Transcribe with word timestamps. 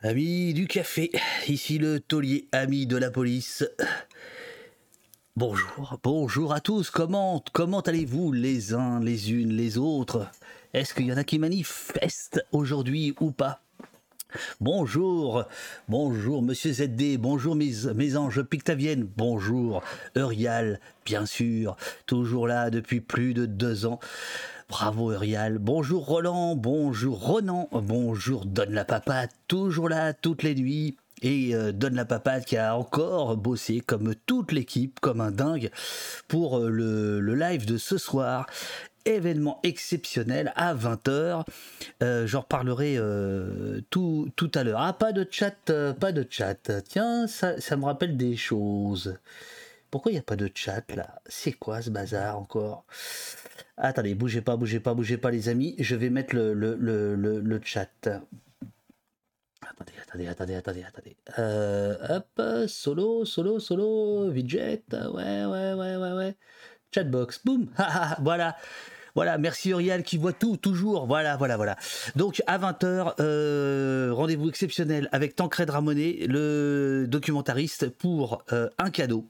Amis 0.00 0.54
du 0.54 0.68
café, 0.68 1.10
ici 1.48 1.76
le 1.76 1.98
taulier, 1.98 2.46
ami 2.52 2.86
de 2.86 2.96
la 2.96 3.10
police. 3.10 3.68
Bonjour, 5.34 5.98
bonjour 6.04 6.52
à 6.52 6.60
tous, 6.60 6.88
comment, 6.88 7.42
comment 7.52 7.80
allez-vous 7.80 8.30
les 8.30 8.74
uns, 8.74 9.00
les 9.00 9.32
unes, 9.32 9.52
les 9.52 9.76
autres? 9.76 10.30
Est-ce 10.72 10.94
qu'il 10.94 11.06
y 11.06 11.12
en 11.12 11.16
a 11.16 11.24
qui 11.24 11.40
manifestent 11.40 12.44
aujourd'hui 12.52 13.16
ou 13.18 13.32
pas? 13.32 13.60
Bonjour, 14.60 15.44
bonjour 15.88 16.42
Monsieur 16.42 16.74
ZD, 16.74 17.18
bonjour 17.18 17.56
mes, 17.56 17.72
mes 17.96 18.16
anges 18.16 18.42
pictaviennes, 18.42 19.08
bonjour 19.16 19.82
Eurial, 20.16 20.78
bien 21.06 21.26
sûr, 21.26 21.76
toujours 22.06 22.46
là 22.46 22.70
depuis 22.70 23.00
plus 23.00 23.34
de 23.34 23.46
deux 23.46 23.84
ans. 23.84 23.98
Bravo 24.68 25.12
Eurial, 25.12 25.56
bonjour 25.56 26.04
Roland, 26.04 26.54
bonjour 26.54 27.18
Ronan, 27.18 27.70
bonjour 27.72 28.44
Donne 28.44 28.74
la 28.74 28.84
Papate, 28.84 29.30
toujours 29.48 29.88
là 29.88 30.12
toutes 30.12 30.42
les 30.42 30.54
nuits. 30.54 30.98
Et 31.22 31.54
euh, 31.54 31.72
Donne 31.72 31.94
la 31.94 32.04
Papate 32.04 32.44
qui 32.44 32.58
a 32.58 32.76
encore 32.76 33.38
bossé 33.38 33.80
comme 33.80 34.14
toute 34.26 34.52
l'équipe, 34.52 35.00
comme 35.00 35.22
un 35.22 35.30
dingue, 35.30 35.70
pour 36.28 36.58
euh, 36.58 36.68
le, 36.68 37.34
live 37.34 37.64
de 37.64 37.78
ce 37.78 37.96
soir 37.96 38.46
événement 39.06 39.58
exceptionnel 39.62 40.52
à 40.54 40.74
20h. 40.74 41.46
Euh, 42.02 42.26
J'en 42.26 42.40
reparlerai 42.40 42.98
tout, 43.88 44.30
à 44.54 44.64
l'heure. 44.64 44.80
Ah, 44.82 44.92
pas 44.92 45.12
de 45.12 45.26
chat, 45.30 45.72
pas 45.98 46.12
de 46.12 46.26
chat. 46.28 46.82
Tiens, 46.86 47.26
ça, 47.26 47.58
ça 47.58 47.78
me 47.78 47.86
rappelle 47.86 48.18
des 48.18 48.36
choses. 48.36 49.16
Pourquoi 49.90 50.12
il 50.12 50.16
n'y 50.16 50.20
a 50.20 50.22
pas 50.22 50.36
de 50.36 50.50
chat 50.54 50.84
là? 50.94 51.22
C'est 51.24 51.52
quoi 51.52 51.80
ce 51.80 51.88
bazar 51.88 52.38
encore? 52.38 52.84
Attendez, 53.80 54.14
bougez 54.14 54.40
pas, 54.40 54.56
bougez 54.56 54.80
pas, 54.80 54.94
bougez 54.94 55.18
pas 55.18 55.30
les 55.30 55.48
amis. 55.48 55.76
Je 55.78 55.94
vais 55.94 56.10
mettre 56.10 56.34
le, 56.34 56.52
le, 56.52 56.74
le, 56.74 57.14
le, 57.14 57.40
le 57.40 57.60
chat. 57.62 58.08
Attendez, 59.62 59.92
attendez, 60.02 60.26
attendez, 60.26 60.54
attendez, 60.54 60.84
attendez. 60.84 61.16
Euh, 61.38 61.96
hop, 62.08 62.42
solo, 62.68 63.24
solo, 63.24 63.60
solo, 63.60 64.30
widget. 64.30 64.82
Ouais, 64.92 65.44
ouais, 65.44 65.74
ouais, 65.74 65.96
ouais, 65.96 66.12
ouais. 66.12 66.36
Chatbox, 66.92 67.40
boum, 67.44 67.68
voilà. 68.20 68.56
Voilà, 69.14 69.36
merci 69.36 69.70
Uriel 69.70 70.04
qui 70.04 70.16
voit 70.16 70.32
tout, 70.32 70.56
toujours. 70.56 71.06
Voilà, 71.06 71.36
voilà, 71.36 71.56
voilà. 71.56 71.76
Donc 72.14 72.42
à 72.46 72.58
20h, 72.58 73.14
euh, 73.20 74.10
rendez-vous 74.12 74.48
exceptionnel 74.48 75.08
avec 75.12 75.34
Tancred 75.34 75.68
Ramonet, 75.70 76.26
le 76.28 77.06
documentariste, 77.08 77.88
pour 77.90 78.44
euh, 78.52 78.68
un 78.78 78.90
cadeau. 78.90 79.26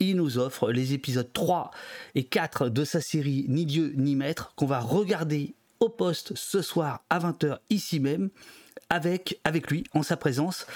Il 0.00 0.16
nous 0.16 0.38
offre 0.38 0.72
les 0.72 0.94
épisodes 0.94 1.30
3 1.30 1.70
et 2.14 2.24
4 2.24 2.70
de 2.70 2.84
sa 2.84 3.02
série 3.02 3.44
Ni 3.48 3.66
Dieu 3.66 3.92
ni 3.96 4.16
Maître 4.16 4.54
qu'on 4.56 4.66
va 4.66 4.80
regarder 4.80 5.54
au 5.78 5.90
poste 5.90 6.32
ce 6.36 6.62
soir 6.62 7.04
à 7.10 7.18
20h 7.18 7.58
ici 7.68 8.00
même 8.00 8.30
avec, 8.88 9.38
avec 9.44 9.70
lui, 9.70 9.84
en 9.94 10.02
sa 10.02 10.16
présence. 10.16 10.66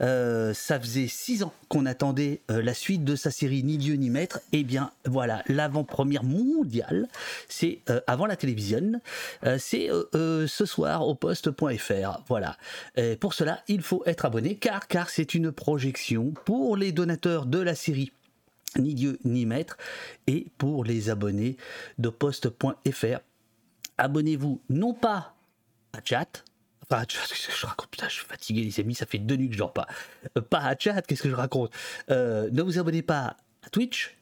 Euh, 0.00 0.52
ça 0.52 0.78
faisait 0.78 1.08
six 1.08 1.42
ans 1.42 1.52
qu'on 1.68 1.86
attendait 1.86 2.42
euh, 2.50 2.62
la 2.62 2.74
suite 2.74 3.02
de 3.02 3.16
sa 3.16 3.30
série 3.30 3.62
Ni 3.62 3.78
Dieu 3.78 3.94
ni 3.94 4.10
Maître. 4.10 4.40
Et 4.52 4.62
bien 4.62 4.90
voilà, 5.06 5.42
l'avant-première 5.46 6.22
mondiale, 6.22 7.08
c'est 7.48 7.80
euh, 7.88 8.00
avant 8.06 8.26
la 8.26 8.36
télévision, 8.36 9.00
c'est 9.58 9.88
ce 10.12 10.66
soir 10.66 11.06
au 11.06 11.14
poste.fr. 11.14 12.20
Voilà. 12.28 12.56
Et 12.96 13.16
pour 13.16 13.32
cela, 13.32 13.62
il 13.68 13.82
faut 13.82 14.02
être 14.06 14.24
abonné 14.24 14.56
car, 14.56 14.86
car 14.88 15.08
c'est 15.08 15.34
une 15.34 15.50
projection 15.50 16.32
pour 16.44 16.76
les 16.76 16.92
donateurs 16.92 17.46
de 17.46 17.58
la 17.58 17.74
série 17.74 18.12
ni 18.78 18.94
Dieu 18.94 19.18
ni 19.24 19.46
Maître 19.46 19.76
et 20.26 20.46
pour 20.58 20.84
les 20.84 21.10
abonnés 21.10 21.56
de 21.98 22.08
poste.fr. 22.08 23.18
Abonnez-vous 23.98 24.60
non 24.70 24.94
pas 24.94 25.34
à 25.92 26.00
chat, 26.04 26.44
pas 26.88 26.98
à 27.00 27.04
chat, 27.08 27.20
qu'est-ce 27.28 27.48
que 27.48 27.54
je 27.54 27.66
raconte? 27.66 27.90
Putain, 27.90 28.08
je 28.08 28.14
suis 28.14 28.24
fatigué, 28.26 28.62
les 28.62 28.80
amis, 28.80 28.94
ça 28.94 29.06
fait 29.06 29.18
deux 29.18 29.36
nuits 29.36 29.48
que 29.48 29.54
je 29.54 29.58
dors 29.58 29.72
pas. 29.72 29.86
Euh, 30.36 30.40
pas 30.40 30.60
à 30.60 30.76
chat, 30.76 31.02
qu'est-ce 31.02 31.22
que 31.22 31.30
je 31.30 31.34
raconte? 31.34 31.70
Euh, 32.10 32.48
Ne 32.52 32.62
vous 32.62 32.78
abonnez 32.78 33.02
pas 33.02 33.36
à 33.64 33.70
Twitch, 33.70 34.16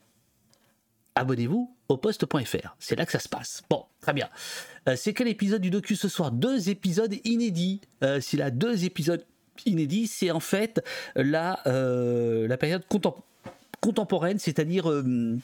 abonnez-vous 1.14 1.74
au 1.88 1.96
poste.fr. 1.96 2.76
C'est 2.78 2.96
là 2.96 3.06
que 3.06 3.12
ça 3.12 3.18
se 3.18 3.28
passe. 3.28 3.62
Bon, 3.68 3.84
très 4.00 4.12
bien. 4.12 4.28
Euh, 4.88 4.96
c'est 4.96 5.12
quel 5.14 5.28
épisode 5.28 5.60
du 5.60 5.70
docu 5.70 5.96
ce 5.96 6.08
soir? 6.08 6.30
Deux 6.30 6.68
épisodes 6.70 7.14
inédits. 7.24 7.80
S'il 8.20 8.42
a 8.42 8.50
deux 8.50 8.84
épisodes 8.84 9.24
inédits, 9.66 10.06
c'est 10.06 10.30
en 10.30 10.40
fait 10.40 10.82
la, 11.16 11.60
la 11.66 12.56
période 12.56 12.82
contem- 12.90 13.20
contemporaine, 13.80 14.38
c'est-à-dire 14.38 14.90
euh, 14.90 15.38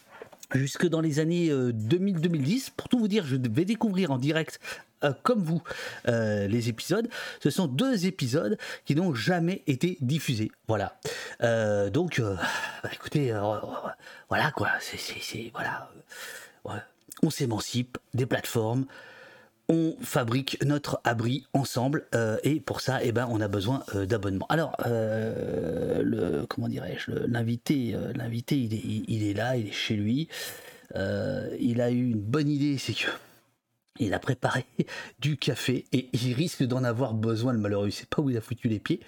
jusque 0.55 0.87
dans 0.87 1.01
les 1.01 1.19
années 1.19 1.51
euh, 1.51 1.73
2000-2010. 1.73 2.71
Pour 2.77 2.89
tout 2.89 2.99
vous 2.99 3.09
dire, 3.09 3.25
je 3.27 3.37
vais 3.37 3.65
découvrir 3.65 4.11
en 4.11 4.19
direct, 4.19 4.61
euh, 5.05 5.13
comme 5.23 5.43
vous, 5.43 5.63
euh, 6.09 6.47
les 6.47 6.69
épisodes. 6.69 7.09
Ce 7.43 7.51
sont 7.51 7.67
deux 7.67 8.07
épisodes 8.07 8.59
qui 8.85 8.95
n'ont 8.95 9.15
jamais 9.15 9.63
été 9.67 9.99
diffusés. 10.01 10.51
Voilà. 10.69 10.99
Euh, 11.43 11.91
donc, 11.91 12.19
euh, 12.19 12.37
bah, 12.83 12.91
écoutez, 12.93 13.33
euh, 13.33 13.59
voilà 14.29 14.51
quoi. 14.53 14.71
C'est, 14.81 15.51
voilà. 15.53 15.91
Euh. 16.67 16.71
On 17.23 17.31
s'émancipe 17.31 17.99
des 18.15 18.27
plateformes. 18.27 18.85
On 19.69 19.97
fabrique 20.01 20.59
notre 20.65 21.01
abri 21.03 21.45
ensemble 21.53 22.07
euh, 22.15 22.39
et 22.45 22.61
pour 22.61 22.81
ça, 22.81 23.01
eh 23.03 23.11
ben, 23.11 23.27
on 23.31 23.41
a 23.41 23.49
besoin 23.49 23.83
euh, 23.95 24.07
d'abonnements. 24.07 24.47
Alors, 24.49 24.77
euh, 24.87 26.03
le, 26.03 26.47
comment 26.47 26.69
dirais-je, 26.69 27.11
l'invité, 27.11 27.97
l'invité, 28.15 28.57
il 28.57 29.23
est, 29.25 29.35
là, 29.35 29.57
il 29.57 29.69
est 29.69 29.73
chez 29.73 29.97
lui. 29.97 30.29
Il 30.95 31.81
a 31.81 31.91
eu 31.91 32.11
une 32.11 32.21
bonne 32.21 32.49
idée, 32.49 32.79
c'est 32.79 32.95
que 32.95 33.09
il 33.99 34.15
a 34.15 34.19
préparé 34.19 34.67
du 35.21 35.37
café 35.37 35.87
et 35.93 36.11
il 36.13 36.35
risque 36.35 36.63
d'en 36.63 36.85
avoir 36.85 37.15
besoin, 37.15 37.53
le 37.53 37.59
malheureux. 37.59 37.89
Il 37.89 37.93
sait 37.93 38.07
pas 38.07 38.23
où 38.23 38.31
il 38.31 38.37
a 38.37 38.41
foutu 38.41 38.69
les 38.69 38.79
pieds. 38.79 39.01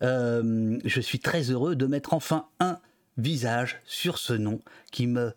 Je 0.00 1.00
suis 1.00 1.18
très 1.18 1.50
heureux 1.50 1.76
de 1.76 1.86
mettre 1.86 2.14
enfin 2.14 2.46
un 2.60 2.78
visage 3.18 3.80
sur 3.84 4.16
ce 4.16 4.32
nom 4.32 4.60
qui 4.90 5.06
me, 5.06 5.34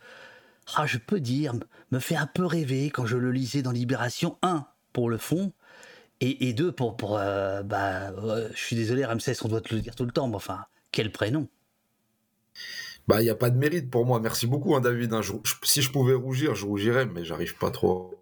ah, 0.76 0.86
je 0.86 0.98
peux 0.98 1.20
dire, 1.20 1.54
me 1.92 2.00
fait 2.00 2.16
un 2.16 2.28
peu 2.28 2.46
rêver 2.46 2.90
quand 2.90 3.06
je 3.06 3.18
le 3.18 3.32
lisais 3.32 3.62
dans 3.62 3.72
Libération. 3.72 4.38
Un, 4.42 4.66
pour 4.94 5.10
le 5.10 5.18
fond, 5.18 5.54
et, 6.20 6.50
et 6.50 6.54
deux, 6.54 6.72
pour... 6.72 6.98
pour 6.98 7.18
euh, 7.18 7.64
bah, 7.64 8.12
euh, 8.12 8.50
je 8.54 8.60
suis 8.60 8.76
désolé, 8.76 9.06
Ramsès, 9.06 9.44
on 9.44 9.48
doit 9.48 9.62
te 9.62 9.74
le 9.74 9.82
dire 9.82 9.96
tout 9.96 10.06
le 10.06 10.12
temps, 10.12 10.28
mais 10.28 10.36
enfin, 10.36 10.66
quel 10.92 11.12
prénom? 11.12 11.48
Bah, 13.08 13.22
il 13.22 13.24
n'y 13.26 13.30
a 13.30 13.36
pas 13.36 13.50
de 13.50 13.58
mérite 13.58 13.90
pour 13.90 14.06
moi. 14.06 14.20
Merci 14.20 14.48
beaucoup, 14.48 14.76
hein, 14.76 14.82
David. 14.82 15.12
hein. 15.14 15.22
Je- 15.22 15.34
je- 15.44 15.54
si 15.64 15.82
je 15.82 15.92
pouvais 15.92 16.14
rougir, 16.14 16.56
je 16.56 16.66
rougirais, 16.66 17.06
mais 17.06 17.24
j'arrive 17.26 17.58
pas 17.58 17.72
trop. 17.72 18.18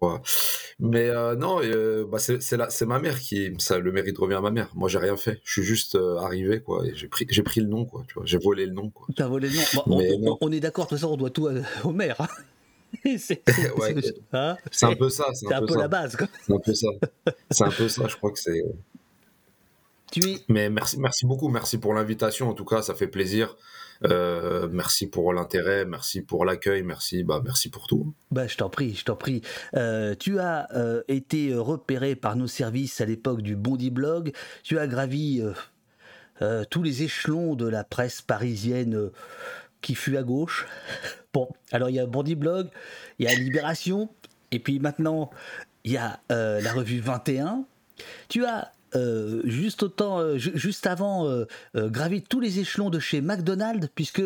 Mais 0.78 1.08
euh, 1.10 1.36
non, 1.36 1.60
euh, 1.62 2.06
bah, 2.10 2.18
c'est 2.18 2.86
ma 2.86 2.98
mère 2.98 3.18
qui. 3.20 3.52
Ça, 3.58 3.78
le 3.78 3.92
mérite 3.92 4.18
revient 4.18 4.34
à 4.34 4.40
ma 4.40 4.50
mère. 4.50 4.70
Moi, 4.74 4.88
j'ai 4.88 4.98
rien 4.98 5.16
fait. 5.16 5.40
Je 5.44 5.52
suis 5.52 5.62
juste 5.62 5.94
euh, 5.96 6.16
arrivé, 6.16 6.60
quoi. 6.62 6.82
J'ai 6.94 7.08
pris, 7.08 7.60
le 7.60 7.66
nom, 7.66 7.84
quoi. 7.84 8.04
J'ai 8.24 8.38
volé 8.38 8.66
le 8.66 8.72
nom, 8.72 8.90
quoi. 8.90 9.06
T'as 9.16 9.28
volé 9.28 9.48
le 9.48 9.54
nom. 9.56 9.82
Bon, 9.86 10.38
on, 10.40 10.50
est 10.52 10.60
d'accord, 10.60 10.86
de 10.86 10.90
toute 10.90 10.98
façon, 10.98 11.12
on 11.12 11.16
doit 11.16 11.30
tout 11.30 11.46
à- 11.48 11.52
au 11.86 11.92
maire. 11.92 12.16
hein. 12.20 12.28
c'est 13.18 13.42
Ouais, 13.78 13.94
hein 14.32 14.56
un 14.82 14.94
peu 14.96 15.08
ça. 15.10 15.26
C'est 15.34 15.52
un, 15.52 15.62
un 15.62 15.66
peu 15.66 15.76
la 15.78 15.86
base. 15.88 16.16
quoi. 16.16 16.26
C'est 16.44 16.52
un 16.52 16.58
peu 16.58 16.74
ça. 16.74 16.88
C'est 17.50 17.64
un 17.64 17.70
peu 17.70 17.88
ça. 17.88 18.08
Je 18.08 18.16
crois 18.16 18.32
que 18.32 18.38
c'est. 18.38 18.64
Tu 20.10 20.20
es 20.28 20.38
Mais 20.48 20.70
merci, 20.70 20.98
merci 20.98 21.26
beaucoup. 21.26 21.48
Merci 21.48 21.78
pour 21.78 21.94
l'invitation. 21.94 22.48
En 22.48 22.54
tout 22.54 22.64
cas, 22.64 22.82
ça 22.82 22.94
fait 22.94 23.06
plaisir. 23.06 23.56
Euh, 24.04 24.68
merci 24.72 25.08
pour 25.08 25.32
l'intérêt. 25.32 25.84
Merci 25.84 26.22
pour 26.22 26.44
l'accueil. 26.44 26.82
Merci, 26.82 27.22
bah, 27.22 27.40
merci 27.44 27.68
pour 27.68 27.86
tout. 27.86 28.12
Bah, 28.30 28.46
je 28.46 28.56
t'en 28.56 28.70
prie, 28.70 28.94
je 28.94 29.04
t'en 29.04 29.16
prie. 29.16 29.42
Euh, 29.74 30.14
tu 30.18 30.38
as 30.38 30.68
euh, 30.74 31.02
été 31.08 31.54
repéré 31.54 32.16
par 32.16 32.36
nos 32.36 32.46
services 32.46 33.00
à 33.00 33.04
l'époque 33.04 33.42
du 33.42 33.56
Bondi 33.56 33.90
Blog. 33.90 34.32
Tu 34.62 34.78
as 34.78 34.86
gravi 34.86 35.40
euh, 35.40 35.52
euh, 36.42 36.64
tous 36.68 36.82
les 36.82 37.02
échelons 37.02 37.54
de 37.54 37.66
la 37.66 37.84
presse 37.84 38.22
parisienne 38.22 38.94
euh, 38.94 39.12
qui 39.82 39.94
fut 39.94 40.16
à 40.16 40.22
gauche. 40.22 40.66
Bon, 41.32 41.48
alors 41.70 41.90
il 41.90 41.94
y 41.94 42.00
a 42.00 42.06
Bondi 42.06 42.34
Blog, 42.34 42.70
il 43.20 43.24
y 43.24 43.28
a 43.28 43.34
Libération, 43.36 44.08
et 44.50 44.58
puis 44.58 44.80
maintenant 44.80 45.30
il 45.84 45.92
y 45.92 45.96
a 45.96 46.18
euh, 46.32 46.60
la 46.60 46.72
revue 46.72 46.98
21. 46.98 47.62
Tu 48.28 48.44
as 48.44 48.72
euh, 48.94 49.42
euh, 50.20 50.38
ju- 50.38 50.52
juste 50.54 50.86
avant, 50.86 51.26
euh, 51.28 51.46
euh, 51.76 51.90
tous 52.28 52.40
les 52.40 52.58
échelons 52.58 52.90
de 52.90 52.98
chez 52.98 53.20
McDonald's, 53.20 53.88
puisque 53.94 54.22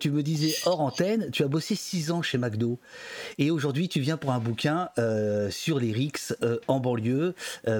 tu 0.00 0.10
me 0.10 0.22
disais 0.22 0.54
hors 0.64 0.80
antenne, 0.80 1.30
tu 1.30 1.42
as 1.42 1.48
bossé 1.48 1.74
six 1.74 2.10
ans 2.10 2.22
chez 2.22 2.38
McDo. 2.38 2.78
Et 3.38 3.50
aujourd'hui, 3.50 3.88
tu 3.88 4.00
viens 4.00 4.16
pour 4.16 4.32
un 4.32 4.38
bouquin 4.38 4.88
sur 5.50 5.78
les 5.78 5.92
RICS 5.92 6.34
en 6.68 6.80
banlieue. 6.80 7.34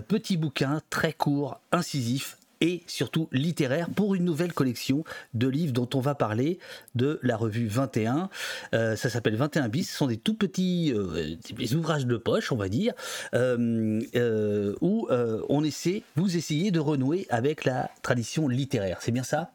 Petit 0.09 0.37
bouquin, 0.37 0.81
très 0.91 1.12
court, 1.12 1.61
incisif 1.73 2.39
et 2.67 2.83
surtout 2.89 3.29
littéraire 3.31 3.89
pour 3.95 4.17
une 4.17 4.25
nouvelle 4.25 4.53
collection 4.53 5.05
de 5.35 5.47
livres 5.47 5.73
dont 5.73 5.89
on 5.95 6.01
va 6.01 6.17
parler 6.17 6.59
de 6.97 7.21
la 7.23 7.37
revue 7.37 7.69
21. 7.69 8.29
Euh, 8.75 8.97
ça 8.97 9.09
s'appelle 9.09 9.37
21 9.37 9.69
bis. 9.69 9.89
Ce 9.89 9.97
sont 9.97 10.09
des 10.09 10.17
tout 10.17 10.35
petits 10.35 10.93
euh, 10.93 11.37
des 11.57 11.75
ouvrages 11.77 12.07
de 12.07 12.17
poche, 12.17 12.51
on 12.51 12.57
va 12.57 12.69
dire, 12.69 12.93
euh, 13.35 14.75
où 14.81 15.09
on 15.49 15.65
essaie, 15.65 16.03
vous 16.17 16.37
essayez 16.37 16.73
de 16.73 16.81
renouer 16.81 17.27
avec 17.31 17.65
la 17.65 17.89
tradition 18.03 18.49
littéraire. 18.49 18.99
C'est 19.01 19.13
bien 19.13 19.23
ça? 19.23 19.53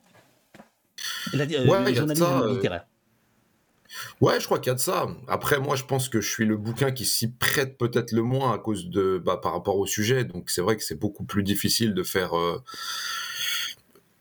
La, 1.34 1.46
Ouais, 1.46 1.84
le 1.90 1.94
journalisme 1.94 2.26
ça, 2.26 2.48
littéraire. 2.48 2.86
Ouais, 4.22 4.40
je 4.40 4.46
crois 4.46 4.60
qu'il 4.60 4.70
y 4.70 4.72
a 4.72 4.76
de 4.76 4.80
ça. 4.80 5.08
Après, 5.28 5.60
moi, 5.60 5.76
je 5.76 5.84
pense 5.84 6.10
que 6.10 6.22
je 6.22 6.30
suis 6.30 6.46
le 6.46 6.58
bouquin 6.58 6.92
qui 6.92 7.06
s'y 7.06 7.32
prête 7.32 7.78
peut-être 7.78 8.12
le 8.12 8.22
moins 8.22 8.54
à 8.54 8.58
cause 8.58 8.90
de, 8.90 9.22
bah, 9.24 9.38
par 9.38 9.54
rapport 9.54 9.78
au 9.78 9.86
sujet. 9.86 10.24
Donc, 10.24 10.50
c'est 10.50 10.62
vrai 10.62 10.78
que 10.78 10.84
c'est 10.84 11.00
beaucoup 11.00 11.24
plus 11.24 11.44
difficile 11.44 11.94
de 11.94 12.04
faire, 12.04 12.38
euh, 12.38 12.62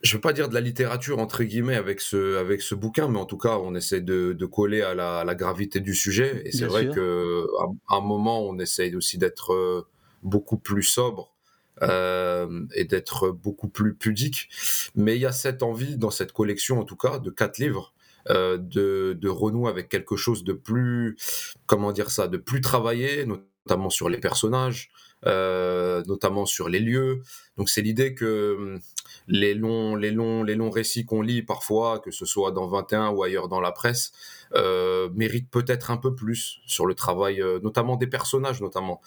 je 0.02 0.16
vais 0.16 0.20
pas 0.20 0.32
dire 0.32 0.48
de 0.48 0.54
la 0.54 0.60
littérature 0.60 1.18
entre 1.18 1.44
guillemets 1.44 1.76
avec 1.76 2.00
ce 2.00 2.38
avec 2.38 2.62
ce 2.62 2.74
bouquin, 2.74 3.08
mais 3.08 3.18
en 3.18 3.26
tout 3.26 3.36
cas, 3.36 3.58
on 3.58 3.74
essaie 3.74 4.00
de, 4.00 4.32
de 4.32 4.46
coller 4.46 4.80
à 4.80 4.94
la, 4.94 5.24
la, 5.24 5.34
gravité 5.34 5.80
du 5.80 5.94
sujet. 5.94 6.42
Et 6.46 6.52
c'est 6.52 6.64
vrai 6.66 6.88
que 6.88 7.46
à, 7.88 7.96
un 7.96 8.00
moment, 8.00 8.42
on 8.42 8.58
essaye 8.58 8.96
aussi 8.96 9.18
d'être 9.18 9.52
euh, 9.52 9.86
beaucoup 10.22 10.56
plus 10.56 10.82
sobre 10.82 11.34
euh, 11.82 12.66
et 12.74 12.84
d'être 12.84 13.30
beaucoup 13.30 13.68
plus 13.68 13.94
pudique. 13.94 14.48
Mais 14.94 15.16
il 15.16 15.20
y 15.20 15.26
a 15.26 15.32
cette 15.32 15.62
envie 15.62 15.96
dans 15.96 16.10
cette 16.10 16.32
collection, 16.32 16.80
en 16.80 16.84
tout 16.84 16.96
cas, 16.96 17.18
de 17.18 17.30
quatre 17.30 17.58
livres. 17.58 17.92
Euh, 18.28 18.58
de, 18.58 19.16
de 19.18 19.28
renouer 19.30 19.70
avec 19.70 19.88
quelque 19.88 20.14
chose 20.14 20.44
de 20.44 20.52
plus, 20.52 21.16
comment 21.64 21.90
dire 21.90 22.10
ça, 22.10 22.28
de 22.28 22.36
plus 22.36 22.60
travaillé, 22.60 23.24
notamment 23.24 23.88
sur 23.88 24.10
les 24.10 24.18
personnages, 24.18 24.90
euh, 25.26 26.02
notamment 26.06 26.46
sur 26.46 26.68
les 26.68 26.80
lieux. 26.80 27.22
Donc 27.58 27.68
c'est 27.68 27.82
l'idée 27.82 28.14
que 28.14 28.56
hum, 28.58 28.80
les 29.28 29.54
longs, 29.54 29.94
les 29.94 30.10
longs, 30.10 30.42
les 30.42 30.54
longs 30.54 30.70
récits 30.70 31.04
qu'on 31.04 31.20
lit 31.20 31.42
parfois, 31.42 31.98
que 31.98 32.10
ce 32.10 32.24
soit 32.24 32.52
dans 32.52 32.66
21 32.66 33.10
ou 33.10 33.22
ailleurs 33.22 33.48
dans 33.48 33.60
la 33.60 33.70
presse, 33.70 34.12
euh, 34.54 35.10
méritent 35.14 35.50
peut-être 35.50 35.90
un 35.90 35.98
peu 35.98 36.14
plus 36.14 36.60
sur 36.66 36.86
le 36.86 36.94
travail, 36.94 37.42
euh, 37.42 37.60
notamment 37.62 37.96
des 37.96 38.06
personnages, 38.06 38.62
notamment. 38.62 39.02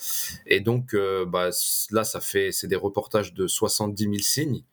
Et 0.46 0.60
donc 0.60 0.96
bah, 1.28 1.50
là, 1.92 2.04
ça 2.04 2.20
fait, 2.20 2.52
c'est 2.52 2.68
des 2.68 2.76
reportages 2.76 3.34
de 3.34 3.48
70 3.48 4.04
000 4.04 4.16
signes, 4.20 4.64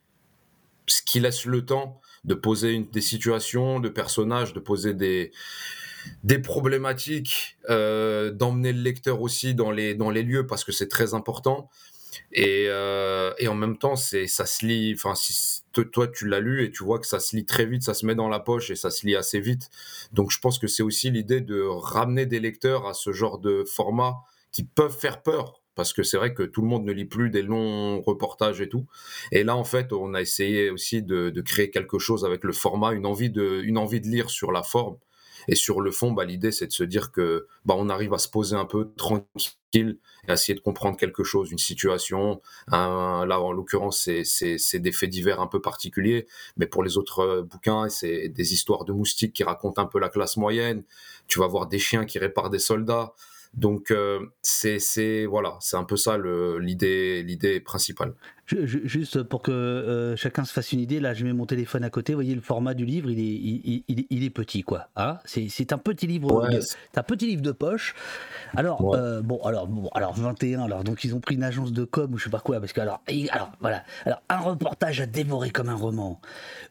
ce 0.86 1.02
qui 1.02 1.20
laisse 1.20 1.46
le 1.46 1.64
temps 1.64 2.00
de 2.24 2.34
poser 2.34 2.78
des 2.92 3.00
situations, 3.00 3.80
de 3.80 3.88
personnages, 3.88 4.52
de 4.52 4.60
poser 4.60 4.94
des 4.94 5.32
des 6.24 6.38
problématiques, 6.38 7.58
d'emmener 7.68 8.72
le 8.72 8.80
lecteur 8.80 9.20
aussi 9.20 9.54
dans 9.54 9.70
les, 9.70 9.94
dans 9.94 10.08
les 10.10 10.22
lieux 10.22 10.46
parce 10.46 10.64
que 10.64 10.72
c'est 10.72 10.88
très 10.88 11.12
important. 11.12 11.68
Et, 12.32 12.66
euh, 12.68 13.32
et 13.38 13.48
en 13.48 13.54
même 13.54 13.76
temps, 13.76 13.96
c'est 13.96 14.26
ça 14.26 14.46
se 14.46 14.64
lit. 14.64 14.94
Enfin, 14.94 15.14
si 15.14 15.62
toi 15.92 16.08
tu 16.08 16.26
l'as 16.28 16.40
lu 16.40 16.64
et 16.64 16.70
tu 16.70 16.84
vois 16.84 16.98
que 16.98 17.06
ça 17.06 17.20
se 17.20 17.36
lit 17.36 17.44
très 17.44 17.66
vite, 17.66 17.82
ça 17.82 17.94
se 17.94 18.06
met 18.06 18.14
dans 18.14 18.28
la 18.28 18.40
poche 18.40 18.70
et 18.70 18.76
ça 18.76 18.90
se 18.90 19.06
lit 19.06 19.16
assez 19.16 19.40
vite. 19.40 19.70
Donc 20.12 20.30
je 20.30 20.38
pense 20.38 20.58
que 20.58 20.66
c'est 20.66 20.82
aussi 20.82 21.10
l'idée 21.10 21.40
de 21.40 21.62
ramener 21.62 22.26
des 22.26 22.40
lecteurs 22.40 22.86
à 22.86 22.94
ce 22.94 23.12
genre 23.12 23.38
de 23.38 23.64
format 23.64 24.16
qui 24.52 24.64
peuvent 24.64 24.96
faire 24.96 25.22
peur 25.22 25.59
parce 25.80 25.94
que 25.94 26.02
c'est 26.02 26.18
vrai 26.18 26.34
que 26.34 26.42
tout 26.42 26.60
le 26.60 26.68
monde 26.68 26.84
ne 26.84 26.92
lit 26.92 27.06
plus 27.06 27.30
des 27.30 27.40
longs 27.40 28.02
reportages 28.02 28.60
et 28.60 28.68
tout. 28.68 28.84
Et 29.32 29.44
là, 29.44 29.56
en 29.56 29.64
fait, 29.64 29.94
on 29.94 30.12
a 30.12 30.20
essayé 30.20 30.68
aussi 30.68 31.02
de, 31.02 31.32
créer 31.40 31.70
quelque 31.70 31.98
chose 31.98 32.26
avec 32.26 32.44
le 32.44 32.52
format, 32.52 32.92
une 32.92 33.06
envie 33.06 33.30
de, 33.30 33.62
une 33.64 33.78
envie 33.78 34.02
de 34.02 34.06
lire 34.06 34.28
sur 34.28 34.52
la 34.52 34.62
forme 34.62 34.98
et 35.48 35.54
sur 35.54 35.80
le 35.80 35.90
fond, 35.90 36.12
bah, 36.12 36.26
l'idée, 36.26 36.52
c'est 36.52 36.66
de 36.66 36.72
se 36.72 36.84
dire 36.84 37.12
que 37.12 37.46
bah, 37.64 37.74
on 37.78 37.88
arrive 37.88 38.12
à 38.12 38.18
se 38.18 38.28
poser 38.28 38.56
un 38.56 38.66
peu 38.66 38.92
tranquille 38.94 39.98
et 40.28 40.30
à 40.30 40.34
essayer 40.34 40.54
de 40.54 40.60
comprendre 40.60 40.98
quelque 40.98 41.24
chose, 41.24 41.50
une 41.50 41.56
situation. 41.56 42.42
là, 42.70 43.40
en 43.40 43.52
l'occurrence, 43.52 44.06
c'est 44.24 44.78
des 44.78 44.92
faits 44.92 45.08
divers 45.08 45.40
un 45.40 45.46
peu 45.46 45.62
particuliers, 45.62 46.26
mais 46.58 46.66
pour 46.66 46.82
les 46.82 46.98
autres 46.98 47.20
euh, 47.20 47.42
bouquins, 47.42 47.88
c'est 47.88 48.28
des 48.28 48.52
histoires 48.52 48.84
de 48.84 48.92
moustiques 48.92 49.32
qui 49.32 49.44
racontent 49.44 49.80
un 49.80 49.86
peu 49.86 49.98
la 49.98 50.10
classe 50.10 50.36
moyenne. 50.36 50.84
Tu 51.26 51.38
vas 51.38 51.46
voir 51.46 51.68
des 51.68 51.78
chiens 51.78 52.04
qui 52.04 52.18
réparent 52.18 52.50
des 52.50 52.58
soldats. 52.58 53.14
Donc 53.54 53.90
euh, 53.90 54.20
c'est 54.42 55.26
voilà, 55.26 55.56
c'est 55.60 55.76
un 55.76 55.84
peu 55.84 55.96
ça 55.96 56.18
l'idée 56.18 57.22
l'idée 57.22 57.60
principale 57.60 58.14
juste 58.64 59.22
pour 59.22 59.42
que 59.42 59.50
euh, 59.50 60.16
chacun 60.16 60.44
se 60.44 60.52
fasse 60.52 60.72
une 60.72 60.80
idée, 60.80 61.00
là 61.00 61.14
je 61.14 61.24
mets 61.24 61.32
mon 61.32 61.46
téléphone 61.46 61.84
à 61.84 61.90
côté, 61.90 62.12
vous 62.12 62.18
voyez 62.18 62.34
le 62.34 62.40
format 62.40 62.74
du 62.74 62.84
livre, 62.84 63.10
il 63.10 63.20
est, 63.20 63.84
il, 63.88 64.24
est 64.24 64.30
petit 64.30 64.62
quoi. 64.62 64.88
Hein 64.96 65.18
c'est 65.24 65.72
un 65.72 65.78
petit 65.78 66.06
livre, 66.06 66.48
de, 66.48 66.60
un 66.96 67.02
petit 67.02 67.26
livre 67.26 67.42
de 67.42 67.52
poche. 67.52 67.94
Alors 68.56 68.94
euh, 68.94 69.20
bon, 69.22 69.40
alors 69.44 69.66
bon, 69.66 69.88
alors 69.94 70.14
21, 70.14 70.62
alors 70.62 70.84
donc 70.84 71.04
ils 71.04 71.14
ont 71.14 71.20
pris 71.20 71.36
une 71.36 71.42
agence 71.42 71.72
de 71.72 71.84
com 71.84 72.12
ou 72.12 72.18
je 72.18 72.24
sais 72.24 72.30
pas 72.30 72.40
quoi 72.40 72.60
parce 72.60 72.72
que 72.72 72.80
alors, 72.80 73.00
alors 73.30 73.52
voilà, 73.60 73.84
alors 74.04 74.22
un 74.28 74.38
reportage 74.38 75.00
à 75.00 75.06
dévorer 75.06 75.50
comme 75.50 75.68
un 75.68 75.76
roman, 75.76 76.20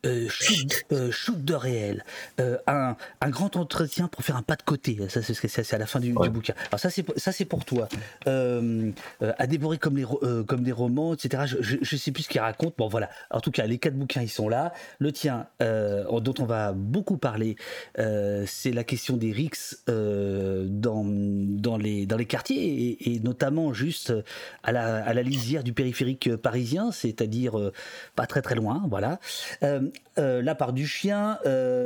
euh, 0.06 0.28
shoot, 0.30 1.44
de 1.44 1.54
réel, 1.54 2.04
un, 2.68 2.96
un, 3.22 3.30
grand 3.30 3.56
entretien 3.56 4.08
pour 4.08 4.24
faire 4.24 4.36
un 4.36 4.42
pas 4.42 4.56
de 4.56 4.64
côté, 4.64 4.98
ça 5.10 5.22
c'est 5.22 5.74
à 5.74 5.78
la 5.78 5.86
fin 5.86 6.00
du, 6.00 6.14
bouquin. 6.14 6.54
Alors 6.72 6.80
ça 6.80 6.90
c'est 6.90 7.06
ça 7.18 7.32
c'est 7.32 7.46
pour 7.46 7.66
toi, 7.66 7.88
à 8.26 9.48
dévorer 9.48 9.78
comme 9.78 9.98
les 9.98 10.06
comme 10.46 10.64
des 10.64 10.72
romans, 10.72 11.14
etc. 11.14 11.44
Je, 11.46 11.69
je, 11.70 11.78
je 11.82 11.96
sais 11.96 12.12
plus 12.12 12.24
ce 12.24 12.30
qu'il 12.30 12.42
raconte. 12.42 12.74
Bon, 12.78 12.88
voilà. 12.88 13.10
En 13.32 13.40
tout 13.40 13.52
cas, 13.52 13.66
les 13.66 13.78
quatre 13.78 13.96
bouquins, 13.96 14.22
ils 14.22 14.30
sont 14.30 14.50
là. 14.50 14.74
Le 15.00 15.12
tien, 15.12 15.48
euh, 15.62 16.20
dont 16.20 16.34
on 16.40 16.46
va 16.46 16.74
beaucoup 16.74 17.18
parler, 17.18 17.56
euh, 18.00 18.44
c'est 18.48 18.72
la 18.72 18.84
question 18.84 19.18
des 19.18 19.32
rixes 19.32 19.84
euh, 19.90 20.66
dans, 20.68 21.04
les, 21.78 22.08
quartiers 22.26 22.98
et, 23.14 23.20
notamment 23.20 23.74
juste 23.74 24.14
à 24.64 24.72
la, 24.72 25.24
lisière 25.24 25.64
du 25.64 25.74
périphérique 25.74 26.36
parisien, 26.38 26.92
c'est-à-dire 26.92 27.72
pas 28.16 28.26
très 28.26 28.42
très 28.42 28.56
loin. 28.56 28.84
Voilà. 28.90 29.20
la 29.62 30.56
part 30.56 30.74
du 30.74 30.88
chien, 30.88 31.38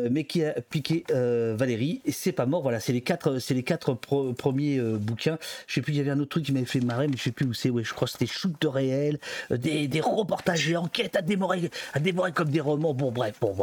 mais 0.09 0.23
qui 0.25 0.43
a 0.43 0.53
piqué 0.61 1.03
Valérie, 1.09 2.01
c'est 2.09 2.31
pas 2.31 2.45
mort. 2.45 2.61
Voilà, 2.61 2.79
c'est 2.79 2.93
les 2.93 3.01
quatre, 3.01 3.39
c'est 3.39 3.53
les 3.53 3.63
quatre 3.63 3.93
premiers 3.93 4.79
bouquins. 4.79 5.37
Je 5.67 5.75
sais 5.75 5.81
plus, 5.81 5.93
il 5.93 5.97
y 5.97 5.99
avait 5.99 6.11
un 6.11 6.19
autre 6.19 6.29
truc 6.29 6.45
qui 6.45 6.51
m'avait 6.51 6.65
fait 6.65 6.81
marrer, 6.81 7.07
mais 7.07 7.17
je 7.17 7.23
sais 7.23 7.31
plus 7.31 7.45
où 7.45 7.53
c'est. 7.53 7.69
Ouais, 7.69 7.83
je 7.83 7.93
crois 7.93 8.07
que 8.07 8.11
c'était 8.11 8.27
Shoot 8.27 8.53
de 8.61 8.67
réel, 8.67 9.19
des 9.63 10.01
reportages 10.01 10.69
et 10.69 10.77
enquêtes 10.77 11.15
à 11.15 11.21
dévorer, 11.21 11.69
à 11.93 12.31
comme 12.31 12.49
des 12.49 12.59
romans. 12.59 12.93
Bon, 12.93 13.11
bref, 13.11 13.35
bon, 13.39 13.53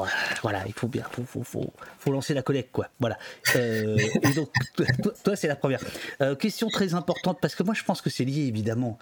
voilà, 0.42 0.62
il 0.66 0.72
faut 0.72 0.88
bien, 0.88 1.04
faut, 1.10 1.42
faut, 1.42 1.72
faut, 1.98 2.12
lancer 2.12 2.34
la 2.34 2.42
collecte, 2.42 2.72
quoi. 2.72 2.88
Voilà. 2.98 3.18
Euh, 3.56 3.96
et 4.22 4.34
donc, 4.34 4.50
toi, 5.24 5.36
c'est 5.36 5.48
la 5.48 5.56
première. 5.56 5.80
Euh, 6.20 6.34
question 6.34 6.68
très 6.68 6.94
importante, 6.94 7.38
parce 7.40 7.54
que 7.54 7.62
moi, 7.62 7.74
je 7.74 7.84
pense 7.84 8.00
que 8.00 8.10
c'est 8.10 8.24
lié, 8.24 8.42
évidemment, 8.42 8.98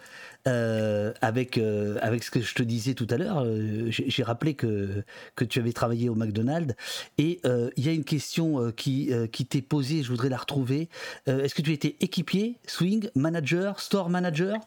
euh, 0.46 1.12
avec, 1.20 1.58
avec 1.58 2.24
ce 2.24 2.30
que 2.30 2.40
je 2.40 2.54
te 2.54 2.62
disais 2.62 2.94
tout 2.94 3.06
à 3.10 3.16
l'heure. 3.16 3.46
J'ai 3.90 4.22
rappelé 4.22 4.54
que, 4.54 5.04
que 5.36 5.44
tu 5.44 5.58
avais 5.58 5.72
travaillé 5.72 6.08
au 6.08 6.14
McDonald's, 6.14 6.74
et 7.18 7.40
il 7.44 7.84
y 7.84 7.88
a 7.88 7.92
une 7.92 8.04
question 8.04 8.72
qui, 8.72 9.10
qui 9.32 9.46
t'est 9.46 9.62
posée, 9.62 10.02
je 10.02 10.08
voudrais 10.08 10.28
la 10.28 10.36
retrouver. 10.36 10.88
Est-ce 11.26 11.54
que 11.54 11.62
tu 11.62 11.72
étais 11.72 11.96
équipier, 12.00 12.58
swing, 12.66 13.10
manager, 13.14 13.80
store 13.80 14.10
manager? 14.10 14.58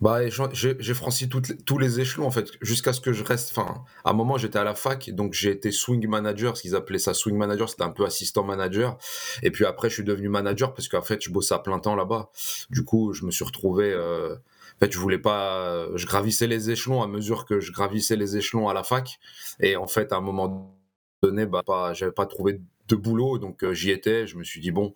Bah, 0.00 0.20
j'ai 0.28 0.94
franchi 0.94 1.28
toutes, 1.28 1.64
tous 1.64 1.78
les 1.78 2.00
échelons 2.00 2.26
en 2.26 2.30
fait, 2.30 2.50
jusqu'à 2.60 2.92
ce 2.92 3.00
que 3.00 3.12
je 3.12 3.24
reste. 3.24 3.50
Enfin, 3.56 3.84
à 4.04 4.10
un 4.10 4.12
moment 4.12 4.36
j'étais 4.36 4.58
à 4.58 4.64
la 4.64 4.74
fac, 4.74 5.10
donc 5.10 5.32
j'ai 5.32 5.50
été 5.50 5.70
swing 5.72 6.06
manager, 6.08 6.56
ce 6.56 6.62
qu'ils 6.62 6.76
appelaient 6.76 6.98
ça 6.98 7.14
swing 7.14 7.36
manager, 7.36 7.68
c'était 7.68 7.82
un 7.82 7.90
peu 7.90 8.04
assistant 8.04 8.44
manager. 8.44 8.98
Et 9.42 9.50
puis 9.50 9.64
après, 9.64 9.88
je 9.88 9.94
suis 9.94 10.04
devenu 10.04 10.28
manager 10.28 10.74
parce 10.74 10.88
qu'en 10.88 11.02
fait, 11.02 11.22
je 11.22 11.30
bossais 11.30 11.54
à 11.54 11.58
plein 11.58 11.78
temps 11.78 11.96
là-bas. 11.96 12.30
Du 12.70 12.84
coup, 12.84 13.12
je 13.12 13.24
me 13.24 13.30
suis 13.30 13.44
retrouvé. 13.44 13.92
Euh, 13.92 14.34
en 14.34 14.78
fait, 14.80 14.92
je 14.92 14.98
voulais 14.98 15.18
pas. 15.18 15.86
Je 15.94 16.06
gravissais 16.06 16.46
les 16.46 16.70
échelons 16.70 17.02
à 17.02 17.06
mesure 17.06 17.46
que 17.46 17.60
je 17.60 17.72
gravissais 17.72 18.16
les 18.16 18.36
échelons 18.36 18.68
à 18.68 18.74
la 18.74 18.84
fac. 18.84 19.18
Et 19.60 19.76
en 19.76 19.86
fait, 19.86 20.12
à 20.12 20.16
un 20.16 20.20
moment 20.20 20.76
donné, 21.22 21.46
bah, 21.46 21.62
pas, 21.64 21.94
j'avais 21.94 22.12
pas 22.12 22.26
trouvé 22.26 22.60
de 22.88 22.96
boulot, 22.96 23.38
donc 23.38 23.64
euh, 23.64 23.72
j'y 23.72 23.90
étais. 23.90 24.26
Je 24.26 24.36
me 24.36 24.44
suis 24.44 24.60
dit 24.60 24.70
bon. 24.70 24.92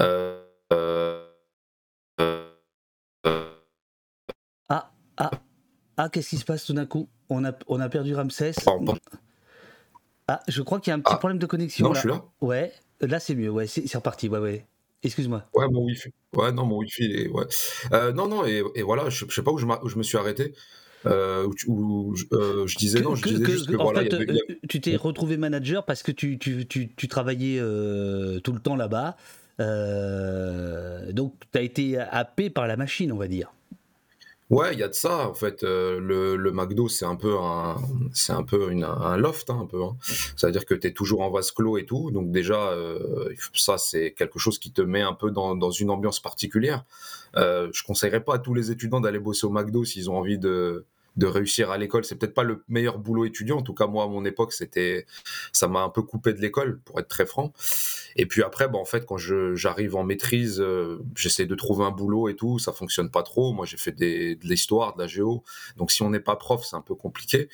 Euh, 0.00 0.44
euh, 0.72 1.24
Ah, 5.16 5.30
ah 5.96 6.08
qu'est-ce 6.08 6.30
qui 6.30 6.36
se 6.38 6.44
passe 6.44 6.64
tout 6.64 6.72
d'un 6.72 6.86
coup? 6.86 7.08
On 7.28 7.44
a, 7.44 7.52
on 7.68 7.80
a 7.80 7.88
perdu 7.88 8.14
Ramsès. 8.14 8.52
Ah, 10.26 10.40
je 10.48 10.62
crois 10.62 10.80
qu'il 10.80 10.90
y 10.90 10.92
a 10.92 10.96
un 10.96 11.00
petit 11.00 11.12
ah. 11.14 11.18
problème 11.18 11.38
de 11.38 11.46
connexion. 11.46 11.86
Non, 11.86 11.92
là. 11.92 11.94
je 11.96 12.00
suis 12.00 12.08
là. 12.08 12.24
Ouais, 12.40 12.72
là 13.00 13.20
c'est 13.20 13.34
mieux. 13.34 13.50
Ouais, 13.50 13.66
c'est 13.66 13.94
reparti. 13.94 14.28
Ouais, 14.28 14.38
ouais. 14.38 14.66
Excuse-moi. 15.02 15.44
Ouais, 15.52 15.66
mon 15.70 15.84
wifi. 15.84 16.08
Ouais, 16.34 16.50
non, 16.50 16.64
mon 16.64 16.78
wifi. 16.78 17.04
Est... 17.04 17.28
Ouais. 17.28 17.44
Euh, 17.92 18.12
non, 18.12 18.26
non, 18.26 18.46
et, 18.46 18.62
et, 18.74 18.82
voilà, 18.82 19.10
je, 19.10 19.26
je 19.28 19.34
sais 19.34 19.42
pas 19.42 19.52
où 19.52 19.58
je, 19.58 19.66
où 19.66 19.88
je 19.88 19.98
me 19.98 20.02
suis 20.02 20.16
arrêté. 20.16 20.54
Euh, 21.06 21.46
où, 21.66 22.14
euh, 22.32 22.66
je 22.66 22.78
disais 22.78 23.02
non, 23.02 23.14
je 23.14 23.28
disais 23.28 23.44
juste 23.44 23.68
que, 23.68 23.76
voilà. 23.76 24.00
Fait, 24.00 24.08
y 24.08 24.14
avait... 24.14 24.58
Tu 24.66 24.80
t'es 24.80 24.96
retrouvé 24.96 25.36
manager 25.36 25.84
parce 25.84 26.02
que 26.02 26.10
tu, 26.10 26.38
tu, 26.38 26.66
tu, 26.66 26.94
tu 26.94 27.08
travaillais 27.08 27.58
euh, 27.60 28.40
tout 28.40 28.52
le 28.52 28.60
temps 28.60 28.76
là-bas. 28.76 29.16
Euh, 29.60 31.12
donc, 31.12 31.34
tu 31.52 31.58
as 31.58 31.60
été 31.60 31.98
happé 31.98 32.48
par 32.48 32.66
la 32.66 32.78
machine, 32.78 33.12
on 33.12 33.18
va 33.18 33.28
dire. 33.28 33.52
Ouais, 34.50 34.74
il 34.74 34.78
y 34.78 34.82
a 34.82 34.88
de 34.88 34.94
ça. 34.94 35.28
En 35.28 35.34
fait, 35.34 35.64
euh, 35.64 35.98
le, 35.98 36.36
le 36.36 36.52
McDo, 36.52 36.88
c'est 36.88 37.06
un 37.06 37.16
peu 37.16 37.38
un, 37.38 37.76
c'est 38.12 38.32
un 38.32 38.42
peu 38.42 38.70
une, 38.70 38.84
un 38.84 39.16
loft, 39.16 39.48
hein, 39.48 39.58
un 39.62 39.66
peu. 39.66 39.82
Hein. 39.82 39.96
C'est-à-dire 40.36 40.66
que 40.66 40.74
tu 40.74 40.86
es 40.86 40.92
toujours 40.92 41.22
en 41.22 41.30
vase 41.30 41.50
clos 41.50 41.78
et 41.78 41.86
tout. 41.86 42.10
Donc 42.10 42.30
déjà, 42.30 42.70
euh, 42.70 43.30
ça, 43.54 43.78
c'est 43.78 44.12
quelque 44.12 44.38
chose 44.38 44.58
qui 44.58 44.70
te 44.70 44.82
met 44.82 45.00
un 45.00 45.14
peu 45.14 45.30
dans, 45.30 45.56
dans 45.56 45.70
une 45.70 45.90
ambiance 45.90 46.20
particulière. 46.20 46.84
Euh, 47.36 47.70
je 47.72 47.82
conseillerais 47.84 48.22
pas 48.22 48.34
à 48.34 48.38
tous 48.38 48.54
les 48.54 48.70
étudiants 48.70 49.00
d'aller 49.00 49.18
bosser 49.18 49.46
au 49.46 49.50
McDo 49.50 49.84
s'ils 49.84 50.10
ont 50.10 50.18
envie 50.18 50.38
de, 50.38 50.84
de 51.16 51.26
réussir 51.26 51.70
à 51.70 51.78
l'école. 51.78 52.04
C'est 52.04 52.16
peut-être 52.16 52.34
pas 52.34 52.42
le 52.42 52.64
meilleur 52.68 52.98
boulot 52.98 53.24
étudiant. 53.24 53.58
En 53.58 53.62
tout 53.62 53.74
cas, 53.74 53.86
moi, 53.86 54.04
à 54.04 54.08
mon 54.08 54.24
époque, 54.24 54.52
c'était, 54.52 55.06
ça 55.52 55.68
m'a 55.68 55.80
un 55.80 55.88
peu 55.88 56.02
coupé 56.02 56.32
de 56.32 56.40
l'école, 56.40 56.80
pour 56.84 56.98
être 57.00 57.08
très 57.08 57.26
franc. 57.26 57.52
Et 58.16 58.26
puis 58.26 58.42
après, 58.42 58.68
bah, 58.68 58.78
en 58.78 58.84
fait, 58.84 59.06
quand 59.06 59.18
j'arrive 59.18 59.96
en 59.96 60.04
maîtrise, 60.04 60.60
euh, 60.60 60.98
j'essaie 61.16 61.46
de 61.46 61.54
trouver 61.54 61.84
un 61.84 61.90
boulot 61.90 62.28
et 62.28 62.36
tout. 62.36 62.58
Ça 62.58 62.72
fonctionne 62.72 63.10
pas 63.10 63.22
trop. 63.22 63.52
Moi, 63.52 63.66
j'ai 63.66 63.76
fait 63.76 63.92
des, 63.92 64.36
de 64.36 64.46
l'histoire, 64.46 64.94
de 64.94 65.02
la 65.02 65.06
géo. 65.06 65.44
Donc, 65.76 65.90
si 65.90 66.02
on 66.02 66.10
n'est 66.10 66.20
pas 66.20 66.36
prof, 66.36 66.64
c'est 66.64 66.76
un 66.76 66.82
peu 66.82 66.94
compliqué. 66.94 67.48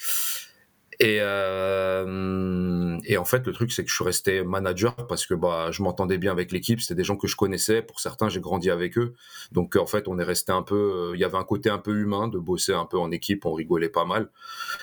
Et, 1.02 1.16
euh, 1.20 2.98
et 3.04 3.16
en 3.16 3.24
fait, 3.24 3.46
le 3.46 3.52
truc, 3.52 3.72
c'est 3.72 3.82
que 3.84 3.88
je 3.90 3.94
suis 3.94 4.04
resté 4.04 4.42
manager 4.44 4.94
parce 5.06 5.26
que 5.26 5.32
bah, 5.34 5.70
je 5.70 5.82
m'entendais 5.82 6.18
bien 6.18 6.30
avec 6.30 6.52
l'équipe. 6.52 6.80
C'était 6.80 6.94
des 6.94 7.04
gens 7.04 7.16
que 7.16 7.26
je 7.26 7.36
connaissais. 7.36 7.80
Pour 7.82 8.00
certains, 8.00 8.28
j'ai 8.28 8.40
grandi 8.40 8.70
avec 8.70 8.98
eux. 8.98 9.14
Donc, 9.52 9.76
en 9.76 9.86
fait, 9.86 10.08
on 10.08 10.18
est 10.18 10.24
resté 10.24 10.52
un 10.52 10.62
peu. 10.62 10.74
euh, 10.76 11.12
Il 11.14 11.20
y 11.20 11.24
avait 11.24 11.38
un 11.38 11.44
côté 11.44 11.70
un 11.70 11.78
peu 11.78 11.96
humain 11.96 12.28
de 12.28 12.38
bosser 12.38 12.74
un 12.74 12.84
peu 12.84 12.98
en 12.98 13.10
équipe. 13.10 13.46
On 13.46 13.52
rigolait 13.54 13.88
pas 13.88 14.04
mal. 14.04 14.28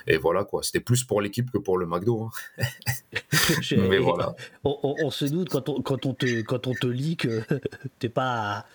Et 0.07 0.17
voilà, 0.17 0.43
quoi. 0.43 0.63
C'était 0.63 0.79
plus 0.79 1.03
pour 1.03 1.21
l'équipe 1.21 1.51
que 1.51 1.59
pour 1.59 1.77
le 1.77 1.85
McDo. 1.85 2.29
hein. 2.57 2.63
Mais 3.77 3.99
voilà. 3.99 4.35
on, 4.63 4.77
on- 4.83 4.95
on 5.03 5.11
se 5.11 5.25
doute 5.25 5.49
quand 5.49 5.69
on, 5.69 5.81
quand 5.81 6.05
on, 6.07 6.13
te, 6.13 6.41
quand 6.41 6.65
on 6.67 6.73
te 6.73 6.87
lit 6.87 7.15
que 7.17 7.41
t'es 7.99 8.09
pas, 8.09 8.65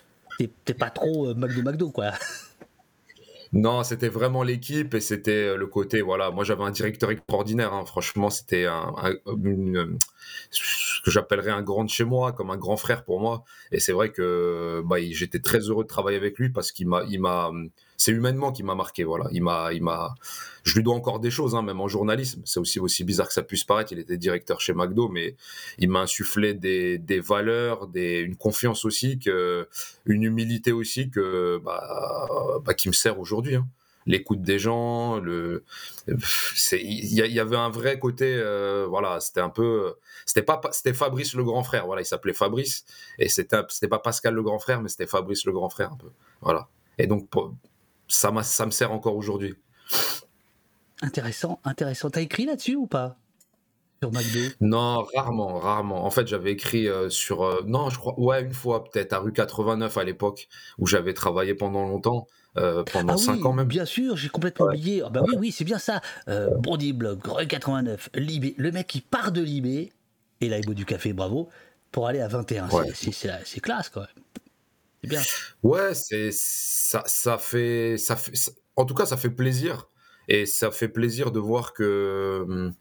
pas 0.79 0.91
trop 0.91 1.29
euh, 1.29 1.35
McDo 1.35 1.63
McDo, 1.63 1.91
quoi. 1.91 2.13
Non, 3.52 3.85
c'était 3.85 4.09
vraiment 4.09 4.42
l'équipe 4.42 4.94
et 4.94 5.00
c'était 5.00 5.49
euh, 5.49 5.56
le 5.59 5.66
côté, 5.66 6.00
voilà, 6.00 6.30
moi 6.30 6.42
j'avais 6.42 6.64
un 6.64 6.71
directeur 6.71 7.11
extraordinaire, 7.11 7.75
hein. 7.75 7.85
franchement, 7.85 8.30
c'était 8.30 8.64
un, 8.64 8.94
une- 9.44 9.99
ce 10.50 11.02
que 11.04 11.11
j'appellerais 11.11 11.50
un 11.50 11.62
grand 11.62 11.85
de 11.85 11.90
chez 11.90 12.04
moi, 12.04 12.32
comme 12.32 12.50
un 12.50 12.56
grand 12.56 12.78
frère 12.78 13.04
pour 13.04 13.21
moi. 13.21 13.44
Et 13.71 13.78
c'est 13.80 13.92
vrai 13.92 14.11
que 14.11 14.82
bah, 14.87 14.97
j'étais 15.11 15.40
très 15.40 15.59
heureux 15.59 15.85
de 15.85 15.88
travailler 15.88 16.16
avec 16.16 16.38
lui 16.38 16.49
parce 16.50 16.73
qu'il 16.73 16.88
m'a, 16.88 17.04
il 17.11 17.21
m'a, 17.21 17.50
c'est 18.02 18.12
humainement 18.12 18.52
qui 18.52 18.62
m'a 18.62 18.75
marqué, 18.75 19.04
voilà. 19.04 19.26
Il 19.32 19.42
m'a, 19.42 19.73
il 19.73 19.82
m'a, 19.82 20.14
je 20.64 20.75
lui 20.76 20.82
dois 20.82 20.94
encore 20.94 21.21
des 21.21 21.30
choses, 21.30 21.54
hein, 21.54 21.62
même 21.62 21.80
en 21.80 21.88
journalisme. 21.88 22.42
C'est 22.44 22.61
aussi 22.61 22.80
aussi 22.80 23.04
bizarre 23.04 23.28
que 23.28 23.35
ça 23.35 23.42
puisse 23.42 23.64
paraître. 23.64 23.92
Il 23.92 23.99
était 23.99 24.16
directeur 24.18 24.61
chez 24.61 24.75
McDo, 24.75 25.09
mais 25.09 25.37
il 25.78 25.88
m'a 25.90 26.00
insufflé 26.00 26.54
des, 26.54 27.21
valeurs, 27.21 27.87
des, 27.88 28.21
une 28.21 28.37
confiance 28.37 28.85
aussi, 28.85 29.18
que, 29.18 29.68
une 30.06 30.23
humilité 30.25 30.73
aussi 30.73 31.11
que, 31.11 31.61
bah, 31.64 32.28
bah, 32.64 32.75
qui 32.75 32.88
me 32.88 32.92
sert 32.94 33.18
aujourd'hui. 33.18 33.56
hein. 33.56 33.66
L'écoute 34.04 34.42
des 34.42 34.59
gens, 34.59 35.21
le, 35.21 35.62
il 36.73 37.14
y 37.14 37.38
avait 37.38 37.56
un 37.56 37.71
vrai 37.71 38.00
côté, 38.00 38.35
euh, 38.37 38.85
voilà, 38.88 39.21
c'était 39.21 39.40
un 39.40 39.49
peu, 39.49 39.94
c'était 40.26 40.42
pas, 40.42 40.61
c'était 40.73 40.92
Fabrice 40.92 41.35
le 41.35 41.44
grand 41.44 41.62
frère, 41.62 41.87
voilà, 41.87 42.02
il 42.02 42.04
s'appelait 42.04 42.32
Fabrice 42.32 42.85
et 43.21 43.28
c'était, 43.28 43.59
c'était 43.68 43.87
pas 43.87 44.00
Pascal 44.00 44.35
le 44.35 44.42
grand 44.42 44.59
frère, 44.59 44.82
mais 44.82 44.88
c'était 44.88 45.06
Fabrice 45.06 45.44
le 45.44 45.52
grand 45.52 45.68
frère 45.68 45.92
un 45.92 45.97
peu, 45.97 46.11
voilà. 46.40 46.68
Et 46.99 47.06
donc 47.06 47.28
pour- 47.30 47.54
ça 48.12 48.31
ça 48.42 48.66
me 48.66 48.71
sert 48.71 48.92
encore 48.92 49.16
aujourd'hui. 49.16 49.54
Intéressant, 51.02 51.59
intéressant. 51.64 52.11
T'as 52.11 52.21
écrit 52.21 52.45
là-dessus 52.47 52.76
ou 52.76 52.87
pas? 52.87 53.16
Sur 54.02 54.12
McDo 54.12 54.40
Non, 54.61 55.04
rarement, 55.14 55.59
rarement. 55.59 56.04
En 56.04 56.11
fait, 56.11 56.26
j'avais 56.26 56.52
écrit 56.52 56.88
euh, 56.88 57.09
sur, 57.09 57.42
euh, 57.45 57.62
non, 57.66 57.88
je 57.90 57.99
crois, 57.99 58.19
ouais, 58.19 58.42
une 58.42 58.52
fois 58.52 58.85
peut-être 58.85 59.12
à 59.12 59.19
rue 59.19 59.33
89 59.33 59.97
à 59.97 60.04
l'époque 60.04 60.49
où 60.78 60.87
j'avais 60.87 61.14
travaillé 61.14 61.54
pendant 61.54 61.87
longtemps, 61.87 62.26
euh, 62.57 62.83
pendant 62.85 63.14
Ah 63.14 63.19
5 63.19 63.37
oui, 63.37 63.47
ans 63.47 63.52
même. 63.52 63.66
bien 63.69 63.85
sûr, 63.85 64.16
j'ai 64.16 64.28
complètement 64.28 64.66
Ouais. 64.66 64.73
oublié. 64.76 65.02
Ah 65.04 65.11
bah 65.11 65.23
oui, 65.26 65.35
oui, 65.38 65.52
c'est 65.52 65.64
bien 65.64 65.78
ça. 65.78 66.00
Bondi 66.59 66.92
Blog, 66.92 67.21
Rue 67.26 67.47
89, 67.47 68.11
Libé. 68.14 68.54
Le 68.59 68.71
mec 68.73 68.87
qui 68.88 69.00
part 69.00 69.31
de 69.33 69.40
Libé, 69.40 69.92
et 70.40 70.49
là 70.49 70.59
il 70.59 70.66
boit 70.66 70.75
du 70.75 70.85
café, 70.85 71.12
bravo, 71.12 71.49
pour 71.92 72.07
aller 72.09 72.21
à 72.21 72.28
21. 72.28 72.69
Ouais. 72.71 72.87
C'est- 72.88 73.07
C'est 73.07 73.12
c'est- 73.12 73.40
c'est 73.45 73.61
classe 73.61 73.88
quand 73.88 74.00
même. 74.00 74.09
Bien. 75.02 75.26
Ouais, 75.62 75.94
c'est 75.94 76.30
ça, 76.32 77.02
ça 77.06 77.38
fait, 77.38 77.97
ça 77.99 78.16
fait, 78.16 78.32
en 78.76 78.85
tout 78.85 78.94
cas, 78.94 79.06
ça 79.06 79.16
fait 79.16 79.30
plaisir 79.30 79.88
et 80.28 80.47
ça 80.47 80.71
fait 80.71 80.88
plaisir 80.88 81.32
de 81.32 81.40
voir 81.40 81.73
que, 81.75 82.44
hum, 82.49 82.73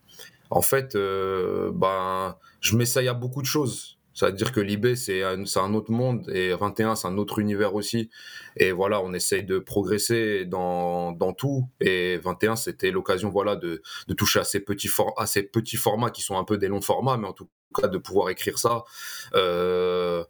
en 0.52 0.62
fait, 0.62 0.96
euh, 0.96 1.72
ben, 1.74 2.38
je 2.62 2.76
m'essaye 2.78 3.08
à 3.08 3.14
beaucoup 3.14 3.42
de 3.42 3.48
choses. 3.48 4.00
Ça 4.14 4.28
veut 4.28 4.34
dire 4.34 4.52
que 4.52 4.60
l'IB, 4.60 4.96
c'est 4.96 5.24
un, 5.24 5.44
un 5.58 5.74
autre 5.74 5.92
monde 5.92 6.30
et 6.32 6.54
21, 6.56 6.96
c'est 6.96 7.08
un 7.08 7.18
autre 7.18 7.40
univers 7.40 7.76
aussi. 7.76 8.10
Et 8.58 8.72
voilà, 8.74 9.02
on 9.02 9.14
essaye 9.14 9.44
de 9.44 9.60
progresser 9.60 10.46
dans, 10.46 11.14
dans 11.14 11.34
tout. 11.34 11.70
Et 11.82 12.18
21, 12.18 12.56
c'était 12.58 12.92
l'occasion, 12.92 13.30
voilà, 13.30 13.56
de, 13.56 13.82
de 14.08 14.14
toucher 14.14 14.40
à 14.40 14.44
ces 14.44 14.60
petits 14.62 14.90
for- 14.90 15.14
à 15.20 15.28
ces 15.28 15.44
petits 15.44 15.78
formats 15.78 16.12
qui 16.12 16.22
sont 16.22 16.38
un 16.38 16.44
peu 16.44 16.58
des 16.58 16.68
longs 16.68 16.82
formats, 16.82 17.18
mais 17.18 17.28
en 17.28 17.34
tout 17.34 17.50
cas, 17.80 17.88
de 17.88 17.98
pouvoir 17.98 18.30
écrire 18.30 18.60
ça. 18.60 18.84
Euh, 19.36 20.24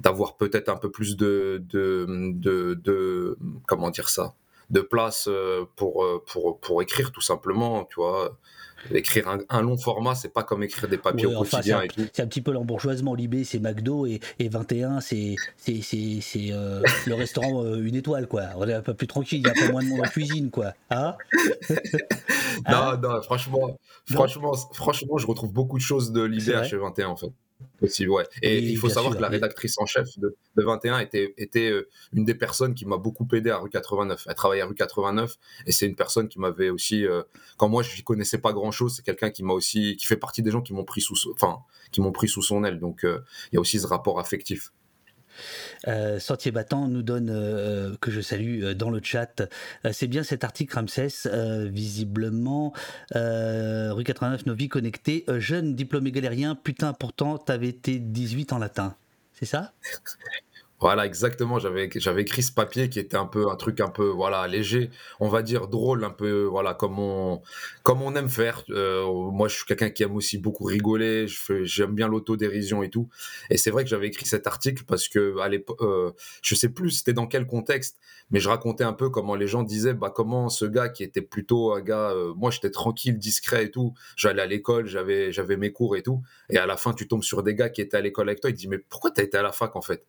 d'avoir 0.00 0.36
peut-être 0.36 0.68
un 0.68 0.76
peu 0.76 0.90
plus 0.90 1.16
de, 1.16 1.62
de, 1.70 2.06
de, 2.34 2.74
de- 2.74 3.38
comment 3.66 3.90
dire 3.90 4.08
ça 4.08 4.34
de 4.68 4.80
place 4.80 5.28
euh, 5.28 5.64
pour, 5.76 6.02
euh, 6.04 6.22
pour, 6.26 6.58
pour 6.58 6.82
écrire 6.82 7.12
tout 7.12 7.20
simplement 7.20 7.84
tu 7.84 8.00
vois 8.00 8.36
écrire 8.90 9.28
un, 9.28 9.38
un 9.48 9.62
long 9.62 9.78
format 9.78 10.14
c'est 10.16 10.32
pas 10.32 10.42
comme 10.42 10.62
écrire 10.64 10.88
des 10.88 10.98
papiers 10.98 11.26
Ouais, 11.26 11.34
au 11.36 11.40
enfin, 11.42 11.58
quotidien 11.58 11.82
c'est 12.12 12.20
un 12.22 12.26
petit 12.26 12.40
peu 12.42 12.50
l'embourgeoisement. 12.52 13.14
Libé, 13.14 13.42
c'est 13.44 13.58
McDo 13.58 14.06
et, 14.06 14.20
et 14.38 14.48
21, 14.48 15.00
c'est 15.00 15.36
c'est- 15.56 15.82
c'est- 15.82 16.18
c'est, 16.20 16.48
euh, 16.52 16.82
le 17.06 17.14
restaurant 17.14 17.64
euh, 17.64 17.76
une 17.82 17.94
étoile, 17.96 18.26
quoi. 18.28 18.42
On 18.56 18.68
est 18.68 18.74
un 18.74 18.82
peu 18.82 18.94
plus 18.94 19.06
tranquille, 19.06 19.40
il 19.40 19.46
y 19.46 19.48
a 19.48 19.52
un 19.52 19.66
peu 19.66 19.72
moins 19.72 19.82
de 19.82 19.88
monde 19.88 20.00
en 20.00 20.08
cuisine, 20.08 20.50
quoi. 20.50 20.74
Hein? 20.90 21.14
Hein? 22.66 22.98
non 23.02 23.08
non? 23.08 23.22
franchement 23.22 23.78
franchement 24.10 24.52
franchement 24.72 25.18
je 25.18 25.26
retrouve 25.26 25.52
beaucoup 25.52 25.78
de 25.78 25.82
choses 25.82 26.12
de 26.12 26.22
l'IBR 26.22 26.58
vrai? 26.58 26.68
chez 26.68 26.76
21 26.76 27.08
en 27.08 27.16
fait 27.16 27.30
Possible, 27.78 28.10
ouais. 28.10 28.24
Et 28.42 28.58
il 28.58 28.76
faut 28.76 28.88
savoir 28.88 29.12
sûr, 29.12 29.18
que 29.18 29.22
la 29.22 29.28
rédactrice 29.28 29.78
en 29.78 29.86
chef 29.86 30.06
de, 30.18 30.34
de 30.56 30.62
21 30.62 30.98
était, 30.98 31.34
était 31.36 31.70
euh, 31.70 31.88
une 32.12 32.24
des 32.24 32.34
personnes 32.34 32.74
qui 32.74 32.86
m'a 32.86 32.96
beaucoup 32.96 33.26
aidé 33.32 33.50
à 33.50 33.58
rue 33.58 33.70
89. 33.70 34.24
Elle 34.28 34.34
travaillait 34.34 34.62
à 34.62 34.66
rue 34.66 34.74
89 34.74 35.36
et 35.66 35.72
c'est 35.72 35.86
une 35.86 35.94
personne 35.96 36.28
qui 36.28 36.38
m'avait 36.38 36.70
aussi, 36.70 37.06
euh, 37.06 37.22
quand 37.56 37.68
moi 37.68 37.82
je 37.82 37.94
n'y 37.96 38.02
connaissais 38.02 38.38
pas 38.38 38.52
grand 38.52 38.70
chose, 38.72 38.96
c'est 38.96 39.02
quelqu'un 39.04 39.30
qui 39.30 39.42
m'a 39.42 39.52
aussi, 39.54 39.96
qui 39.96 40.06
fait 40.06 40.16
partie 40.16 40.42
des 40.42 40.50
gens 40.50 40.60
qui 40.62 40.72
m'ont 40.74 40.84
pris 40.84 41.00
sous, 41.00 41.16
son- 41.16 41.30
enfin, 41.32 41.58
qui 41.92 42.00
m'ont 42.00 42.12
pris 42.12 42.28
sous 42.28 42.42
son 42.42 42.64
aile. 42.64 42.78
Donc 42.78 43.04
euh, 43.04 43.20
il 43.52 43.56
y 43.56 43.58
a 43.58 43.60
aussi 43.60 43.78
ce 43.80 43.86
rapport 43.86 44.20
affectif. 44.20 44.72
Euh, 45.88 46.18
Sentier 46.18 46.50
Battant 46.50 46.88
nous 46.88 47.02
donne, 47.02 47.30
euh, 47.30 47.96
que 48.00 48.10
je 48.10 48.20
salue 48.20 48.62
euh, 48.62 48.74
dans 48.74 48.90
le 48.90 49.00
chat, 49.02 49.42
euh, 49.84 49.90
c'est 49.92 50.06
bien 50.06 50.22
cet 50.22 50.44
article 50.44 50.74
Ramsès, 50.74 51.26
euh, 51.26 51.68
visiblement, 51.70 52.72
euh, 53.14 53.92
rue 53.92 54.04
89, 54.04 54.46
nos 54.46 54.54
vies 54.54 54.68
connectées, 54.68 55.24
euh, 55.28 55.40
jeune 55.40 55.74
diplômé 55.74 56.12
galérien, 56.12 56.54
putain, 56.54 56.92
pourtant 56.92 57.38
t'avais 57.38 57.68
été 57.68 57.98
18 57.98 58.52
en 58.52 58.58
latin. 58.58 58.96
C'est 59.32 59.46
ça? 59.46 59.72
Voilà, 60.78 61.06
exactement. 61.06 61.58
J'avais 61.58 61.86
écrit 62.22 62.42
ce 62.42 62.52
papier 62.52 62.90
qui 62.90 62.98
était 62.98 63.16
un 63.16 63.24
peu 63.24 63.48
un 63.48 63.56
truc 63.56 63.80
un 63.80 63.88
peu 63.88 64.08
voilà 64.08 64.46
léger, 64.46 64.90
on 65.20 65.28
va 65.28 65.42
dire 65.42 65.68
drôle, 65.68 66.04
un 66.04 66.10
peu 66.10 66.42
voilà 66.44 66.74
comme 66.74 66.98
on 66.98 67.40
comme 67.82 68.02
on 68.02 68.14
aime 68.14 68.28
faire. 68.28 68.62
Euh, 68.68 69.06
moi, 69.32 69.48
je 69.48 69.56
suis 69.56 69.64
quelqu'un 69.64 69.88
qui 69.88 70.02
aime 70.02 70.14
aussi 70.14 70.36
beaucoup 70.36 70.64
rigoler. 70.64 71.26
J'aime 71.62 71.94
bien 71.94 72.08
l'autodérision 72.08 72.82
et 72.82 72.90
tout. 72.90 73.08
Et 73.48 73.56
c'est 73.56 73.70
vrai 73.70 73.84
que 73.84 73.90
j'avais 73.90 74.08
écrit 74.08 74.26
cet 74.26 74.46
article 74.46 74.84
parce 74.86 75.08
que 75.08 75.38
à 75.38 75.48
l'époque, 75.48 75.80
euh, 75.80 76.12
je 76.42 76.54
sais 76.54 76.68
plus 76.68 76.90
c'était 76.90 77.14
dans 77.14 77.26
quel 77.26 77.46
contexte, 77.46 77.98
mais 78.30 78.38
je 78.38 78.48
racontais 78.50 78.84
un 78.84 78.92
peu 78.92 79.08
comment 79.08 79.34
les 79.34 79.46
gens 79.46 79.62
disaient 79.62 79.94
bah 79.94 80.12
comment 80.14 80.50
ce 80.50 80.66
gars 80.66 80.90
qui 80.90 81.04
était 81.04 81.22
plutôt 81.22 81.72
un 81.72 81.80
gars, 81.80 82.10
euh, 82.10 82.34
moi 82.34 82.50
j'étais 82.50 82.70
tranquille, 82.70 83.18
discret 83.18 83.64
et 83.64 83.70
tout. 83.70 83.94
J'allais 84.14 84.42
à 84.42 84.46
l'école, 84.46 84.86
j'avais 84.86 85.32
j'avais 85.32 85.56
mes 85.56 85.72
cours 85.72 85.96
et 85.96 86.02
tout. 86.02 86.22
Et 86.50 86.58
à 86.58 86.66
la 86.66 86.76
fin, 86.76 86.92
tu 86.92 87.08
tombes 87.08 87.22
sur 87.22 87.42
des 87.42 87.54
gars 87.54 87.70
qui 87.70 87.80
étaient 87.80 87.96
à 87.96 88.02
l'école 88.02 88.28
avec 88.28 88.40
toi. 88.42 88.50
Ils 88.50 88.54
te 88.54 88.58
disent 88.58 88.68
mais 88.68 88.78
pourquoi 88.78 89.10
t'as 89.10 89.22
été 89.22 89.38
à 89.38 89.42
la 89.42 89.52
fac 89.52 89.74
en 89.74 89.80
fait? 89.82 90.04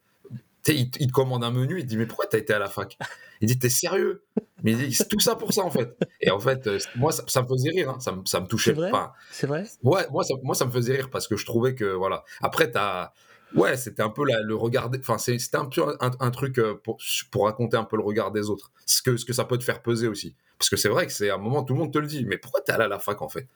Il, 0.74 0.92
te- 0.92 0.98
il 1.02 1.08
te 1.08 1.12
commande 1.12 1.44
un 1.44 1.52
menu, 1.52 1.80
il 1.80 1.84
te 1.84 1.88
dit 1.88 1.98
mais 1.98 2.06
pourquoi 2.06 2.26
t'as 2.28 2.38
été 2.38 2.54
à 2.54 2.60
la 2.60 2.70
fac? 2.70 2.98
Il 3.42 3.48
dit 3.48 3.58
t'es 3.60 3.70
sérieux? 3.70 4.24
Mais 4.64 4.72
il 4.72 4.78
dit 4.78 4.94
c'est 4.94 5.08
tout 5.08 5.20
ça 5.20 5.36
pour 5.36 5.54
ça 5.54 5.62
en 5.64 5.70
fait. 5.72 5.96
Et 6.22 6.32
en 6.32 6.40
fait, 6.40 6.66
euh, 6.68 6.78
moi 6.96 7.12
ça, 7.12 7.24
ça 7.28 7.42
me 7.44 7.48
faisait 7.48 7.70
rire, 7.70 7.90
hein, 7.92 8.00
ça, 8.00 8.12
me- 8.12 8.26
ça 8.26 8.40
me 8.40 8.48
touchait 8.48 8.72
C'est 8.72 8.76
vrai? 8.76 8.92
C'est 9.32 9.48
vrai? 9.48 9.64
Ouais, 9.84 10.08
moi 10.12 10.24
ça, 10.24 10.34
moi 10.44 10.56
ça 10.56 10.66
me 10.66 10.72
faisait 10.72 10.96
rire 10.96 11.10
parce 11.10 11.28
que 11.28 11.36
je 11.38 11.46
trouvais 11.46 11.76
que 11.76 11.86
voilà. 11.86 12.24
Après 12.42 12.72
t'as 12.72 13.12
ouais 13.54 13.78
c'était 13.78 14.02
un 14.02 14.10
peu 14.10 14.26
la- 14.26 14.42
le 14.42 14.56
regard, 14.56 14.90
enfin 15.00 15.18
c'était 15.18 15.58
un 15.58 15.66
peu 15.66 15.84
un, 16.00 16.12
un 16.20 16.32
truc 16.32 16.58
euh, 16.60 16.76
pour, 16.84 16.98
pour 17.32 17.46
raconter 17.46 17.78
un 17.78 17.84
peu 17.86 17.96
le 17.96 18.04
regard 18.04 18.32
des 18.32 18.50
autres. 18.50 18.72
Ce 18.86 19.02
que 19.02 19.16
ce 19.18 19.26
que 19.26 19.34
ça 19.34 19.46
peut 19.46 19.58
te 19.58 19.64
faire 19.64 19.82
peser 19.82 20.08
aussi. 20.08 20.36
Parce 20.58 20.70
que 20.72 20.76
c'est 20.78 20.90
vrai 20.90 21.06
que 21.06 21.14
c'est 21.14 21.30
un 21.30 21.38
moment 21.38 21.64
tout 21.64 21.74
le 21.74 21.80
monde 21.80 21.94
te 21.94 22.00
le 22.00 22.08
dit. 22.08 22.26
Mais 22.26 22.38
pourquoi 22.40 22.62
t'es 22.62 22.72
allé 22.72 22.86
à 22.86 22.88
la 22.88 23.00
fac 23.00 23.22
en 23.22 23.30
fait? 23.30 23.48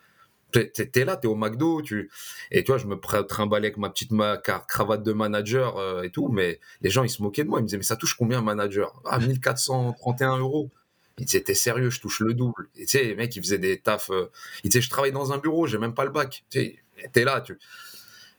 T'es 0.51 1.05
là, 1.05 1.17
t'es 1.17 1.27
au 1.27 1.35
McDo, 1.35 1.81
tu 1.81 2.09
et 2.51 2.63
tu 2.63 2.71
vois, 2.71 2.77
je 2.77 2.87
me 2.87 2.95
trimballais 3.23 3.67
avec 3.67 3.77
ma 3.77 3.89
petite 3.89 4.11
ma 4.11 4.37
car- 4.37 4.67
cravate 4.67 5.03
de 5.03 5.13
manager 5.13 5.77
euh, 5.77 6.03
et 6.03 6.09
tout, 6.09 6.27
mais 6.27 6.59
les 6.81 6.89
gens 6.89 7.03
ils 7.03 7.09
se 7.09 7.21
moquaient 7.21 7.43
de 7.43 7.49
moi, 7.49 7.59
ils 7.59 7.63
me 7.63 7.67
disaient 7.67 7.77
mais 7.77 7.83
ça 7.83 7.95
touche 7.95 8.15
combien 8.15 8.39
un 8.39 8.43
manager? 8.43 9.01
Ah 9.05 9.19
1431 9.27 10.37
euros. 10.37 10.69
Ils 11.17 11.25
disaient 11.25 11.41
t'es 11.41 11.53
sérieux, 11.53 11.89
je 11.89 11.99
touche 12.01 12.19
le 12.21 12.33
double. 12.33 12.67
Et 12.75 12.85
tu 12.85 12.97
sais, 12.97 13.03
les 13.03 13.15
mecs 13.15 13.35
ils 13.35 13.41
faisaient 13.41 13.57
des 13.59 13.79
tafs, 13.79 14.09
euh, 14.11 14.29
ils 14.63 14.69
disaient 14.69 14.81
je 14.81 14.89
travaille 14.89 15.11
dans 15.11 15.33
un 15.33 15.37
bureau, 15.37 15.67
j'ai 15.67 15.77
même 15.77 15.93
pas 15.93 16.05
le 16.05 16.11
bac. 16.11 16.43
Tu 16.49 16.59
sais, 16.59 16.75
t'es 17.13 17.23
là, 17.23 17.41
tu. 17.41 17.57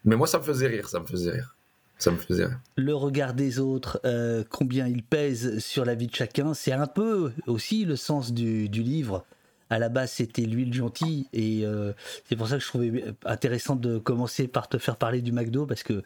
Mais 0.04 0.16
moi 0.16 0.26
ça 0.26 0.38
me 0.38 0.44
faisait 0.44 0.66
rire, 0.66 0.88
ça 0.88 0.98
me 1.00 1.06
faisait 1.06 1.30
rire, 1.30 1.56
ça 1.98 2.10
me 2.10 2.16
faisait 2.16 2.46
rire. 2.46 2.58
Le 2.76 2.94
regard 2.94 3.34
des 3.34 3.58
autres, 3.60 4.00
euh, 4.04 4.42
combien 4.50 4.88
il 4.88 5.04
pèse 5.04 5.58
sur 5.60 5.84
la 5.84 5.94
vie 5.94 6.08
de 6.08 6.14
chacun, 6.14 6.54
c'est 6.54 6.72
un 6.72 6.86
peu 6.86 7.30
aussi 7.46 7.84
le 7.84 7.96
sens 7.96 8.32
du, 8.32 8.68
du 8.68 8.82
livre. 8.82 9.24
À 9.72 9.78
la 9.78 9.88
base, 9.88 10.12
c'était 10.12 10.42
l'huile 10.42 10.74
gentille, 10.74 11.28
et 11.32 11.64
euh, 11.64 11.94
c'est 12.28 12.36
pour 12.36 12.46
ça 12.46 12.56
que 12.56 12.62
je 12.62 12.68
trouvais 12.68 13.04
intéressant 13.24 13.74
de 13.74 13.96
commencer 13.96 14.46
par 14.46 14.68
te 14.68 14.76
faire 14.76 14.96
parler 14.96 15.22
du 15.22 15.32
McDo, 15.32 15.64
parce 15.64 15.82
que 15.82 16.02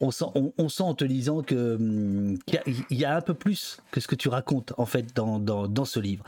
on 0.00 0.10
sent, 0.10 0.24
on, 0.34 0.68
sent 0.68 0.82
en 0.82 0.94
te 0.94 1.04
lisant 1.04 1.44
hum, 1.52 2.38
qu'il 2.44 2.60
y, 2.90 3.04
a- 3.04 3.16
un 3.16 3.20
peu 3.20 3.34
plus 3.34 3.78
que 3.92 4.00
ce 4.00 4.08
que 4.08 4.16
tu 4.16 4.28
racontes 4.28 4.72
en 4.78 4.84
fait 4.86 5.14
dans, 5.14 5.38
dans, 5.38 5.84
ce 5.84 6.00
livre. 6.00 6.24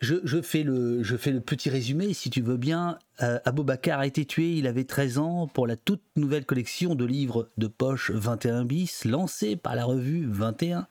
Je, 0.00 0.16
je 0.24 0.42
fais 0.42 0.64
le, 0.64 1.04
je 1.04 1.16
fais 1.16 1.30
le 1.30 1.40
petit 1.40 1.70
résumé, 1.70 2.12
si 2.12 2.28
tu 2.28 2.40
veux 2.40 2.56
bien. 2.56 2.98
Euh, 3.22 3.38
Aboubacar 3.44 4.00
a 4.00 4.06
été 4.08 4.24
tué, 4.24 4.54
il 4.54 4.66
avait 4.66 4.84
13 4.84 5.18
ans, 5.18 5.46
pour 5.46 5.68
la 5.68 5.76
toute 5.76 6.02
nouvelle 6.16 6.44
collection 6.44 6.96
de 6.96 7.04
livres 7.04 7.48
de 7.56 7.68
poche 7.68 8.10
21 8.10 8.64
bis, 8.64 9.04
lancée 9.04 9.54
par 9.54 9.76
la 9.76 9.84
revue 9.84 10.26
21. 10.28 10.88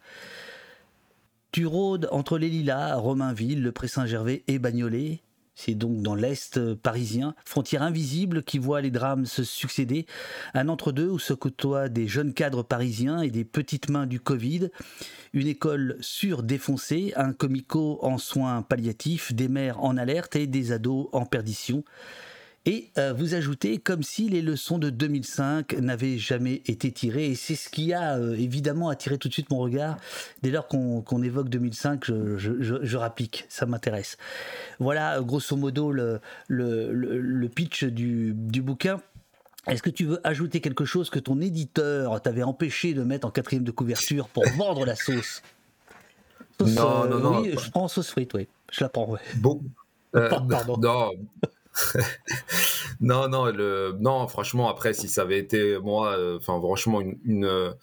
Tu 1.54 1.68
rôdes 1.68 2.08
entre 2.12 2.40
les 2.40 2.50
Lilas, 2.50 2.96
Romainville, 2.96 3.62
le 3.62 3.72
Pré 3.72 3.88
Saint-Gervais 3.88 4.44
et 4.48 4.58
Bagnolet. 4.58 5.22
C'est 5.54 5.76
donc 5.76 6.02
dans 6.02 6.16
l'Est 6.16 6.74
parisien, 6.74 7.36
frontière 7.46 7.84
invisible 7.84 8.42
qui 8.42 8.58
voit 8.58 8.82
les 8.82 8.90
drames 8.90 9.28
se 9.28 9.44
succéder, 9.44 10.08
un 10.56 10.68
entre-deux 10.68 11.08
où 11.08 11.20
se 11.20 11.34
côtoient 11.34 11.90
des 11.90 12.08
jeunes 12.08 12.34
cadres 12.34 12.64
parisiens 12.64 13.22
et 13.22 13.30
des 13.30 13.46
petites 13.46 13.92
mains 13.92 14.08
du 14.08 14.20
Covid, 14.20 14.70
une 15.34 15.46
école 15.46 15.98
surdéfoncée, 16.02 17.14
un 17.16 17.34
comico 17.34 18.00
en 18.02 18.18
soins 18.18 18.64
palliatifs, 18.64 19.32
des 19.32 19.48
mères 19.48 19.80
en 19.84 19.96
alerte 19.96 20.36
et 20.36 20.48
des 20.48 20.72
ados 20.72 21.08
en 21.12 21.28
perdition 21.28 21.84
et 22.66 22.92
euh, 22.98 23.12
vous 23.12 23.34
ajoutez 23.34 23.78
comme 23.78 24.04
si 24.04 24.30
les 24.30 24.42
leçons 24.42 24.78
de 24.78 24.90
2005 24.90 25.74
n'avaient 25.80 26.18
jamais 26.18 26.62
été 26.66 26.92
tirées. 26.94 27.26
Et 27.28 27.36
c'est 27.36 27.56
ce 27.56 27.70
qui 27.70 27.92
a 27.92 28.18
euh, 28.18 28.36
évidemment 28.36 28.88
attiré 28.88 29.18
tout 29.18 29.28
de 29.28 29.34
suite 29.34 29.50
mon 29.50 29.58
regard. 29.58 29.98
Dès 30.44 30.50
lors 30.50 30.68
qu'on 30.68 31.24
évoque 31.24 31.50
2005, 31.50 32.06
je, 32.06 32.38
je, 32.38 32.98
ça 33.50 33.66
m'intéresse. 33.66 34.18
Voilà 34.80 35.20
grosso 35.22 35.58
modo 35.58 35.92
le, 35.92 36.22
le, 36.48 36.94
le, 36.94 37.50
pitch 37.50 37.84
du, 37.84 38.34
du 38.34 38.62
bouquin. 38.62 39.02
Est-ce 39.68 39.84
que 39.84 39.90
tu 39.90 40.06
veux 40.06 40.26
ajouter 40.26 40.62
quelque 40.62 40.86
chose 40.86 41.10
que 41.10 41.20
ton 41.20 41.42
éditeur 41.42 42.22
t'avait 42.22 42.44
empêché 42.44 42.94
de 42.94 43.04
mettre 43.04 43.28
en 43.28 43.32
quatrième 43.32 43.66
de 43.66 43.72
couverture 43.72 44.30
pour 44.30 44.46
vendre 44.58 44.86
la 44.86 44.96
sauce, 44.96 45.42
Non, 46.62 47.10
non, 47.10 47.20
non. 47.20 47.42
Oui, 47.42 47.56
je 47.62 47.70
prends 47.72 47.90
sauce 47.90 48.10
frite, 48.10 48.34
oui. 48.34 48.48
Je 48.72 48.86
la 48.86 48.90
prends, 48.90 49.10
ouais. 49.10 49.20
Bon. 49.36 49.62
Pardon. 50.14 50.78
Non, 50.78 51.12
non, 53.02 53.28
non, 53.28 53.46
le, 53.46 53.96
non, 54.00 54.28
franchement, 54.28 54.70
après, 54.70 54.94
si 54.94 55.08
ça 55.08 55.22
avait 55.22 55.40
été 55.40 55.78
moi, 55.80 56.18
euh, 56.18 56.38
enfin, 56.38 56.60
franchement, 56.60 57.02
une, 57.02 57.74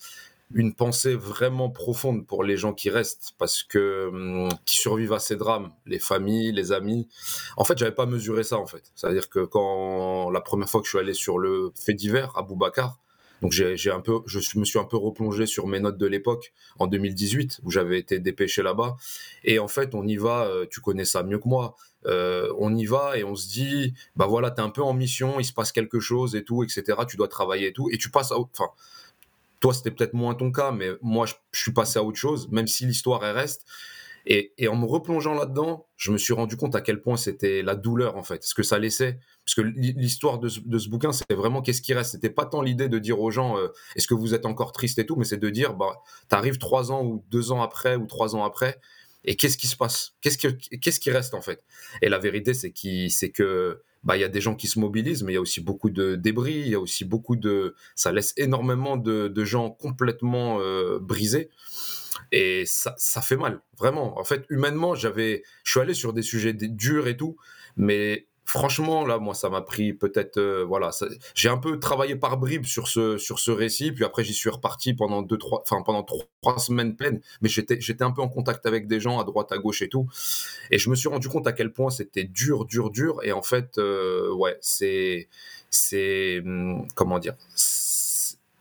une, 0.55 0.75
pensée 0.75 1.15
vraiment 1.15 1.71
profonde 1.71 2.27
pour 2.27 2.45
les 2.45 2.57
gens 2.57 2.73
qui 2.73 2.91
restent, 2.91 3.35
parce 3.39 3.63
que 3.63 4.09
hum, 4.09 4.49
qui 4.65 4.77
survivent 4.77 5.13
à 5.13 5.19
ces 5.19 5.37
drames, 5.37 5.71
les 5.87 5.99
familles, 5.99 6.53
les 6.53 6.73
amis. 6.73 7.09
En 7.57 7.65
fait, 7.65 7.79
j'avais 7.79 7.95
pas 7.95 8.07
mesuré 8.07 8.43
ça, 8.43 8.59
en 8.59 8.67
fait. 8.67 8.93
C'est-à-dire 8.95 9.29
que 9.29 9.45
quand 9.45 10.31
la 10.31 10.41
première 10.41 10.69
fois 10.69 10.81
que 10.81 10.87
je 10.87 10.91
suis 10.91 10.99
allé 10.99 11.15
sur 11.15 11.39
le 11.39 11.73
fait 11.75 11.95
divers 11.95 12.37
à 12.37 12.43
Boubacar, 12.43 12.99
donc 13.43 13.53
j'ai 13.53 13.91
un 13.91 14.01
peu, 14.01 14.21
je 14.27 14.59
me 14.59 14.65
suis 14.65 14.79
un 14.79 14.85
peu 14.85 14.97
replongé 14.97 15.47
sur 15.47 15.67
mes 15.67 15.81
notes 15.81 15.99
de 15.99 16.07
l'époque 16.07 16.53
en 16.79 16.87
2018 16.87 17.61
où 17.63 17.71
j'avais 17.71 17.99
été 17.99 18.19
dépêché 18.19 18.63
là-bas. 18.63 18.97
Et 19.45 19.59
en 19.59 19.69
fait, 19.69 19.95
on 19.95 20.07
y 20.07 20.17
va. 20.17 20.45
Euh, 20.45 20.67
tu 20.71 20.81
connais 20.81 21.05
ça 21.05 21.23
mieux 21.23 21.39
que 21.39 21.49
moi. 21.49 21.75
Euh, 22.07 22.53
on 22.59 22.75
y 22.75 22.87
va 22.87 23.19
et 23.19 23.25
on 23.25 23.35
se 23.35 23.49
dit, 23.49 23.95
bah 24.17 24.27
voilà, 24.27 24.51
t'es 24.51 24.63
un 24.63 24.71
peu 24.71 24.83
en 24.83 24.95
mission, 24.95 25.39
il 25.39 25.45
se 25.45 25.53
passe 25.53 25.73
quelque 25.73 26.01
chose 26.01 26.35
et 26.35 26.45
tout, 26.45 26.65
etc. 26.65 26.99
Tu 27.09 27.17
dois 27.17 27.29
travailler 27.29 27.69
et 27.69 27.73
tout, 27.73 27.91
et 27.91 27.99
tu 27.99 28.11
passes 28.11 28.33
à, 28.33 28.39
enfin, 28.39 28.69
toi 29.61 29.75
c'était 29.75 29.91
peut-être 29.91 30.15
moins 30.15 30.35
ton 30.35 30.51
cas, 30.51 30.73
mais 30.73 30.93
moi 31.03 31.27
je, 31.27 31.35
suis 31.53 31.73
passé 31.73 31.99
à 31.99 32.03
autre 32.03 32.17
chose, 32.17 32.49
même 32.51 32.67
si 32.67 32.87
l'histoire 32.87 33.23
elle 33.25 33.37
reste. 33.37 33.67
Et, 34.27 34.53
en 34.69 34.77
me 34.77 34.87
replongeant 34.87 35.35
là-dedans, 35.35 35.87
je 35.97 36.13
me 36.13 36.19
suis 36.19 36.33
rendu 36.33 36.57
compte 36.57 36.75
à 36.75 36.81
quel 36.81 37.01
point 37.01 37.17
c'était 37.17 37.63
la 37.63 37.75
douleur 37.75 38.17
en 38.17 38.23
fait, 38.23 38.43
ce 38.45 38.55
que 38.55 38.63
ça 38.63 38.79
laissait. 38.79 39.19
Parce 39.45 39.55
que 39.55 39.63
l'histoire 39.63 40.39
de, 40.39 40.49
ce 40.49 40.89
bouquin, 40.89 41.13
c'était 41.13 41.35
vraiment 41.35 41.63
qu'est-ce 41.63 41.83
qui 41.83 41.95
reste. 41.95 42.13
C'était 42.13 42.31
pas 42.31 42.47
tant 42.47 42.63
l'idée 42.63 42.89
de 42.89 42.99
dire 42.99 43.21
aux 43.21 43.31
gens, 43.31 43.59
euh, 43.59 43.69
est-ce 43.97 44.07
que 44.07 44.15
vous 44.15 44.35
êtes 44.35 44.47
encore 44.47 44.73
triste 44.73 44.99
et 44.99 45.07
tout, 45.07 45.17
mais 45.17 45.25
c'est 45.25 45.39
de 45.39 45.51
dire, 45.51 45.75
bah, 45.75 46.01
t'arrives 46.29 46.59
trois 46.59 46.93
ans 46.93 47.05
ou 47.05 47.25
deux 47.31 47.53
ans 47.53 47.63
après 47.63 47.97
ou 47.97 48.07
trois 48.07 48.37
ans 48.37 48.45
après, 48.45 48.81
et 49.25 49.37
qu'est-ce 49.37 49.59
qui 49.59 49.67
se 49.67 49.77
passe? 49.77 50.15
Qu'est-ce 50.21 50.39
qui, 51.01 51.11
reste 51.11 51.35
en 51.35 51.41
fait? 51.41 51.63
Et 52.03 52.09
la 52.09 52.19
vérité, 52.19 52.55
c'est 52.55 52.73
qui, 52.73 53.11
c'est 53.11 53.31
que 53.31 53.83
bah 54.03 54.17
y 54.17 54.25
a 54.25 54.29
des 54.29 54.41
gens 54.41 54.55
qui 54.55 54.67
se 54.67 54.79
mobilisent, 54.79 55.23
mais 55.23 55.33
il 55.33 55.35
y 55.35 55.39
a 55.39 55.43
aussi 55.43 55.61
beaucoup 55.61 55.91
de 55.91 56.15
débris, 56.15 56.61
il 56.61 56.69
y 56.69 56.75
a 56.75 56.81
aussi 56.81 57.05
beaucoup 57.05 57.37
de, 57.37 57.75
ça 57.95 58.13
laisse 58.13 58.33
énormément 58.39 58.97
de, 58.97 59.29
de 59.29 59.45
gens 59.45 59.71
complètement 59.71 60.59
euh, 60.61 60.99
brisés. 60.99 61.51
Et 62.33 62.65
ça, 62.65 62.95
ça 62.97 63.21
fait 63.21 63.37
mal, 63.37 63.61
vraiment. 63.79 64.19
En 64.19 64.25
fait, 64.25 64.47
humainement, 64.49 64.95
j'avais, 64.95 65.43
je 65.65 65.73
suis 65.73 65.81
allé 65.81 65.95
sur 65.95 66.13
des 66.13 66.23
sujets 66.23 66.55
durs 66.55 67.09
et 67.09 67.17
tout, 67.17 67.37
mais 67.77 68.27
franchement, 68.51 69.07
là, 69.07 69.19
moi, 69.19 69.33
ça 69.35 69.49
m'a 69.49 69.61
pris 69.61 69.93
peut-être, 69.93 70.39
euh, 70.39 70.65
voilà, 70.65 70.91
j'ai 71.35 71.49
un 71.49 71.57
peu 71.57 71.79
travaillé 71.79 72.17
par 72.17 72.37
bribes 72.37 72.67
sur 72.67 72.89
ce 72.89 73.17
sur 73.17 73.39
ce 73.39 73.53
récit, 73.53 73.93
puis 73.93 74.05
après 74.05 74.25
j'y 74.25 74.35
suis 74.35 74.51
reparti 74.51 74.93
pendant 74.93 75.23
deux 75.23 75.39
trois, 75.39 75.63
enfin 75.63 75.83
pendant 75.83 76.03
trois, 76.03 76.59
semaines 76.59 76.97
pleines, 76.97 77.21
mais 77.43 77.49
j'étais 77.49 77.81
j'étais 77.81 78.03
un 78.03 78.11
peu 78.11 78.23
en 78.23 78.29
contact 78.29 78.67
avec 78.67 78.89
des 78.89 78.99
gens 78.99 79.21
à 79.21 79.25
droite, 79.25 79.53
à 79.53 79.59
gauche 79.59 79.83
et 79.83 79.89
tout, 79.89 80.09
et 80.73 80.79
je 80.79 80.91
me 80.91 80.97
suis 80.97 81.09
rendu 81.09 81.29
compte 81.29 81.47
à 81.47 81.53
quel 81.53 81.73
point 81.73 81.91
c'était 81.91 82.25
dur, 82.25 82.65
dur, 82.65 82.91
dur, 82.91 83.21
et 83.23 83.31
en 83.31 83.43
fait, 83.43 83.79
euh, 83.79 84.33
ouais, 84.35 84.59
c'est 84.61 85.29
c'est 85.71 86.41
hum, 86.41 86.89
comment 86.97 87.21
dire, 87.21 87.37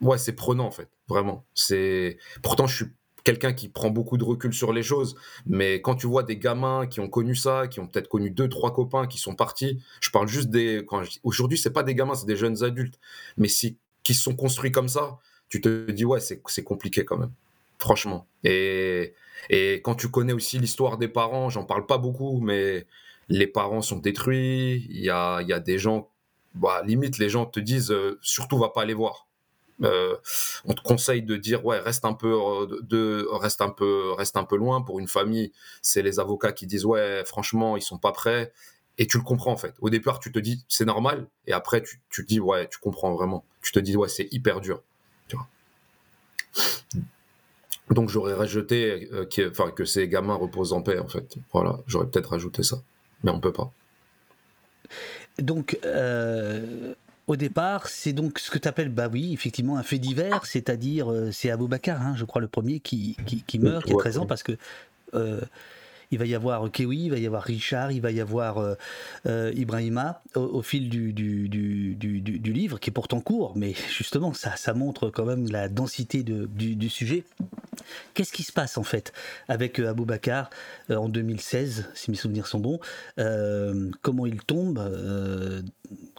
ouais, 0.01 0.19
c'est 0.19 0.33
prenant 0.33 0.67
en 0.67 0.71
fait, 0.71 0.89
vraiment. 1.07 1.45
C'est 1.55 2.17
pourtant 2.43 2.67
je 2.67 2.75
suis 2.75 2.85
quelqu'un 3.29 3.53
qui 3.53 3.69
prend 3.69 3.91
beaucoup 3.91 4.17
de 4.17 4.23
recul 4.23 4.55
sur 4.55 4.73
les 4.73 4.81
choses, 4.81 5.15
mais 5.45 5.81
quand 5.81 5.93
tu 5.93 6.07
vois 6.07 6.23
des 6.23 6.35
gamins 6.37 6.87
qui 6.87 6.99
ont 6.99 7.07
connu 7.07 7.35
ça, 7.35 7.67
qui 7.67 7.79
ont 7.79 7.85
peut-être 7.85 8.07
connu 8.07 8.31
deux, 8.31 8.49
trois 8.49 8.73
copains 8.73 9.05
qui 9.05 9.19
sont 9.19 9.35
partis, 9.35 9.79
je 10.01 10.09
parle 10.09 10.27
juste 10.27 10.49
des. 10.49 10.83
Quand 10.87 11.03
Aujourd'hui, 11.23 11.59
c'est 11.59 11.69
pas 11.69 11.83
des 11.83 11.93
gamins, 11.93 12.15
c'est 12.15 12.25
des 12.25 12.35
jeunes 12.35 12.63
adultes, 12.63 12.99
mais 13.37 13.47
si 13.47 13.77
qui 14.01 14.15
se 14.15 14.23
sont 14.23 14.35
construits 14.35 14.71
comme 14.71 14.87
ça, 14.87 15.19
tu 15.47 15.61
te 15.61 15.91
dis 15.91 16.05
ouais, 16.05 16.19
c'est 16.19 16.63
compliqué 16.63 17.05
quand 17.05 17.17
même, 17.17 17.31
franchement. 17.77 18.25
Et 18.43 19.13
et 19.51 19.75
quand 19.83 19.93
tu 19.93 20.09
connais 20.09 20.33
aussi 20.33 20.57
l'histoire 20.57 20.97
des 20.97 21.07
parents, 21.07 21.49
j'en 21.51 21.65
parle 21.65 21.85
pas 21.85 21.99
beaucoup, 21.99 22.41
mais 22.41 22.87
les 23.29 23.47
parents 23.47 23.83
sont 23.83 23.99
détruits. 23.99 24.87
Il 24.89 25.01
y 25.01 25.11
a, 25.11 25.41
y 25.43 25.53
a 25.53 25.59
des 25.59 25.77
gens, 25.77 26.09
bah, 26.55 26.81
limite, 26.83 27.19
les 27.19 27.29
gens 27.29 27.45
te 27.45 27.59
disent 27.59 27.91
euh, 27.91 28.17
surtout 28.23 28.57
va 28.57 28.69
pas 28.69 28.85
les 28.85 28.95
voir. 28.95 29.28
Euh, 29.83 30.17
on 30.65 30.73
te 30.73 30.81
conseille 30.81 31.21
de 31.21 31.37
dire 31.37 31.65
ouais 31.65 31.79
reste 31.79 32.03
un 32.03 32.13
peu 32.13 32.33
euh, 32.33 32.79
de 32.81 33.25
reste 33.31 33.61
un 33.61 33.69
peu 33.69 34.11
reste 34.11 34.35
un 34.35 34.43
peu 34.43 34.57
loin. 34.57 34.81
Pour 34.81 34.99
une 34.99 35.07
famille 35.07 35.51
c'est 35.81 36.01
les 36.01 36.19
avocats 36.19 36.51
qui 36.51 36.67
disent 36.67 36.85
ouais 36.85 37.23
franchement 37.25 37.77
ils 37.77 37.81
sont 37.81 37.97
pas 37.97 38.11
prêts. 38.11 38.51
Et 38.97 39.07
tu 39.07 39.17
le 39.17 39.23
comprends 39.23 39.53
en 39.53 39.57
fait. 39.57 39.75
Au 39.79 39.89
départ 39.89 40.19
tu 40.19 40.31
te 40.31 40.39
dis 40.39 40.65
c'est 40.67 40.85
normal. 40.85 41.27
Et 41.47 41.53
après 41.53 41.81
tu, 41.81 42.01
tu 42.09 42.23
te 42.23 42.27
dis 42.27 42.39
ouais 42.39 42.67
tu 42.67 42.79
comprends 42.79 43.13
vraiment. 43.13 43.45
Tu 43.61 43.71
te 43.71 43.79
dis 43.79 43.95
ouais 43.95 44.09
c'est 44.09 44.27
hyper 44.31 44.59
dur. 44.59 44.81
Tu 45.27 45.37
vois. 45.37 45.47
Donc 47.91 48.09
j'aurais 48.09 48.33
rajouté 48.33 49.09
euh, 49.13 49.25
enfin, 49.49 49.71
que 49.71 49.85
ces 49.85 50.07
gamins 50.09 50.35
reposent 50.35 50.73
en 50.73 50.81
paix 50.81 50.99
en 50.99 51.07
fait. 51.07 51.37
Voilà. 51.53 51.79
J'aurais 51.87 52.07
peut-être 52.07 52.31
rajouté 52.31 52.63
ça. 52.63 52.81
Mais 53.23 53.31
on 53.31 53.39
peut 53.39 53.53
pas. 53.53 53.71
Donc 55.37 55.77
au 57.29 57.35
départ, 57.35 57.87
c'est 57.87 58.11
donc 58.11 58.39
ce 58.39 58.49
que 58.49 58.57
tu 58.57 58.67
appelles, 58.67 58.89
bah 58.89 59.07
oui, 59.11 59.33
effectivement, 59.33 59.77
un 59.77 59.83
fait 59.83 59.99
divers, 59.99 60.47
c'est-à-dire, 60.47 61.11
euh, 61.11 61.31
c'est 61.31 61.51
Abou 61.51 61.67
Bakar, 61.67 62.01
hein, 62.01 62.15
je 62.17 62.25
crois, 62.25 62.41
le 62.41 62.47
premier 62.47 62.79
qui, 62.79 63.15
qui, 63.45 63.59
meurt, 63.59 63.85
qui 63.85 63.91
est 63.91 63.97
présent, 63.97 64.25
parce 64.25 64.41
que 64.41 64.53
euh, 65.13 65.39
il 66.11 66.17
va 66.17 66.25
y 66.25 66.35
avoir 66.35 66.71
Kewi, 66.71 67.05
il 67.05 67.09
va 67.09 67.17
y 67.17 67.25
avoir 67.25 67.43
Richard, 67.43 67.91
il 67.91 68.01
va 68.01 68.11
y 68.11 68.19
avoir 68.19 68.57
euh, 68.57 68.75
euh, 69.25 69.51
Ibrahima 69.55 70.21
au, 70.35 70.61
fil 70.61 70.89
du, 70.89 71.13
du, 71.13 71.47
du, 71.49 71.95
du, 71.95 72.53
livre, 72.53 72.79
qui 72.79 72.89
est 72.89 72.93
pourtant 72.93 73.21
court, 73.21 73.53
mais 73.55 73.73
justement, 73.89 74.33
ça, 74.33 74.55
ça 74.55 74.73
montre 74.73 75.09
quand 75.09 75.25
même 75.25 75.47
la 75.49 75.69
densité 75.69 76.23
du, 76.23 76.89
sujet. 76.89 77.23
Qu'est-ce 78.13 78.33
qui 78.33 78.43
se 78.43 78.51
passe 78.51 78.77
en 78.77 78.83
fait 78.83 79.13
avec 79.47 79.79
euh, 79.79 79.89
Abou 79.89 80.05
Bakar 80.05 80.49
en 80.89 81.07
2016, 81.09 81.89
si 81.93 82.11
mes 82.11 82.17
souvenirs 82.17 82.47
sont 82.47 82.59
bons 82.59 82.79
Comment 84.01 84.25
il 84.25 84.41
tombe 84.41 84.79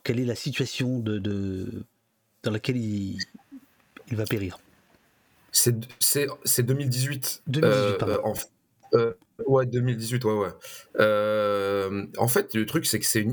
Quelle 0.05 0.21
est 0.21 0.25
la 0.25 0.35
situation 0.35 0.99
de, 0.99 1.19
de 1.19 1.85
dans 2.43 2.51
laquelle 2.51 2.77
il, 2.77 3.19
il 4.09 4.17
va 4.17 4.25
périr? 4.25 4.59
C'est 5.53 5.73
2018. 6.63 7.43
2018 7.49 7.99
pardon. 7.99 8.35
Euh, 8.95 9.13
ouais, 9.47 9.67
2018, 9.67 10.25
ouais, 10.25 10.33
ouais. 10.33 10.49
Euh, 10.99 12.07
en 12.19 12.29
fait, 12.29 12.55
le 12.55 12.67
truc, 12.67 12.87
c'est 12.87 12.99
que 12.99 13.07
c'est 13.07 13.27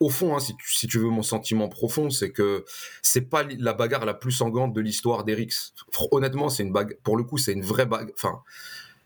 au 0.00 0.08
fond, 0.08 0.36
hein, 0.36 0.40
si, 0.40 0.86
tu, 0.88 0.98
veux 0.98 1.08
mon 1.08 1.22
sentiment 1.22 1.68
profond, 1.68 2.10
c'est 2.10 2.30
que 2.30 2.64
c'est 3.02 3.28
pas 3.28 3.44
la 3.58 3.72
bagarre 3.72 4.04
la 4.04 4.14
plus 4.14 4.32
sanglante 4.32 4.72
de 4.72 4.80
l'histoire 4.80 5.24
d'Erix. 5.24 5.72
Honnêtement, 6.10 6.48
c'est 6.48 6.62
une 6.62 6.72
bagarre. 6.72 6.98
Pour 7.02 7.16
le 7.16 7.24
coup, 7.24 7.38
c'est 7.38 7.52
une 7.52 7.64
vraie 7.64 7.86
bagarre. 7.86 8.10
Enfin, 8.14 8.42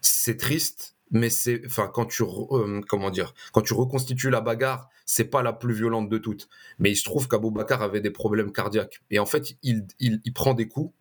c'est 0.01 0.37
triste, 0.37 0.97
mais 1.11 1.31
c'est, 1.31 1.63
enfin, 1.67 1.91
quand 1.93 2.07
tu, 2.07 2.23
euh, 2.23 2.81
comment 2.89 3.11
dire, 3.11 3.35
quand 3.53 3.63
tu 3.63 3.75
reconstitues 3.75 4.31
la 4.31 4.41
bagarre, 4.41 4.89
c'est 5.05 5.25
pas 5.25 5.43
la 5.43 5.53
plus 5.53 5.75
violente 5.75 6.09
de 6.09 6.19
toutes. 6.19 6.49
Mais 6.79 6.91
il 6.93 6.97
se 6.97 7.05
trouve 7.05 7.29
qu'Abou 7.29 7.51
Bakar 7.51 7.83
avait 7.83 8.01
des 8.01 8.11
problèmes 8.11 8.53
cardiaques 8.53 9.03
et 9.11 9.19
en 9.19 9.27
fait, 9.27 9.55
il, 9.63 9.87
il, 9.99 10.21
il 10.25 10.33
prend 10.33 10.55
des 10.55 10.69
coups 10.69 10.95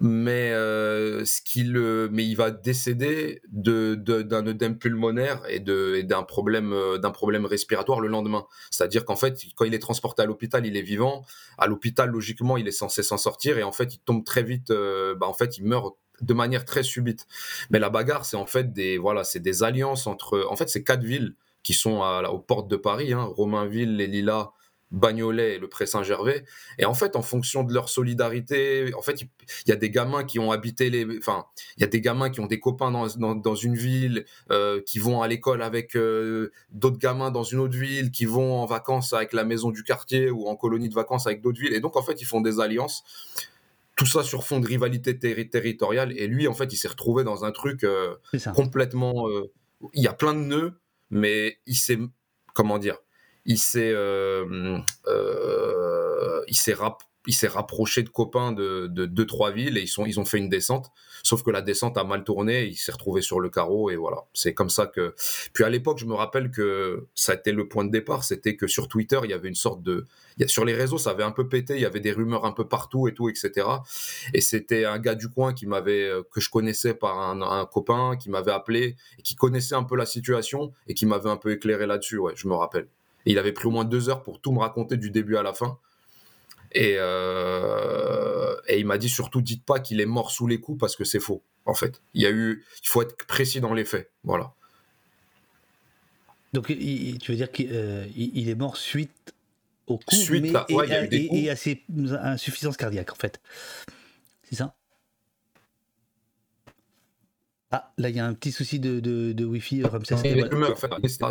mais 0.00 0.52
euh, 0.52 1.24
ce 1.24 1.40
qu'il 1.42 1.78
mais 2.10 2.24
il 2.24 2.34
va 2.34 2.50
décéder 2.50 3.42
de, 3.48 3.94
d'un 3.94 4.46
œdème 4.46 4.78
pulmonaire 4.78 5.42
et 5.48 5.60
de 5.60 6.00
d'un 6.02 6.22
problème 6.22 6.72
euh, 6.72 6.98
d'un 6.98 7.10
problème 7.10 7.44
respiratoire 7.44 8.00
le 8.00 8.08
lendemain. 8.08 8.46
C'est-à-dire 8.70 9.04
qu'en 9.04 9.16
fait, 9.16 9.38
quand 9.54 9.64
il 9.64 9.74
est 9.74 9.78
transporté 9.78 10.22
à 10.22 10.26
l'hôpital, 10.26 10.66
il 10.66 10.76
est 10.76 10.82
vivant. 10.82 11.24
À 11.58 11.66
l'hôpital, 11.66 12.10
logiquement, 12.10 12.56
il 12.56 12.66
est 12.66 12.72
censé 12.72 13.02
s'en 13.02 13.18
sortir 13.18 13.58
et 13.58 13.62
en 13.62 13.72
fait, 13.72 13.94
il 13.94 13.98
tombe 13.98 14.24
très 14.24 14.42
vite. 14.42 14.70
Euh, 14.70 15.14
bah, 15.14 15.26
en 15.26 15.34
fait, 15.34 15.58
il 15.58 15.64
meurt 15.64 15.96
de 16.20 16.34
manière 16.34 16.64
très 16.64 16.82
subite. 16.82 17.26
Mais 17.70 17.78
la 17.78 17.90
bagarre, 17.90 18.24
c'est 18.24 18.36
en 18.36 18.46
fait 18.46 18.72
des 18.72 18.96
voilà, 18.96 19.24
c'est 19.24 19.40
des 19.40 19.62
alliances 19.62 20.06
entre. 20.06 20.46
En 20.48 20.56
fait, 20.56 20.68
c'est 20.68 20.84
quatre 20.84 21.04
villes 21.04 21.34
qui 21.62 21.74
sont 21.74 22.02
à, 22.02 22.22
aux 22.30 22.38
portes 22.40 22.68
de 22.68 22.76
Paris, 22.76 23.12
hein, 23.12 23.22
Romainville, 23.22 23.96
les 23.96 24.06
Lilas, 24.06 24.50
Bagnolet 24.92 25.54
et 25.54 25.58
le 25.58 25.68
Pré 25.68 25.86
Saint-Gervais. 25.86 26.44
Et 26.78 26.84
en 26.84 26.94
fait, 26.94 27.16
en 27.16 27.22
fonction 27.22 27.64
de 27.64 27.72
leur 27.72 27.88
solidarité, 27.88 28.92
en 28.94 29.02
fait, 29.02 29.22
il 29.22 29.28
y 29.66 29.72
a 29.72 29.76
des 29.76 29.90
gamins 29.90 30.22
qui 30.22 30.38
ont 30.38 30.52
habité 30.52 30.90
les. 30.90 31.06
Enfin, 31.18 31.46
il 31.76 31.80
y 31.80 31.84
a 31.84 31.88
des 31.88 32.00
gamins 32.00 32.30
qui 32.30 32.40
ont 32.40 32.46
des 32.46 32.60
copains 32.60 32.90
dans, 32.90 33.34
dans, 33.34 33.54
une 33.54 33.74
ville, 33.74 34.26
euh, 34.50 34.80
qui 34.82 34.98
vont 34.98 35.22
à 35.22 35.28
l'école 35.28 35.62
avec 35.62 35.96
euh, 35.96 36.52
d'autres 36.70 36.98
gamins 36.98 37.30
dans 37.30 37.42
une 37.42 37.58
autre 37.58 37.76
ville, 37.76 38.10
qui 38.10 38.26
vont 38.26 38.60
en 38.60 38.66
vacances 38.66 39.12
avec 39.12 39.32
la 39.32 39.44
maison 39.44 39.70
du 39.70 39.82
quartier 39.82 40.30
ou 40.30 40.46
en 40.46 40.56
colonie 40.56 40.88
de 40.88 40.94
vacances 40.94 41.26
avec 41.26 41.40
d'autres 41.40 41.60
villes. 41.60 41.74
Et 41.74 41.80
donc, 41.80 41.96
en 41.96 42.02
fait, 42.02 42.20
ils 42.20 42.26
font 42.26 42.42
des 42.42 42.60
alliances. 42.60 43.02
Tout 43.96 44.06
ça 44.06 44.22
sur 44.22 44.44
fond 44.44 44.60
de 44.60 44.66
rivalité 44.66 45.18
territoriale. 45.18 46.12
Et 46.16 46.26
lui, 46.26 46.48
en 46.48 46.54
fait, 46.54 46.72
il 46.72 46.76
s'est 46.76 46.88
retrouvé 46.88 47.24
dans 47.24 47.44
un 47.44 47.52
truc 47.52 47.86
complètement. 48.54 49.28
il 49.92 50.02
y 50.02 50.06
a 50.06 50.14
plein 50.14 50.32
de 50.32 50.40
nœuds, 50.40 50.72
mais 51.10 51.58
il 51.66 51.76
s'est 51.76 51.98
comment 52.54 52.78
dire, 52.78 52.98
il 53.44 53.58
s'est, 53.58 53.92
euh, 53.92 54.78
euh, 55.06 56.40
il 56.46 56.54
s'est 56.54 57.48
rapproché 57.48 58.02
de 58.02 58.08
copains 58.08 58.52
de, 58.52 58.86
deux 58.86 59.26
trois 59.26 59.50
villes 59.50 59.78
et 59.78 59.82
ils 59.82 59.88
sont 59.88 60.06
ils 60.06 60.20
ont 60.20 60.24
fait 60.24 60.38
une 60.38 60.48
descente. 60.48 60.90
Sauf 61.24 61.44
que 61.44 61.50
la 61.50 61.62
descente 61.62 61.96
a 61.98 62.04
mal 62.04 62.24
tourné 62.24 62.64
il 62.64 62.76
s'est 62.76 62.92
retrouvé 62.92 63.22
sur 63.22 63.40
le 63.40 63.48
carreau 63.48 63.90
et 63.90 63.96
voilà. 63.96 64.24
C'est 64.32 64.54
comme 64.54 64.70
ça 64.70 64.86
que 64.86 65.14
puis 65.52 65.64
à 65.64 65.70
l'époque 65.70 65.98
je 65.98 66.06
me 66.06 66.14
rappelle 66.14 66.50
que 66.50 67.06
ça 67.14 67.32
a 67.32 67.34
été 67.36 67.52
le 67.52 67.68
point 67.68 67.84
de 67.84 67.90
départ 67.90 68.24
c'était 68.24 68.56
que 68.56 68.66
sur 68.66 68.88
Twitter 68.88 69.20
il 69.24 69.30
y 69.30 69.34
avait 69.34 69.48
une 69.48 69.54
sorte 69.54 69.82
de 69.82 70.06
sur 70.46 70.64
les 70.64 70.74
réseaux 70.74 70.98
ça 70.98 71.10
avait 71.10 71.22
un 71.22 71.30
peu 71.30 71.48
pété 71.48 71.74
il 71.74 71.80
y 71.80 71.86
avait 71.86 72.00
des 72.00 72.12
rumeurs 72.12 72.44
un 72.44 72.52
peu 72.52 72.66
partout 72.66 73.06
et 73.06 73.14
tout 73.14 73.28
etc 73.28 73.66
et 74.34 74.40
c'était 74.40 74.84
un 74.84 74.98
gars 74.98 75.14
du 75.14 75.28
coin 75.28 75.52
qui 75.52 75.66
m'avait 75.66 76.08
euh, 76.08 76.22
que 76.30 76.40
je 76.40 76.50
connaissais 76.50 76.94
par 76.94 77.20
un, 77.20 77.40
un 77.42 77.66
copain 77.66 78.16
qui 78.16 78.30
m'avait 78.30 78.52
appelé 78.52 78.96
et 79.18 79.22
qui 79.22 79.36
connaissait 79.36 79.74
un 79.74 79.84
peu 79.84 79.96
la 79.96 80.06
situation 80.06 80.72
et 80.88 80.94
qui 80.94 81.06
m'avait 81.06 81.30
un 81.30 81.36
peu 81.36 81.52
éclairé 81.52 81.86
là-dessus 81.86 82.18
ouais 82.18 82.32
je 82.34 82.48
me 82.48 82.54
rappelle 82.54 82.88
il 83.26 83.38
avait 83.38 83.52
pris 83.52 83.66
au 83.66 83.70
moins 83.70 83.84
deux 83.84 84.08
heures 84.08 84.22
pour 84.22 84.40
tout 84.40 84.52
me 84.52 84.58
raconter 84.58 84.96
du 84.96 85.10
début 85.10 85.36
à 85.36 85.42
la 85.42 85.52
fin. 85.52 85.78
Et, 86.72 86.94
euh, 86.98 88.54
et 88.66 88.78
il 88.78 88.86
m'a 88.86 88.98
dit 88.98 89.08
surtout, 89.08 89.42
dites 89.42 89.64
pas 89.64 89.78
qu'il 89.78 90.00
est 90.00 90.06
mort 90.06 90.30
sous 90.30 90.46
les 90.46 90.58
coups 90.58 90.78
parce 90.78 90.96
que 90.96 91.04
c'est 91.04 91.20
faux, 91.20 91.42
en 91.66 91.74
fait. 91.74 92.02
Il 92.14 92.22
y 92.22 92.26
a 92.26 92.30
eu, 92.30 92.64
il 92.82 92.88
faut 92.88 93.02
être 93.02 93.16
précis 93.26 93.60
dans 93.60 93.74
les 93.74 93.84
faits, 93.84 94.10
voilà. 94.24 94.54
Donc, 96.52 96.66
tu 96.66 96.74
veux 96.74 97.36
dire 97.36 97.50
qu'il 97.50 97.68
euh, 97.72 98.06
est 98.16 98.54
mort 98.54 98.76
suite 98.76 99.34
au 99.86 99.98
coup, 99.98 100.14
suite 100.14 100.42
mais, 100.42 100.52
et, 100.68 101.50
à 101.50 101.56
ses 101.56 101.82
insuffisances 102.22 102.76
cardiaques, 102.76 103.12
en 103.12 103.16
fait. 103.16 103.40
C'est 104.44 104.56
ça? 104.56 104.74
Ah, 107.70 107.92
là, 107.96 108.10
il 108.10 108.16
y 108.16 108.20
a 108.20 108.26
un 108.26 108.34
petit 108.34 108.52
souci 108.52 108.78
de, 108.80 109.00
de, 109.00 109.32
de 109.32 109.44
Wi-Fi, 109.46 109.84
Ramsès. 109.84 110.16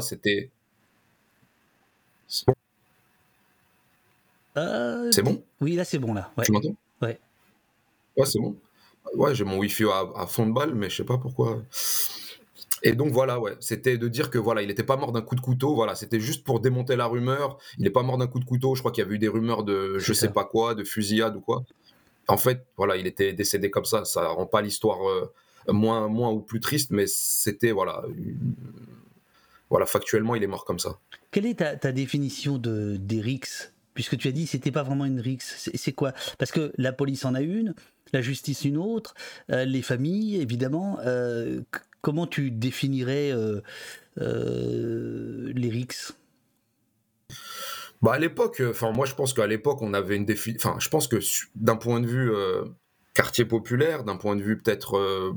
C'était 0.02 0.52
euh, 4.58 5.12
c'est 5.12 5.22
bon 5.22 5.44
Oui, 5.62 5.76
là 5.76 5.86
c'est 5.86 6.00
bon 6.00 6.14
là. 6.14 6.32
Tu 6.44 6.52
m'entends 6.52 6.76
Ouais. 7.02 7.20
Ouais, 8.18 8.26
c'est 8.26 8.40
bon. 8.40 8.56
Ouais, 9.16 9.34
j'ai 9.34 9.44
mon 9.44 9.58
Wi-Fi 9.58 9.86
à, 10.16 10.28
fond 10.28 10.46
de 10.46 10.52
balle, 10.52 10.76
mais 10.76 10.90
je 10.90 10.98
sais 10.98 11.04
pas 11.04 11.18
pourquoi. 11.18 11.62
Et 12.84 12.94
donc 12.94 13.12
voilà, 13.12 13.40
ouais, 13.40 13.56
c'était 13.60 13.98
de 13.98 14.08
dire 14.08 14.30
que 14.30 14.38
voilà, 14.38 14.62
il 14.62 14.68
n'était 14.68 14.84
pas 14.84 14.98
mort 14.98 15.12
d'un 15.12 15.22
coup 15.22 15.36
de 15.36 15.42
couteau, 15.42 15.76
voilà, 15.76 15.96
c'était 15.96 16.20
juste 16.20 16.44
pour 16.44 16.60
démonter 16.60 16.96
la 16.96 17.06
rumeur. 17.06 17.58
Il 17.78 17.84
n'est 17.84 17.92
pas 17.92 18.04
mort 18.04 18.18
d'un 18.18 18.28
coup 18.28 18.40
de 18.40 18.46
couteau. 18.46 18.76
Je 18.76 18.82
crois 18.82 18.92
qu'il 18.92 19.04
y 19.04 19.06
avait 19.06 19.16
eu 19.16 19.20
des 19.20 19.28
rumeurs 19.28 19.64
de 19.64 19.98
je 20.00 20.14
sais 20.14 20.30
pas 20.30 20.46
quoi, 20.46 20.76
de 20.76 20.84
fusillade 20.84 21.36
ou 21.36 21.42
quoi. 21.42 21.64
En 22.28 22.38
fait, 22.38 22.66
voilà, 22.78 22.98
il 22.98 23.08
était 23.08 23.34
décédé 23.34 23.70
comme 23.70 23.86
ça. 23.86 24.06
Ça 24.06 24.28
rend 24.30 24.46
pas 24.46 24.62
l'histoire 24.62 25.08
euh, 25.10 25.32
moins 25.70 26.08
moins 26.08 26.32
ou 26.32 26.40
plus 26.40 26.60
triste, 26.60 26.92
mais 26.92 27.06
c'était 27.08 27.72
voilà, 27.72 28.04
voilà, 29.72 29.86
factuellement, 29.86 30.36
il 30.36 30.44
est 30.44 30.48
mort 30.48 30.66
comme 30.66 30.80
ça. 30.80 31.00
Quelle 31.32 31.46
est 31.46 31.56
ta, 31.80 31.92
définition 31.94 32.58
de 32.58 32.98
des 32.98 33.40
Puisque 33.94 34.18
tu 34.18 34.28
as 34.28 34.32
dit 34.32 34.46
c'était 34.46 34.72
pas 34.72 34.84
vraiment 34.84 35.06
une 35.06 35.20
rix, 35.20 35.40
c'est 35.42 35.92
quoi? 35.94 36.14
Parce 36.38 36.52
que 36.52 36.72
la 36.78 36.94
police 36.94 37.26
en 37.26 37.34
a 37.36 37.42
une, 37.42 37.74
la 38.14 38.22
justice 38.22 38.66
une 38.66 38.78
autre, 38.78 39.14
euh, 39.50 39.66
les 39.66 39.82
familles 39.82 40.42
évidemment. 40.42 41.00
Euh, 41.06 41.62
comment 42.02 42.28
tu 42.28 42.52
définirais 42.52 43.32
euh, 43.32 43.62
les 45.54 45.70
rix 45.70 46.14
bah 48.02 48.14
à 48.14 48.20
l'époque, 48.20 48.64
enfin 48.68 48.92
moi 48.92 49.06
je 49.06 49.14
pense 49.14 49.32
qu'à 49.32 49.46
l'époque 49.46 49.82
on 49.82 49.94
avait 49.94 50.16
une 50.16 50.26
définition. 50.26 50.72
Enfin 50.72 50.80
je 50.80 50.90
pense 50.90 51.08
que 51.08 51.18
d'un 51.56 51.76
point 51.76 52.00
de 52.00 52.08
vue 52.08 52.32
quartier 53.14 53.46
populaire, 53.46 54.04
d'un 54.04 54.18
point 54.18 54.36
de 54.36 54.42
vue 54.42 54.58
peut-être 54.58 55.36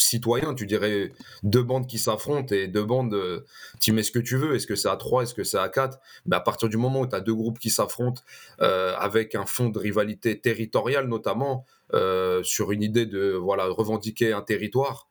citoyen, 0.00 0.54
tu 0.54 0.66
dirais 0.66 1.12
deux 1.42 1.62
bandes 1.62 1.86
qui 1.86 1.98
s'affrontent 1.98 2.54
et 2.54 2.68
deux 2.68 2.84
bandes, 2.84 3.14
euh, 3.14 3.44
tu 3.80 3.92
mets 3.92 4.02
ce 4.02 4.10
que 4.10 4.18
tu 4.18 4.36
veux, 4.36 4.54
est-ce 4.54 4.66
que 4.66 4.76
c'est 4.76 4.88
à 4.88 4.96
trois, 4.96 5.22
est-ce 5.22 5.34
que 5.34 5.44
c'est 5.44 5.58
à 5.58 5.68
quatre? 5.68 5.98
Mais 6.26 6.36
à 6.36 6.40
partir 6.40 6.68
du 6.68 6.76
moment 6.76 7.00
où 7.00 7.06
tu 7.06 7.14
as 7.14 7.20
deux 7.20 7.34
groupes 7.34 7.58
qui 7.58 7.70
s'affrontent 7.70 8.22
euh, 8.60 8.94
avec 8.98 9.34
un 9.34 9.46
fond 9.46 9.68
de 9.68 9.78
rivalité 9.78 10.40
territoriale 10.40 11.06
notamment, 11.08 11.64
euh, 11.94 12.42
sur 12.42 12.72
une 12.72 12.82
idée 12.82 13.06
de 13.06 13.32
voilà 13.32 13.66
revendiquer 13.66 14.32
un 14.32 14.42
territoire, 14.42 15.08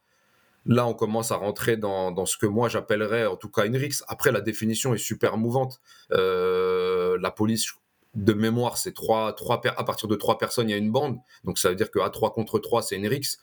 là 0.65 0.85
on 0.85 0.93
commence 0.93 1.31
à 1.31 1.35
rentrer 1.35 1.77
dans, 1.77 2.25
ce 2.25 2.37
que 2.37 2.45
moi 2.45 2.69
j'appellerais 2.69 3.25
en 3.25 3.35
tout 3.35 3.49
cas 3.49 3.65
une 3.65 3.77
rixe. 3.77 4.03
Après 4.07 4.31
la 4.31 4.41
définition 4.41 4.93
est 4.93 4.97
super 4.99 5.37
mouvante. 5.37 5.81
la 6.09 7.31
police, 7.31 7.73
de 8.15 8.33
mémoire, 8.33 8.77
c'est 8.77 8.93
trois, 8.93 9.31
trois 9.33 9.61
à 9.77 9.83
partir 9.83 10.07
de 10.07 10.15
trois 10.15 10.39
personnes, 10.39 10.69
il 10.69 10.71
y 10.71 10.75
a 10.75 10.77
une 10.77 10.91
bande. 10.91 11.19
Donc 11.43 11.59
ça 11.59 11.69
veut 11.69 11.75
dire 11.75 11.91
qu'à 11.91 12.09
trois 12.09 12.33
contre 12.33 12.57
trois, 12.57 12.81
c'est 12.81 12.95
une 12.95 13.07
rixe 13.07 13.37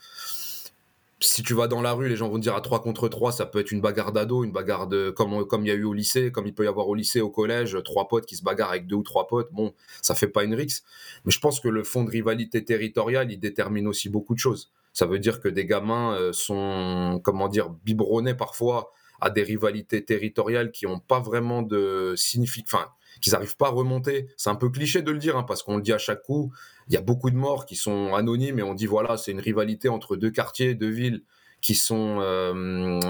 si 1.24 1.42
tu 1.42 1.54
vas 1.54 1.68
dans 1.68 1.80
la 1.80 1.92
rue, 1.92 2.08
les 2.08 2.16
gens 2.16 2.28
vont 2.28 2.38
dire 2.38 2.54
à 2.54 2.60
3 2.60 2.82
contre 2.82 3.08
3, 3.08 3.32
ça 3.32 3.46
peut 3.46 3.58
être 3.60 3.72
une 3.72 3.80
bagarre 3.80 4.12
d'ado, 4.12 4.44
une 4.44 4.52
bagarre 4.52 4.88
comme 5.14 5.64
il 5.64 5.68
y 5.68 5.70
a 5.70 5.74
eu 5.74 5.84
au 5.84 5.92
lycée, 5.92 6.30
comme 6.30 6.46
il 6.46 6.54
peut 6.54 6.64
y 6.64 6.68
avoir 6.68 6.88
au 6.88 6.94
lycée, 6.94 7.20
au 7.20 7.30
collège, 7.30 7.78
trois 7.84 8.08
potes 8.08 8.26
qui 8.26 8.36
se 8.36 8.42
bagarrent 8.42 8.70
avec 8.70 8.86
deux 8.86 8.96
ou 8.96 9.02
trois 9.02 9.26
potes. 9.26 9.48
Bon, 9.52 9.74
ça 10.02 10.14
fait 10.14 10.28
pas 10.28 10.44
une 10.44 10.54
rixe, 10.54 10.84
mais 11.24 11.32
je 11.32 11.40
pense 11.40 11.60
que 11.60 11.68
le 11.68 11.82
fond 11.82 12.04
de 12.04 12.10
rivalité 12.10 12.64
territoriale, 12.64 13.32
il 13.32 13.38
détermine 13.38 13.88
aussi 13.88 14.08
beaucoup 14.08 14.34
de 14.34 14.38
choses. 14.38 14.70
Ça 14.92 15.06
veut 15.06 15.18
dire 15.18 15.40
que 15.40 15.48
des 15.48 15.66
gamins 15.66 16.14
euh, 16.14 16.32
sont 16.32 17.20
comment 17.24 17.48
dire 17.48 17.70
biberonnés 17.70 18.34
parfois 18.34 18.92
à 19.20 19.30
des 19.30 19.42
rivalités 19.42 20.04
territoriales 20.04 20.70
qui 20.70 20.86
n'ont 20.86 21.00
pas 21.00 21.20
vraiment 21.20 21.62
de 21.62 22.14
signification, 22.16 22.86
qu'ils 23.20 23.32
n'arrivent 23.32 23.56
pas 23.56 23.68
à 23.68 23.70
remonter. 23.70 24.28
C'est 24.36 24.50
un 24.50 24.54
peu 24.54 24.68
cliché 24.70 25.02
de 25.02 25.10
le 25.10 25.18
dire, 25.18 25.36
hein, 25.36 25.44
parce 25.44 25.62
qu'on 25.62 25.76
le 25.76 25.82
dit 25.82 25.92
à 25.92 25.98
chaque 25.98 26.22
coup, 26.22 26.52
il 26.88 26.94
y 26.94 26.96
a 26.96 27.00
beaucoup 27.00 27.30
de 27.30 27.36
morts 27.36 27.66
qui 27.66 27.76
sont 27.76 28.14
anonymes 28.14 28.58
et 28.58 28.62
on 28.62 28.74
dit 28.74 28.86
voilà, 28.86 29.16
c'est 29.16 29.32
une 29.32 29.40
rivalité 29.40 29.88
entre 29.88 30.16
deux 30.16 30.30
quartiers, 30.30 30.74
deux 30.74 30.90
villes 30.90 31.22
qui 31.60 31.74
sont 31.74 32.18
euh, 32.20 33.00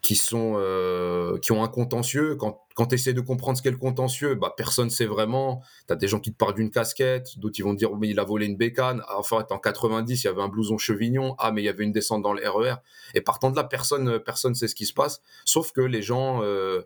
qui 0.00 0.16
sont 0.16 0.54
euh, 0.56 1.36
qui 1.38 1.52
ont 1.52 1.62
un 1.62 1.68
contentieux. 1.68 2.34
Quand, 2.36 2.64
quand 2.74 2.86
tu 2.86 2.94
essaies 2.94 3.12
de 3.12 3.20
comprendre 3.20 3.58
ce 3.58 3.62
qu'est 3.62 3.70
le 3.70 3.76
contentieux, 3.76 4.34
bah 4.34 4.54
personne 4.56 4.88
sait 4.88 5.04
vraiment. 5.04 5.60
Tu 5.86 5.92
as 5.92 5.96
des 5.96 6.08
gens 6.08 6.18
qui 6.18 6.32
te 6.32 6.38
parlent 6.38 6.54
d'une 6.54 6.70
casquette, 6.70 7.38
d'autres 7.38 7.58
ils 7.58 7.62
vont 7.62 7.74
dire 7.74 7.94
mais 7.96 8.08
il 8.08 8.18
a 8.18 8.24
volé 8.24 8.46
une 8.46 8.56
bécane. 8.56 9.02
Ah, 9.06 9.18
enfin 9.18 9.44
en 9.50 9.58
90, 9.58 10.24
il 10.24 10.26
y 10.26 10.30
avait 10.30 10.40
un 10.40 10.48
blouson 10.48 10.78
chevignon. 10.78 11.34
Ah 11.38 11.52
mais 11.52 11.60
il 11.60 11.66
y 11.66 11.68
avait 11.68 11.84
une 11.84 11.92
descente 11.92 12.22
dans 12.22 12.32
le 12.32 12.48
RER. 12.48 12.70
E 12.70 12.74
et 13.14 13.20
partant 13.20 13.50
de 13.50 13.56
là, 13.56 13.64
personne 13.64 14.18
personne 14.20 14.54
sait 14.54 14.68
ce 14.68 14.74
qui 14.74 14.86
se 14.86 14.94
passe, 14.94 15.20
sauf 15.44 15.72
que 15.72 15.82
les 15.82 16.00
gens 16.00 16.40
euh, 16.42 16.82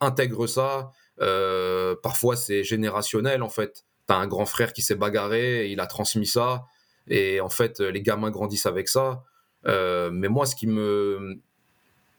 intègrent 0.00 0.46
ça. 0.46 0.92
Parfois 2.02 2.36
c'est 2.36 2.62
générationnel 2.64 3.42
en 3.42 3.48
fait 3.48 3.84
t'as 4.06 4.16
un 4.16 4.26
grand 4.26 4.46
frère 4.46 4.72
qui 4.72 4.82
s'est 4.82 4.94
bagarré, 4.94 5.68
il 5.68 5.80
a 5.80 5.86
transmis 5.86 6.26
ça, 6.26 6.64
et 7.08 7.40
en 7.40 7.48
fait, 7.48 7.80
les 7.80 8.02
gamins 8.02 8.30
grandissent 8.30 8.66
avec 8.66 8.88
ça. 8.88 9.22
Euh, 9.66 10.10
mais 10.12 10.28
moi, 10.28 10.46
ce 10.46 10.56
qui 10.56 10.66
me. 10.66 11.38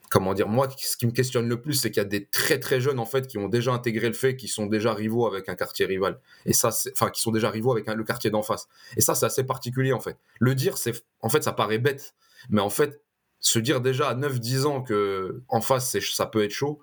Comment 0.10 0.34
dire 0.34 0.48
Moi, 0.48 0.68
ce 0.78 0.98
qui 0.98 1.06
me 1.06 1.12
questionne 1.12 1.48
le 1.48 1.62
plus, 1.62 1.76
c'est 1.76 1.92
qu'il 1.92 2.02
y 2.02 2.06
a 2.06 2.10
des 2.10 2.26
très 2.26 2.60
très 2.60 2.82
jeunes, 2.82 3.00
en 3.00 3.06
fait, 3.06 3.28
qui 3.28 3.38
ont 3.38 3.48
déjà 3.48 3.72
intégré 3.72 4.08
le 4.08 4.14
fait 4.14 4.36
qu'ils 4.36 4.50
sont 4.50 4.66
déjà 4.66 4.94
rivaux 4.94 5.28
avec 5.28 5.50
un 5.50 5.56
quartier 5.56 5.86
rival. 5.86 6.20
Et 6.46 6.54
ça, 6.54 6.70
enfin, 6.94 7.12
qui 7.12 7.22
sont 7.22 7.32
déjà 7.32 7.50
rivaux 7.50 7.72
avec 7.72 7.88
le 7.88 8.04
quartier 8.04 8.32
d'en 8.32 8.42
face. 8.42 8.68
Et 8.98 9.02
ça, 9.02 9.14
c'est 9.14 9.28
assez 9.28 9.44
particulier, 9.44 9.94
en 9.94 10.00
fait. 10.00 10.18
Le 10.40 10.56
dire, 10.56 10.78
c'est. 10.78 11.04
En 11.22 11.30
fait, 11.30 11.44
ça 11.44 11.54
paraît 11.54 11.78
bête. 11.78 12.16
Mais 12.50 12.62
en 12.62 12.72
fait, 12.72 13.02
se 13.40 13.60
dire 13.60 13.82
déjà 13.82 14.10
à 14.10 14.16
9-10 14.16 14.66
ans 14.66 14.82
que 14.82 15.42
en 15.48 15.62
face, 15.62 15.98
ça 16.00 16.26
peut 16.26 16.44
être 16.44 16.52
chaud, 16.52 16.80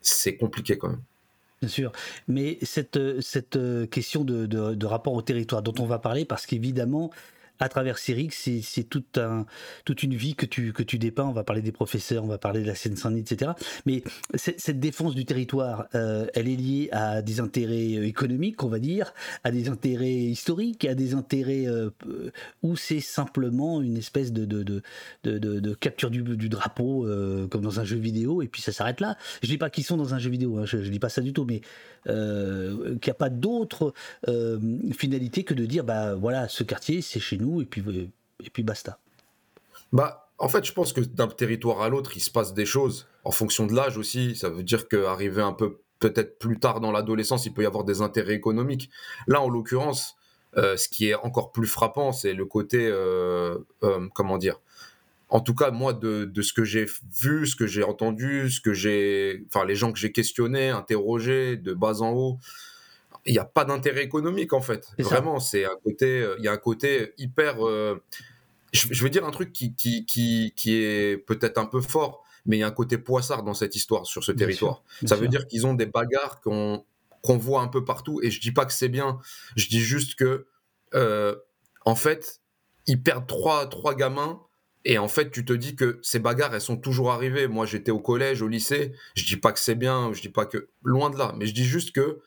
c'est 0.00 0.36
compliqué 0.36 0.78
quand 0.78 0.88
même. 0.88 1.02
Bien 1.60 1.68
sûr, 1.68 1.92
mais 2.28 2.58
cette, 2.62 3.20
cette 3.20 3.56
euh, 3.56 3.86
question 3.86 4.22
de, 4.22 4.46
de, 4.46 4.86
rapport 4.86 5.14
au 5.14 5.22
territoire 5.22 5.60
dont 5.60 5.74
on 5.80 5.86
va 5.86 5.98
parler, 5.98 6.24
parce 6.24 6.46
qu'évidemment, 6.46 7.10
à 7.60 7.68
travers 7.68 7.98
Cyrix, 7.98 8.48
c'est 8.62 8.84
toute, 8.84 9.18
un, 9.18 9.46
toute 9.84 10.02
une 10.02 10.14
vie 10.14 10.34
que 10.34 10.46
tu, 10.46 10.72
dépeins. 10.98 11.24
On 11.24 11.32
va 11.32 11.44
parler 11.44 11.62
des 11.62 11.72
professeurs, 11.72 12.24
on 12.24 12.28
va 12.28 12.38
parler 12.38 12.62
de 12.62 12.66
la 12.66 12.74
Seine-Saint-Denis, 12.74 13.20
etc. 13.20 13.52
Mais 13.86 14.02
cette 14.34 14.80
défense 14.80 15.14
du 15.14 15.24
territoire, 15.24 15.86
euh, 15.94 16.26
elle 16.34 16.48
est 16.48 16.56
liée 16.56 16.88
à 16.92 17.22
des 17.22 17.40
intérêts 17.40 17.96
euh, 17.96 18.06
économiques, 18.06 18.62
on 18.62 18.68
va 18.68 18.78
dire, 18.78 19.12
à 19.44 19.50
des 19.50 19.68
intérêts 19.68 20.14
historiques, 20.14 20.84
à 20.84 20.94
des 20.94 21.14
intérêts 21.14 21.66
euh, 21.66 21.90
où 22.62 22.76
c'est 22.76 23.00
simplement 23.00 23.82
une 23.82 23.96
espèce 23.96 24.32
de, 24.32 24.82
capture 25.80 26.10
du, 26.10 26.48
drapeau, 26.48 27.06
comme 27.50 27.62
dans 27.62 27.80
un 27.80 27.84
jeu 27.84 27.96
vidéo, 27.96 28.42
et 28.42 28.48
puis 28.48 28.62
ça 28.62 28.72
s'arrête 28.72 29.00
là. 29.00 29.16
Je 29.42 29.48
dis 29.48 29.58
pas 29.58 29.70
qu'ils 29.70 29.84
sont 29.84 29.96
dans 29.96 30.14
un 30.14 30.18
jeu 30.18 30.30
vidéo, 30.30 30.58
hein, 30.58 30.64
je, 30.64 30.82
je 30.82 30.90
dis 30.90 30.98
pas 30.98 31.08
ça 31.08 31.20
du 31.20 31.32
tout, 31.32 31.44
mais 31.44 31.60
qu'il 32.06 33.00
n'y 33.04 33.10
a 33.10 33.14
pas 33.14 33.28
d'autre 33.28 33.92
finalité 34.96 35.44
que 35.44 35.54
de 35.54 35.66
dire, 35.66 35.84
bah 35.84 36.14
voilà, 36.14 36.48
ce 36.48 36.62
quartier, 36.62 37.02
c'est 37.02 37.20
chez 37.20 37.36
nous 37.36 37.47
et 37.60 37.64
puis, 37.64 37.82
et 38.44 38.50
puis 38.50 38.62
basta. 38.62 38.98
Bah, 39.92 40.30
en 40.38 40.48
fait, 40.48 40.64
je 40.64 40.72
pense 40.72 40.92
que 40.92 41.00
d'un 41.00 41.26
territoire 41.28 41.82
à 41.82 41.88
l'autre, 41.88 42.12
il 42.16 42.20
se 42.20 42.30
passe 42.30 42.54
des 42.54 42.66
choses. 42.66 43.06
En 43.24 43.30
fonction 43.30 43.66
de 43.66 43.74
l'âge 43.74 43.96
aussi, 43.96 44.36
ça 44.36 44.48
veut 44.50 44.62
dire 44.62 44.88
qu'arriver 44.88 45.42
un 45.42 45.52
peu 45.52 45.80
peut-être 45.98 46.38
plus 46.38 46.58
tard 46.60 46.80
dans 46.80 46.92
l'adolescence, 46.92 47.46
il 47.46 47.52
peut 47.52 47.62
y 47.62 47.66
avoir 47.66 47.84
des 47.84 48.00
intérêts 48.00 48.34
économiques. 48.34 48.90
Là, 49.26 49.40
en 49.40 49.48
l'occurrence, 49.48 50.16
euh, 50.56 50.76
ce 50.76 50.88
qui 50.88 51.08
est 51.08 51.14
encore 51.14 51.52
plus 51.52 51.66
frappant, 51.66 52.12
c'est 52.12 52.34
le 52.34 52.46
côté, 52.46 52.86
euh, 52.86 53.58
euh, 53.82 54.08
comment 54.14 54.38
dire, 54.38 54.60
en 55.28 55.40
tout 55.40 55.54
cas, 55.54 55.70
moi, 55.70 55.92
de, 55.92 56.30
ce 56.40 56.52
que 56.52 56.64
j'ai 56.64 56.86
vu, 57.20 57.46
ce 57.46 57.54
que 57.54 57.66
j'ai 57.66 57.82
entendu, 57.82 58.48
ce 58.48 58.60
que 58.60 58.72
j'ai, 58.72 59.44
enfin, 59.48 59.66
les 59.66 59.74
gens 59.74 59.92
que 59.92 59.98
j'ai 59.98 60.12
questionnés, 60.12 60.70
interrogés 60.70 61.56
de 61.56 61.74
bas 61.74 62.00
en 62.00 62.12
haut, 62.12 62.38
il 63.28 63.32
n'y 63.32 63.38
a 63.38 63.44
pas 63.44 63.64
d'intérêt 63.64 64.02
économique 64.02 64.52
en 64.52 64.60
fait. 64.60 64.88
Vraiment, 64.98 65.40
c'est 65.40 65.64
un 65.64 65.76
côté, 65.84 66.26
il 66.38 66.44
y 66.44 66.48
a 66.48 66.52
un 66.52 66.58
côté 66.58 67.12
hyper. 67.18 67.56
je, 68.72 69.02
veux 69.02 69.10
dire 69.10 69.24
un 69.24 69.30
truc 69.30 69.52
qui, 69.52 69.74
qui, 69.74 70.04
qui, 70.04 70.52
qui 70.56 70.74
est 70.74 71.18
peut-être 71.18 71.58
un 71.58 71.66
peu 71.66 71.80
fort, 71.80 72.24
mais 72.46 72.56
il 72.56 72.60
y 72.60 72.62
a 72.62 72.66
un 72.66 72.72
côté 72.72 72.98
poissard 72.98 73.42
dans 73.42 73.54
cette 73.54 73.76
histoire 73.76 74.06
sur 74.06 74.24
ce 74.24 74.32
territoire. 74.32 74.82
Ça 75.06 75.16
veut 75.16 75.28
dire 75.28 75.46
qu'ils 75.46 75.66
ont 75.66 75.74
des 75.74 75.86
bagarres 75.86 76.40
qu'on 76.40 76.84
qu'on 77.22 77.36
voit 77.36 77.62
un 77.62 77.68
peu 77.68 77.84
partout. 77.84 78.20
Et 78.22 78.30
je 78.30 78.40
dis 78.40 78.52
pas 78.52 78.64
que 78.64 78.72
c'est 78.72 78.88
bien. 78.88 79.20
Je 79.56 79.68
dis 79.68 79.80
juste 79.80 80.14
que, 80.14 80.46
euh, 80.94 81.36
en 81.84 81.94
fait, 81.94 82.40
ils 82.86 83.02
perdent 83.02 83.26
trois, 83.26 83.66
trois 83.66 83.94
gamins. 83.94 84.40
Et 84.84 84.98
en 84.98 85.08
fait, 85.08 85.30
tu 85.30 85.44
te 85.44 85.52
dis 85.52 85.76
que 85.76 85.98
ces 86.02 86.18
bagarres, 86.18 86.54
elles 86.54 86.60
sont 86.60 86.76
toujours 86.76 87.10
arrivées. 87.10 87.48
Moi, 87.48 87.66
j'étais 87.66 87.90
au 87.90 88.00
collège, 88.00 88.42
au 88.42 88.48
lycée. 88.48 88.94
Je 89.14 89.24
dis 89.24 89.36
pas 89.36 89.52
que 89.52 89.58
c'est 89.58 89.74
bien. 89.74 90.12
Je 90.12 90.20
dis 90.20 90.28
pas 90.28 90.46
que 90.46 90.68
loin 90.82 91.10
de 91.10 91.18
là. 91.18 91.34
Mais 91.36 91.46
je 91.46 91.54
dis 91.54 91.64
juste 91.64 91.92
que, 91.92 92.20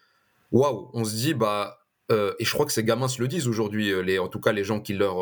waouh, 0.51 0.89
on 0.93 1.03
se 1.03 1.15
dit, 1.15 1.33
bah, 1.33 1.79
euh, 2.11 2.33
et 2.39 2.45
je 2.45 2.51
crois 2.53 2.65
que 2.65 2.71
ces 2.71 2.83
gamins 2.83 3.07
se 3.07 3.21
le 3.21 3.27
disent 3.27 3.47
aujourd'hui, 3.47 3.91
euh, 3.91 4.01
les, 4.01 4.19
en 4.19 4.27
tout 4.27 4.39
cas 4.39 4.51
les 4.51 4.63
gens 4.63 4.81
qui, 4.81 4.93
leur, 4.93 5.17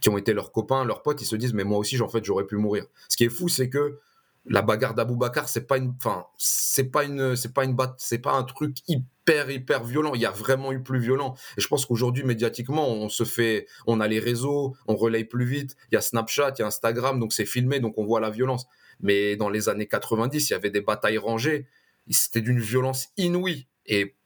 qui 0.00 0.08
ont 0.08 0.18
été 0.18 0.32
leurs 0.34 0.52
copains, 0.52 0.84
leurs 0.84 1.02
potes, 1.02 1.22
ils 1.22 1.26
se 1.26 1.36
disent 1.36 1.54
mais 1.54 1.64
moi 1.64 1.78
aussi 1.78 2.00
en 2.00 2.08
fait 2.08 2.24
j'aurais 2.24 2.46
pu 2.46 2.56
mourir. 2.56 2.84
Ce 3.08 3.16
qui 3.16 3.24
est 3.24 3.30
fou 3.30 3.48
c'est 3.48 3.70
que 3.70 3.98
la 4.46 4.62
bagarre 4.62 4.94
d'Abou 4.94 5.16
Bakar, 5.16 5.48
c'est 5.48 5.66
pas 5.66 5.76
une, 5.76 5.94
enfin, 5.98 6.24
c'est 6.38 6.90
pas 6.90 7.04
une, 7.04 7.36
c'est 7.36 7.52
pas 7.52 7.64
une 7.64 7.74
batte, 7.74 7.94
c'est 7.98 8.18
pas 8.18 8.32
un 8.32 8.42
truc 8.42 8.78
hyper 8.88 9.50
hyper 9.50 9.84
violent. 9.84 10.14
Il 10.14 10.20
y 10.20 10.26
a 10.26 10.30
vraiment 10.30 10.72
eu 10.72 10.82
plus 10.82 10.98
violent. 10.98 11.34
Et 11.56 11.60
je 11.60 11.68
pense 11.68 11.84
qu'aujourd'hui 11.86 12.24
médiatiquement, 12.24 12.88
on 12.88 13.08
se 13.08 13.24
fait, 13.24 13.66
on 13.86 14.00
a 14.00 14.08
les 14.08 14.18
réseaux, 14.18 14.76
on 14.86 14.96
relaye 14.96 15.24
plus 15.24 15.44
vite. 15.44 15.76
Il 15.90 15.94
y 15.94 15.98
a 15.98 16.00
Snapchat, 16.00 16.54
il 16.58 16.60
y 16.60 16.62
a 16.62 16.66
Instagram, 16.66 17.20
donc 17.20 17.32
c'est 17.32 17.44
filmé, 17.44 17.80
donc 17.80 17.98
on 17.98 18.04
voit 18.04 18.20
la 18.20 18.30
violence. 18.30 18.66
Mais 19.00 19.36
dans 19.36 19.50
les 19.50 19.68
années 19.68 19.86
90, 19.86 20.48
il 20.48 20.52
y 20.52 20.56
avait 20.56 20.70
des 20.70 20.80
batailles 20.80 21.18
rangées. 21.18 21.66
C'était 22.10 22.40
d'une 22.40 22.60
violence 22.60 23.08
inouïe. 23.16 23.66
Et 23.86 24.16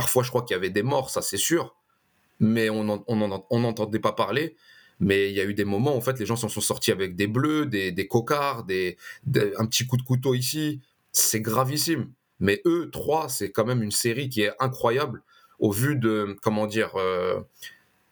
parfois, 0.00 0.22
je 0.22 0.30
crois 0.30 0.42
qu'il 0.42 0.54
y 0.54 0.56
avait 0.56 0.70
des 0.70 0.82
morts, 0.82 1.10
ça 1.10 1.20
c'est 1.20 1.36
sûr. 1.36 1.76
Mais 2.40 2.70
on 2.70 2.84
n'entendait 2.84 3.98
pas 3.98 4.12
parler. 4.12 4.56
Mais 4.98 5.28
il 5.28 5.36
y 5.36 5.40
a 5.40 5.44
eu 5.44 5.52
des 5.52 5.66
moments, 5.66 5.94
en 5.94 6.00
fait, 6.00 6.18
les 6.18 6.24
gens 6.24 6.36
s'en 6.36 6.48
sont 6.48 6.62
sortis 6.62 6.90
avec 6.90 7.16
des 7.16 7.26
bleus, 7.26 7.66
des, 7.66 8.06
cocards, 8.08 8.64
des, 8.64 8.96
un 9.58 9.66
petit 9.66 9.86
coup 9.86 9.98
de 9.98 10.02
couteau 10.02 10.32
ici. 10.32 10.80
C'est 11.12 11.42
gravissime. 11.42 12.12
Mais 12.38 12.62
eux, 12.64 12.88
trois, 12.90 13.28
c'est 13.28 13.50
quand 13.50 13.66
même 13.66 13.82
une 13.82 13.90
série 13.90 14.30
qui 14.30 14.40
est 14.40 14.52
incroyable 14.58 15.22
au 15.58 15.70
vu 15.70 15.96
de, 15.96 16.34
comment 16.40 16.66
dire, 16.66 16.92
euh, 16.96 17.40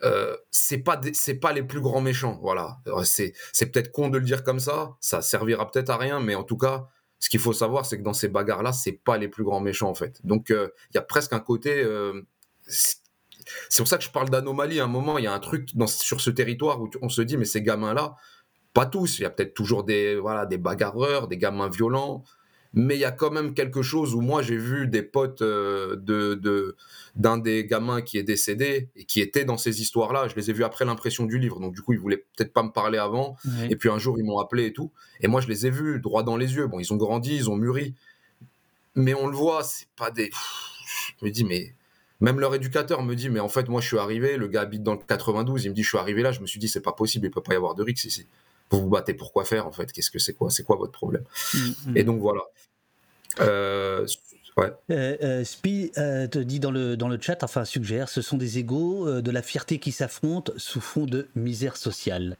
euh, 0.03 0.37
c'est 0.51 0.79
pas 0.79 1.01
c'est 1.15 1.41
pas 1.41 1.55
les 1.55 1.65
plus 1.65 1.81
grands 1.81 2.01
méchants 2.01 2.39
voilà 2.41 2.79
c'est 3.03 3.33
c'est 3.53 3.67
peut-être 3.67 3.91
con 3.91 4.09
de 4.11 4.19
le 4.19 4.25
dire 4.25 4.45
comme 4.45 4.61
ça 4.61 4.97
ça 5.01 5.23
servira 5.23 5.69
peut-être 5.69 5.91
à 5.91 5.97
rien 5.97 6.21
mais 6.21 6.37
en 6.37 6.45
tout 6.45 6.57
cas 6.57 6.87
ce 7.21 7.29
qu'il 7.29 7.41
faut 7.41 7.53
savoir 7.53 7.85
c'est 7.85 7.99
que 7.99 8.03
dans 8.03 8.13
ces 8.13 8.29
bagarres 8.29 8.63
là 8.63 8.73
c'est 8.73 8.93
pas 8.93 9.19
les 9.19 9.29
plus 9.29 9.45
grands 9.45 9.61
méchants 9.61 9.89
en 9.89 9.95
fait. 9.95 10.25
Donc 10.25 10.51
euh, 10.51 10.69
il 10.91 10.95
y 10.95 10.99
a 10.99 11.03
presque 11.03 11.33
un 11.33 11.41
côté 11.41 11.85
c'est 13.69 13.83
pour 13.83 13.89
ça 13.89 13.99
que 13.99 14.05
je 14.05 14.11
parle 14.11 14.31
d'anomalie. 14.31 14.81
À 14.81 14.85
un 14.85 14.89
moment, 14.89 15.19
il 15.19 15.25
y 15.25 15.27
a 15.27 15.33
un 15.33 15.39
truc 15.39 15.71
sur 15.87 16.21
ce 16.21 16.31
territoire 16.31 16.81
où 16.81 16.91
on 17.03 17.09
se 17.09 17.23
dit, 17.23 17.37
mais 17.37 17.45
ces 17.45 17.63
gamins-là, 17.63 18.17
pas 18.75 18.87
tous, 18.87 19.19
il 19.19 19.23
y 19.23 19.25
a 19.25 19.31
peut-être 19.31 19.55
toujours 19.55 19.85
des, 19.85 20.17
voilà, 20.17 20.47
des 20.47 20.59
bagarreurs, 20.59 21.29
des 21.29 21.39
gamins 21.39 21.69
violents, 21.69 22.25
mais 22.75 22.97
il 22.97 23.01
y 23.01 23.05
a 23.05 23.11
quand 23.11 23.31
même 23.31 23.55
quelque 23.55 23.83
chose 23.83 24.15
où 24.15 24.21
moi 24.21 24.43
j'ai 24.43 24.57
vu 24.57 24.87
des 24.87 25.03
potes 25.03 25.43
euh, 25.43 25.97
de 25.97 26.77
d'un 27.17 27.39
des 27.39 27.65
gamins 27.65 28.01
qui 28.01 28.19
est 28.19 28.23
décédé 28.23 28.89
et 28.95 29.05
qui 29.05 29.21
était 29.21 29.45
dans 29.45 29.57
ces 29.57 29.81
histoires-là. 29.81 30.29
Je 30.29 30.37
les 30.37 30.51
ai 30.51 30.53
vus 30.53 30.65
après 30.65 30.85
l'impression 30.85 31.25
du 31.25 31.39
livre, 31.39 31.61
donc 31.61 31.75
du 31.75 31.83
coup 31.83 31.93
ils 31.93 31.99
voulaient 31.99 32.25
peut-être 32.37 32.53
pas 32.53 32.63
me 32.63 32.71
parler 32.71 32.99
avant. 32.99 33.37
Et 33.71 33.77
puis 33.77 33.89
un 33.89 33.99
jour 33.99 34.19
ils 34.19 34.25
m'ont 34.25 34.39
appelé 34.39 34.67
et 34.67 34.73
tout, 34.73 34.93
et 35.21 35.29
moi 35.29 35.41
je 35.41 35.49
les 35.49 35.67
ai 35.67 35.71
vus 35.71 36.01
droit 36.01 36.23
dans 36.23 36.37
les 36.37 36.55
yeux. 36.55 36.67
Bon, 36.67 36.79
ils 36.79 36.93
ont 36.93 36.97
grandi, 36.97 37.35
ils 37.35 37.51
ont 37.51 37.57
mûri, 37.57 37.95
mais 38.95 39.15
on 39.15 39.27
le 39.27 39.37
voit, 39.37 39.65
c'est 39.65 39.89
pas 39.97 40.11
des. 40.11 40.31
Je 41.21 41.27
me 41.27 41.31
dis 41.31 41.45
mais 41.45 41.75
même 42.21 42.41
leur 42.41 42.55
éducateur 42.55 43.03
me 43.03 43.15
dit, 43.15 43.31
mais 43.31 43.41
en 43.41 43.49
fait, 43.49 43.69
moi, 43.69 43.81
je 43.81 43.87
suis 43.87 43.99
arrivé, 43.99 44.37
le 44.37 44.49
gars 44.49 44.63
habite 44.63 44.83
dans 44.83 44.93
le 44.93 44.99
92, 44.99 45.65
il 45.65 45.71
me 45.71 45.75
dit, 45.75 45.83
je 45.83 45.89
suis 45.89 45.99
arrivé 45.99 46.23
là, 46.23 46.33
je 46.33 46.41
me 46.41 46.47
suis 46.47 46.59
dit, 46.59 46.69
c'est 46.69 46.81
pas 46.81 46.93
possible, 46.93 47.27
il 47.27 47.31
peut 47.31 47.41
pas 47.41 47.53
y 47.53 47.57
avoir 47.57 47.75
de 47.75 47.83
rix 47.83 47.95
ici. 48.05 48.27
Vous 48.71 48.81
vous 48.81 48.89
battez 48.89 49.15
pour 49.15 49.33
quoi 49.33 49.45
faire, 49.45 49.67
en 49.67 49.73
fait 49.73 49.93
Qu'est-ce 49.93 50.11
que 50.11 50.19
c'est 50.19 50.35
quoi 50.35 50.51
C'est 50.51 50.63
quoi 50.63 50.77
votre 50.77 50.93
problème 50.93 51.25
mm, 51.55 51.59
mm. 51.87 51.97
Et 51.97 52.05
donc, 52.05 52.21
voilà. 52.21 52.43
Euh, 53.41 54.07
ouais. 54.57 54.73
Euh, 54.91 55.17
euh, 55.23 55.45
Spi 55.45 55.91
te 55.95 56.39
dit 56.39 56.61
dans 56.61 56.71
le, 56.71 56.97
dans 56.97 57.09
le 57.09 57.19
chat, 57.21 57.43
enfin 57.43 57.65
suggère, 57.65 58.09
ce 58.09 58.23
sont 58.23 58.37
des 58.37 58.59
égaux, 58.59 59.21
de 59.21 59.31
la 59.31 59.43
fierté 59.43 59.79
qui 59.79 59.93
s'affrontent 59.93 60.53
sous 60.57 60.81
fond 60.81 61.07
de 61.07 61.29
misère 61.35 61.77
sociale. 61.77 62.37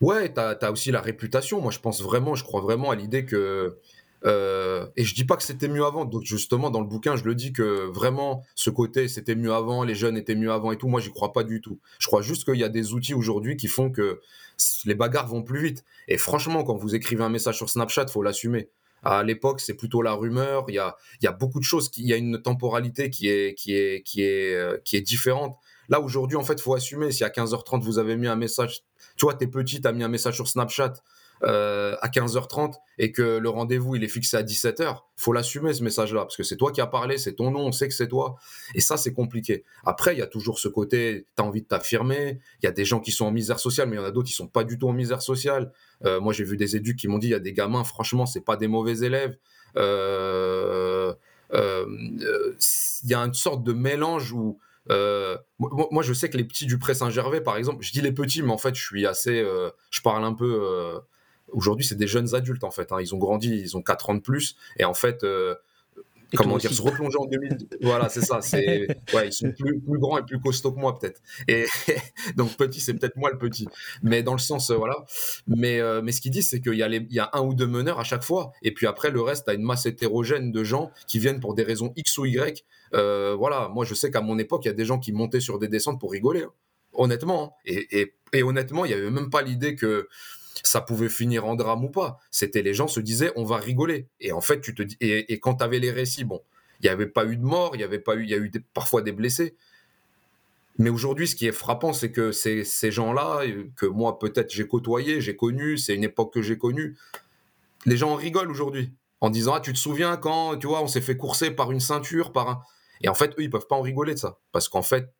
Ouais, 0.00 0.32
tu 0.32 0.40
as, 0.40 0.72
aussi 0.72 0.90
la 0.90 1.00
réputation. 1.00 1.60
Moi, 1.60 1.70
je 1.70 1.78
pense 1.78 2.02
vraiment, 2.02 2.34
je 2.34 2.44
crois 2.44 2.60
vraiment 2.60 2.90
à 2.90 2.96
l'idée 2.96 3.24
que 3.24 3.76
euh, 4.24 4.86
et 4.96 5.04
je 5.04 5.14
dis 5.14 5.24
pas 5.24 5.36
que 5.36 5.42
c'était 5.42 5.68
mieux 5.68 5.84
avant. 5.84 6.04
Donc 6.04 6.22
justement, 6.24 6.70
dans 6.70 6.80
le 6.80 6.86
bouquin, 6.86 7.16
je 7.16 7.24
le 7.24 7.34
dis 7.34 7.52
que 7.52 7.86
vraiment, 7.86 8.42
ce 8.54 8.70
côté, 8.70 9.08
c'était 9.08 9.34
mieux 9.34 9.52
avant, 9.52 9.84
les 9.84 9.94
jeunes 9.94 10.16
étaient 10.16 10.34
mieux 10.34 10.52
avant 10.52 10.72
et 10.72 10.76
tout. 10.76 10.88
Moi, 10.88 11.00
j'y 11.00 11.10
crois 11.10 11.32
pas 11.32 11.44
du 11.44 11.60
tout. 11.60 11.78
Je 11.98 12.06
crois 12.06 12.22
juste 12.22 12.44
qu'il 12.44 12.60
y 12.60 12.64
a 12.64 12.68
des 12.68 12.92
outils 12.92 13.14
aujourd'hui 13.14 13.56
qui 13.56 13.68
font 13.68 13.90
que 13.90 14.20
les 14.84 14.94
bagarres 14.94 15.28
vont 15.28 15.42
plus 15.42 15.62
vite. 15.62 15.84
Et 16.08 16.18
franchement, 16.18 16.64
quand 16.64 16.76
vous 16.76 16.94
écrivez 16.94 17.22
un 17.22 17.28
message 17.28 17.56
sur 17.56 17.68
Snapchat, 17.68 18.06
faut 18.08 18.22
l'assumer. 18.22 18.70
À 19.02 19.22
l'époque, 19.22 19.60
c'est 19.60 19.74
plutôt 19.74 20.02
la 20.02 20.12
rumeur. 20.12 20.64
Il 20.68 20.74
y 20.74 20.78
a, 20.78 20.96
y 21.22 21.26
a 21.26 21.32
beaucoup 21.32 21.58
de 21.58 21.64
choses. 21.64 21.90
il 21.96 22.06
y 22.06 22.12
a 22.12 22.16
une 22.16 22.42
temporalité 22.42 23.10
qui 23.10 23.28
est, 23.28 23.54
qui 23.54 23.74
est, 23.74 24.02
qui 24.02 24.22
est, 24.22 24.54
euh, 24.54 24.78
qui 24.84 24.96
est 24.96 25.00
différente. 25.00 25.56
Là, 25.88 26.00
aujourd'hui, 26.00 26.36
en 26.36 26.44
fait, 26.44 26.60
faut 26.60 26.74
assumer. 26.74 27.10
Si 27.10 27.24
à 27.24 27.28
15h30, 27.28 27.82
vous 27.82 27.98
avez 27.98 28.16
mis 28.16 28.28
un 28.28 28.36
message, 28.36 28.82
toi, 29.16 29.34
t'es 29.34 29.46
petit, 29.46 29.80
t'as 29.80 29.92
mis 29.92 30.04
un 30.04 30.08
message 30.08 30.34
sur 30.34 30.48
Snapchat, 30.48 30.94
euh, 31.42 31.96
à 32.02 32.08
15h30 32.08 32.74
et 32.98 33.12
que 33.12 33.38
le 33.38 33.48
rendez-vous 33.48 33.96
il 33.96 34.04
est 34.04 34.08
fixé 34.08 34.36
à 34.36 34.42
17h, 34.42 34.98
faut 35.16 35.32
l'assumer 35.32 35.72
ce 35.72 35.82
message-là 35.82 36.20
parce 36.20 36.36
que 36.36 36.42
c'est 36.42 36.58
toi 36.58 36.70
qui 36.70 36.82
as 36.82 36.86
parlé, 36.86 37.16
c'est 37.16 37.32
ton 37.32 37.50
nom, 37.50 37.60
on 37.60 37.72
sait 37.72 37.88
que 37.88 37.94
c'est 37.94 38.08
toi. 38.08 38.36
Et 38.74 38.80
ça 38.80 38.98
c'est 38.98 39.14
compliqué. 39.14 39.64
Après 39.86 40.14
il 40.14 40.18
y 40.18 40.22
a 40.22 40.26
toujours 40.26 40.58
ce 40.58 40.68
côté, 40.68 41.26
tu 41.34 41.42
as 41.42 41.46
envie 41.46 41.62
de 41.62 41.66
t'affirmer. 41.66 42.40
Il 42.62 42.66
y 42.66 42.68
a 42.68 42.72
des 42.72 42.84
gens 42.84 43.00
qui 43.00 43.10
sont 43.10 43.24
en 43.24 43.30
misère 43.30 43.58
sociale, 43.58 43.88
mais 43.88 43.96
il 43.96 44.00
y 44.00 44.02
en 44.02 44.04
a 44.04 44.10
d'autres 44.10 44.28
qui 44.28 44.34
sont 44.34 44.48
pas 44.48 44.64
du 44.64 44.78
tout 44.78 44.86
en 44.86 44.92
misère 44.92 45.22
sociale. 45.22 45.72
Euh, 46.04 46.20
moi 46.20 46.34
j'ai 46.34 46.44
vu 46.44 46.58
des 46.58 46.76
éducs 46.76 46.98
qui 46.98 47.08
m'ont 47.08 47.16
dit 47.16 47.28
il 47.28 47.32
y 47.32 47.34
a 47.34 47.38
des 47.38 47.54
gamins, 47.54 47.84
franchement 47.84 48.26
c'est 48.26 48.44
pas 48.44 48.56
des 48.58 48.68
mauvais 48.68 48.98
élèves. 48.98 49.38
Euh, 49.78 51.14
il 51.54 53.08
y 53.08 53.14
a 53.14 53.20
une 53.20 53.32
sorte 53.32 53.64
de 53.64 53.72
mélange 53.72 54.32
où 54.32 54.58
moi, 55.58 56.02
je 56.02 56.12
sais 56.12 56.28
que 56.28 56.36
les 56.36 56.44
petits 56.44 56.66
du 56.66 56.78
Pré 56.78 56.92
Saint-Gervais, 56.92 57.40
par 57.40 57.56
exemple, 57.56 57.82
je 57.82 57.92
dis 57.92 58.02
les 58.02 58.12
petits, 58.12 58.42
mais 58.42 58.52
en 58.52 58.58
fait, 58.58 58.74
je 58.74 58.82
suis 58.82 59.06
assez, 59.06 59.42
je 59.90 60.00
parle 60.02 60.24
un 60.24 60.34
peu 60.34 61.00
Aujourd'hui, 61.52 61.84
c'est 61.84 61.96
des 61.96 62.06
jeunes 62.06 62.34
adultes 62.34 62.64
en 62.64 62.70
fait. 62.70 62.92
Hein. 62.92 62.98
Ils 63.00 63.14
ont 63.14 63.18
grandi, 63.18 63.58
ils 63.58 63.76
ont 63.76 63.82
4 63.82 64.10
ans 64.10 64.14
de 64.14 64.20
plus. 64.20 64.56
Et 64.78 64.84
en 64.84 64.94
fait, 64.94 65.24
euh, 65.24 65.54
comment 66.34 66.58
dire, 66.58 66.72
se 66.72 66.82
replonger 66.82 67.18
en 67.18 67.26
2000. 67.26 67.68
voilà, 67.82 68.08
c'est 68.08 68.22
ça. 68.22 68.40
C'est, 68.40 68.88
ouais, 69.14 69.28
ils 69.28 69.32
sont 69.32 69.52
plus, 69.52 69.80
plus 69.80 69.98
grands 69.98 70.18
et 70.18 70.22
plus 70.22 70.40
costauds 70.40 70.72
que 70.72 70.80
moi 70.80 70.98
peut-être. 70.98 71.20
Et 71.48 71.66
donc 72.36 72.56
petit, 72.56 72.80
c'est 72.80 72.94
peut-être 72.94 73.16
moi 73.16 73.30
le 73.30 73.38
petit. 73.38 73.66
Mais 74.02 74.22
dans 74.22 74.32
le 74.32 74.38
sens, 74.38 74.70
euh, 74.70 74.76
voilà. 74.76 75.04
Mais, 75.46 75.80
euh, 75.80 76.02
mais 76.02 76.12
ce 76.12 76.20
qu'ils 76.20 76.32
disent, 76.32 76.48
c'est 76.48 76.60
qu'il 76.60 76.74
y, 76.74 76.82
a 76.82 76.88
il 76.88 77.12
y 77.12 77.20
a 77.20 77.30
un 77.32 77.42
ou 77.42 77.54
deux 77.54 77.66
meneurs 77.66 78.00
à 78.00 78.04
chaque 78.04 78.22
fois. 78.22 78.52
Et 78.62 78.72
puis 78.72 78.86
après, 78.86 79.10
le 79.10 79.20
reste, 79.20 79.48
a 79.48 79.54
une 79.54 79.62
masse 79.62 79.86
hétérogène 79.86 80.52
de 80.52 80.64
gens 80.64 80.90
qui 81.06 81.18
viennent 81.18 81.40
pour 81.40 81.54
des 81.54 81.62
raisons 81.62 81.92
X 81.96 82.18
ou 82.18 82.26
Y. 82.26 82.64
voilà, 82.92 83.68
moi 83.68 83.84
je 83.84 83.94
sais 83.94 84.10
qu'à 84.10 84.20
mon 84.20 84.38
époque, 84.38 84.64
il 84.64 84.68
y 84.68 84.72
a 84.72 84.74
des 84.74 84.84
gens 84.84 84.98
qui 84.98 85.12
montaient 85.12 85.40
sur 85.40 85.58
des 85.58 85.68
descentes 85.68 86.00
pour 86.00 86.12
rigoler. 86.12 86.42
Hein. 86.42 86.52
Honnêtement. 86.92 87.44
Hein. 87.44 87.50
Et, 87.66 88.00
et, 88.00 88.14
et, 88.32 88.42
honnêtement, 88.42 88.84
il 88.84 88.88
n'y 88.88 88.94
avait 88.94 89.10
même 89.10 89.30
pas 89.30 89.42
l'idée 89.42 89.74
que 89.74 90.08
ça 90.62 90.80
pouvait 90.80 91.08
finir 91.08 91.46
en 91.46 91.54
drame 91.54 91.84
ou 91.84 91.90
pas. 91.90 92.18
C'était 92.30 92.62
les 92.62 92.74
gens 92.74 92.88
se 92.88 93.00
disaient 93.00 93.32
on 93.36 93.44
va 93.44 93.56
rigoler. 93.56 94.08
Et 94.20 94.32
en 94.32 94.40
fait, 94.40 94.60
tu 94.60 94.74
te 94.74 94.82
dis 94.82 94.96
et, 95.00 95.38
quand 95.40 95.56
tu 95.56 95.64
avais 95.64 95.78
les 95.78 95.90
récits, 95.90 96.24
bon, 96.24 96.42
il 96.80 96.86
n'y 96.86 96.90
avait 96.90 97.06
pas 97.06 97.26
eu 97.26 97.36
de 97.36 97.44
mort, 97.44 97.72
il 97.74 97.80
y 97.80 97.84
avait 97.84 97.98
pas 97.98 98.14
eu, 98.16 98.24
il 98.24 98.30
y 98.30 98.34
a 98.34 98.38
eu 98.38 98.50
parfois 98.74 99.02
des 99.02 99.12
blessés. 99.12 99.54
Mais 100.78 100.88
aujourd'hui, 100.88 101.28
ce 101.28 101.36
qui 101.36 101.46
est 101.46 101.52
frappant, 101.52 101.92
c'est 101.92 102.10
que 102.10 102.32
ces, 102.32 102.64
ces 102.64 102.90
gens-là, 102.90 103.42
que 103.76 103.86
moi 103.86 104.18
peut-être 104.18 104.50
j'ai 104.50 104.66
côtoyé, 104.66 105.20
j'ai 105.20 105.36
connu, 105.36 105.76
c'est 105.76 105.94
une 105.94 106.04
époque 106.04 106.32
que 106.32 106.42
j'ai 106.42 106.56
connue, 106.56 106.96
les 107.86 107.96
gens 107.96 108.12
en 108.12 108.14
rigolent 108.14 108.50
aujourd'hui 108.50 108.92
en 109.20 109.30
disant 109.30 109.54
ah 109.54 109.60
tu 109.60 109.72
te 109.72 109.78
souviens 109.78 110.16
quand 110.16 110.56
tu 110.58 110.66
vois 110.66 110.82
on 110.82 110.86
s'est 110.86 111.00
fait 111.00 111.16
courser 111.16 111.50
par 111.50 111.70
une 111.72 111.80
ceinture 111.80 112.32
par 112.32 112.48
un 112.48 112.62
et 113.02 113.08
en 113.08 113.14
fait 113.14 113.30
eux 113.38 113.42
ils 113.42 113.50
peuvent 113.50 113.66
pas 113.66 113.76
en 113.76 113.82
rigoler 113.82 114.14
de 114.14 114.18
ça 114.18 114.38
parce 114.52 114.68
qu'en 114.68 114.82
fait 114.82 115.12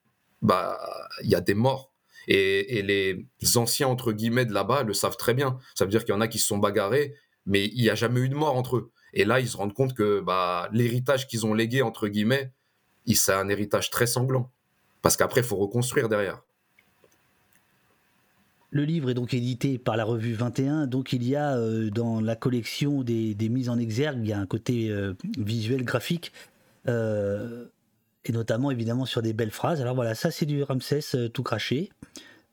bah 0.43 0.79
il 1.23 1.31
y 1.31 1.35
a 1.35 1.41
des 1.41 1.55
morts 1.55 1.90
et, 2.29 2.83
les 2.83 3.57
anciens, 3.57 3.89
entre 3.89 4.13
guillemets, 4.13 4.45
de 4.45 4.53
là-bas 4.53 4.83
le 4.83 4.95
savent 4.95 5.17
très 5.17 5.35
bien. 5.35 5.59
Ça 5.75 5.85
veut 5.85 5.91
dire 5.91 6.05
qu'il 6.05 6.15
y 6.15 6.17
en 6.17 6.21
a 6.21 6.29
qui 6.29 6.39
se 6.39 6.47
sont 6.47 6.59
bagarrés, 6.59 7.15
mais 7.47 7.67
il 7.67 7.83
n'y 7.83 7.91
a 7.91 7.95
jamais 7.95 8.21
eu 8.21 8.29
de 8.29 8.35
mort 8.35 8.57
entre 8.57 8.77
eux. 8.77 8.91
Et 9.13 9.25
là, 9.25 9.41
ils 9.41 9.49
se 9.49 9.57
rendent 9.57 9.75
compte 9.75 9.95
que 9.95 10.21
bah, 10.21 10.69
l'héritage 10.73 11.27
qu'ils 11.27 11.47
ont 11.47 11.55
légué, 11.55 11.83
entre 11.83 12.09
guillemets, 12.09 12.53
c'est 13.07 13.33
un 13.33 13.49
héritage 13.49 13.91
très 13.91 14.07
sanglant. 14.07 14.51
Parce 15.03 15.17
qu'après, 15.17 15.41
il 15.41 15.47
faut 15.47 15.57
reconstruire 15.57 16.09
derrière. 16.09 16.43
Le 18.73 18.85
livre 18.85 19.11
est 19.11 19.15
donc 19.15 19.35
édité 19.35 19.79
par 19.79 19.97
la 19.97 20.05
revue 20.05 20.35
21, 20.35 20.87
donc 20.87 21.13
il 21.13 21.27
y 21.27 21.35
a 21.35 21.59
dans 21.91 22.21
la 22.21 22.37
collection 22.37 23.03
des, 23.03 23.35
mises 23.51 23.69
en 23.69 23.77
exergue, 23.79 24.21
il 24.23 24.29
y 24.29 24.33
a 24.33 24.39
un 24.39 24.47
côté 24.47 24.95
visuel, 25.37 25.83
graphique, 25.83 26.33
et 28.25 28.33
notamment 28.33 28.71
évidemment 28.71 29.07
sur 29.07 29.23
des 29.23 29.33
belles 29.33 29.51
phrases. 29.51 29.81
Alors 29.81 29.95
voilà, 29.95 30.15
ça 30.15 30.31
c'est 30.31 30.47
du 30.47 30.63
Ramsès 30.63 31.31
tout 31.33 31.43
craché. 31.43 31.91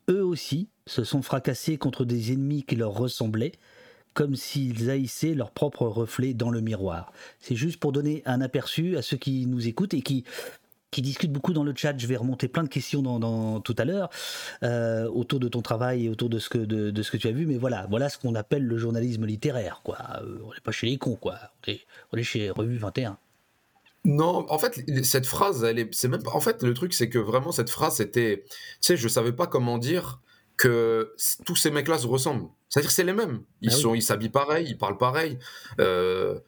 Eux 0.10 0.24
aussi 0.24 0.70
se 0.86 1.04
sont 1.04 1.22
fracassés 1.22 1.78
contre 1.78 2.06
des 2.06 2.32
ennemis 2.32 2.64
qui 2.64 2.76
leur 2.76 2.94
ressemblaient, 2.94 3.52
comme 4.14 4.36
s'ils 4.36 4.90
haïssaient 4.90 5.34
leur 5.34 5.52
propre 5.52 5.86
reflet 5.86 6.34
dans 6.34 6.50
le 6.50 6.62
miroir. 6.62 7.12
C'est 7.40 7.56
juste 7.56 7.80
pour 7.80 7.92
donner 7.92 8.24
un 8.26 8.40
aperçu 8.42 8.98
à 8.98 9.02
ceux 9.02 9.18
qui 9.18 9.46
nous 9.46 9.68
écoutent 9.68 9.94
et 9.94 10.02
qui 10.02 10.24
qui 10.92 11.02
discutent 11.02 11.32
beaucoup 11.32 11.54
dans 11.54 11.64
le 11.64 11.74
chat. 11.76 11.98
Je 11.98 12.08
vais 12.08 12.16
remonter 12.16 12.48
plein 12.48 12.64
de 12.64 12.70
questions 12.70 13.02
dans, 13.02 13.60
tout 13.60 13.76
à 13.78 13.86
l'heure 13.86 14.10
euh, 14.64 15.08
autour 15.10 15.40
de 15.40 15.48
ton 15.48 15.62
travail 15.62 16.06
et 16.06 16.10
autour 16.10 16.30
de 16.30 16.40
ce 16.40 16.50
que 16.50 16.58
de, 16.58 17.04
ce 17.04 17.12
que 17.12 17.18
tu 17.18 17.28
as 17.28 17.32
vu. 17.32 17.46
Mais 17.46 17.58
voilà, 17.58 17.86
voilà 17.90 18.10
ce 18.10 18.18
qu'on 18.18 18.36
appelle 18.36 18.64
le 18.64 18.78
journalisme 18.78 19.26
littéraire. 19.26 19.82
Quoi. 19.84 19.98
Euh, 20.22 20.40
on 20.46 20.54
n'est 20.54 20.60
pas 20.64 20.72
chez 20.72 20.88
les 20.88 20.98
cons, 20.98 21.16
quoi. 21.16 21.38
On 21.68 22.18
est, 22.18 22.24
chez 22.24 22.50
Revue 22.50 22.78
21. 22.78 23.18
Non, 24.08 24.46
en 24.50 24.58
fait, 24.58 24.86
cette 25.04 25.26
phrase, 25.26 25.66
elle 25.66 25.80
est, 25.80 25.94
c'est 25.94 26.08
même 26.08 26.22
En 26.28 26.40
fait, 26.40 26.64
le 26.64 26.74
truc, 26.74 26.94
c'est 26.94 27.10
que 27.10 27.20
vraiment 27.20 27.52
cette 27.52 27.70
phrase, 27.70 27.98
c'était, 27.98 28.46
tu 28.48 28.56
sais, 28.80 28.96
je 28.96 29.08
savais 29.10 29.34
pas 29.34 29.48
comment 29.48 29.78
dire 29.78 30.22
que 30.56 31.14
tous 31.46 31.58
ces 31.58 31.72
mecs-là 31.72 31.98
se 31.98 32.08
ressemblent. 32.08 32.48
C'est-à-dire 32.70 32.90
c'est 32.90 33.04
les 33.04 33.12
mêmes. 33.12 33.42
Ils, 33.62 33.70
ah 33.70 33.76
sont, 33.76 33.94
ils 33.96 34.02
s'habillent 34.02 34.30
pareil, 34.30 34.66
ils 34.70 34.78
parlent 34.78 34.98
pareil. 34.98 35.38
Euh, 35.82 36.40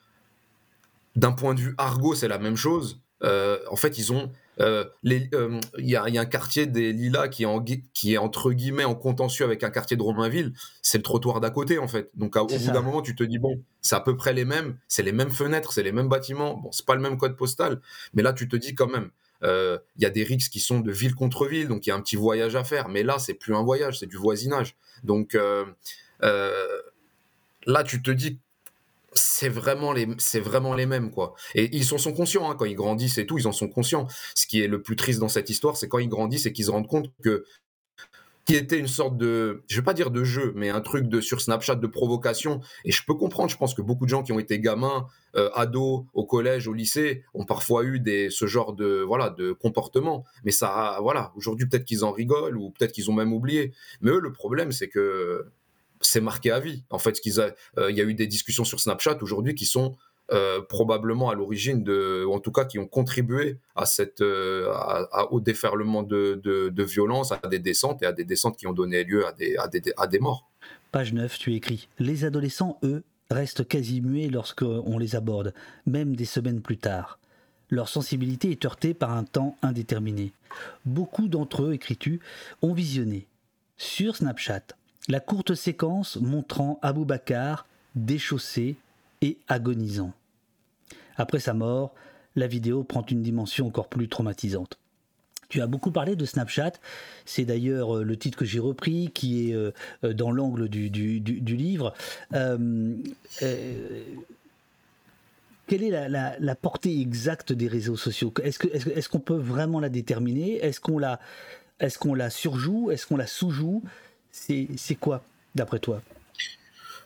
d'un 1.18 1.34
point 1.34 1.54
de 1.54 1.60
vue 1.60 1.76
argot, 1.78 2.16
c'est 2.16 2.30
la 2.30 2.40
même 2.40 2.56
chose. 2.56 3.02
Euh, 3.24 3.60
en 3.70 3.76
fait, 3.76 3.98
ils 3.98 4.14
ont. 4.14 4.32
Euh, 4.62 4.86
il 5.04 5.30
y, 5.78 5.96
a 5.96 6.04
un 6.04 6.26
quartier 6.26 6.66
des 6.66 6.92
Lilas 6.92 7.30
qui 7.30 7.44
est, 7.44 7.84
qui 7.94 8.14
est 8.14 8.18
entre 8.18 8.52
guillemets 8.52 8.84
en 8.84 8.96
contentieux 8.96 9.46
avec 9.46 9.64
un 9.64 9.70
quartier 9.70 9.96
de 9.96 10.02
Romainville. 10.02 10.54
C'est 10.82 10.98
le 10.98 11.04
trottoir 11.04 11.40
d'à 11.40 11.50
côté, 11.50 11.80
en 11.80 11.88
fait. 11.88 12.10
Donc, 12.16 12.36
au 12.36 12.46
bout 12.46 12.58
d'un 12.58 12.82
moment, 12.82 13.02
tu 13.02 13.16
te 13.16 13.24
dis, 13.24 13.40
bon, 13.40 13.64
c'est 13.82 13.96
à 13.96 14.02
peu 14.02 14.18
près 14.18 14.34
les 14.34 14.46
mêmes, 14.46 14.78
c'est 14.88 15.04
les 15.04 15.14
mêmes 15.14 15.32
fenêtres, 15.32 15.72
c'est 15.72 15.84
les 15.84 15.92
mêmes 15.92 16.10
bâtiments. 16.10 16.58
Bon, 16.58 16.72
c'est 16.72 16.86
pas 16.86 16.96
le 16.96 17.02
même 17.02 17.18
code 17.18 17.38
postal, 17.38 17.80
mais 18.14 18.22
là, 18.22 18.34
tu 18.34 18.48
te 18.50 18.56
dis 18.56 18.76
quand 18.76 18.88
même, 18.88 19.12
euh, 19.44 19.78
il 19.96 20.04
y 20.04 20.06
a 20.06 20.10
des 20.10 20.24
rixes 20.24 20.50
qui 20.50 20.60
sont 20.60 20.80
de 20.80 20.92
ville 20.92 21.16
contre 21.16 21.48
ville, 21.48 21.68
donc 21.68 21.86
il 21.86 21.90
y 21.90 21.94
a 21.94 21.96
un 21.96 22.02
petit 22.02 22.16
voyage 22.16 22.56
à 22.56 22.64
faire. 22.64 22.90
Mais 22.90 23.04
là, 23.04 23.20
c'est 23.20 23.34
plus 23.34 23.56
un 23.56 23.64
voyage, 23.64 24.00
c'est 24.00 24.08
du 24.08 24.18
voisinage. 24.18 24.76
Donc 25.04 25.36
euh, 25.36 25.66
euh, 26.24 26.82
là, 27.66 27.84
tu 27.84 28.02
te 28.02 28.12
dis 28.12 28.40
c'est 29.14 29.50
vraiment 29.50 29.92
les 29.92 30.08
c'est 30.18 30.40
vraiment 30.40 30.74
les 30.74 30.86
mêmes 30.86 31.12
quoi 31.12 31.34
et 31.56 31.76
ils 31.76 31.94
en 31.94 31.98
sont 31.98 32.14
conscients 32.14 32.50
hein, 32.50 32.56
quand 32.58 32.66
ils 32.66 32.76
grandissent 32.76 33.18
et 33.18 33.26
tout 33.26 33.38
ils 33.38 33.48
en 33.48 33.52
sont 33.52 33.68
conscients 33.68 34.08
ce 34.36 34.46
qui 34.48 34.62
est 34.62 34.68
le 34.68 34.82
plus 34.82 34.96
triste 34.96 35.20
dans 35.20 35.30
cette 35.30 35.50
histoire 35.50 35.78
c'est 35.78 35.88
quand 35.88 36.00
ils 36.00 36.10
grandissent 36.10 36.46
et 36.46 36.54
qu'ils 36.54 36.66
se 36.66 36.72
rendent 36.72 36.88
compte 36.88 37.12
que 37.24 37.46
qui 38.50 38.56
était 38.56 38.80
une 38.80 38.88
sorte 38.88 39.16
de, 39.16 39.62
je 39.68 39.76
vais 39.76 39.84
pas 39.84 39.94
dire 39.94 40.10
de 40.10 40.24
jeu, 40.24 40.54
mais 40.56 40.70
un 40.70 40.82
truc 40.82 41.08
de 41.08 41.22
sur 41.22 41.40
Snapchat 41.40 41.76
de 41.76 41.86
provocation. 41.86 42.62
Et 42.84 42.92
je 42.92 43.06
peux 43.06 43.14
comprendre, 43.14 43.52
je 43.52 43.58
pense 43.58 43.76
que 43.76 43.84
beaucoup 43.84 44.06
de 44.06 44.10
gens 44.10 44.24
qui 44.24 44.32
ont 44.32 44.40
été 44.40 44.60
gamins, 44.60 45.06
euh, 45.36 45.52
ados, 45.54 46.06
au 46.16 46.26
collège, 46.26 46.68
au 46.68 46.74
lycée, 46.74 47.24
ont 47.36 47.46
parfois 47.46 47.84
eu 47.84 48.00
des, 48.00 48.32
ce 48.32 48.48
genre 48.48 48.74
de, 48.74 49.04
voilà, 49.06 49.30
de 49.30 49.52
comportement. 49.52 50.26
Mais 50.46 50.52
ça, 50.52 50.98
voilà, 51.04 51.32
aujourd'hui 51.36 51.68
peut-être 51.68 51.86
qu'ils 51.86 52.04
en 52.04 52.12
rigolent 52.12 52.58
ou 52.58 52.72
peut-être 52.72 52.92
qu'ils 52.92 53.12
ont 53.12 53.14
même 53.14 53.34
oublié. 53.34 53.72
Mais 54.02 54.10
eux, 54.10 54.20
le 54.20 54.32
problème, 54.32 54.72
c'est 54.72 54.90
que 54.90 55.46
c'est 56.02 56.22
marqué 56.22 56.52
à 56.52 56.60
vie. 56.60 56.84
En 56.90 57.00
fait, 57.00 57.20
euh, 57.38 57.92
il 57.92 57.96
y 57.96 58.02
a 58.02 58.04
eu 58.04 58.14
des 58.14 58.28
discussions 58.28 58.64
sur 58.64 58.80
Snapchat 58.80 59.18
aujourd'hui 59.22 59.56
qui 59.56 59.66
sont 59.66 59.96
euh, 60.32 60.62
probablement 60.62 61.30
à 61.30 61.36
l'origine 61.36 61.84
de, 61.84 62.24
ou 62.24 62.34
en 62.34 62.40
tout 62.40 62.52
cas 62.52 62.66
qui 62.66 62.78
ont 62.78 62.88
contribué 62.88 63.58
à 63.76 63.86
cette, 63.86 64.22
euh, 64.22 64.72
au 65.32 65.40
déferlement 65.40 66.04
de, 66.04 66.40
de, 66.44 66.84
violence, 66.84 67.32
à 67.32 67.48
des 67.48 67.60
descentes 67.60 68.04
et 68.04 68.06
à 68.06 68.12
des 68.12 68.26
descentes 68.26 68.56
qui 68.58 68.68
ont 68.68 68.74
donné 68.74 69.04
lieu 69.04 69.26
à 69.26 69.32
des, 69.32 69.58
à 69.58 69.68
des, 69.68 69.82
à 69.98 70.08
des 70.08 70.20
morts. 70.20 70.48
Page 70.92 71.14
9, 71.14 71.38
tu 71.38 71.56
écris 71.56 71.88
Les 71.98 72.26
adolescents, 72.26 72.80
eux, 72.84 73.04
restent 73.32 73.68
quasi 73.68 74.02
muets 74.02 74.30
lorsqu'on 74.30 74.98
les 74.98 75.16
aborde, 75.16 75.54
même 75.86 76.16
des 76.16 76.26
semaines 76.26 76.62
plus 76.62 76.78
tard. 76.78 77.20
Leur 77.72 77.90
sensibilité 77.90 78.50
est 78.52 78.66
heurtée 78.66 78.94
par 78.96 79.12
un 79.12 79.24
temps 79.24 79.56
indéterminé. 79.62 80.32
Beaucoup 80.86 81.28
d'entre 81.28 81.64
eux, 81.64 81.74
écris-tu, 81.74 82.20
ont 82.62 82.74
visionné 82.74 83.28
sur 83.78 84.16
Snapchat 84.16 84.62
la 85.08 85.20
courte 85.20 85.56
séquence 85.56 86.18
montrant 86.18 86.80
Abou 86.82 87.06
Bakar 87.06 87.66
déchaussé 87.96 88.76
et 89.22 89.38
agonisant. 89.48 90.14
Après 91.18 91.40
sa 91.40 91.54
mort, 91.54 91.94
la 92.36 92.48
vidéo 92.48 92.84
prend 92.84 93.06
une 93.06 93.22
dimension 93.22 93.68
encore 93.68 93.88
plus 93.88 94.08
traumatisante. 94.08 94.78
Tu 95.50 95.62
as 95.62 95.68
beaucoup 95.68 95.92
parlé 95.92 96.16
de 96.16 96.26
Snapchat, 96.26 96.74
c'est 97.26 97.44
d'ailleurs 97.44 97.98
euh, 97.98 98.04
le 98.04 98.18
titre 98.18 98.38
que 98.38 98.46
j'ai 98.46 98.60
repris, 98.60 99.10
qui 99.12 99.50
est 99.50 99.56
euh, 99.56 99.72
euh, 100.04 100.14
dans 100.14 100.32
l'angle 100.32 100.70
du, 100.70 100.90
livre. 100.90 101.96
quelle 105.68 105.84
est 105.84 105.90
la, 105.90 106.56
portée 106.56 107.02
exacte 107.02 107.52
des 107.52 107.68
réseaux 107.68 107.98
sociaux? 107.98 108.32
Est-ce 108.44 109.10
qu'on 109.10 109.20
peut 109.20 109.38
vraiment 109.38 109.80
la 109.80 109.90
déterminer? 109.90 110.64
Est-ce 110.64 110.80
qu'on 110.80 111.00
la, 111.00 111.20
la 111.80 112.30
surjoue? 112.30 112.92
Est-ce 112.92 113.08
qu'on 113.08 113.18
la 113.18 113.28
sous-joue? 113.28 113.84
C'est 114.32 114.96
quoi, 115.00 115.22
d'après 115.56 115.80
toi? 115.80 116.02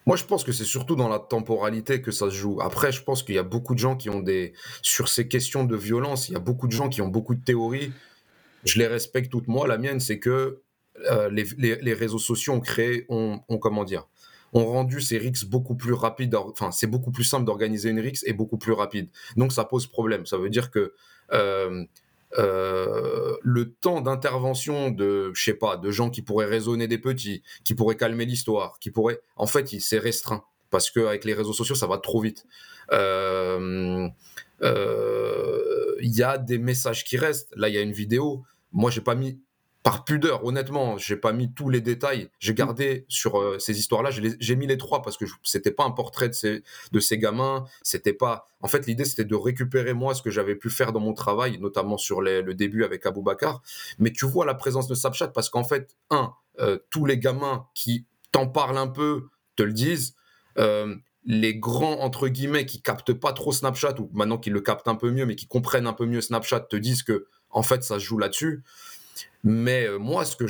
Moi, 0.05 0.17
je 0.17 0.25
pense 0.25 0.43
que 0.43 0.51
c'est 0.51 0.65
surtout 0.65 0.95
dans 0.95 1.07
la 1.07 1.19
temporalité 1.19 2.01
que 2.01 2.11
ça 2.11 2.29
se 2.29 2.35
joue. 2.35 2.59
Après, 2.61 2.91
je 2.91 3.01
pense 3.03 3.23
qu'il 3.23 3.35
y 3.35 3.37
a 3.39 3.43
beaucoup 3.43 3.73
de 3.73 3.79
gens 3.79 3.95
qui 3.95 4.09
ont 4.09 4.19
des. 4.19 4.53
Sur 4.81 5.07
ces 5.07 5.27
questions 5.27 5.63
de 5.63 5.75
violence, 5.75 6.27
il 6.27 6.33
y 6.33 6.35
a 6.35 6.39
beaucoup 6.39 6.67
de 6.67 6.73
gens 6.73 6.89
qui 6.89 7.01
ont 7.01 7.07
beaucoup 7.07 7.35
de 7.35 7.43
théories. 7.43 7.91
Je 8.65 8.79
les 8.79 8.87
respecte 8.87 9.31
toutes. 9.31 9.47
Moi, 9.47 9.67
la 9.67 9.77
mienne, 9.77 9.99
c'est 9.99 10.19
que 10.19 10.61
euh, 11.09 11.29
les, 11.29 11.93
réseaux 11.93 12.19
sociaux 12.19 12.53
ont 12.53 12.59
créé, 12.59 13.05
ont, 13.09 13.39
comment 13.61 13.85
dire, 13.85 14.07
ont 14.51 14.65
rendu 14.65 14.99
ces 14.99 15.17
RIX 15.17 15.45
beaucoup 15.45 15.75
plus 15.75 15.93
rapides. 15.93 16.35
Enfin, 16.35 16.71
c'est 16.71 16.87
beaucoup 16.87 17.11
plus 17.11 17.23
simple 17.23 17.45
d'organiser 17.45 17.89
une 17.89 17.99
RIX 17.99 18.21
et 18.25 18.33
beaucoup 18.33 18.57
plus 18.57 18.73
rapide. 18.73 19.09
Donc, 19.37 19.53
ça 19.53 19.63
pose 19.63 19.87
problème. 19.87 20.25
Ça 20.25 20.37
veut 20.37 20.49
dire 20.49 20.69
que. 20.69 20.93
Euh, 21.31 21.85
euh, 22.37 23.35
le 23.41 23.73
temps 23.73 24.01
d'intervention 24.01 24.89
de, 24.89 25.31
je 25.33 25.43
sais 25.43 25.53
pas, 25.53 25.77
de 25.77 25.91
gens 25.91 26.09
qui 26.09 26.21
pourraient 26.21 26.45
raisonner 26.45 26.87
des 26.87 26.97
petits, 26.97 27.43
qui 27.63 27.75
pourraient 27.75 27.95
calmer 27.95 28.25
l'histoire, 28.25 28.79
qui 28.79 28.91
pourraient, 28.91 29.21
en 29.35 29.47
fait, 29.47 29.73
il 29.73 29.81
s'est 29.81 29.99
restreint 29.99 30.43
parce 30.69 30.89
qu'avec 30.89 31.23
les 31.23 31.35
réseaux 31.35 31.53
sociaux, 31.53 31.75
ça 31.75 31.85
va 31.85 31.99
trop 31.99 32.19
vite. 32.19 32.45
Euh, 32.91 34.09
euh, 34.63 35.95
il 36.01 36.15
y 36.15 36.23
a 36.23 36.39
des 36.39 36.57
messages 36.57 37.03
qui 37.03 37.15
restent. 37.15 37.53
Là, 37.55 37.69
il 37.69 37.75
y 37.75 37.77
a 37.77 37.81
une 37.81 37.91
vidéo. 37.91 38.43
Moi, 38.71 38.89
j'ai 38.89 39.01
pas 39.01 39.13
mis 39.13 39.39
par 39.83 40.05
pudeur, 40.05 40.45
honnêtement, 40.45 40.97
j'ai 40.97 41.17
pas 41.17 41.33
mis 41.33 41.53
tous 41.53 41.69
les 41.69 41.81
détails. 41.81 42.29
J'ai 42.39 42.53
gardé 42.53 43.05
sur 43.09 43.37
euh, 43.37 43.59
ces 43.59 43.77
histoires-là, 43.77 44.11
j'ai 44.11 44.55
mis 44.55 44.65
les 44.65 44.77
trois 44.77 45.01
parce 45.01 45.17
que 45.17 45.25
c'était 45.43 45.71
pas 45.71 45.83
un 45.83 45.91
portrait 45.91 46.29
de 46.29 46.33
ces, 46.33 46.63
de 46.93 46.99
ces 47.01 47.17
gamins. 47.17 47.65
C'était 47.81 48.13
pas. 48.13 48.47
En 48.61 48.69
fait, 48.69 48.87
l'idée 48.87 49.03
c'était 49.03 49.25
de 49.25 49.35
récupérer 49.35 49.93
moi 49.93 50.15
ce 50.15 50.21
que 50.21 50.31
j'avais 50.31 50.55
pu 50.55 50.69
faire 50.69 50.93
dans 50.93 51.01
mon 51.01 51.13
travail, 51.13 51.59
notamment 51.59 51.97
sur 51.97 52.21
le 52.21 52.53
début 52.53 52.85
avec 52.85 53.05
Abou 53.05 53.21
Bakar. 53.21 53.61
Mais 53.99 54.11
tu 54.11 54.25
vois 54.25 54.45
la 54.45 54.55
présence 54.55 54.87
de 54.87 54.95
Snapchat 54.95 55.27
parce 55.27 55.49
qu'en 55.49 55.65
fait, 55.65 55.97
un, 56.09 56.33
euh, 56.59 56.77
tous 56.89 57.05
les 57.05 57.17
gamins 57.17 57.67
qui 57.75 58.05
t'en 58.31 58.47
parlent 58.47 58.77
un 58.77 58.87
peu 58.87 59.27
te 59.57 59.63
le 59.63 59.73
disent. 59.73 60.15
Euh, 60.57 60.95
les 61.25 61.55
grands 61.55 61.99
entre 62.01 62.27
guillemets 62.27 62.65
qui 62.65 62.81
captent 62.81 63.13
pas 63.13 63.31
trop 63.31 63.51
Snapchat 63.51 63.99
ou 63.99 64.09
maintenant 64.13 64.37
qu'ils 64.37 64.53
le 64.53 64.61
captent 64.61 64.87
un 64.87 64.95
peu 64.95 65.09
mieux, 65.11 65.25
mais 65.25 65.35
qui 65.35 65.47
comprennent 65.47 65.87
un 65.87 65.93
peu 65.93 66.05
mieux 66.05 66.21
Snapchat, 66.21 66.61
te 66.61 66.75
disent 66.75 67.03
que 67.03 67.27
en 67.49 67.63
fait 67.63 67.83
ça 67.83 67.95
se 67.95 68.05
joue 68.05 68.17
là-dessus. 68.17 68.63
Mais 69.43 69.87
euh, 69.87 69.97
moi, 69.97 70.25
ce 70.25 70.35
que 70.35 70.47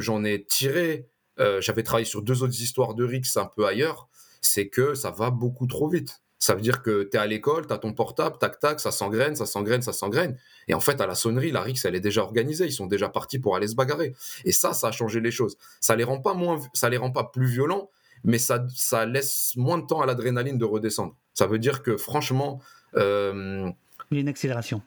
j'en 0.00 0.24
ai 0.24 0.44
tiré, 0.44 1.06
euh, 1.38 1.60
j'avais 1.60 1.82
travaillé 1.82 2.06
sur 2.06 2.22
deux 2.22 2.42
autres 2.42 2.60
histoires 2.60 2.94
de 2.94 3.04
Rix 3.04 3.36
un 3.36 3.46
peu 3.46 3.66
ailleurs, 3.66 4.08
c'est 4.40 4.68
que 4.68 4.94
ça 4.94 5.10
va 5.10 5.30
beaucoup 5.30 5.66
trop 5.66 5.88
vite. 5.88 6.22
Ça 6.38 6.54
veut 6.54 6.62
dire 6.62 6.80
que 6.80 7.02
tu 7.02 7.18
es 7.18 7.20
à 7.20 7.26
l'école, 7.26 7.66
tu 7.66 7.72
as 7.74 7.78
ton 7.78 7.92
portable, 7.92 8.38
tac, 8.38 8.58
tac, 8.58 8.80
ça 8.80 8.90
s'engraine, 8.90 9.36
ça 9.36 9.44
s'engraine, 9.44 9.82
ça 9.82 9.92
s'engraine. 9.92 10.38
Et 10.68 10.74
en 10.74 10.80
fait, 10.80 10.98
à 11.02 11.06
la 11.06 11.14
sonnerie, 11.14 11.50
la 11.50 11.60
Rix, 11.60 11.82
elle 11.84 11.94
est 11.94 12.00
déjà 12.00 12.22
organisée. 12.22 12.64
Ils 12.64 12.72
sont 12.72 12.86
déjà 12.86 13.10
partis 13.10 13.38
pour 13.38 13.56
aller 13.56 13.68
se 13.68 13.74
bagarrer. 13.74 14.14
Et 14.46 14.52
ça, 14.52 14.72
ça 14.72 14.88
a 14.88 14.92
changé 14.92 15.20
les 15.20 15.30
choses. 15.30 15.58
Ça 15.80 15.96
les 15.96 16.04
rend 16.04 16.18
pas 16.18 16.32
moins, 16.32 16.58
ça 16.72 16.88
les 16.88 16.96
rend 16.96 17.10
pas 17.10 17.24
plus 17.24 17.46
violents, 17.46 17.90
mais 18.24 18.38
ça, 18.38 18.66
ça 18.74 19.04
laisse 19.04 19.52
moins 19.56 19.76
de 19.76 19.86
temps 19.86 20.00
à 20.00 20.06
l'adrénaline 20.06 20.56
de 20.56 20.64
redescendre. 20.64 21.14
Ça 21.34 21.46
veut 21.46 21.58
dire 21.58 21.82
que 21.82 21.98
franchement. 21.98 22.62
Euh, 22.96 23.70
Il 24.10 24.14
y 24.14 24.18
a 24.18 24.20
une 24.22 24.28
accélération. 24.28 24.80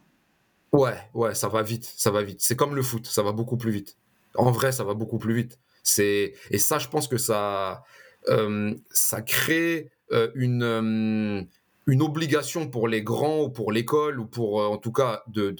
Ouais, 0.74 0.98
ouais, 1.14 1.36
ça 1.36 1.48
va 1.48 1.62
vite, 1.62 1.92
ça 1.98 2.10
va 2.10 2.24
vite. 2.24 2.42
C'est 2.42 2.56
comme 2.56 2.76
le 2.76 2.82
foot, 2.82 3.06
ça 3.06 3.22
va 3.22 3.32
beaucoup 3.32 3.58
plus 3.58 3.72
vite. 3.72 3.96
En 4.36 4.52
vrai, 4.52 4.72
ça 4.72 4.84
va 4.84 4.96
beaucoup 4.96 5.20
plus 5.20 5.36
vite. 5.36 5.60
C'est 5.84 6.34
et 6.50 6.58
ça, 6.58 6.80
je 6.80 6.88
pense 6.88 7.08
que 7.08 7.18
ça, 7.18 7.84
euh, 8.28 8.74
ça 8.90 9.22
crée 9.22 9.92
euh, 10.12 10.32
une 10.34 10.64
euh, 10.64 11.44
une 11.86 12.02
obligation 12.02 12.68
pour 12.68 12.88
les 12.88 13.04
grands 13.04 13.44
ou 13.44 13.50
pour 13.50 13.72
l'école 13.72 14.20
ou 14.20 14.26
pour 14.26 14.62
en 14.62 14.78
tout 14.78 14.92
cas 14.92 15.24
de 15.28 15.52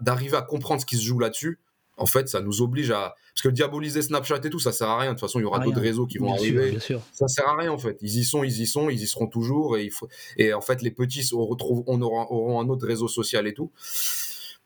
d'arriver 0.00 0.36
à 0.36 0.42
comprendre 0.42 0.80
ce 0.80 0.86
qui 0.86 0.96
se 0.96 1.04
joue 1.04 1.18
là-dessus. 1.18 1.58
En 1.96 2.06
fait, 2.06 2.28
ça 2.28 2.40
nous 2.40 2.62
oblige 2.62 2.90
à 2.92 3.14
parce 3.34 3.42
que 3.42 3.48
diaboliser 3.48 4.02
Snapchat 4.02 4.40
et 4.44 4.50
tout, 4.50 4.58
ça 4.58 4.72
sert 4.72 4.88
à 4.88 4.98
rien. 4.98 5.10
De 5.10 5.14
toute 5.14 5.20
façon, 5.20 5.38
il 5.38 5.42
y 5.42 5.46
aura 5.46 5.58
d'autres 5.58 5.80
réseaux 5.80 6.06
qui 6.06 6.18
vont 6.18 6.32
arriver. 6.32 6.72
Sûr, 6.72 6.82
sûr. 6.82 7.00
Ça 7.12 7.28
sert 7.28 7.48
à 7.48 7.56
rien 7.56 7.72
en 7.72 7.78
fait. 7.78 7.98
Ils 8.02 8.18
y 8.18 8.24
sont, 8.24 8.44
ils 8.44 8.60
y 8.60 8.66
sont, 8.66 8.88
ils 8.88 9.02
y 9.02 9.06
seront 9.06 9.26
toujours. 9.26 9.76
Et 9.76 9.84
il 9.84 9.90
faut 9.90 10.08
et 10.36 10.52
en 10.52 10.60
fait, 10.60 10.80
les 10.82 10.90
petits 10.90 11.28
on 11.32 11.44
retrouve, 11.44 11.82
on 11.86 12.00
aura, 12.02 12.30
auront 12.30 12.60
un 12.60 12.68
autre 12.68 12.86
réseau 12.86 13.08
social 13.08 13.46
et 13.46 13.54
tout. 13.54 13.70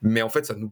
Mais 0.05 0.23
en 0.23 0.29
fait, 0.29 0.47
ça 0.47 0.55
nous 0.55 0.71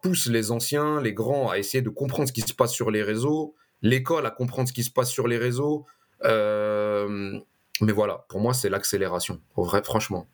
pousse 0.00 0.26
les 0.28 0.50
anciens, 0.50 1.02
les 1.02 1.12
grands 1.12 1.50
à 1.50 1.58
essayer 1.58 1.82
de 1.82 1.90
comprendre 1.90 2.28
ce 2.28 2.32
qui 2.32 2.40
se 2.40 2.54
passe 2.54 2.72
sur 2.72 2.90
les 2.90 3.02
réseaux 3.02 3.54
l'école 3.82 4.26
à 4.26 4.30
comprendre 4.30 4.68
ce 4.68 4.72
qui 4.72 4.82
se 4.82 4.90
passe 4.90 5.10
sur 5.10 5.28
les 5.28 5.38
réseaux. 5.38 5.86
mais 6.24 7.92
voilà, 7.92 8.24
pour 8.28 8.40
moi, 8.40 8.54
c'est 8.54 8.68
l'accélération, 8.68 9.40
vrai, 9.56 9.82
franchement 9.82 10.26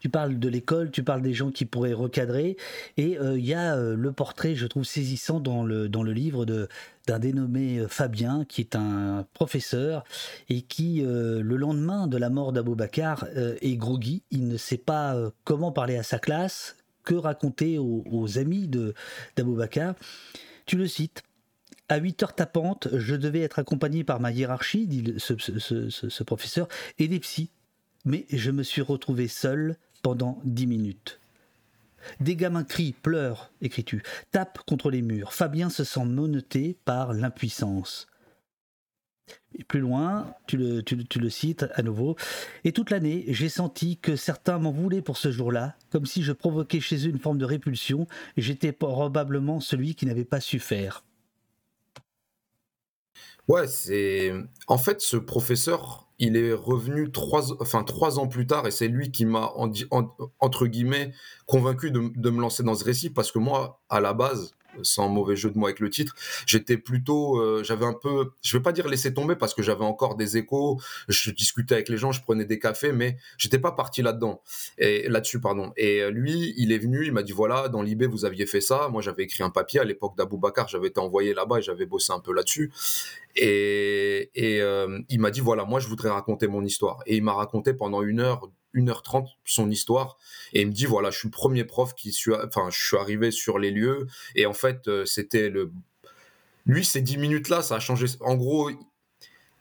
tu 0.00 0.10
parles 0.10 0.38
de 0.38 0.48
l'école, 0.50 0.90
tu 0.90 1.02
parles 1.02 1.22
des 1.22 1.32
gens 1.32 1.50
qui 1.50 1.64
pourraient 1.64 1.94
recadrer, 1.94 2.58
et 2.98 3.18
euh, 3.18 3.38
il 3.38 3.46
y 3.46 3.54
a 3.54 3.74
euh, 3.74 3.96
le 3.96 4.12
portrait, 4.12 4.54
je 4.54 4.66
trouve 4.66 4.84
saisissant 4.84 5.40
dans 5.40 5.64
le, 5.64 5.88
dans 5.88 6.02
le 6.02 6.12
livre 6.12 6.44
d'un 7.06 7.18
dénommé 7.18 7.78
euh, 7.78 7.88
Fabien, 7.88 8.44
qui 8.46 8.60
est 8.60 8.76
un 8.76 9.26
professeur, 9.32 10.04
et 10.50 10.60
qui, 10.60 11.00
le 11.02 11.56
lendemain 11.56 12.06
de 12.06 12.18
la 12.18 12.28
mort 12.28 12.52
d'Aboubacar, 12.52 13.24
est 13.34 13.76
groggy, 13.76 14.22
il 14.30 14.46
ne 14.46 14.58
sait 14.58 14.76
pas 14.76 15.16
comment 15.44 15.72
parler 15.72 15.96
à 15.96 16.02
sa 16.02 16.18
classe, 16.18 16.76
que 17.04 17.14
raconter 17.14 17.78
aux, 17.78 18.38
amis 18.38 18.68
d'Aboubacar. 19.36 19.94
Tu 20.66 20.76
le 20.76 20.86
cites. 20.86 21.22
À 21.90 21.98
8 21.98 22.22
heures 22.22 22.34
tapantes, 22.34 22.88
je 22.92 23.14
devais 23.14 23.40
être 23.40 23.58
accompagné 23.58 24.04
par 24.04 24.18
ma 24.18 24.32
hiérarchie, 24.32 24.86
dit 24.86 25.14
ce, 25.18 26.22
professeur, 26.22 26.66
et 26.98 27.08
des 27.08 27.20
psys. 27.20 27.50
Mais 28.06 28.26
je 28.30 28.50
me 28.50 28.62
suis 28.62 28.82
retrouvé 28.82 29.28
seul, 29.28 29.76
pendant 30.04 30.38
dix 30.44 30.66
minutes. 30.66 31.18
Des 32.20 32.36
gamins 32.36 32.62
crient, 32.62 32.92
pleurent, 32.92 33.50
écris-tu, 33.62 34.02
tapent 34.30 34.60
contre 34.66 34.90
les 34.90 35.00
murs. 35.00 35.32
Fabien 35.32 35.70
se 35.70 35.82
sent 35.82 36.04
menotté 36.04 36.76
par 36.84 37.14
l'impuissance. 37.14 38.06
Plus 39.68 39.80
loin, 39.80 40.34
tu 40.46 40.56
le, 40.56 41.30
cites 41.30 41.66
à 41.74 41.82
nouveau. 41.82 42.16
Et 42.64 42.72
toute 42.72 42.90
l'année, 42.90 43.24
j'ai 43.28 43.48
senti 43.48 43.98
que 43.98 44.16
certains 44.16 44.58
m'en 44.58 44.72
voulaient 44.72 45.02
pour 45.02 45.16
ce 45.16 45.30
jour-là, 45.30 45.76
comme 45.90 46.06
si 46.06 46.22
je 46.22 46.32
provoquais 46.32 46.80
chez 46.80 47.06
eux 47.06 47.10
une 47.10 47.20
forme 47.20 47.38
de 47.38 47.44
répulsion, 47.44 48.06
j'étais 48.36 48.72
probablement 48.72 49.60
celui 49.60 49.94
qui 49.94 50.06
n'avait 50.06 50.24
pas 50.24 50.40
su 50.40 50.58
faire. 50.58 51.04
Ouais, 53.46 53.68
c'est. 53.68 54.32
En 54.68 54.78
fait, 54.78 55.00
ce 55.00 55.16
professeur, 55.16 56.08
il 56.18 56.36
est 56.36 56.52
revenu 56.52 57.10
trois, 57.10 57.52
enfin, 57.60 57.84
trois 57.84 58.18
ans 58.18 58.26
plus 58.26 58.46
tard 58.46 58.66
et 58.66 58.70
c'est 58.70 58.88
lui 58.88 59.10
qui 59.10 59.26
m'a, 59.26 59.52
entre 60.40 60.66
guillemets, 60.66 61.12
convaincu 61.46 61.90
de, 61.90 62.30
me 62.30 62.40
lancer 62.40 62.62
dans 62.62 62.74
ce 62.74 62.84
récit 62.84 63.10
parce 63.10 63.32
que 63.32 63.38
moi, 63.38 63.82
à 63.88 64.00
la 64.00 64.14
base, 64.14 64.54
sans 64.82 65.08
mauvais 65.08 65.36
jeu 65.36 65.50
de 65.50 65.58
mots 65.58 65.66
avec 65.66 65.80
le 65.80 65.90
titre, 65.90 66.14
j'étais 66.46 66.76
plutôt, 66.76 67.40
euh, 67.40 67.62
j'avais 67.64 67.86
un 67.86 67.94
peu, 67.94 68.30
je 68.42 68.56
vais 68.56 68.62
pas 68.62 68.72
dire 68.72 68.88
laisser 68.88 69.14
tomber 69.14 69.36
parce 69.36 69.54
que 69.54 69.62
j'avais 69.62 69.84
encore 69.84 70.16
des 70.16 70.36
échos, 70.36 70.80
je 71.08 71.30
discutais 71.30 71.74
avec 71.74 71.88
les 71.88 71.96
gens, 71.96 72.12
je 72.12 72.22
prenais 72.22 72.44
des 72.44 72.58
cafés, 72.58 72.92
mais 72.92 73.16
j'étais 73.38 73.58
pas 73.58 73.72
parti 73.72 74.02
là-dedans 74.02 74.40
et 74.78 75.08
là-dessus 75.08 75.40
pardon. 75.40 75.72
Et 75.76 76.00
euh, 76.02 76.10
lui, 76.10 76.54
il 76.56 76.72
est 76.72 76.78
venu, 76.78 77.04
il 77.04 77.12
m'a 77.12 77.22
dit 77.22 77.32
voilà, 77.32 77.68
dans 77.68 77.82
l'IB 77.82 78.04
vous 78.04 78.24
aviez 78.24 78.46
fait 78.46 78.60
ça, 78.60 78.88
moi 78.90 79.02
j'avais 79.02 79.24
écrit 79.24 79.42
un 79.42 79.50
papier 79.50 79.80
à 79.80 79.84
l'époque 79.84 80.16
d'Abou 80.16 80.38
Bakar, 80.38 80.68
j'avais 80.68 80.88
été 80.88 81.00
envoyé 81.00 81.34
là-bas 81.34 81.58
et 81.58 81.62
j'avais 81.62 81.86
bossé 81.86 82.12
un 82.12 82.20
peu 82.20 82.32
là-dessus. 82.32 82.72
Et, 83.36 84.30
et 84.34 84.60
euh, 84.60 85.00
il 85.08 85.20
m'a 85.20 85.30
dit 85.30 85.40
voilà, 85.40 85.64
moi 85.64 85.80
je 85.80 85.88
voudrais 85.88 86.10
raconter 86.10 86.46
mon 86.46 86.64
histoire. 86.64 87.02
Et 87.06 87.16
il 87.16 87.22
m'a 87.22 87.32
raconté 87.32 87.74
pendant 87.74 88.02
une 88.02 88.20
heure 88.20 88.50
1h30 88.74 89.26
son 89.44 89.70
histoire. 89.70 90.18
Et 90.52 90.62
il 90.62 90.68
me 90.68 90.72
dit 90.72 90.86
voilà 90.86 91.10
je 91.10 91.18
suis 91.18 91.28
le 91.28 91.32
premier 91.32 91.64
prof 91.64 91.94
qui 91.94 92.12
suis 92.12 92.32
enfin 92.34 92.68
je 92.70 92.80
suis 92.80 92.96
arrivé 92.96 93.30
sur 93.30 93.58
les 93.58 93.70
lieux. 93.70 94.06
Et 94.34 94.46
en 94.46 94.54
fait 94.54 94.88
euh, 94.88 95.04
c'était 95.04 95.48
le 95.48 95.72
lui 96.66 96.84
ces 96.84 97.00
10 97.02 97.18
minutes 97.18 97.48
là 97.48 97.62
ça 97.62 97.76
a 97.76 97.80
changé 97.80 98.06
en 98.20 98.34
gros 98.36 98.70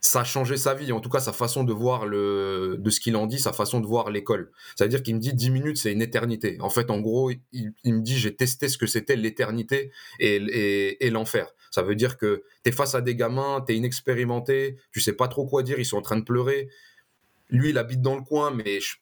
ça 0.03 0.21
a 0.21 0.23
changé 0.25 0.57
sa 0.57 0.73
vie. 0.73 0.91
En 0.91 0.99
tout 0.99 1.09
cas 1.09 1.21
sa 1.21 1.31
façon 1.31 1.63
de 1.63 1.71
voir 1.71 2.05
le 2.05 2.75
de 2.77 2.89
ce 2.89 2.99
qu'il 2.99 3.15
en 3.15 3.25
dit 3.25 3.39
sa 3.39 3.53
façon 3.53 3.79
de 3.79 3.87
voir 3.87 4.11
l'école. 4.11 4.51
C'est 4.75 4.83
à 4.83 4.87
dire 4.87 5.01
qu'il 5.01 5.15
me 5.15 5.19
dit 5.19 5.33
10 5.33 5.49
minutes 5.49 5.77
c'est 5.77 5.93
une 5.93 6.01
éternité. 6.01 6.57
En 6.59 6.69
fait 6.69 6.91
en 6.91 6.99
gros 6.99 7.31
il, 7.51 7.73
me 7.85 8.01
dit 8.01 8.17
j'ai 8.17 8.35
testé 8.35 8.67
ce 8.67 8.77
que 8.77 8.85
c'était 8.85 9.15
l'éternité 9.15 9.91
et, 10.19 11.05
et, 11.05 11.09
l'enfer. 11.09 11.47
Ça 11.71 11.81
veut 11.81 11.95
dire 11.95 12.17
que 12.17 12.43
tu 12.63 12.69
es 12.69 12.73
face 12.73 12.95
à 12.95 13.01
des 13.01 13.15
gamins 13.15 13.63
tu 13.65 13.73
es 13.73 13.77
inexpérimenté 13.77 14.77
tu 14.91 14.99
sais 14.99 15.13
pas 15.13 15.29
trop 15.29 15.45
quoi 15.45 15.63
dire 15.63 15.79
ils 15.79 15.85
sont 15.85 15.97
en 15.97 16.01
train 16.01 16.17
de 16.17 16.25
pleurer. 16.25 16.69
Lui 17.49 17.69
il 17.69 17.77
habite 17.77 18.01
dans 18.01 18.15
le 18.15 18.23
coin 18.23 18.51
mais 18.51 18.81
je, 18.81 18.97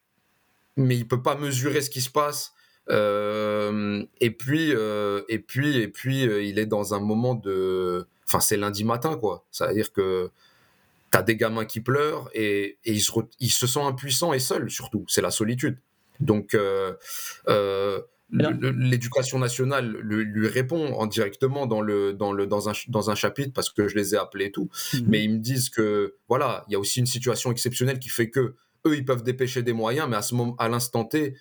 mais 0.76 0.96
il 0.96 1.06
peut 1.06 1.22
pas 1.22 1.36
mesurer 1.36 1.80
ce 1.80 1.90
qui 1.90 2.00
se 2.00 2.10
passe. 2.10 2.52
Euh, 2.90 4.04
et 4.20 4.30
puis, 4.30 4.74
euh, 4.74 5.22
et 5.28 5.38
puis, 5.38 5.78
et 5.78 5.88
puis, 5.88 6.26
euh, 6.26 6.42
il 6.42 6.58
est 6.58 6.66
dans 6.66 6.94
un 6.94 7.00
moment 7.00 7.34
de, 7.34 8.06
enfin, 8.26 8.40
c'est 8.40 8.56
lundi 8.56 8.84
matin, 8.84 9.16
quoi. 9.16 9.44
Ça 9.50 9.68
veut 9.68 9.74
dire 9.74 9.92
que 9.92 10.30
tu 11.10 11.18
as 11.18 11.22
des 11.22 11.36
gamins 11.36 11.64
qui 11.64 11.80
pleurent 11.80 12.28
et, 12.34 12.78
et 12.84 12.92
ils, 12.92 13.02
se 13.02 13.12
ils, 13.38 13.50
se 13.50 13.78
impuissants 13.78 14.32
et 14.32 14.40
seuls, 14.40 14.70
surtout. 14.70 15.04
C'est 15.08 15.22
la 15.22 15.30
solitude. 15.30 15.78
Donc, 16.20 16.56
l'éducation 18.32 19.38
nationale 19.38 19.96
lui, 20.02 20.48
répond 20.48 20.94
en 20.94 21.06
directement 21.06 21.66
dans 21.66 21.82
le 21.82 22.12
dans 22.14 22.32
le 22.32 22.46
dans 22.46 22.68
un 22.68 22.72
dans 22.88 23.10
un 23.10 23.14
chapitre 23.14 23.52
parce 23.52 23.70
que 23.70 23.88
je 23.88 23.94
les 23.94 24.14
ai 24.14 24.18
appelés 24.18 24.46
et 24.46 24.52
tout. 24.52 24.70
Mhm. 24.94 25.04
Mais 25.08 25.22
ils 25.22 25.30
me 25.30 25.38
disent 25.38 25.68
que 25.68 26.14
voilà, 26.28 26.64
il 26.68 26.72
y 26.72 26.76
a 26.76 26.78
aussi 26.78 27.00
une 27.00 27.06
situation 27.06 27.52
exceptionnelle 27.52 27.98
qui 27.98 28.08
fait 28.08 28.30
que 28.30 28.54
eux, 28.86 28.96
ils 28.96 29.04
peuvent 29.04 29.22
dépêcher 29.22 29.62
des 29.62 29.72
moyens, 29.72 30.08
mais 30.08 30.16
à 30.16 30.22
ce 30.22 30.34
moment, 30.34 30.56
à 30.58 30.68
l'instant 30.68 31.04
T, 31.04 31.34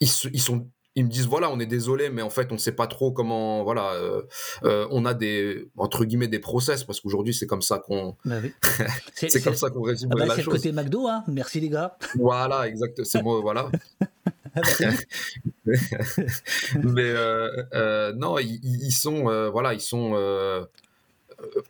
ils, 0.00 0.08
ils, 0.32 0.40
sont, 0.40 0.66
ils 0.96 1.04
me 1.04 1.10
disent 1.10 1.26
voilà, 1.26 1.50
on 1.50 1.60
est 1.60 1.66
désolé, 1.66 2.08
mais 2.08 2.22
en 2.22 2.30
fait, 2.30 2.48
on 2.50 2.54
ne 2.54 2.60
sait 2.60 2.72
pas 2.72 2.86
trop 2.86 3.12
comment. 3.12 3.62
Voilà, 3.64 3.92
euh, 3.92 4.22
euh, 4.64 4.88
on 4.90 5.04
a 5.04 5.12
des 5.12 5.68
entre 5.76 6.04
guillemets 6.04 6.26
des 6.26 6.38
process 6.38 6.84
parce 6.84 7.00
qu'aujourd'hui, 7.00 7.34
c'est 7.34 7.46
comme 7.46 7.62
ça 7.62 7.78
qu'on. 7.78 8.16
Bah 8.24 8.36
c'est 9.14 9.42
comme 9.42 9.54
ça 9.54 9.68
qu'on 9.70 9.82
résume 9.82 10.08
ah 10.12 10.16
bah, 10.16 10.34
C'est 10.34 10.42
le 10.42 10.50
côté 10.50 10.72
McDo, 10.72 11.06
hein. 11.06 11.22
Merci 11.28 11.60
les 11.60 11.68
gars. 11.68 11.96
Voilà, 12.18 12.66
exact. 12.66 13.04
C'est 13.04 13.22
moi, 13.22 13.40
voilà. 13.40 13.70
Ah 14.58 14.62
bah 14.80 15.70
mais 16.82 17.12
euh, 17.14 18.14
non, 18.14 18.38
ils, 18.38 18.58
ils 18.62 18.90
sont 18.90 19.24
voilà, 19.50 19.74
ils 19.74 19.82
sont 19.82 20.14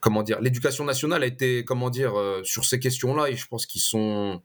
comment 0.00 0.22
dire, 0.22 0.40
l'éducation 0.40 0.84
nationale 0.84 1.22
a 1.22 1.26
été, 1.26 1.64
comment 1.64 1.90
dire, 1.90 2.18
euh, 2.18 2.42
sur 2.44 2.64
ces 2.64 2.78
questions-là, 2.78 3.30
et 3.30 3.36
je 3.36 3.46
pense 3.46 3.66
qu'ils 3.66 3.80
sont, 3.80 4.40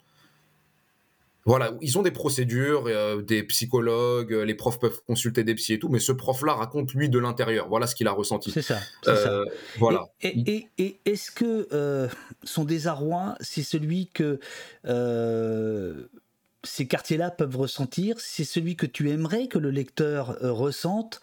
voilà, 1.45 1.74
ils 1.82 1.97
ont 1.97 2.01
des 2.01 2.11
procédures, 2.11 2.86
euh, 2.88 3.22
des 3.22 3.43
psychologues, 3.43 4.32
les 4.32 4.55
profs 4.55 4.80
peuvent 4.80 5.01
consulter 5.05 5.43
des 5.43 5.55
psys 5.55 5.74
et 5.74 5.80
tout, 5.80 5.89
mais 5.89 5.99
ce 5.99 6.11
prof-là 6.11 6.53
raconte 6.53 6.93
lui 6.93 7.09
de 7.09 7.19
l'intérieur. 7.19 7.67
Voilà 7.67 7.88
ce 7.88 7.95
qu'il 7.95 8.07
a 8.07 8.11
ressenti. 8.11 8.51
C'est 8.51 8.61
ça. 8.61 8.80
Voilà. 9.78 10.07
Et, 10.22 10.67
est-ce 11.05 11.32
que 11.32 12.09
son 12.43 12.65
désarroi, 12.65 13.36
c'est 13.41 13.63
celui 13.63 14.07
que 14.07 14.39
ces 16.63 16.88
quartiers-là 16.88 17.32
peuvent 17.32 17.57
ressentir? 17.57 18.19
C'est 18.19 18.43
celui 18.43 18.76
que 18.76 18.86
tu 18.86 19.09
aimerais 19.09 19.47
que 19.47 19.57
le 19.57 19.72
lecteur 19.72 20.38
ressente 20.41 21.22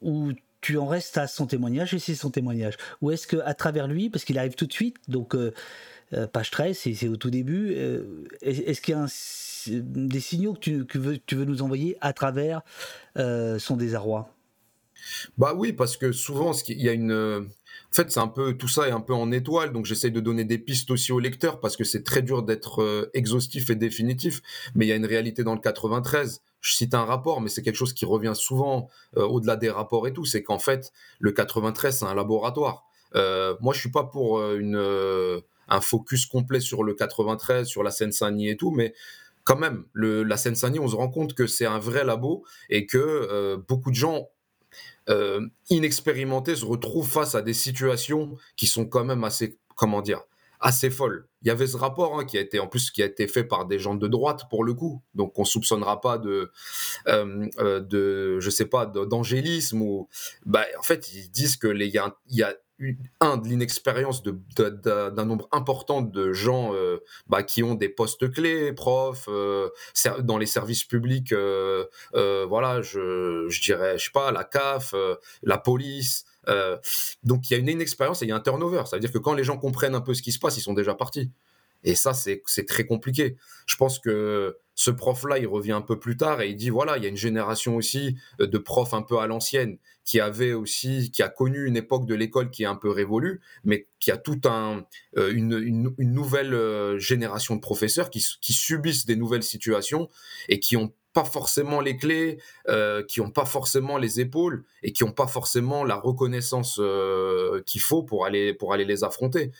ou 0.00 0.32
tu 0.64 0.78
en 0.78 0.86
restes 0.86 1.18
à 1.18 1.26
son 1.26 1.44
témoignage 1.44 1.92
et 1.92 1.98
c'est 1.98 2.14
son 2.14 2.30
témoignage 2.30 2.78
Ou 3.02 3.10
est-ce 3.10 3.26
que 3.26 3.36
à 3.44 3.52
travers 3.52 3.86
lui, 3.86 4.08
parce 4.08 4.24
qu'il 4.24 4.38
arrive 4.38 4.54
tout 4.54 4.64
de 4.64 4.72
suite, 4.72 4.96
donc 5.08 5.34
euh, 5.34 5.52
euh, 6.14 6.26
page 6.26 6.50
13, 6.50 6.78
c'est 6.94 7.08
au 7.08 7.16
tout 7.16 7.28
début, 7.28 7.74
euh, 7.76 8.24
est-ce 8.40 8.80
qu'il 8.80 8.94
y 8.94 8.98
a 8.98 9.06
des 9.82 10.20
signaux 10.20 10.54
que 10.54 10.60
tu, 10.60 10.98
veux, 10.98 11.18
tu, 11.18 11.34
veux, 11.34 11.44
nous 11.44 11.60
envoyer 11.60 11.98
à 12.00 12.14
travers 12.14 12.62
son 13.14 13.76
désarroi? 13.76 14.30
Bah 15.36 15.52
oui, 15.54 15.74
parce 15.74 15.98
que 15.98 16.12
souvent, 16.12 16.52
il 16.68 16.80
y 16.80 16.88
a 16.88 16.92
une. 16.92 17.46
En 17.94 18.02
fait, 18.02 18.10
c'est 18.10 18.20
un 18.20 18.28
peu 18.28 18.54
tout 18.54 18.66
ça 18.66 18.88
est 18.88 18.90
un 18.90 19.00
peu 19.00 19.14
en 19.14 19.30
étoile, 19.30 19.72
donc 19.72 19.86
j'essaye 19.86 20.10
de 20.10 20.18
donner 20.18 20.44
des 20.44 20.58
pistes 20.58 20.90
aussi 20.90 21.12
au 21.12 21.20
lecteur 21.20 21.60
parce 21.60 21.76
que 21.76 21.84
c'est 21.84 22.02
très 22.02 22.22
dur 22.22 22.42
d'être 22.42 23.08
exhaustif 23.14 23.70
et 23.70 23.76
définitif. 23.76 24.42
Mais 24.74 24.84
il 24.84 24.88
y 24.88 24.92
a 24.92 24.96
une 24.96 25.06
réalité 25.06 25.44
dans 25.44 25.54
le 25.54 25.60
93 25.60 26.42
je 26.64 26.72
cite 26.72 26.94
un 26.94 27.04
rapport, 27.04 27.42
mais 27.42 27.50
c'est 27.50 27.60
quelque 27.60 27.76
chose 27.76 27.92
qui 27.92 28.06
revient 28.06 28.32
souvent 28.34 28.88
euh, 29.18 29.26
au-delà 29.26 29.56
des 29.56 29.68
rapports 29.68 30.08
et 30.08 30.14
tout, 30.14 30.24
c'est 30.24 30.42
qu'en 30.42 30.58
fait, 30.58 30.92
le 31.20 31.30
93, 31.30 31.98
c'est 31.98 32.06
un 32.06 32.14
laboratoire. 32.14 32.86
Euh, 33.16 33.54
moi, 33.60 33.74
je 33.74 33.80
suis 33.80 33.90
pas 33.90 34.04
pour 34.04 34.38
euh, 34.38 34.58
une, 34.58 35.42
un 35.68 35.80
focus 35.82 36.24
complet 36.24 36.60
sur 36.60 36.82
le 36.82 36.94
93, 36.94 37.68
sur 37.68 37.82
la 37.82 37.90
Seine-Saint-Denis 37.90 38.48
et 38.48 38.56
tout, 38.56 38.70
mais 38.70 38.94
quand 39.44 39.58
même, 39.58 39.84
la 39.92 40.38
Seine-Saint-Denis, 40.38 40.78
on 40.78 40.88
se 40.88 40.96
rend 40.96 41.10
compte 41.10 41.34
que 41.34 41.46
c'est 41.46 41.66
un 41.66 41.78
vrai 41.78 42.02
labo 42.02 42.46
et 42.70 42.86
que 42.86 43.56
beaucoup 43.68 43.90
de 43.90 43.96
gens 43.96 44.30
inexpérimentés 45.70 46.56
se 46.56 46.64
retrouvent 46.64 47.08
face 47.08 47.34
à 47.34 47.42
des 47.42 47.54
situations 47.54 48.36
qui 48.56 48.66
sont 48.66 48.86
quand 48.86 49.04
même 49.04 49.24
assez, 49.24 49.58
comment 49.76 50.02
dire, 50.02 50.22
assez 50.64 50.88
folle. 50.88 51.28
Il 51.42 51.48
y 51.48 51.50
avait 51.50 51.66
ce 51.66 51.76
rapport 51.76 52.18
hein, 52.18 52.24
qui 52.24 52.38
a 52.38 52.40
été 52.40 52.58
en 52.58 52.66
plus 52.66 52.90
qui 52.90 53.02
a 53.02 53.06
été 53.06 53.28
fait 53.28 53.44
par 53.44 53.66
des 53.66 53.78
gens 53.78 53.94
de 53.94 54.08
droite 54.08 54.44
pour 54.48 54.64
le 54.64 54.72
coup, 54.72 55.02
donc 55.14 55.38
on 55.38 55.44
soupçonnera 55.44 56.00
pas 56.00 56.16
de 56.16 56.50
euh, 57.06 57.46
euh, 57.58 57.80
de 57.80 58.40
je 58.40 58.48
sais 58.48 58.64
pas 58.64 58.86
d'angélisme 58.86 59.82
ou 59.82 60.08
bah 60.46 60.64
en 60.78 60.82
fait 60.82 61.12
ils 61.12 61.30
disent 61.30 61.56
que 61.56 61.68
les 61.68 61.88
il 61.88 62.10
y 62.30 62.42
a, 62.42 62.54
un 63.20 63.36
de 63.36 63.48
l'inexpérience 63.48 64.22
d'un 64.22 65.24
nombre 65.24 65.48
important 65.52 66.02
de 66.02 66.32
gens 66.32 66.74
euh, 66.74 66.98
bah, 67.28 67.42
qui 67.42 67.62
ont 67.62 67.74
des 67.74 67.88
postes 67.88 68.30
clés, 68.30 68.72
profs, 68.72 69.28
dans 70.20 70.38
les 70.38 70.46
services 70.46 70.84
publics, 70.84 71.32
voilà, 72.12 72.82
je, 72.82 73.46
je, 73.48 73.62
dirais, 73.62 73.98
je 73.98 74.04
sais 74.04 74.10
pas, 74.12 74.32
la 74.32 74.44
CAF, 74.44 74.94
la 75.42 75.58
police, 75.58 76.24
euh, 76.48 76.76
donc 77.22 77.48
il 77.48 77.54
y 77.54 77.56
a 77.56 77.58
une 77.58 77.68
inexpérience 77.68 78.22
et 78.22 78.26
il 78.26 78.28
y 78.28 78.32
a 78.32 78.36
un 78.36 78.40
turnover. 78.40 78.82
Ça 78.86 78.96
veut 78.96 79.00
dire 79.00 79.12
que 79.12 79.18
quand 79.18 79.34
les 79.34 79.44
gens 79.44 79.58
comprennent 79.58 79.94
un 79.94 80.00
peu 80.00 80.14
ce 80.14 80.22
qui 80.22 80.32
se 80.32 80.38
passe, 80.38 80.56
ils 80.56 80.62
sont 80.62 80.74
déjà 80.74 80.94
partis. 80.94 81.30
Et 81.84 81.94
ça, 81.94 82.12
c'est 82.14 82.42
très 82.66 82.84
compliqué. 82.84 83.36
Je 83.66 83.76
pense 83.76 83.98
que 83.98 84.56
ce 84.74 84.90
prof-là, 84.90 85.38
il 85.38 85.46
revient 85.46 85.72
un 85.72 85.80
peu 85.80 85.98
plus 85.98 86.16
tard 86.16 86.40
et 86.40 86.48
il 86.48 86.56
dit 86.56 86.70
voilà, 86.70 86.96
il 86.96 87.02
y 87.02 87.06
a 87.06 87.08
une 87.08 87.16
génération 87.16 87.76
aussi 87.76 88.16
euh, 88.40 88.46
de 88.46 88.58
profs 88.58 88.94
un 88.94 89.02
peu 89.02 89.18
à 89.18 89.26
l'ancienne 89.26 89.78
qui 90.04 90.20
avait 90.20 90.52
aussi, 90.52 91.10
qui 91.12 91.22
a 91.22 91.28
connu 91.28 91.66
une 91.66 91.76
époque 91.76 92.06
de 92.06 92.14
l'école 92.14 92.50
qui 92.50 92.64
est 92.64 92.66
un 92.66 92.74
peu 92.74 92.90
révolue, 92.90 93.40
mais 93.64 93.86
qui 94.00 94.10
a 94.10 94.18
tout 94.18 94.40
un, 94.44 94.84
euh, 95.16 95.32
une, 95.32 95.94
nouvelle 95.98 96.52
euh, 96.52 96.98
génération 96.98 97.56
de 97.56 97.60
professeurs 97.60 98.10
qui, 98.10 98.20
subissent 98.20 99.06
des 99.06 99.16
nouvelles 99.16 99.42
situations 99.42 100.10
et 100.48 100.60
qui 100.60 100.76
n'ont 100.76 100.92
pas 101.14 101.24
forcément 101.24 101.80
les 101.80 101.96
clés, 101.96 102.38
qui 103.08 103.20
n'ont 103.20 103.30
pas 103.30 103.46
forcément 103.46 103.96
les 103.96 104.20
épaules 104.20 104.64
et 104.82 104.92
qui 104.92 105.04
n'ont 105.04 105.12
pas 105.12 105.26
forcément 105.26 105.84
la 105.84 105.94
reconnaissance 105.94 106.80
qu'il 107.66 107.80
faut 107.80 108.02
pour 108.02 108.26
aller, 108.26 108.52
pour 108.52 108.74
aller 108.74 108.84
les 108.84 109.04
affronter. 109.04 109.52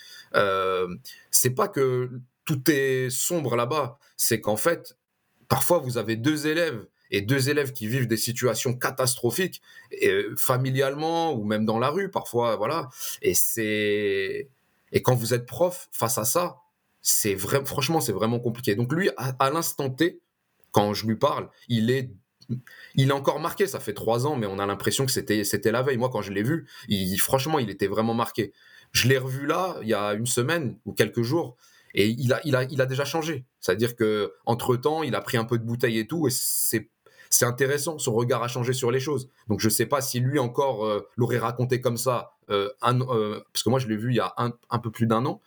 c'est 1.31 1.55
pas 1.55 1.69
que 1.69 2.11
tout 2.45 2.61
est 2.71 3.09
sombre 3.09 3.57
là-bas, 3.57 3.99
c'est 4.17 4.41
qu'en 4.41 4.57
fait, 4.57 4.97
Parfois, 5.49 5.79
vous 5.79 5.99
avez 5.99 6.17
deux 6.17 6.47
élèves 6.47 6.87
et 7.11 7.21
deux 7.21 7.49
élèves 7.49 7.73
qui 7.73 7.87
vivent 7.87 8.07
des 8.07 8.17
situations 8.17 8.75
catastrophiques, 8.75 9.63
euh, 10.03 10.35
familialement 10.37 11.33
ou 11.33 11.45
même 11.45 11.65
dans 11.65 11.79
la 11.79 11.91
rue, 11.91 12.11
parfois, 12.11 12.57
voilà. 12.57 12.89
Et 13.23 13.35
c'est 13.35 14.49
et 14.93 15.03
quand 15.03 15.15
vous 15.15 15.35
êtes 15.35 15.47
prof 15.47 15.89
face 15.93 16.19
à 16.19 16.25
ça, 16.25 16.59
c'est 17.03 17.35
vrai, 17.35 17.65
franchement, 17.65 18.01
c'est 18.01 18.13
vraiment 18.13 18.41
compliqué. 18.41 18.75
Donc 18.75 18.93
lui, 18.93 19.11
à, 19.17 19.51
l'instant 19.51 19.91
T, 19.91 20.21
quand 20.75 20.93
je 20.93 21.07
lui 21.07 21.17
parle, 21.17 21.49
il 21.69 21.91
est 21.91 22.11
il 22.95 23.09
est 23.09 23.13
encore 23.13 23.41
marqué, 23.41 23.67
ça 23.67 23.81
fait 23.81 23.95
trois 23.95 24.27
ans, 24.27 24.37
mais 24.37 24.47
on 24.47 24.59
a 24.59 24.67
l'impression 24.67 25.07
que 25.07 25.13
c'était, 25.13 25.45
c'était 25.45 25.73
la 25.73 25.83
veille. 25.83 25.97
Moi, 25.97 26.11
quand 26.11 26.21
je 26.21 26.31
l'ai 26.31 26.43
vu, 26.43 26.69
franchement, 27.17 27.59
il 27.59 27.71
était 27.71 27.87
vraiment 27.87 28.13
marqué. 28.13 28.53
Je 28.93 29.09
l'ai 29.09 29.17
revu 29.17 29.47
là, 29.47 29.77
il 29.81 29.89
y 29.89 29.95
a 29.95 30.13
une 30.13 30.27
semaine 30.27 30.79
ou 30.85 30.93
quelques 30.93 31.23
jours, 31.23 31.57
et 31.95 32.09
il 32.09 32.35
a, 32.35 32.41
il 32.45 32.55
a, 32.55 32.65
il 32.65 32.83
a 32.83 32.87
déjà 32.87 33.07
changé. 33.07 33.47
C'est-à-dire 33.61 33.97
que 33.97 34.35
entre 34.45 34.77
temps, 34.77 35.03
il 35.03 35.15
a 35.15 35.23
pris 35.23 35.39
un 35.39 35.45
peu 35.45 35.59
de 35.59 35.65
bouteille 35.65 35.99
et 35.99 36.07
tout, 36.07 36.27
et 36.27 36.31
c'est 36.31 36.91
c'est 37.31 37.47
intéressant, 37.47 37.99
son 37.99 38.13
regard 38.13 38.43
a 38.43 38.49
changé 38.49 38.73
sur 38.73 38.91
les 38.91 39.01
choses. 39.01 39.31
Donc 39.49 39.61
je 39.61 39.67
ne 39.67 39.73
sais 39.73 39.87
pas 39.87 40.01
si 40.01 40.21
lui 40.21 40.39
encore 40.39 40.85
euh, 40.85 41.01
l'aurait 41.17 41.39
raconté 41.39 41.81
comme 41.81 41.97
ça, 41.97 42.37
euh, 42.51 42.69
euh, 42.85 43.41
parce 43.53 43.63
que 43.65 43.71
moi 43.71 43.79
je 43.79 43.89
l'ai 43.89 43.97
vu 43.97 44.11
il 44.11 44.17
y 44.17 44.21
a 44.21 44.35
un, 44.37 44.53
un 44.71 44.79
peu 44.79 44.91
plus 44.91 45.07
d'un 45.07 45.25
an, 45.25 45.41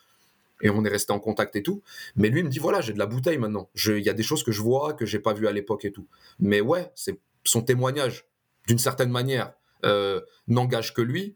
et 0.62 0.70
on 0.70 0.84
est 0.84 0.90
resté 0.90 1.14
en 1.14 1.20
contact 1.20 1.56
et 1.56 1.64
tout. 1.64 1.82
Mais 2.16 2.30
lui 2.30 2.42
il 2.42 2.46
me 2.46 2.50
dit 2.50 2.60
voilà, 2.60 2.82
j'ai 2.82 2.94
de 2.94 3.00
la 3.00 3.06
bouteille 3.06 3.38
maintenant. 3.38 3.70
Il 3.86 4.00
y 4.00 4.10
a 4.10 4.14
des 4.14 4.24
choses 4.24 4.44
que 4.44 4.52
je 4.52 4.62
vois 4.62 4.94
que 4.94 5.06
j'ai 5.06 5.20
pas 5.20 5.34
vues 5.34 5.48
à 5.48 5.52
l'époque 5.52 5.86
et 5.86 5.92
tout. 5.92 6.08
Mais 6.40 6.62
ouais, 6.62 6.92
son 7.44 7.62
témoignage, 7.62 8.26
d'une 8.68 8.80
certaine 8.80 9.12
manière, 9.12 9.54
n'engage 10.48 10.94
que 10.94 11.02
lui 11.02 11.36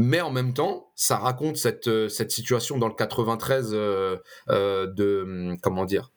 mais 0.00 0.20
en 0.20 0.30
même 0.30 0.54
temps, 0.54 0.92
ça 0.94 1.16
raconte 1.18 1.56
cette, 1.56 1.88
euh, 1.88 2.08
situation 2.08 2.78
dans 2.78 2.86
le 2.86 2.94
93 2.94 3.70
euh, 3.72 4.16
euh, 4.48 4.86
de 4.86 5.22
hum, 5.24 5.60
comment 5.60 5.84
dire 5.84 6.12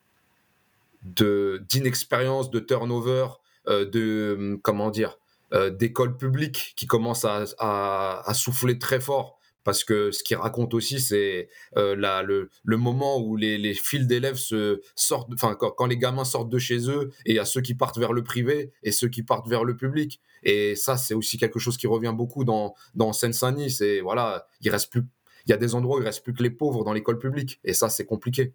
de 1.04 1.66
d'inexpérience, 1.68 2.52
de 2.52 2.60
turnover, 2.60 3.26
de 3.68 4.36
hum, 4.38 4.62
comment 4.62 4.92
dire 4.92 5.18
d'école 5.72 6.16
publique 6.16 6.74
qui 6.78 6.88
commence 6.88 7.26
à, 7.26 8.34
souffler 8.34 8.78
très 8.80 9.02
fort 9.02 9.40
parce 9.64 9.84
que 9.84 10.12
ce 10.12 10.24
qu'il 10.24 10.38
raconte 10.38 10.74
aussi, 10.74 11.00
c'est 11.00 11.50
euh, 11.78 11.96
le, 11.96 12.50
le, 12.64 12.78
moment 12.78 13.20
où 13.20 13.36
les, 13.36 13.58
les 13.58 13.74
fils 13.74 14.08
d'élèves 14.08 14.36
se 14.36 14.82
sortent, 14.96 15.30
enfin 15.34 15.56
quand, 15.56 15.86
les 15.86 15.98
gamins 15.98 16.26
sortent 16.26 16.50
de 16.50 16.60
chez 16.60 16.90
eux, 16.90 17.12
et 17.26 17.32
il 17.32 17.36
y 17.36 17.40
a 17.40 17.46
ceux 17.46 17.62
qui 17.62 17.76
partent 17.76 17.98
vers 17.98 18.14
le 18.14 18.24
privé 18.24 18.72
et 18.84 18.92
ceux 18.92 19.08
qui 19.08 19.24
partent 19.24 19.48
vers 19.48 19.64
le 19.64 19.76
public. 19.76 20.20
Et 20.44 20.76
ça, 20.76 20.98
c'est 20.98 21.14
aussi 21.14 21.38
quelque 21.38 21.60
chose 21.60 21.78
qui 21.78 21.88
revient 21.88 22.14
beaucoup 22.16 22.44
dans, 22.44 22.74
dans 22.96 23.14
Seine-Saint-Denis. 23.14 23.72
C'est 23.72 24.02
voilà, 24.02 24.48
il 24.62 24.70
reste 24.70 24.92
plus, 24.92 25.04
il 25.46 25.52
y 25.52 25.54
a 25.54 25.58
des 25.58 25.76
endroits 25.76 25.98
où 25.98 26.02
il 26.02 26.06
reste 26.06 26.24
plus 26.24 26.34
que 26.34 26.44
les 26.44 26.50
pauvres 26.50 26.84
dans 26.84 26.94
l'école 26.94 27.20
publique, 27.20 27.60
et 27.64 27.74
ça, 27.74 27.90
c'est 27.90 28.06
compliqué. 28.06 28.54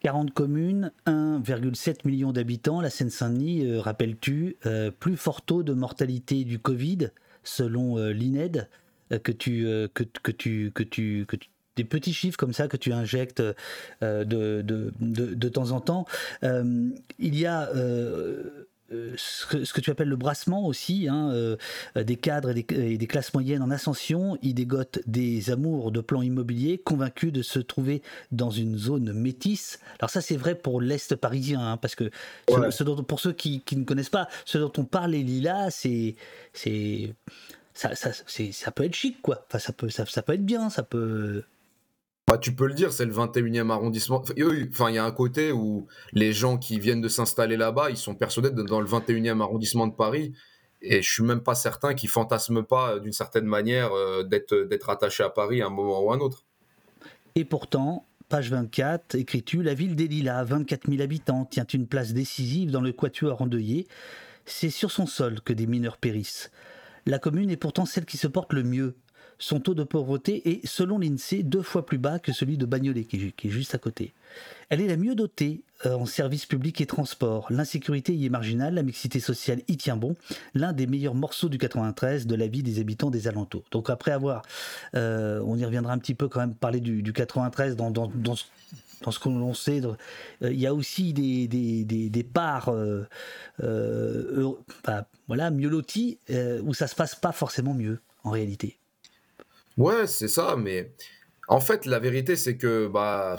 40 0.00 0.34
communes, 0.34 0.90
1,7 1.06 2.06
million 2.06 2.32
d'habitants. 2.32 2.80
La 2.80 2.90
Seine-Saint-Denis, 2.90 3.64
euh, 3.64 3.80
rappelles-tu, 3.80 4.56
euh, 4.66 4.90
plus 4.90 5.16
fort 5.16 5.42
taux 5.42 5.62
de 5.62 5.72
mortalité 5.72 6.44
du 6.44 6.58
Covid, 6.58 7.10
selon 7.44 7.96
l'INED. 7.96 8.68
Euh, 9.12 9.18
que 9.18 9.32
tu, 9.32 9.66
euh, 9.66 9.88
que, 9.92 10.04
que, 10.04 10.30
tu, 10.30 10.72
que, 10.74 10.82
tu, 10.82 11.24
que 11.26 11.36
tu 11.36 11.48
des 11.76 11.84
petits 11.84 12.12
chiffres 12.12 12.36
comme 12.36 12.52
ça 12.52 12.68
que 12.68 12.76
tu 12.76 12.92
injectes 12.92 13.40
euh, 13.40 14.24
de, 14.24 14.60
de, 14.62 14.92
de, 15.00 15.34
de, 15.34 15.48
temps 15.48 15.70
en 15.70 15.80
temps. 15.80 16.04
il 16.42 16.94
y 17.18 17.46
a 17.46 17.70
ce 19.16 19.46
que, 19.46 19.64
ce, 19.64 19.72
que, 19.72 19.80
tu 19.80 19.90
appelles 19.90 20.10
le 20.10 20.16
brassement 20.16 20.66
aussi, 20.66 21.08
hein, 21.08 21.56
des 21.96 22.16
cadres 22.16 22.50
et 22.50 22.62
des, 22.62 22.98
des, 22.98 23.06
classes 23.06 23.32
moyennes 23.32 23.62
en 23.62 23.70
ascension. 23.70 24.36
Ils 24.42 24.52
dégotent 24.52 24.98
des 25.06 25.48
amours 25.50 25.92
de 25.92 26.02
plans 26.02 26.20
immobiliers, 26.20 26.76
convaincus 26.76 27.32
de 27.32 27.40
se 27.40 27.58
trouver 27.58 28.02
dans 28.32 28.50
une 28.50 28.76
zone 28.76 29.14
métisse. 29.14 29.80
Alors 29.98 30.10
ça, 30.10 30.20
c'est 30.20 30.36
vrai 30.36 30.54
pour 30.54 30.82
l'Est 30.82 31.16
parisien, 31.16 31.72
hein, 31.72 31.76
parce 31.78 31.94
que 31.94 32.10
ce, 32.70 32.84
dont, 32.84 33.02
pour 33.02 33.18
ceux 33.18 33.32
qui, 33.32 33.62
qui, 33.62 33.76
ne 33.76 33.84
connaissent 33.84 34.10
pas, 34.10 34.28
ce 34.44 34.58
dont 34.58 34.72
on 34.76 34.84
parle, 34.84 35.12
les 35.12 35.22
lilas, 35.22 35.70
c'est 35.70 36.16
ça, 37.74 37.94
ça, 37.94 38.10
ça 38.12 38.70
peut 38.70 38.84
être 38.84 38.94
chic, 38.94 39.20
quoi. 39.22 39.44
Enfin, 39.48 39.58
ça 39.58 39.72
peut, 39.72 39.88
ça, 39.88 40.04
ça 40.06 40.22
peut 40.22 40.34
être 40.34 40.44
bien, 40.44 40.70
ça 40.70 40.82
peut. 40.82 41.42
Bah, 42.28 42.38
tu 42.38 42.54
peux 42.54 42.66
le 42.66 42.74
dire, 42.74 42.92
c'est 42.92 43.04
le 43.04 43.12
21e 43.12 43.70
arrondissement. 43.70 44.22
Enfin, 44.22 44.90
il 44.90 44.94
y 44.94 44.98
a 44.98 45.04
un 45.04 45.10
côté 45.10 45.52
où 45.52 45.86
les 46.12 46.32
gens 46.32 46.56
qui 46.56 46.78
viennent 46.78 47.00
de 47.00 47.08
s'installer 47.08 47.56
là-bas, 47.56 47.90
ils 47.90 47.96
sont 47.96 48.14
persuadés 48.14 48.50
d'être 48.50 48.68
dans 48.68 48.80
le 48.80 48.86
21e 48.86 49.40
arrondissement 49.40 49.86
de 49.86 49.94
Paris. 49.94 50.32
Et 50.82 51.00
je 51.00 51.10
suis 51.10 51.22
même 51.22 51.42
pas 51.42 51.54
certain 51.54 51.94
qu'ils 51.94 52.08
fantasment 52.08 52.64
pas, 52.64 52.94
euh, 52.94 53.00
d'une 53.00 53.12
certaine 53.12 53.44
manière, 53.44 53.92
euh, 53.92 54.24
d'être, 54.24 54.54
d'être 54.54 54.90
attachés 54.90 55.22
à 55.22 55.30
Paris 55.30 55.62
à 55.62 55.66
un 55.66 55.70
moment 55.70 56.02
ou 56.02 56.10
à 56.10 56.16
un 56.16 56.18
autre. 56.18 56.44
Et 57.34 57.44
pourtant, 57.44 58.06
page 58.28 58.50
24, 58.50 59.14
écris-tu, 59.14 59.62
la 59.62 59.74
ville 59.74 59.94
des 59.94 60.08
Lilas, 60.08 60.44
24 60.44 60.90
000 60.90 61.02
habitants, 61.02 61.44
tient 61.44 61.66
une 61.66 61.86
place 61.86 62.12
décisive 62.12 62.70
dans 62.70 62.80
le 62.80 62.92
quatuor 62.92 63.40
endeuillé. 63.42 63.86
C'est 64.44 64.70
sur 64.70 64.90
son 64.90 65.06
sol 65.06 65.40
que 65.40 65.52
des 65.52 65.66
mineurs 65.66 65.98
périssent. 65.98 66.50
La 67.06 67.18
commune 67.18 67.50
est 67.50 67.56
pourtant 67.56 67.86
celle 67.86 68.04
qui 68.04 68.16
se 68.16 68.26
porte 68.26 68.52
le 68.52 68.62
mieux. 68.62 68.94
Son 69.38 69.58
taux 69.58 69.74
de 69.74 69.82
pauvreté 69.82 70.50
est, 70.50 70.66
selon 70.66 70.98
l'INSEE, 70.98 71.42
deux 71.42 71.62
fois 71.62 71.84
plus 71.84 71.98
bas 71.98 72.20
que 72.20 72.32
celui 72.32 72.58
de 72.58 72.64
Bagnolet, 72.64 73.04
qui, 73.04 73.34
est 73.42 73.48
juste 73.48 73.74
à 73.74 73.78
côté. 73.78 74.12
Elle 74.68 74.80
est 74.80 74.86
la 74.86 74.96
mieux 74.96 75.16
dotée 75.16 75.62
euh, 75.84 75.94
en 75.94 76.06
services 76.06 76.46
publics 76.46 76.80
et 76.80 76.86
transports. 76.86 77.48
L'insécurité 77.50 78.14
y 78.14 78.24
est 78.26 78.28
marginale, 78.28 78.74
la 78.74 78.84
mixité 78.84 79.18
sociale 79.18 79.62
y 79.66 79.76
tient 79.76 79.96
bon. 79.96 80.14
L'un 80.54 80.72
des 80.72 80.86
meilleurs 80.86 81.16
morceaux 81.16 81.48
du 81.48 81.58
93 81.58 82.28
de 82.28 82.34
la 82.36 82.46
vie 82.46 82.62
des 82.62 82.78
habitants 82.78 83.10
des 83.10 83.26
alentours. 83.26 83.64
Donc 83.72 83.90
après 83.90 84.12
avoir, 84.12 84.42
euh, 84.94 85.42
on 85.44 85.56
y 85.56 85.64
reviendra 85.64 85.92
un 85.92 85.98
petit 85.98 86.14
peu 86.14 86.28
quand 86.28 86.38
même, 86.38 86.54
parler 86.54 86.78
du, 86.78 87.12
93 87.12 87.74
dans, 87.74 87.92
dans 89.02 89.10
ce 89.10 89.18
qu'on 89.18 89.54
sait. 89.54 89.80
Euh, 89.84 89.96
il 90.42 90.58
y 90.58 90.66
a 90.66 90.74
aussi 90.74 91.12
des, 91.12 91.48
des, 91.48 91.84
des, 91.84 92.22
parts 92.22 92.68
euh, 92.68 93.06
euh, 93.62 94.52
voilà, 95.26 95.50
mieux 95.50 95.68
loties 95.68 96.18
où 96.62 96.74
ça 96.74 96.86
se 96.86 96.94
passe 96.94 97.14
pas 97.14 97.32
forcément 97.32 97.74
mieux 97.74 98.00
en 98.24 98.30
réalité. 98.30 98.78
Ouais, 99.76 100.06
c'est 100.06 100.28
ça, 100.28 100.56
mais 100.56 100.92
en 101.48 101.60
fait, 101.60 101.86
la 101.86 101.98
vérité, 101.98 102.36
c'est 102.36 102.56
que 102.56 102.86
bah, 102.86 103.36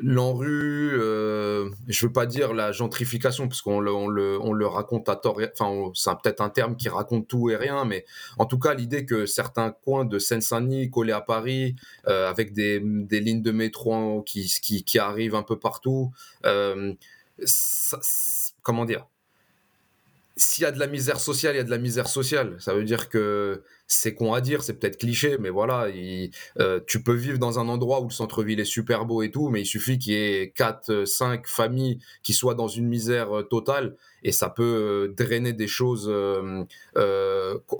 l'enrue, 0.00 0.92
euh, 0.98 1.70
je 1.88 2.06
veux 2.06 2.12
pas 2.12 2.26
dire 2.26 2.54
la 2.54 2.72
gentrification, 2.72 3.48
parce 3.48 3.62
qu'on 3.62 3.80
le, 3.80 3.92
on 3.92 4.08
le, 4.08 4.38
on 4.40 4.52
le, 4.52 4.66
raconte 4.66 5.08
à 5.08 5.16
tort, 5.16 5.40
enfin, 5.52 5.90
c'est 5.94 6.10
peut-être 6.22 6.40
un 6.40 6.50
terme 6.50 6.76
qui 6.76 6.88
raconte 6.88 7.26
tout 7.28 7.50
et 7.50 7.56
rien, 7.56 7.84
mais 7.84 8.04
en 8.38 8.46
tout 8.46 8.58
cas, 8.58 8.74
l'idée 8.74 9.04
que 9.04 9.26
certains 9.26 9.70
coins 9.70 10.04
de 10.04 10.18
Seine-Saint-Denis 10.18 10.90
collés 10.90 11.12
à 11.12 11.20
Paris, 11.20 11.74
euh, 12.06 12.28
avec 12.28 12.52
des, 12.52 12.80
des, 12.82 13.20
lignes 13.20 13.42
de 13.42 13.50
métro 13.50 14.22
qui, 14.22 14.46
qui, 14.62 14.84
qui, 14.84 14.98
arrivent 14.98 15.34
un 15.34 15.42
peu 15.42 15.58
partout, 15.58 16.12
euh, 16.46 16.94
comment 18.62 18.84
dire? 18.84 19.06
S'il 20.36 20.62
y 20.62 20.66
a 20.66 20.70
de 20.70 20.78
la 20.78 20.86
misère 20.86 21.18
sociale, 21.18 21.56
il 21.56 21.58
y 21.58 21.60
a 21.60 21.64
de 21.64 21.70
la 21.70 21.78
misère 21.78 22.06
sociale. 22.06 22.56
Ça 22.60 22.72
veut 22.72 22.84
dire 22.84 23.08
que 23.08 23.64
c'est 23.88 24.14
con 24.14 24.34
à 24.34 24.42
dire, 24.42 24.62
c'est 24.62 24.74
peut-être 24.78 24.98
cliché, 24.98 25.38
mais 25.40 25.48
voilà, 25.48 25.86
euh, 26.60 26.80
tu 26.86 27.02
peux 27.02 27.14
vivre 27.14 27.38
dans 27.38 27.58
un 27.58 27.68
endroit 27.68 28.02
où 28.02 28.04
le 28.04 28.12
centre-ville 28.12 28.60
est 28.60 28.66
super 28.66 29.06
beau 29.06 29.22
et 29.22 29.30
tout, 29.30 29.48
mais 29.48 29.62
il 29.62 29.66
suffit 29.66 29.98
qu'il 29.98 30.12
y 30.12 30.16
ait 30.16 30.50
4, 30.54 31.06
5 31.06 31.46
familles 31.46 31.98
qui 32.22 32.34
soient 32.34 32.54
dans 32.54 32.68
une 32.68 32.86
misère 32.86 33.38
euh, 33.38 33.42
totale 33.42 33.96
et 34.22 34.30
ça 34.30 34.50
peut 34.50 34.62
euh, 34.62 35.14
drainer 35.16 35.54
des 35.54 35.68
choses 35.68 36.12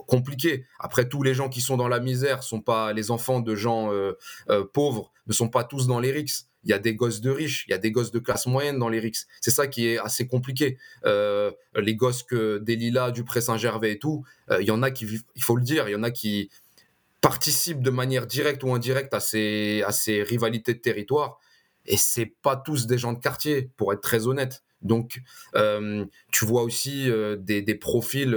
compliquées. 0.07 0.65
Après, 0.79 1.07
tous 1.07 1.21
les 1.21 1.35
gens 1.35 1.47
qui 1.47 1.61
sont 1.61 1.77
dans 1.77 1.87
la 1.87 1.99
misère 1.99 2.41
sont 2.41 2.61
pas 2.61 2.91
les 2.91 3.11
enfants 3.11 3.39
de 3.39 3.55
gens 3.55 3.91
pauvres, 4.73 5.11
ne 5.29 5.33
sont 5.33 5.49
pas 5.49 5.63
tous 5.63 5.87
dans 5.87 5.99
les 5.99 6.11
rixes 6.11 6.49
il 6.63 6.69
y 6.69 6.73
a 6.73 6.79
des 6.79 6.95
gosses 6.95 7.21
de 7.21 7.29
riches, 7.29 7.65
il 7.67 7.71
y 7.71 7.73
a 7.73 7.77
des 7.77 7.91
gosses 7.91 8.11
de 8.11 8.19
classe 8.19 8.45
moyenne 8.45 8.79
dans 8.79 8.89
les 8.89 8.99
RICS. 8.99 9.27
C'est 9.41 9.51
ça 9.51 9.67
qui 9.67 9.87
est 9.87 9.97
assez 9.97 10.27
compliqué. 10.27 10.77
Euh, 11.05 11.51
les 11.75 11.95
gosses 11.95 12.23
que 12.23 12.57
des 12.57 12.75
Lilas, 12.75 13.11
du 13.11 13.23
Pré-Saint-Gervais 13.23 13.93
et 13.93 13.99
tout, 13.99 14.25
euh, 14.51 14.61
il 14.61 14.67
y 14.67 14.71
en 14.71 14.83
a 14.83 14.91
qui, 14.91 15.21
il 15.35 15.43
faut 15.43 15.55
le 15.55 15.63
dire, 15.63 15.87
il 15.87 15.93
y 15.93 15.95
en 15.95 16.03
a 16.03 16.11
qui 16.11 16.49
participent 17.21 17.81
de 17.81 17.89
manière 17.89 18.27
directe 18.27 18.63
ou 18.63 18.73
indirecte 18.73 19.13
à 19.13 19.19
ces, 19.19 19.83
rivalités 20.27 20.73
de 20.73 20.79
territoire. 20.79 21.39
Et 21.85 21.97
c'est 21.97 22.33
pas 22.41 22.55
tous 22.57 22.87
des 22.87 22.97
gens 22.97 23.13
de 23.13 23.19
quartier, 23.19 23.69
pour 23.77 23.93
être 23.93 24.01
très 24.01 24.27
honnête. 24.27 24.63
Donc, 24.81 25.21
euh, 25.55 26.05
tu 26.31 26.45
vois 26.45 26.63
aussi 26.63 27.09
des, 27.39 27.61
des, 27.61 27.75
profils, 27.75 28.35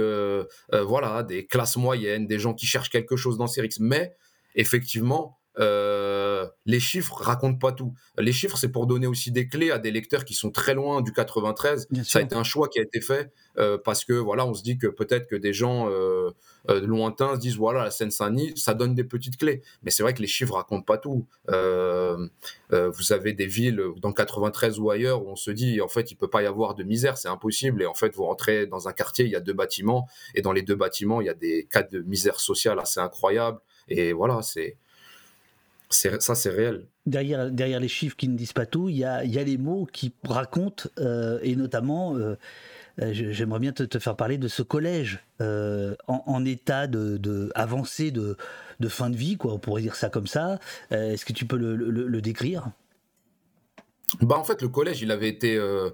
voilà, 0.71 1.23
des 1.23 1.45
classes 1.45 1.77
moyennes, 1.77 2.25
des 2.25 2.39
gens 2.39 2.53
qui 2.53 2.65
cherchent 2.65 2.89
quelque 2.89 3.15
chose 3.15 3.37
dans 3.37 3.47
ces 3.47 3.61
RICS. 3.61 3.79
Mais 3.79 4.15
effectivement, 4.55 5.37
euh, 5.59 6.47
les 6.65 6.79
chiffres 6.79 7.13
racontent 7.21 7.59
pas 7.59 7.71
tout. 7.71 7.93
Les 8.17 8.31
chiffres, 8.31 8.57
c'est 8.57 8.71
pour 8.71 8.87
donner 8.87 9.07
aussi 9.07 9.31
des 9.31 9.47
clés 9.47 9.71
à 9.71 9.77
des 9.77 9.91
lecteurs 9.91 10.25
qui 10.25 10.33
sont 10.33 10.51
très 10.51 10.73
loin 10.73 11.01
du 11.01 11.13
93. 11.13 11.87
ça 12.03 12.19
a 12.19 12.21
été 12.21 12.35
un 12.35 12.43
choix 12.43 12.67
qui 12.69 12.79
a 12.79 12.81
été 12.81 13.01
fait 13.01 13.31
euh, 13.57 13.77
parce 13.77 14.03
que 14.03 14.13
voilà, 14.13 14.47
on 14.47 14.53
se 14.53 14.63
dit 14.63 14.77
que 14.77 14.87
peut-être 14.87 15.27
que 15.27 15.35
des 15.35 15.53
gens 15.53 15.89
euh, 15.89 16.31
lointains 16.67 17.35
se 17.35 17.39
disent 17.39 17.57
voilà, 17.57 17.83
la 17.83 17.91
Seine-Saint-Denis, 17.91 18.53
ça 18.57 18.73
donne 18.73 18.95
des 18.95 19.03
petites 19.03 19.37
clés. 19.37 19.61
Mais 19.83 19.91
c'est 19.91 20.01
vrai 20.01 20.13
que 20.13 20.21
les 20.21 20.27
chiffres 20.27 20.55
racontent 20.55 20.83
pas 20.83 20.97
tout. 20.97 21.27
vous 21.47 23.13
avez 23.13 23.33
des 23.33 23.45
villes 23.45 23.83
dans 23.97 24.09
le 24.09 24.13
93 24.13 24.79
ou 24.79 24.89
ailleurs 24.89 25.23
où 25.23 25.29
on 25.29 25.35
se 25.35 25.51
dit 25.51 25.81
en 25.81 25.87
fait 25.87 26.11
il 26.11 26.15
peut 26.15 26.29
pas 26.29 26.41
y 26.41 26.45
avoir 26.47 26.73
de 26.73 26.83
misère, 26.83 27.17
c'est 27.17 27.29
impossible. 27.29 27.83
Et 27.83 27.85
en 27.85 27.93
fait, 27.93 28.15
vous 28.15 28.23
rentrez 28.23 28.65
dans 28.65 28.87
un 28.87 28.93
quartier, 28.93 29.25
il 29.25 29.31
y 29.31 29.35
a 29.35 29.39
deux 29.39 29.53
bâtiments 29.53 30.07
et 30.33 30.41
dans 30.41 30.51
les 30.51 30.63
deux 30.63 30.75
bâtiments, 30.75 31.21
il 31.21 31.27
y 31.27 31.29
a 31.29 31.35
des 31.35 31.67
cas 31.69 31.83
de 31.83 31.99
misère 31.99 32.39
sociale 32.39 32.79
assez 32.79 32.99
incroyables. 32.99 33.59
Et 33.89 34.13
voilà, 34.13 34.41
c'est 34.41 34.77
ça, 35.93 36.35
c'est 36.35 36.49
réel. 36.49 36.85
Derrière, 37.05 37.51
derrière 37.51 37.79
les 37.79 37.87
chiffres 37.87 38.15
qui 38.15 38.27
ne 38.27 38.37
disent 38.37 38.53
pas 38.53 38.65
tout, 38.65 38.89
il 38.89 38.97
y 38.97 39.05
a, 39.05 39.23
les 39.23 39.57
mots 39.57 39.87
qui 39.91 40.13
racontent, 40.23 40.89
euh, 40.99 41.39
et 41.41 41.55
notamment, 41.55 42.15
euh, 42.15 42.37
euh, 43.01 43.11
j'aimerais 43.13 43.59
bien 43.59 43.71
te, 43.71 43.99
faire 43.99 44.15
parler 44.15 44.37
de 44.37 44.47
ce 44.47 44.61
collège 44.61 45.19
en, 45.39 46.45
état 46.45 46.87
de, 46.87 47.17
de 47.17 47.51
de, 47.55 48.37
de, 48.79 48.87
fin 48.87 49.09
de 49.09 49.15
vie, 49.17 49.35
quoi, 49.37 49.53
on 49.53 49.59
pourrait 49.59 49.81
dire 49.81 49.95
ça 49.95 50.09
comme 50.09 50.27
ça. 50.27 50.59
Est-ce 50.91 51.25
que 51.25 51.33
tu 51.33 51.45
peux 51.45 51.57
le 51.57 52.21
décrire? 52.21 52.71
Bah 54.21 54.37
en 54.37 54.43
fait 54.43 54.61
le 54.61 54.69
collège 54.69 55.01
il 55.01 55.11
avait 55.11 55.27
été 55.27 55.55
euh, 55.55 55.89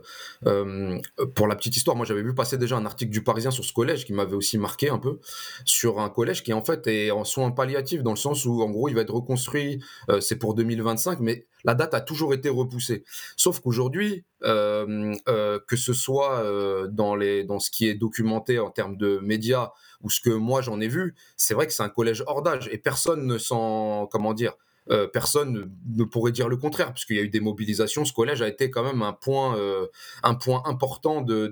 euh, 0.46 1.00
pour 1.36 1.48
la 1.48 1.56
petite 1.56 1.76
histoire 1.78 1.96
moi 1.96 2.06
j'avais 2.06 2.22
vu 2.22 2.34
passer 2.34 2.58
déjà 2.58 2.78
un 2.78 2.86
article 2.86 3.12
du 3.12 3.24
Parisien 3.24 3.52
sur 3.52 3.64
ce 3.64 3.74
collège 3.74 4.06
qui 4.06 4.14
m'avait 4.14 4.36
aussi 4.36 4.58
marqué 4.58 4.90
un 4.90 4.98
peu 4.98 5.20
sur 5.66 6.00
un 6.00 6.10
collège 6.10 6.44
qui 6.44 6.54
en 6.54 6.64
fait 6.64 6.88
est 6.88 7.12
en 7.12 7.24
soins 7.24 7.52
palliatifs 7.52 8.04
dans 8.04 8.12
le 8.12 8.18
sens 8.18 8.46
où 8.46 8.62
en 8.62 8.70
gros 8.70 8.90
il 8.90 8.96
va 8.96 9.02
être 9.02 9.14
reconstruit 9.14 9.82
euh, 10.10 10.20
c'est 10.22 10.38
pour 10.38 10.54
2025 10.54 11.20
mais 11.20 11.46
la 11.66 11.76
date 11.76 11.94
a 11.94 12.00
toujours 12.00 12.34
été 12.34 12.48
repoussée. 12.48 13.04
Sauf 13.36 13.60
qu'aujourd'hui 13.60 14.24
que 14.42 15.76
ce 15.76 15.92
soit 15.92 16.42
dans 16.90 17.16
les 17.16 17.44
dans 17.44 17.60
ce 17.60 17.70
qui 17.70 17.90
est 17.90 17.96
documenté 17.96 18.60
en 18.60 18.70
termes 18.70 18.96
de 18.96 19.20
médias 19.22 19.72
ou 20.02 20.10
ce 20.10 20.22
que 20.22 20.30
moi 20.30 20.62
j'en 20.62 20.80
ai 20.80 20.88
vu 20.88 21.16
c'est 21.36 21.54
vrai 21.54 21.68
que 21.68 21.74
c'est 21.74 21.84
un 21.84 21.90
collège 21.90 22.24
hors 22.28 22.42
d'âge 22.42 22.70
et 22.72 22.78
personne 22.78 23.28
ne 23.28 23.38
s'en 23.38 24.08
comment 24.08 24.34
dire 24.34 24.56
euh, 24.92 25.08
personne 25.08 25.72
ne 25.88 26.04
pourrait 26.04 26.32
dire 26.32 26.50
le 26.50 26.58
contraire, 26.58 26.94
puisqu'il 26.94 27.18
y 27.18 27.20
a 27.20 27.24
eu 27.24 27.30
des 27.30 27.40
mobilisations. 27.40 28.06
Ce 28.06 28.14
collège 28.14 28.42
a 28.42 28.48
été 28.48 28.72
quand 28.72 28.84
même 28.84 29.02
un 29.02 29.14
point, 29.14 29.58
euh, 29.58 29.88
important 30.24 31.22
de, 31.22 31.52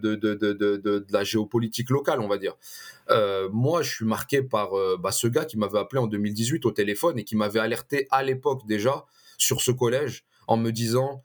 la 1.11 1.23
géopolitique 1.23 1.89
locale, 1.89 2.19
on 2.19 2.27
va 2.27 2.38
dire. 2.38 2.55
Euh, 3.09 3.47
moi, 3.51 3.81
je 3.81 3.93
suis 3.93 4.05
marqué 4.05 4.41
par 4.41 4.71
bah, 4.99 5.11
ce 5.11 5.27
gars 5.27 5.45
qui 5.45 5.57
m'avait 5.57 5.79
appelé 5.79 6.01
en 6.01 6.07
2018 6.07 6.65
au 6.65 6.71
téléphone 6.71 7.19
et 7.19 7.23
qui 7.23 7.35
m'avait 7.35 7.59
alerté 7.59 8.07
à 8.11 8.23
l'époque 8.23 8.65
déjà 8.67 9.05
sur 9.38 9.61
ce 9.61 9.71
collège 9.71 10.25
en 10.47 10.57
me 10.57 10.71
disant, 10.71 11.23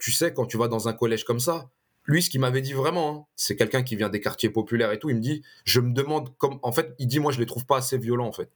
tu 0.00 0.12
sais, 0.12 0.32
quand 0.32 0.46
tu 0.46 0.58
vas 0.58 0.68
dans 0.68 0.88
un 0.88 0.92
collège 0.92 1.24
comme 1.24 1.40
ça, 1.40 1.70
lui, 2.06 2.22
ce 2.22 2.30
qu'il 2.30 2.40
m'avait 2.40 2.60
dit 2.60 2.72
vraiment, 2.72 3.10
hein, 3.10 3.26
c'est 3.34 3.56
quelqu'un 3.56 3.82
qui 3.82 3.96
vient 3.96 4.08
des 4.08 4.20
quartiers 4.20 4.50
populaires 4.50 4.92
et 4.92 4.98
tout, 4.98 5.10
il 5.10 5.16
me 5.16 5.20
dit, 5.20 5.42
je 5.64 5.80
me 5.80 5.92
demande 5.92 6.30
en 6.62 6.72
fait, 6.72 6.94
il 6.98 7.08
dit, 7.08 7.18
moi, 7.18 7.32
je 7.32 7.40
les 7.40 7.46
trouve 7.46 7.66
pas 7.66 7.78
assez 7.78 7.98
violents, 7.98 8.28
en 8.28 8.32
fait. 8.32 8.50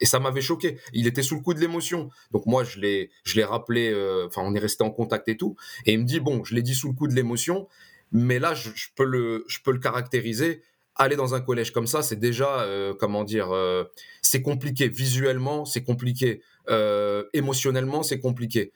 Et 0.00 0.06
ça 0.06 0.20
m'avait 0.20 0.40
choqué. 0.40 0.78
Il 0.92 1.06
était 1.06 1.22
sous 1.22 1.34
le 1.34 1.40
coup 1.40 1.54
de 1.54 1.60
l'émotion. 1.60 2.10
Donc 2.30 2.46
moi, 2.46 2.64
je 2.64 2.78
l'ai, 2.78 3.10
je 3.24 3.36
l'ai 3.36 3.44
rappelé. 3.44 3.90
Euh, 3.92 4.26
enfin, 4.26 4.42
on 4.44 4.54
est 4.54 4.58
resté 4.58 4.84
en 4.84 4.90
contact 4.90 5.28
et 5.28 5.36
tout. 5.36 5.56
Et 5.86 5.92
il 5.92 6.00
me 6.00 6.04
dit 6.04 6.20
bon, 6.20 6.44
je 6.44 6.54
l'ai 6.54 6.62
dit 6.62 6.74
sous 6.74 6.88
le 6.88 6.94
coup 6.94 7.08
de 7.08 7.14
l'émotion, 7.14 7.68
mais 8.12 8.38
là, 8.38 8.54
je, 8.54 8.70
peux 8.94 9.04
le, 9.04 9.44
je 9.48 9.58
peux 9.60 9.72
le 9.72 9.78
caractériser. 9.78 10.62
Aller 11.00 11.14
dans 11.14 11.34
un 11.34 11.40
collège 11.40 11.72
comme 11.72 11.86
ça, 11.86 12.02
c'est 12.02 12.18
déjà, 12.18 12.62
euh, 12.62 12.92
comment 12.92 13.22
dire, 13.22 13.52
euh, 13.52 13.84
c'est 14.20 14.42
compliqué 14.42 14.88
visuellement, 14.88 15.64
c'est 15.64 15.84
compliqué 15.84 16.42
émotionnellement, 17.32 18.02
c'est 18.02 18.20
compliqué. 18.20 18.72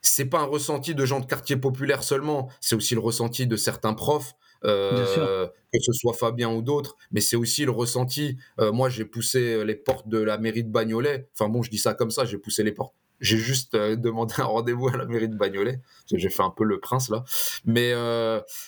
c'est 0.00 0.24
pas 0.24 0.40
un 0.40 0.44
ressenti 0.44 0.94
de 0.94 1.04
gens 1.04 1.20
de 1.20 1.26
quartier 1.26 1.56
populaire 1.58 2.02
seulement, 2.02 2.48
c'est 2.62 2.74
aussi 2.74 2.94
le 2.94 3.00
ressenti 3.00 3.46
de 3.46 3.56
certains 3.56 3.92
profs, 3.92 4.34
euh, 4.66 5.46
que 5.72 5.78
ce 5.80 5.92
soit 5.92 6.12
Fabien 6.12 6.52
ou 6.52 6.62
d'autres, 6.62 6.96
mais 7.12 7.20
c'est 7.20 7.36
aussi 7.36 7.64
le 7.64 7.70
ressenti. 7.70 8.36
Euh, 8.60 8.72
moi, 8.72 8.88
j'ai 8.88 9.04
poussé 9.04 9.64
les 9.64 9.76
portes 9.76 10.08
de 10.08 10.18
la 10.18 10.38
mairie 10.38 10.64
de 10.64 10.70
Bagnolet. 10.70 11.28
Enfin 11.34 11.48
bon, 11.48 11.62
je 11.62 11.70
dis 11.70 11.78
ça 11.78 11.94
comme 11.94 12.10
ça, 12.10 12.24
j'ai 12.24 12.38
poussé 12.38 12.62
les 12.62 12.72
portes. 12.72 12.94
J'ai 13.20 13.38
juste 13.38 13.74
euh, 13.74 13.96
demandé 13.96 14.34
un 14.38 14.44
rendez-vous 14.44 14.88
à 14.88 14.96
la 14.96 15.06
mairie 15.06 15.28
de 15.28 15.36
Bagnolet. 15.36 15.80
J'ai 16.12 16.30
fait 16.30 16.42
un 16.42 16.50
peu 16.50 16.64
le 16.64 16.80
prince 16.80 17.10
là. 17.10 17.24
Mais, 17.64 17.94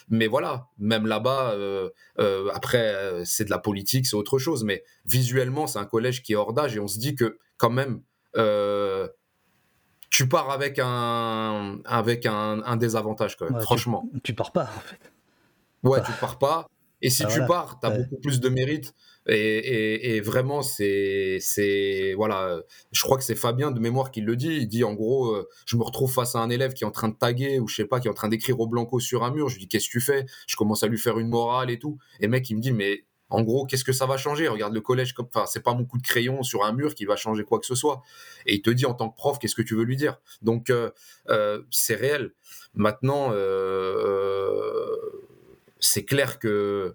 mais 0.08 0.26
voilà, 0.26 0.68
même 0.78 1.06
là-bas, 1.06 1.56
après, 2.54 3.22
c'est 3.24 3.44
de 3.44 3.50
la 3.50 3.58
politique, 3.58 4.06
c'est 4.06 4.16
autre 4.16 4.38
chose. 4.38 4.64
Mais 4.64 4.84
visuellement, 5.04 5.66
c'est 5.66 5.78
un 5.78 5.86
collège 5.86 6.22
qui 6.22 6.34
est 6.34 6.36
hors 6.36 6.52
d'âge 6.52 6.76
et 6.76 6.80
on 6.80 6.88
se 6.88 6.98
dit 6.98 7.14
que 7.14 7.38
quand 7.56 7.70
même, 7.70 8.02
tu 10.10 10.28
pars 10.28 10.50
avec 10.50 10.78
un, 10.82 11.78
avec 11.84 12.26
un, 12.26 12.76
désavantage 12.76 13.36
quand 13.36 13.50
même, 13.50 13.60
franchement. 13.60 14.08
Tu, 14.14 14.20
tu 14.20 14.34
pars 14.34 14.52
pas 14.52 14.64
en 14.64 14.80
fait. 14.80 15.12
Ouais, 15.82 16.02
tu 16.02 16.12
pars 16.20 16.38
pas. 16.38 16.66
Et 17.00 17.10
si 17.10 17.22
ah, 17.24 17.28
tu 17.32 17.40
pars, 17.46 17.78
tu 17.80 17.86
as 17.86 17.90
beaucoup 17.90 18.16
plus 18.20 18.40
de 18.40 18.48
mérite. 18.48 18.94
Et, 19.28 20.16
et, 20.16 20.20
vraiment, 20.20 20.62
c'est, 20.62 21.38
c'est, 21.40 22.14
voilà, 22.14 22.60
je 22.92 23.02
crois 23.02 23.18
que 23.18 23.24
c'est 23.24 23.34
Fabien 23.34 23.70
de 23.70 23.78
mémoire 23.78 24.10
qui 24.10 24.22
le 24.22 24.36
dit. 24.36 24.56
Il 24.56 24.68
dit 24.68 24.84
en 24.84 24.94
gros, 24.94 25.34
euh, 25.34 25.46
je 25.66 25.76
me 25.76 25.82
retrouve 25.82 26.10
face 26.10 26.34
à 26.34 26.40
un 26.40 26.48
élève 26.48 26.72
qui 26.72 26.84
est 26.84 26.86
en 26.86 26.90
train 26.90 27.08
de 27.08 27.14
taguer 27.14 27.60
ou 27.60 27.68
je 27.68 27.76
sais 27.76 27.84
pas, 27.84 28.00
qui 28.00 28.08
est 28.08 28.10
en 28.10 28.14
train 28.14 28.28
d'écrire 28.28 28.58
au 28.58 28.66
blanco 28.66 29.00
sur 29.00 29.24
un 29.24 29.30
mur. 29.30 29.48
Je 29.48 29.54
lui 29.54 29.62
dis, 29.62 29.68
qu'est-ce 29.68 29.86
que 29.86 29.92
tu 29.92 30.00
fais? 30.00 30.24
Je 30.46 30.56
commence 30.56 30.82
à 30.82 30.86
lui 30.86 30.98
faire 30.98 31.18
une 31.18 31.28
morale 31.28 31.70
et 31.70 31.78
tout. 31.78 31.98
Et 32.20 32.26
mec, 32.26 32.48
il 32.48 32.56
me 32.56 32.62
dit, 32.62 32.72
mais 32.72 33.04
en 33.30 33.42
gros, 33.42 33.66
qu'est-ce 33.66 33.84
que 33.84 33.92
ça 33.92 34.06
va 34.06 34.16
changer? 34.16 34.48
Regarde 34.48 34.72
le 34.72 34.80
collège 34.80 35.12
comme, 35.12 35.26
enfin, 35.26 35.44
c'est 35.46 35.62
pas 35.62 35.74
mon 35.74 35.84
coup 35.84 35.98
de 35.98 36.02
crayon 36.02 36.42
sur 36.42 36.64
un 36.64 36.72
mur 36.72 36.94
qui 36.94 37.04
va 37.04 37.16
changer 37.16 37.44
quoi 37.44 37.58
que 37.58 37.66
ce 37.66 37.74
soit. 37.74 38.02
Et 38.46 38.54
il 38.54 38.62
te 38.62 38.70
dit 38.70 38.86
en 38.86 38.94
tant 38.94 39.10
que 39.10 39.16
prof, 39.16 39.38
qu'est-ce 39.38 39.54
que 39.54 39.62
tu 39.62 39.74
veux 39.74 39.84
lui 39.84 39.96
dire? 39.96 40.18
Donc, 40.40 40.70
euh, 40.70 40.90
euh, 41.28 41.62
c'est 41.70 41.94
réel. 41.94 42.32
Maintenant, 42.72 43.30
c'est 45.80 46.04
clair 46.04 46.38
que 46.38 46.94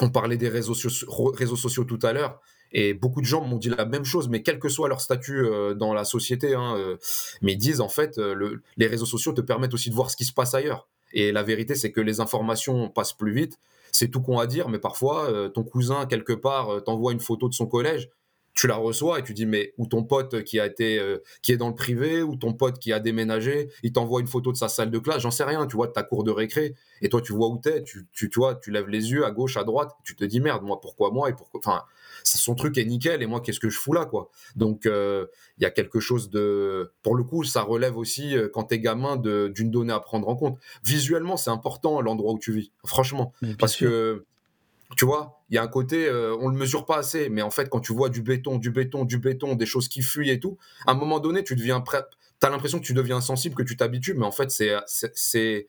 on 0.00 0.10
parlait 0.10 0.36
des 0.36 0.48
réseaux, 0.48 0.74
sociaux, 0.74 1.84
tout 1.84 1.98
à 2.02 2.12
l'heure, 2.12 2.40
et 2.72 2.92
beaucoup 2.92 3.20
de 3.20 3.26
gens 3.26 3.42
m'ont 3.44 3.56
dit 3.56 3.70
la 3.70 3.86
même 3.86 4.04
chose, 4.04 4.28
mais 4.28 4.42
quel 4.42 4.58
que 4.58 4.68
soit 4.68 4.88
leur 4.88 5.00
statut 5.00 5.44
euh, 5.44 5.74
dans 5.74 5.94
la 5.94 6.04
société, 6.04 6.54
hein, 6.54 6.76
euh, 6.76 6.96
mais 7.40 7.52
ils 7.52 7.58
disent 7.58 7.80
en 7.80 7.88
fait, 7.88 8.18
euh, 8.18 8.60
les 8.76 8.86
réseaux 8.86 9.06
sociaux 9.06 9.32
te 9.32 9.40
permettent 9.40 9.74
aussi 9.74 9.88
de 9.88 9.94
voir 9.94 10.10
ce 10.10 10.16
qui 10.16 10.24
se 10.24 10.32
passe 10.32 10.54
ailleurs. 10.54 10.88
Et 11.12 11.32
la 11.32 11.42
vérité, 11.42 11.74
c'est 11.74 11.92
que 11.92 12.00
les 12.00 12.20
informations 12.20 12.90
passent 12.90 13.14
plus 13.14 13.32
vite. 13.32 13.58
C'est 13.92 14.08
tout 14.08 14.20
qu'on 14.20 14.38
a 14.38 14.42
à 14.42 14.46
dire, 14.46 14.68
mais 14.68 14.78
parfois, 14.78 15.50
ton 15.54 15.62
cousin, 15.62 16.04
quelque 16.04 16.34
part, 16.34 16.82
t'envoie 16.84 17.12
une 17.12 17.20
photo 17.20 17.48
de 17.48 17.54
son 17.54 17.66
collège 17.66 18.10
tu 18.56 18.66
la 18.66 18.76
reçois 18.76 19.20
et 19.20 19.22
tu 19.22 19.34
dis 19.34 19.46
mais 19.46 19.74
ou 19.76 19.86
ton 19.86 20.02
pote 20.02 20.42
qui 20.42 20.58
a 20.58 20.66
été 20.66 20.98
euh, 20.98 21.18
qui 21.42 21.52
est 21.52 21.58
dans 21.58 21.68
le 21.68 21.74
privé 21.74 22.22
ou 22.22 22.36
ton 22.36 22.54
pote 22.54 22.78
qui 22.78 22.92
a 22.92 22.98
déménagé 22.98 23.68
il 23.82 23.92
t'envoie 23.92 24.20
une 24.22 24.26
photo 24.26 24.50
de 24.50 24.56
sa 24.56 24.68
salle 24.68 24.90
de 24.90 24.98
classe 24.98 25.20
j'en 25.22 25.30
sais 25.30 25.44
rien 25.44 25.66
tu 25.66 25.76
vois 25.76 25.86
de 25.86 25.92
ta 25.92 26.02
cour 26.02 26.24
de 26.24 26.30
récré. 26.30 26.74
Et 27.02 27.10
toi 27.10 27.20
tu 27.20 27.34
vois 27.34 27.48
où 27.48 27.58
t'es 27.58 27.82
tu, 27.82 28.08
tu 28.12 28.30
tu 28.30 28.38
vois 28.38 28.54
tu 28.56 28.70
lèves 28.70 28.88
les 28.88 29.12
yeux 29.12 29.26
à 29.26 29.30
gauche 29.30 29.58
à 29.58 29.64
droite 29.64 29.92
tu 30.02 30.16
te 30.16 30.24
dis 30.24 30.40
merde 30.40 30.62
moi 30.62 30.80
pourquoi 30.80 31.10
moi 31.10 31.28
et 31.28 31.34
pourquoi 31.34 31.60
enfin 31.62 31.82
son 32.24 32.54
truc 32.54 32.78
est 32.78 32.84
nickel 32.84 33.22
et 33.22 33.26
moi 33.26 33.40
qu'est-ce 33.40 33.60
que 33.60 33.68
je 33.68 33.78
fous 33.78 33.92
là 33.92 34.06
quoi. 34.06 34.30
Donc 34.56 34.86
euh, 34.86 35.26
il 35.58 35.62
y 35.62 35.66
a 35.66 35.70
quelque 35.70 36.00
chose 36.00 36.30
de 36.30 36.92
pour 37.02 37.14
le 37.14 37.24
coup 37.24 37.44
ça 37.44 37.62
relève 37.62 37.98
aussi 37.98 38.36
euh, 38.36 38.48
quand 38.52 38.64
t'es 38.64 38.80
gamin 38.80 39.16
d'une 39.16 39.70
donnée 39.70 39.92
à 39.92 40.00
prendre 40.00 40.28
en 40.28 40.34
compte. 40.36 40.58
Visuellement 40.82 41.36
c'est 41.36 41.50
important 41.50 42.00
l'endroit 42.00 42.32
où 42.32 42.38
tu 42.38 42.52
vis 42.52 42.72
franchement. 42.84 43.34
Parce 43.58 43.76
que 43.76 44.24
tu 44.94 45.04
vois, 45.04 45.42
il 45.50 45.56
y 45.56 45.58
a 45.58 45.62
un 45.62 45.68
côté, 45.68 46.06
euh, 46.06 46.36
on 46.40 46.48
le 46.48 46.56
mesure 46.56 46.84
pas 46.86 46.98
assez, 46.98 47.28
mais 47.28 47.42
en 47.42 47.50
fait, 47.50 47.68
quand 47.68 47.80
tu 47.80 47.92
vois 47.92 48.08
du 48.08 48.22
béton, 48.22 48.58
du 48.58 48.70
béton, 48.70 49.04
du 49.04 49.18
béton, 49.18 49.54
des 49.54 49.66
choses 49.66 49.88
qui 49.88 50.02
fuient 50.02 50.30
et 50.30 50.38
tout, 50.38 50.58
à 50.86 50.92
un 50.92 50.94
moment 50.94 51.18
donné, 51.18 51.42
tu 51.42 51.56
deviens 51.56 51.80
prêt. 51.80 52.04
as 52.42 52.50
l'impression 52.50 52.78
que 52.78 52.84
tu 52.84 52.94
deviens 52.94 53.20
sensible, 53.20 53.54
que 53.54 53.62
tu 53.62 53.76
t'habitues, 53.76 54.14
mais 54.14 54.26
en 54.26 54.30
fait, 54.30 54.50
c'est, 54.50 54.74
c'est, 54.86 55.66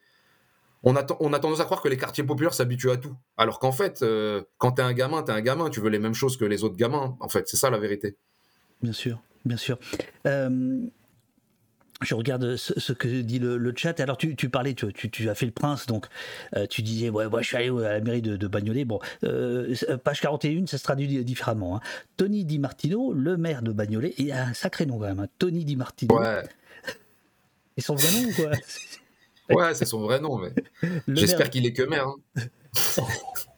on 0.84 0.96
a, 0.96 1.06
on 1.20 1.34
a 1.34 1.40
tendance 1.40 1.60
à 1.60 1.66
croire 1.66 1.82
que 1.82 1.90
les 1.90 1.98
quartiers 1.98 2.24
populaires 2.24 2.54
s'habituent 2.54 2.92
à 2.92 2.98
tout, 2.98 3.16
alors 3.38 3.60
qu'en 3.60 3.72
fait, 3.72 4.04
euh, 4.04 4.44
quand 4.60 4.74
tu 4.74 4.82
es 4.82 4.86
un 4.86 4.94
gamin, 4.94 5.24
tu 5.24 5.32
es 5.32 5.34
un 5.34 5.42
gamin, 5.42 5.70
tu 5.70 5.80
veux 5.80 5.90
les 5.90 6.00
mêmes 6.00 6.14
choses 6.14 6.38
que 6.38 6.46
les 6.46 6.64
autres 6.64 6.78
gamins. 6.78 7.18
En 7.20 7.30
fait, 7.30 7.48
c'est 7.48 7.58
ça 7.58 7.70
la 7.70 7.80
vérité. 7.80 8.16
Bien 8.84 8.94
sûr, 8.94 9.20
bien 9.46 9.58
sûr. 9.58 9.80
Euh, 10.28 10.86
je 12.02 12.14
regarde 12.14 12.56
ce, 12.58 12.94
que 12.94 13.08
dit 13.22 13.40
le, 13.40 13.74
chat. 13.76 14.00
Alors, 14.00 14.18
tu, 14.18 14.36
parlais, 14.50 14.74
tu, 14.76 15.30
as 15.30 15.36
fait 15.36 15.46
le 15.46 15.52
prince, 15.52 15.88
donc 15.88 16.06
euh, 16.56 16.68
tu 16.68 16.82
disais, 16.82 17.10
ouais, 17.10 17.26
je 17.40 17.48
suis 17.48 17.58
allé 17.58 17.70
à 17.70 17.94
la 17.94 18.02
mairie 18.02 18.22
de, 18.22 18.48
Bagnolet. 18.48 18.86
Bon, 18.86 19.00
euh, 19.24 19.76
page 20.04 20.22
41, 20.22 20.68
ça 20.68 20.78
se 20.78 20.84
traduit 20.84 21.24
différemment. 21.24 21.78
Hein. 21.78 21.82
Tony 22.16 22.46
Di 22.46 22.60
Martino, 22.60 23.14
le 23.14 23.38
maire 23.38 23.62
de 23.62 23.72
Bagnolet, 23.72 24.14
il 24.18 24.32
a 24.32 24.48
un 24.48 24.54
sacré 24.54 24.86
nom 24.86 25.00
quand 25.00 25.06
même, 25.06 25.20
hein. 25.20 25.28
Tony 25.40 25.66
Di 25.66 25.76
Martino. 25.76 26.20
Ouais. 26.20 26.44
Et 27.78 27.82
son 27.82 27.96
vrai 27.96 28.22
nom, 28.22 28.32
quoi? 28.34 28.52
Ouais, 29.50 29.74
c'est 29.74 29.86
son 29.86 30.02
vrai 30.02 30.20
nom, 30.20 30.38
mais 30.38 30.52
j'espère 31.08 31.50
qu'il 31.50 31.66
est 31.66 31.74
que 31.74 31.84
maire. 31.84 32.08
Hein. 32.08 32.42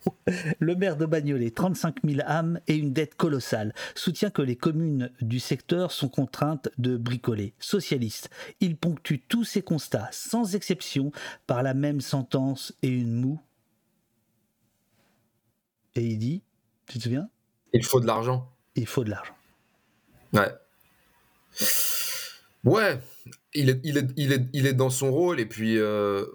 Le 0.60 0.76
maire 0.76 0.97
de 0.97 1.06
Bagnolet, 1.06 1.52
35 1.52 1.97
000 2.04 2.22
âmes 2.26 2.60
et 2.68 2.76
une 2.76 2.93
dette 2.93 3.16
colossale, 3.16 3.74
soutient 3.95 4.30
que 4.30 4.41
les 4.41 4.56
communes 4.56 5.12
du 5.22 5.39
secteur 5.39 5.91
sont 5.91 6.10
contraintes 6.10 6.70
de 6.78 6.97
bricoler. 6.97 7.54
Socialiste, 7.60 8.30
il 8.60 8.78
ponctue 8.78 9.18
tous 9.28 9.43
ces 9.43 9.62
constats, 9.62 10.10
sans 10.12 10.56
exception, 10.56 11.12
par 11.47 11.64
la 11.64 11.74
même 11.74 12.02
sentence 12.02 12.74
et 12.82 12.89
une 12.89 13.14
moue. 13.14 13.39
Et 15.95 16.06
il 16.06 16.18
dit, 16.18 16.43
tu 16.88 16.97
te 16.97 17.04
souviens? 17.04 17.30
Il 17.74 17.84
faut 17.84 18.00
de 18.00 18.08
l'argent. 18.08 18.52
Il 18.76 18.88
faut 18.88 19.04
de 19.04 19.10
l'argent. 19.10 19.36
Ouais. 20.34 20.54
Ouais, 22.64 23.00
il 23.54 23.70
est, 23.70 23.80
il 23.84 23.97
est, 23.97 24.08
il 24.18 24.34
est, 24.34 24.45
il 24.54 24.66
est 24.68 24.74
dans 24.74 24.89
son 24.89 25.12
rôle 25.12 25.39
et 25.39 25.45
puis 25.45 25.78
euh, 25.78 26.26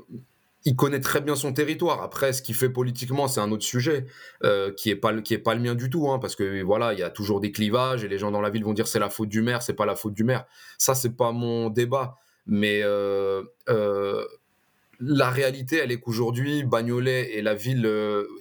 il 0.64 0.76
connaît 0.76 1.00
très 1.00 1.20
bien 1.20 1.36
son 1.36 1.52
territoire. 1.52 2.02
Après, 2.02 2.32
ce 2.32 2.42
qu'il 2.42 2.54
fait 2.54 2.70
politiquement, 2.70 3.28
c'est 3.28 3.40
un 3.40 3.52
autre 3.52 3.64
sujet 3.64 4.06
euh, 4.44 4.72
qui 4.72 4.90
est 4.90 4.96
pas 4.96 5.14
qui 5.20 5.34
est 5.34 5.38
pas 5.38 5.54
le 5.54 5.60
mien 5.60 5.74
du 5.74 5.90
tout, 5.90 6.10
hein, 6.10 6.18
parce 6.18 6.36
que 6.36 6.62
voilà, 6.62 6.94
il 6.94 6.98
y 6.98 7.02
a 7.02 7.10
toujours 7.10 7.40
des 7.40 7.52
clivages 7.52 8.04
et 8.04 8.08
les 8.08 8.18
gens 8.18 8.30
dans 8.30 8.40
la 8.40 8.50
ville 8.50 8.64
vont 8.64 8.72
dire 8.72 8.86
c'est 8.86 8.98
la 8.98 9.10
faute 9.10 9.28
du 9.28 9.42
maire, 9.42 9.62
c'est 9.62 9.74
pas 9.74 9.86
la 9.86 9.96
faute 9.96 10.14
du 10.14 10.24
maire. 10.24 10.44
Ça, 10.78 10.94
c'est 10.94 11.16
pas 11.16 11.32
mon 11.32 11.68
débat, 11.68 12.16
mais 12.46 12.80
euh, 12.82 13.42
euh, 13.68 14.24
la 15.00 15.28
réalité, 15.28 15.76
elle 15.76 15.92
est 15.92 16.00
qu'aujourd'hui, 16.00 16.62
Bagnolet 16.64 17.34
et 17.34 17.42
la 17.42 17.54
ville, 17.54 17.90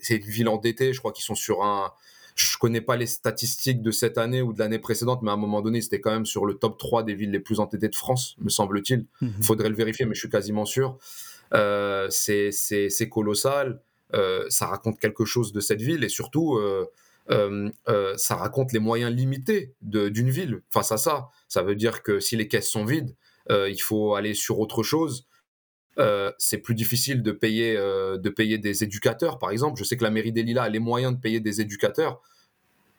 c'est 0.02 0.16
une 0.16 0.24
ville 0.24 0.48
endettée. 0.48 0.94
Je 0.94 1.00
crois 1.00 1.12
qu'ils 1.12 1.26
sont 1.26 1.36
sur 1.36 1.64
un 1.64 1.92
je 2.36 2.58
connais 2.58 2.82
pas 2.82 2.96
les 2.96 3.06
statistiques 3.06 3.82
de 3.82 3.92
cette 3.92 4.18
année 4.18 4.42
ou 4.42 4.54
de 4.54 4.60
l'année 4.60 4.80
précédente, 4.80 5.22
mais 5.22 5.30
à 5.30 5.34
un 5.34 5.38
moment 5.38 5.62
donné, 5.62 5.82
c'était 5.82 6.00
quand 6.00 6.12
même 6.12 6.26
sur 6.26 6.46
le 6.46 6.56
top 6.56 6.78
3 6.78 7.04
des 7.04 7.14
villes 7.14 7.32
les 7.32 7.40
plus 7.40 7.60
endettées 7.60 7.90
de 7.90 7.96
France, 7.96 8.36
me 8.40 8.50
semble-t-il. 8.50 9.06
Il 9.22 9.28
mhm. 9.28 9.44
faudrait 9.44 9.70
le 9.70 9.76
vérifier, 9.76 10.06
mais 10.06 10.16
je 10.16 10.20
suis 10.20 10.30
quasiment 10.30 10.66
sûr. 10.66 10.98
Euh, 11.56 12.08
c'est 12.10 13.10
colossal. 13.10 13.82
Euh, 14.14 14.46
ça 14.50 14.68
raconte 14.68 15.00
quelque 15.00 15.26
chose 15.26 15.54
de 15.54 15.60
cette 15.60 15.82
ville 15.82 16.04
et 16.04 16.10
surtout, 16.10 16.58
euh, 16.58 17.72
ça 18.18 18.36
raconte 18.36 18.74
les 18.74 18.80
moyens 18.80 19.14
limités 19.14 19.74
d'une 19.82 20.30
ville 20.30 20.62
face 20.70 20.92
à 20.92 20.98
ça. 20.98 21.30
Ça 21.48 21.64
veut 21.64 21.76
dire 21.76 22.04
que 22.04 22.20
si 22.20 22.36
les 22.36 22.48
caisses 22.48 22.70
sont 22.70 22.86
vides, 22.86 23.16
il 23.50 23.82
faut 23.82 24.16
aller 24.16 24.34
sur 24.34 24.60
autre 24.60 24.84
chose. 24.84 25.28
c'est 26.38 26.58
plus 26.60 26.76
difficile 26.76 27.24
de 27.24 27.32
payer, 27.32 27.76
de 27.76 28.30
payer 28.30 28.58
des 28.58 28.84
éducateurs, 28.84 29.40
par 29.40 29.52
exemple. 29.52 29.80
Je 29.80 29.84
sais 29.84 29.98
que 29.98 30.04
la 30.04 30.12
mairie 30.12 30.32
des 30.32 30.44
Lilas 30.44 30.64
a 30.64 30.70
les 30.70 30.80
moyens 30.80 31.14
de 31.14 31.20
payer 31.20 31.40
des 31.40 31.62
éducateurs 31.62 32.22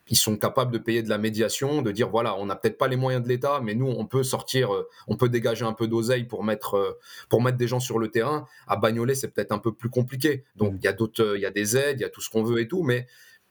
ils 0.08 0.16
sont 0.16 0.36
capables 0.36 0.70
de 0.70 0.78
payer 0.78 1.02
de 1.02 1.08
la 1.08 1.18
médiation, 1.18 1.80
de 1.80 1.90
dire 1.90 2.10
voilà, 2.10 2.36
on 2.36 2.46
n'a 2.46 2.56
peut-être 2.56 2.76
pas 2.76 2.88
les 2.88 2.96
moyens 2.96 3.22
de 3.22 3.28
l'État, 3.28 3.60
mais 3.62 3.74
nous, 3.74 3.86
on 3.86 4.06
peut 4.06 4.22
sortir, 4.22 4.74
euh, 4.74 4.88
on 5.06 5.16
peut 5.16 5.28
dégager 5.28 5.64
un 5.64 5.72
peu 5.72 5.88
d'oseille 5.88 6.24
pour 6.24 6.44
mettre, 6.44 6.74
euh, 6.74 6.98
pour 7.28 7.42
mettre 7.42 7.56
des 7.56 7.68
gens 7.68 7.80
sur 7.80 7.98
le 7.98 8.08
terrain. 8.08 8.46
À 8.66 8.76
Bagnolet, 8.76 9.14
c'est 9.14 9.28
peut-être 9.28 9.52
un 9.52 9.58
peu 9.58 9.72
plus 9.72 9.88
compliqué. 9.88 10.44
Donc, 10.56 10.74
il 10.78 10.84
y 10.84 10.88
a 10.88 10.92
d'autres, 10.92 11.22
euh, 11.22 11.38
il 11.38 11.40
y 11.40 11.46
a 11.46 11.50
des 11.50 11.76
aides, 11.76 12.00
il 12.00 12.02
y 12.02 12.06
a 12.06 12.10
tout 12.10 12.20
ce 12.20 12.28
qu'on 12.28 12.42
veut 12.42 12.60
et 12.60 12.68
tout, 12.68 12.82
mais 12.82 13.06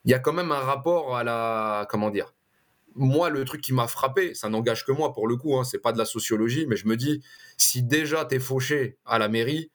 il 0.06 0.12
y 0.12 0.14
a 0.14 0.20
quand 0.20 0.34
même 0.34 0.51
un 0.51 0.60
rapport 0.60 1.16
à 1.18 1.24
la, 1.24 1.88
comment 1.89 2.12
dire. 2.12 2.34
Moi, 2.95 3.32
le 3.32 3.43
truc 3.45 3.62
qui 3.62 3.74
m'a 3.74 3.88
frappé, 3.88 4.36
ça 4.36 4.49
n'engage 4.49 4.86
que 4.86 4.91
moi 4.91 5.14
pour 5.14 5.28
le 5.28 5.36
coup, 5.36 5.58
hein, 5.58 5.64
c'est 5.64 5.80
pas 5.80 5.93
de 5.93 5.97
la 5.97 6.06
sociologie, 6.06 6.68
mais 6.68 6.76
je 6.76 6.88
me 6.88 6.95
dis, 6.95 7.24
si 7.58 7.82
déjà 7.82 8.26
tu 8.26 8.36
es 8.36 8.39
fauché 8.39 8.97
à 9.06 9.18
la 9.18 9.30
mairie, 9.30 9.72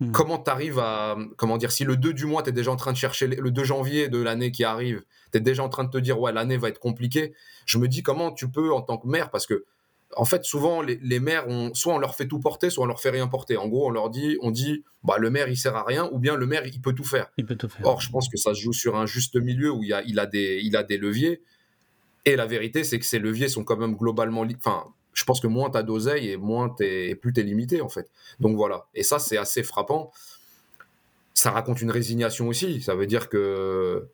Hmm. 0.00 0.12
Comment 0.12 0.38
tu 0.38 0.50
arrives 0.50 0.78
à. 0.78 1.16
Comment 1.36 1.56
dire 1.56 1.72
Si 1.72 1.84
le 1.84 1.96
2 1.96 2.12
du 2.12 2.26
mois, 2.26 2.42
tu 2.42 2.50
es 2.50 2.52
déjà 2.52 2.70
en 2.70 2.76
train 2.76 2.92
de 2.92 2.98
chercher. 2.98 3.26
Le 3.28 3.50
2 3.50 3.64
janvier 3.64 4.08
de 4.08 4.18
l'année 4.18 4.52
qui 4.52 4.62
arrive, 4.62 5.02
tu 5.32 5.38
es 5.38 5.40
déjà 5.40 5.62
en 5.62 5.70
train 5.70 5.84
de 5.84 5.90
te 5.90 5.98
dire, 5.98 6.20
ouais, 6.20 6.32
l'année 6.32 6.58
va 6.58 6.68
être 6.68 6.78
compliquée. 6.78 7.32
Je 7.64 7.78
me 7.78 7.88
dis, 7.88 8.02
comment 8.02 8.30
tu 8.30 8.50
peux, 8.50 8.72
en 8.72 8.82
tant 8.82 8.98
que 8.98 9.08
maire, 9.08 9.30
parce 9.30 9.46
que, 9.46 9.64
en 10.14 10.26
fait, 10.26 10.44
souvent, 10.44 10.82
les, 10.82 11.20
maires, 11.20 11.48
ont, 11.48 11.72
soit 11.74 11.94
on 11.94 11.98
leur 11.98 12.14
fait 12.14 12.28
tout 12.28 12.38
porter, 12.38 12.68
soit 12.68 12.84
on 12.84 12.86
leur 12.86 13.00
fait 13.00 13.10
rien 13.10 13.26
porter. 13.26 13.56
En 13.56 13.68
gros, 13.68 13.86
on 13.86 13.90
leur 13.90 14.10
dit, 14.10 14.36
on 14.42 14.50
dit, 14.50 14.84
bah, 15.02 15.16
le 15.18 15.30
maire, 15.30 15.48
il 15.48 15.56
sert 15.56 15.74
à 15.74 15.82
rien, 15.82 16.08
ou 16.12 16.18
bien 16.18 16.36
le 16.36 16.46
maire, 16.46 16.66
il 16.66 16.80
peut 16.80 16.92
tout 16.92 17.04
faire. 17.04 17.30
Il 17.38 17.46
peut 17.46 17.56
tout 17.56 17.68
faire. 17.68 17.86
Or, 17.86 18.00
je 18.00 18.10
pense 18.10 18.28
que 18.28 18.36
ça 18.36 18.54
se 18.54 18.60
joue 18.60 18.72
sur 18.74 18.96
un 18.96 19.06
juste 19.06 19.36
milieu 19.36 19.72
où 19.72 19.82
il, 19.82 19.92
a, 19.94 20.02
il, 20.02 20.18
a, 20.18 20.26
des, 20.26 20.60
il 20.62 20.76
a 20.76 20.82
des 20.82 20.98
leviers. 20.98 21.42
Et 22.26 22.36
la 22.36 22.46
vérité, 22.46 22.84
c'est 22.84 22.98
que 22.98 23.06
ces 23.06 23.18
leviers 23.18 23.48
sont 23.48 23.64
quand 23.64 23.76
même 23.76 23.96
globalement. 23.96 24.44
Enfin, 24.58 24.84
je 25.16 25.24
pense 25.24 25.40
que 25.40 25.46
moins 25.46 25.70
tu 25.70 25.78
as 25.78 25.82
d'oseille 25.82 26.30
et 26.30 26.36
moins 26.36 26.74
es, 26.80 27.14
plus 27.14 27.32
tu 27.32 27.40
es 27.40 27.42
limité 27.42 27.80
en 27.80 27.88
fait. 27.88 28.10
Donc 28.38 28.54
voilà. 28.54 28.86
Et 28.94 29.02
ça, 29.02 29.18
c'est 29.18 29.38
assez 29.38 29.62
frappant. 29.62 30.12
Ça 31.32 31.50
raconte 31.50 31.80
une 31.80 31.90
résignation 31.90 32.48
aussi. 32.48 32.82
Ça 32.82 32.94
veut 32.94 33.06
dire 33.06 33.30
que 33.30 34.08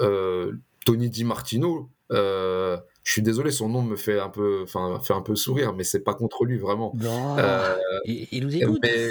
euh, 0.00 0.52
Tony 0.86 1.10
Di 1.10 1.24
Martino, 1.24 1.90
euh, 2.12 2.78
je 3.04 3.12
suis 3.12 3.20
désolé, 3.20 3.50
son 3.50 3.68
nom 3.68 3.82
me 3.82 3.94
fait 3.94 4.18
un 4.18 4.30
peu, 4.30 4.62
enfin, 4.62 4.98
fait 5.04 5.12
un 5.12 5.20
peu 5.20 5.36
sourire, 5.36 5.74
mais 5.74 5.84
c'est 5.84 6.00
pas 6.00 6.14
contre 6.14 6.46
lui 6.46 6.56
vraiment. 6.56 6.94
Euh, 7.38 7.76
il, 8.06 8.46
nous 8.46 8.56
écoute. 8.56 8.78
mais 8.82 9.10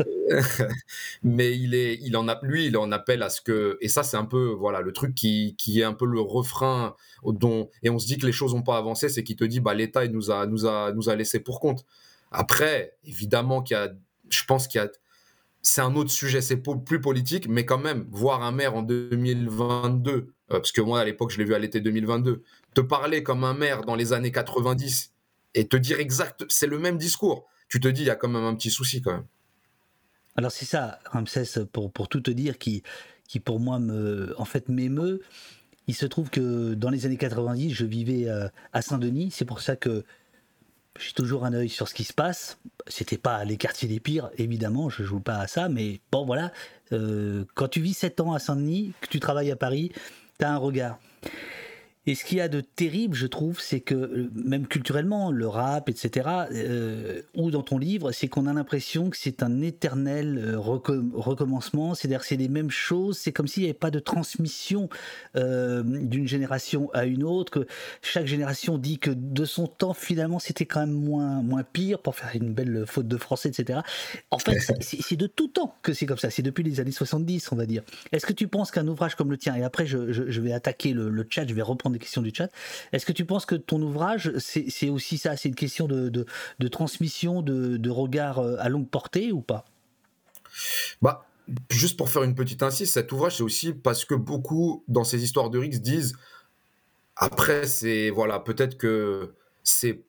est, 1.74 1.98
il 2.02 2.16
en 2.16 2.26
lui, 2.42 2.66
il 2.66 2.76
en 2.76 2.92
appelle 2.92 3.22
à 3.22 3.30
ce 3.30 3.40
que, 3.40 3.78
et 3.80 3.88
ça 3.88 4.02
c'est 4.02 4.16
un 4.16 4.24
peu, 4.24 4.48
voilà, 4.48 4.80
le 4.80 4.92
truc 4.92 5.14
qui, 5.14 5.54
qui 5.58 5.80
est 5.80 5.84
un 5.84 5.92
peu 5.92 6.06
le 6.06 6.20
refrain 6.20 6.94
dont, 7.24 7.68
et 7.82 7.90
on 7.90 7.98
se 7.98 8.06
dit 8.06 8.18
que 8.18 8.26
les 8.26 8.32
choses 8.32 8.54
n'ont 8.54 8.62
pas 8.62 8.76
avancé, 8.76 9.08
c'est 9.08 9.24
qu'il 9.24 9.36
te 9.36 9.44
dit, 9.44 9.60
bah 9.60 9.74
l'État 9.74 10.04
il 10.04 10.12
nous 10.12 10.30
a, 10.30 10.46
nous 10.46 10.66
a, 10.66 10.92
nous 10.92 11.08
a 11.08 11.16
laissé 11.16 11.40
pour 11.40 11.60
compte. 11.60 11.84
Après, 12.30 12.96
évidemment 13.04 13.62
qu'il 13.62 13.76
y 13.76 13.80
a, 13.80 13.92
je 14.28 14.44
pense 14.44 14.68
qu'il 14.68 14.80
y 14.80 14.84
a, 14.84 14.90
c'est 15.62 15.82
un 15.82 15.94
autre 15.94 16.10
sujet, 16.10 16.40
c'est 16.40 16.56
plus 16.56 17.00
politique, 17.00 17.48
mais 17.48 17.66
quand 17.66 17.78
même, 17.78 18.06
voir 18.10 18.42
un 18.42 18.52
maire 18.52 18.74
en 18.76 18.82
2022, 18.82 20.10
euh, 20.10 20.26
parce 20.48 20.72
que 20.72 20.80
moi 20.80 21.00
à 21.00 21.04
l'époque 21.04 21.30
je 21.30 21.38
l'ai 21.38 21.44
vu 21.44 21.54
à 21.54 21.58
l'été 21.58 21.80
2022, 21.80 22.42
te 22.74 22.80
parler 22.80 23.22
comme 23.22 23.44
un 23.44 23.54
maire 23.54 23.82
dans 23.82 23.94
les 23.94 24.12
années 24.12 24.32
90 24.32 25.12
et 25.54 25.68
te 25.68 25.76
dire 25.76 26.00
exact, 26.00 26.44
c'est 26.48 26.66
le 26.66 26.78
même 26.78 26.98
discours. 26.98 27.46
Tu 27.68 27.80
te 27.80 27.88
dis, 27.88 28.02
il 28.02 28.06
y 28.06 28.10
a 28.10 28.16
quand 28.16 28.28
même 28.28 28.44
un 28.44 28.54
petit 28.54 28.70
souci 28.70 29.00
quand 29.00 29.12
même. 29.12 29.26
Alors 30.36 30.52
c'est 30.52 30.64
ça, 30.64 30.98
Ramsès, 31.06 31.66
pour, 31.72 31.90
pour 31.92 32.08
tout 32.08 32.20
te 32.20 32.30
dire, 32.30 32.58
qui, 32.58 32.82
qui 33.28 33.40
pour 33.40 33.60
moi 33.60 33.78
me, 33.78 34.34
en 34.38 34.44
fait 34.44 34.68
m'émeut. 34.68 35.20
Il 35.86 35.94
se 35.94 36.06
trouve 36.06 36.30
que 36.30 36.74
dans 36.74 36.90
les 36.90 37.06
années 37.06 37.16
90, 37.16 37.72
je 37.72 37.84
vivais 37.84 38.28
euh, 38.28 38.48
à 38.72 38.82
Saint-Denis. 38.82 39.30
C'est 39.32 39.44
pour 39.44 39.60
ça 39.60 39.76
que 39.76 40.04
j'ai 40.98 41.12
toujours 41.12 41.44
un 41.44 41.52
œil 41.52 41.68
sur 41.68 41.88
ce 41.88 41.94
qui 41.94 42.04
se 42.04 42.12
passe. 42.12 42.58
C'était 42.86 43.18
pas 43.18 43.44
les 43.44 43.56
quartiers 43.56 43.88
les 43.88 44.00
pires, 44.00 44.30
évidemment, 44.36 44.88
je 44.88 45.02
joue 45.02 45.20
pas 45.20 45.38
à 45.38 45.46
ça, 45.46 45.68
mais 45.68 46.00
bon 46.12 46.24
voilà. 46.24 46.52
Euh, 46.92 47.44
quand 47.54 47.68
tu 47.68 47.80
vis 47.80 47.94
7 47.94 48.20
ans 48.20 48.32
à 48.32 48.38
Saint-Denis, 48.38 48.92
que 49.00 49.08
tu 49.08 49.20
travailles 49.20 49.50
à 49.50 49.56
Paris, 49.56 49.92
tu 50.38 50.44
as 50.44 50.52
un 50.52 50.56
regard. 50.58 50.98
Et 52.06 52.14
ce 52.14 52.24
qu'il 52.24 52.38
y 52.38 52.40
a 52.40 52.48
de 52.48 52.62
terrible, 52.62 53.14
je 53.14 53.26
trouve, 53.26 53.60
c'est 53.60 53.80
que 53.80 53.94
euh, 53.94 54.30
même 54.34 54.66
culturellement, 54.66 55.30
le 55.30 55.46
rap, 55.46 55.90
etc., 55.90 56.28
euh, 56.50 57.20
ou 57.34 57.50
dans 57.50 57.62
ton 57.62 57.76
livre, 57.76 58.10
c'est 58.12 58.26
qu'on 58.26 58.46
a 58.46 58.54
l'impression 58.54 59.10
que 59.10 59.18
c'est 59.18 59.42
un 59.42 59.60
éternel 59.60 60.38
euh, 60.38 60.58
recommencement. 60.58 61.94
C'est-à-dire, 61.94 62.24
c'est 62.24 62.38
les 62.38 62.48
mêmes 62.48 62.70
choses. 62.70 63.18
C'est 63.18 63.32
comme 63.32 63.46
s'il 63.46 63.64
n'y 63.64 63.68
avait 63.68 63.78
pas 63.78 63.90
de 63.90 63.98
transmission 63.98 64.88
d'une 65.34 66.26
génération 66.26 66.90
à 66.94 67.04
une 67.04 67.22
autre. 67.22 67.52
Que 67.52 67.66
chaque 68.00 68.26
génération 68.26 68.78
dit 68.78 68.98
que 68.98 69.10
de 69.10 69.44
son 69.44 69.66
temps, 69.66 69.92
finalement, 69.92 70.38
c'était 70.38 70.66
quand 70.66 70.80
même 70.80 70.92
moins 70.92 71.42
moins 71.42 71.62
pire 71.62 72.00
pour 72.00 72.16
faire 72.16 72.30
une 72.34 72.52
belle 72.52 72.84
faute 72.86 73.08
de 73.08 73.16
français, 73.16 73.50
etc. 73.50 73.80
En 74.30 74.38
fait, 74.38 74.58
c'est 74.80 75.16
de 75.16 75.26
tout 75.26 75.48
temps 75.48 75.76
que 75.82 75.92
c'est 75.92 76.06
comme 76.06 76.18
ça. 76.18 76.30
C'est 76.30 76.42
depuis 76.42 76.62
les 76.62 76.80
années 76.80 76.92
70, 76.92 77.52
on 77.52 77.56
va 77.56 77.66
dire. 77.66 77.82
Est-ce 78.12 78.24
que 78.24 78.32
tu 78.32 78.48
penses 78.48 78.70
qu'un 78.70 78.88
ouvrage 78.88 79.14
comme 79.16 79.30
le 79.30 79.36
tien, 79.36 79.54
et 79.54 79.62
après, 79.62 79.86
je, 79.86 80.40
vais 80.40 80.52
attaquer 80.52 80.92
le, 80.92 81.10
le 81.10 81.26
chat, 81.28 81.46
je 81.46 81.54
vais 81.54 81.62
reprendre 81.62 81.89
des 81.90 81.98
questions 81.98 82.22
du 82.22 82.32
chat. 82.34 82.50
Est-ce 82.92 83.06
que 83.06 83.12
tu 83.12 83.24
penses 83.24 83.46
que 83.46 83.54
ton 83.54 83.80
ouvrage, 83.82 84.32
c'est 84.38 84.88
aussi 84.88 85.18
ça, 85.18 85.36
c'est 85.36 85.48
une 85.48 85.54
question 85.54 85.86
de, 85.86 86.26
transmission, 86.68 87.42
de, 87.42 87.90
regard 87.90 88.38
euh, 88.38 88.56
à 88.58 88.68
longue 88.68 88.88
portée 88.88 89.32
ou 89.32 89.40
pas? 89.40 89.64
Bah, 91.02 91.26
juste 91.70 91.96
pour 91.96 92.08
faire 92.08 92.22
une 92.22 92.34
petite 92.34 92.62
insiste, 92.62 92.94
cet 92.94 93.12
ouvrage, 93.12 93.36
c'est 93.36 93.42
aussi 93.42 93.72
parce 93.72 94.04
que 94.04 94.14
beaucoup 94.14 94.84
dans 94.88 95.04
ces 95.04 95.22
histoires 95.22 95.50
de 95.50 95.58
Rix 95.58 95.80
disent 95.80 96.16
après, 97.16 97.66
c'est 97.66 98.10
voilà, 98.10 98.40
peut-être 98.40 98.78
que 98.78 99.34
c'est 99.62 100.04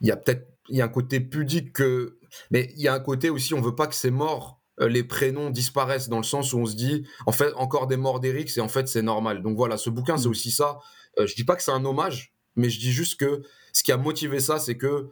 il 0.00 0.08
y 0.08 0.10
a 0.10 0.16
peut-être 0.16 0.48
il 0.68 0.76
y 0.76 0.80
a 0.80 0.84
un 0.84 0.88
côté 0.88 1.20
pudique 1.20 1.72
que 1.72 2.18
mais 2.50 2.72
il 2.76 2.82
y 2.82 2.88
a 2.88 2.94
un 2.94 3.00
côté 3.00 3.30
aussi 3.30 3.54
on 3.54 3.60
veut 3.60 3.74
pas 3.74 3.86
que 3.86 3.94
ces 3.94 4.10
morts 4.10 4.55
les 4.78 5.04
prénoms 5.04 5.50
disparaissent 5.50 6.08
dans 6.08 6.18
le 6.18 6.24
sens 6.24 6.52
où 6.52 6.58
on 6.58 6.66
se 6.66 6.74
dit, 6.74 7.06
en 7.26 7.32
fait, 7.32 7.52
encore 7.54 7.86
des 7.86 7.96
morts 7.96 8.20
d'Eric, 8.20 8.56
et 8.56 8.60
en 8.60 8.68
fait, 8.68 8.88
c'est 8.88 9.02
normal. 9.02 9.42
Donc 9.42 9.56
voilà, 9.56 9.76
ce 9.76 9.90
bouquin, 9.90 10.18
c'est 10.18 10.28
mm. 10.28 10.30
aussi 10.30 10.50
ça. 10.50 10.78
Euh, 11.18 11.26
je 11.26 11.34
dis 11.34 11.44
pas 11.44 11.56
que 11.56 11.62
c'est 11.62 11.72
un 11.72 11.84
hommage, 11.84 12.34
mais 12.56 12.68
je 12.68 12.78
dis 12.78 12.92
juste 12.92 13.18
que 13.18 13.42
ce 13.72 13.82
qui 13.82 13.92
a 13.92 13.96
motivé 13.96 14.40
ça, 14.40 14.58
c'est 14.58 14.76
que 14.76 15.08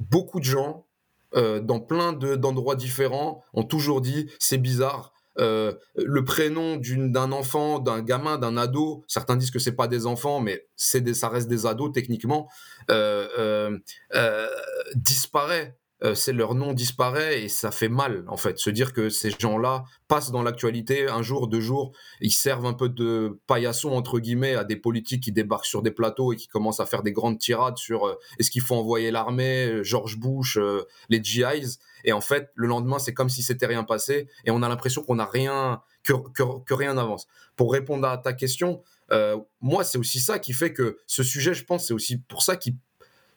beaucoup 0.00 0.40
de 0.40 0.44
gens, 0.44 0.86
euh, 1.36 1.60
dans 1.60 1.80
plein 1.80 2.12
d'endroits 2.12 2.76
différents, 2.76 3.44
ont 3.54 3.64
toujours 3.64 4.00
dit, 4.00 4.28
c'est 4.38 4.58
bizarre. 4.58 5.12
le 5.38 6.20
prénom 6.24 6.76
d'un 6.76 7.32
enfant, 7.32 7.78
d'un 7.78 8.02
gamin, 8.02 8.36
d'un 8.36 8.58
ado, 8.58 9.04
certains 9.06 9.36
disent 9.36 9.50
que 9.50 9.58
c'est 9.58 9.76
pas 9.76 9.88
des 9.88 10.04
enfants, 10.04 10.40
mais 10.40 10.66
c'est 10.76 11.14
ça 11.14 11.30
reste 11.30 11.48
des 11.48 11.64
ados 11.64 11.92
techniquement, 11.92 12.48
disparaît 14.96 15.79
euh, 16.02 16.14
c'est 16.14 16.32
leur 16.32 16.54
nom 16.54 16.72
disparaît 16.72 17.42
et 17.42 17.48
ça 17.48 17.70
fait 17.70 17.88
mal 17.88 18.24
en 18.28 18.36
fait. 18.36 18.58
Se 18.58 18.70
dire 18.70 18.92
que 18.92 19.10
ces 19.10 19.30
gens-là 19.38 19.84
passent 20.08 20.30
dans 20.30 20.42
l'actualité 20.42 21.08
un 21.08 21.22
jour, 21.22 21.46
deux 21.46 21.60
jours, 21.60 21.92
ils 22.20 22.32
servent 22.32 22.66
un 22.66 22.72
peu 22.72 22.88
de 22.88 23.38
paillasson 23.46 23.90
entre 23.90 24.18
guillemets 24.18 24.54
à 24.54 24.64
des 24.64 24.76
politiques 24.76 25.24
qui 25.24 25.32
débarquent 25.32 25.66
sur 25.66 25.82
des 25.82 25.90
plateaux 25.90 26.32
et 26.32 26.36
qui 26.36 26.48
commencent 26.48 26.80
à 26.80 26.86
faire 26.86 27.02
des 27.02 27.12
grandes 27.12 27.38
tirades 27.38 27.76
sur 27.76 28.06
euh, 28.06 28.14
est-ce 28.38 28.50
qu'il 28.50 28.62
faut 28.62 28.76
envoyer 28.76 29.10
l'armée, 29.10 29.66
euh, 29.66 29.82
George 29.82 30.18
Bush, 30.18 30.58
les 31.08 31.22
GIs. 31.22 31.78
Et 32.04 32.12
en 32.12 32.20
fait, 32.20 32.50
le 32.54 32.66
lendemain, 32.66 32.98
c'est 32.98 33.12
comme 33.12 33.28
si 33.28 33.42
c'était 33.42 33.66
rien 33.66 33.84
passé 33.84 34.28
et 34.44 34.50
on 34.50 34.62
a 34.62 34.68
l'impression 34.68 35.02
qu'on 35.02 35.16
n'a 35.16 35.26
rien, 35.26 35.82
que, 36.02 36.12
que, 36.32 36.74
rien 36.74 36.94
n'avance. 36.94 37.26
Pour 37.56 37.72
répondre 37.72 38.08
à 38.08 38.16
ta 38.16 38.32
question, 38.32 38.82
moi, 39.60 39.84
c'est 39.84 39.98
aussi 39.98 40.20
ça 40.20 40.38
qui 40.38 40.52
fait 40.52 40.72
que 40.72 40.98
ce 41.06 41.22
sujet, 41.22 41.52
je 41.52 41.64
pense, 41.64 41.88
c'est 41.88 41.94
aussi 41.94 42.18
pour 42.18 42.42
ça 42.42 42.56
qu'il 42.56 42.76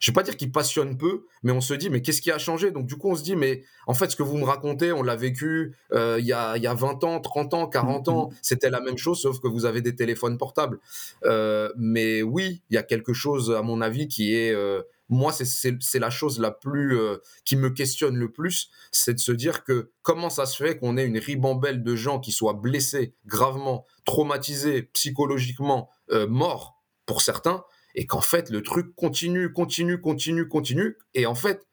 je 0.04 0.12
vais 0.12 0.16
pas 0.16 0.24
dire 0.24 0.36
qu'il 0.36 0.52
passionne 0.52 0.98
peu, 0.98 1.28
mais 1.44 1.54
on 1.54 1.62
se 1.62 1.74
dit, 1.74 1.90
mais 1.90 2.02
qu'est-ce 2.02 2.22
qui 2.22 2.30
a 2.30 2.38
changé? 2.38 2.72
Donc 2.72 2.88
du 2.88 2.98
coup, 2.98 3.10
on 3.10 3.16
se 3.16 3.24
dit, 3.24 3.38
mais 3.38 3.64
en 3.88 3.94
fait, 3.94 4.12
ce 4.12 4.18
que 4.18 4.24
vous 4.24 4.36
me 4.36 4.44
racontez, 4.44 4.92
on 4.92 5.02
l'a 5.02 5.16
vécu 5.16 5.78
euh, 5.94 6.18
il 6.20 6.26
y, 6.26 6.34
a, 6.34 6.58
y, 6.58 6.68
a, 6.68 6.74
20 6.74 7.06
ans, 7.06 7.22
30 7.22 7.54
ans, 7.54 7.68
40 7.68 8.10
ans, 8.10 8.28
mm-hmm. 8.28 8.38
c'était 8.42 8.70
la 8.70 8.82
même 8.82 8.98
chose, 8.98 9.22
sauf 9.22 9.40
que 9.40 9.48
vous 9.48 9.64
avez 9.64 9.82
des 9.82 9.96
téléphones 9.96 10.38
portables. 10.38 10.82
Euh, 11.24 11.72
mais 11.78 12.22
oui, 12.22 12.64
il 12.70 12.76
y 12.76 12.78
a 12.78 12.84
quelque 12.84 13.14
chose, 13.14 13.50
à 13.52 13.62
mon 13.62 13.80
avis, 13.80 14.10
qui 14.10 14.36
est... 14.36 14.52
Euh, 14.52 14.82
moi, 15.08 15.32
c'est 15.32 16.00
la 16.00 16.10
chose 16.10 16.40
la 16.40 16.50
plus 16.50 16.98
qui 17.46 17.56
me 17.56 17.70
questionne 17.70 18.16
le 18.16 18.32
plus, 18.32 18.72
c'est 18.92 19.14
de 19.14 19.20
se 19.20 19.32
dire 19.32 19.64
que 19.64 19.92
comment 20.02 20.32
ça 20.32 20.48
se 20.48 20.56
fait 20.56 20.80
qu'on 20.80 20.98
ait 20.98 21.06
une 21.06 21.20
ribambelle 21.20 21.84
de 21.84 21.96
gens 21.96 22.20
qui 22.20 22.32
soient 22.32 22.54
blessés 22.54 23.14
gravement, 23.28 23.86
traumatisés 24.06 24.84
psychologiquement, 24.94 25.90
morts 26.30 26.82
pour 27.06 27.22
certains, 27.22 27.64
et 27.96 28.06
qu'en 28.06 28.22
fait 28.22 28.50
le 28.50 28.62
truc 28.62 28.96
continue, 28.96 29.52
continue, 29.54 30.00
continue, 30.02 30.48
continue, 30.48 30.98
et 31.14 31.26
en 31.26 31.36
fait 31.36 31.68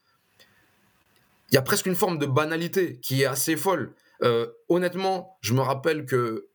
il 1.51 1.55
y 1.55 1.59
a 1.59 1.63
presque 1.63 1.87
une 1.87 1.97
forme 1.97 2.19
de 2.19 2.27
banalité 2.27 2.99
qui 3.01 3.23
est 3.23 3.27
assez 3.27 3.57
folle. 3.57 3.93
Euh, 4.23 4.47
honnêtement, 4.69 5.37
je 5.41 5.53
me 5.53 5.61
rappelle 5.61 6.07
que 6.07 6.49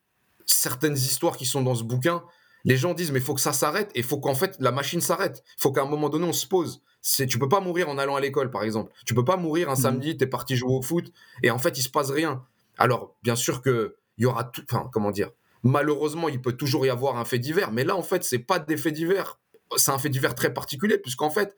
certaines 0.46 0.96
histoires 0.96 1.36
qui 1.36 1.46
sont 1.46 1.62
dans 1.62 1.76
ce 1.76 1.84
bouquin, 1.84 2.24
les 2.64 2.78
gens 2.78 2.94
disent 2.94 3.12
mais 3.12 3.20
il 3.20 3.26
faut 3.26 3.34
que 3.34 3.42
ça 3.42 3.54
s'arrête 3.54 3.92
et 3.94 4.00
il 4.00 4.06
faut 4.06 4.20
qu'en 4.20 4.36
fait 4.36 4.56
la 4.60 4.72
machine 4.72 5.02
s'arrête. 5.02 5.44
Il 5.58 5.62
faut 5.62 5.72
qu'à 5.72 5.82
un 5.82 5.88
moment 5.88 6.10
donné 6.10 6.26
on 6.26 6.34
se 6.34 6.48
pose. 6.48 6.82
C'est 7.02 7.28
tu 7.28 7.38
peux 7.38 7.50
pas 7.50 7.60
mourir 7.60 7.90
en 7.90 7.98
allant 7.98 8.16
à 8.16 8.22
l'école 8.22 8.50
par 8.50 8.64
exemple. 8.64 8.92
Tu 9.06 9.14
peux 9.14 9.26
pas 9.26 9.38
mourir 9.38 9.70
un 9.70 9.74
mmh. 9.74 9.78
samedi, 9.78 10.18
tu 10.18 10.24
es 10.24 10.28
parti 10.28 10.56
jouer 10.56 10.74
au 10.74 10.82
foot 10.82 11.12
et 11.44 11.52
en 11.52 11.60
fait 11.60 11.78
il 11.78 11.84
se 11.84 11.90
passe 11.90 12.10
rien. 12.10 12.44
Alors 12.78 13.16
bien 13.22 13.36
sûr 13.36 13.62
que 13.62 13.98
il 14.18 14.24
y 14.24 14.26
aura 14.26 14.46
tout, 14.46 14.64
enfin 14.70 14.90
comment 14.92 15.12
dire? 15.12 15.32
Malheureusement, 15.64 16.30
il 16.30 16.42
peut 16.42 16.54
toujours 16.54 16.86
y 16.86 16.90
avoir 16.90 17.18
un 17.18 17.26
fait 17.26 17.40
divers, 17.40 17.72
mais 17.72 17.84
là 17.84 17.96
en 17.96 18.04
fait 18.04 18.24
c'est 18.24 18.40
pas 18.40 18.60
des 18.60 18.78
faits 18.78 18.94
divers 18.94 19.40
c'est 19.78 19.92
un 19.92 19.98
fait 19.98 20.10
divers 20.10 20.36
très 20.36 20.54
particulier, 20.54 20.98
puisqu'en 20.98 21.30
fait, 21.30 21.56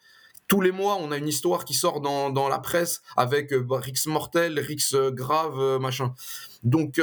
tous 0.48 0.62
les 0.62 0.72
mois, 0.72 0.98
on 1.00 1.12
a 1.12 1.18
une 1.18 1.28
histoire 1.28 1.66
qui 1.66 1.74
sort 1.74 2.02
dans, 2.02 2.30
dans 2.30 2.48
la 2.48 2.60
presse 2.60 3.02
avec 3.16 3.52
euh, 3.52 3.62
bah, 3.62 3.80
Rix 3.80 4.08
mortel, 4.08 4.60
Rix 4.60 4.94
euh, 4.94 5.12
grave, 5.12 5.60
euh, 5.60 5.80
machin. 5.80 6.14
Donc, 6.64 7.02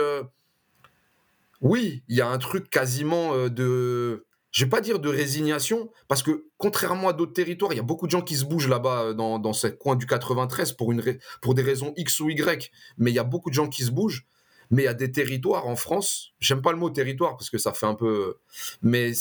oui, 1.61 2.03
il 2.09 2.17
y 2.17 2.21
a 2.21 2.29
un 2.29 2.39
truc 2.39 2.69
quasiment 2.69 3.49
de. 3.49 4.27
Je 4.51 4.65
vais 4.65 4.71
pas 4.71 4.81
dire 4.81 5.01
de 5.01 5.09
résignation, 5.09 5.91
parce 6.07 6.23
que 6.23 6.47
contrairement 6.59 7.09
à 7.09 7.13
d'autres 7.13 7.33
territoires, 7.33 7.73
il 7.73 7.77
y 7.77 7.81
a 7.81 7.85
beaucoup 7.85 8.07
de 8.07 8.11
gens 8.11 8.21
qui 8.21 8.37
se 8.37 8.45
bougent 8.45 8.69
là-bas 8.69 9.13
dans, 9.15 9.39
dans 9.39 9.53
ce 9.53 9.67
coin 9.67 9.97
du 9.97 10.07
93 10.07 10.73
pour, 10.73 10.93
une, 10.93 11.03
pour 11.43 11.55
des 11.55 11.63
raisons 11.63 11.93
X 11.97 12.21
ou 12.21 12.31
Y, 12.31 12.71
mais 12.99 13.11
il 13.11 13.15
y 13.15 13.19
a 13.19 13.25
beaucoup 13.25 13.51
de 13.51 13.55
gens 13.55 13.69
qui 13.69 13.83
se 13.83 13.91
bougent. 13.91 14.27
Mais 14.71 14.83
il 14.83 14.87
y 14.87 14.89
a 14.89 14.95
des 14.95 15.13
territoires 15.13 15.67
en 15.67 15.77
France, 15.77 16.33
j'aime 16.41 16.63
pas 16.63 16.73
le 16.73 16.79
mot 16.79 16.91
territoire 16.91 17.37
parce 17.37 17.51
que 17.51 17.59
ça 17.59 17.73
fait 17.73 17.87
un 17.87 17.95
peu. 17.95 18.39
Mais 18.83 19.13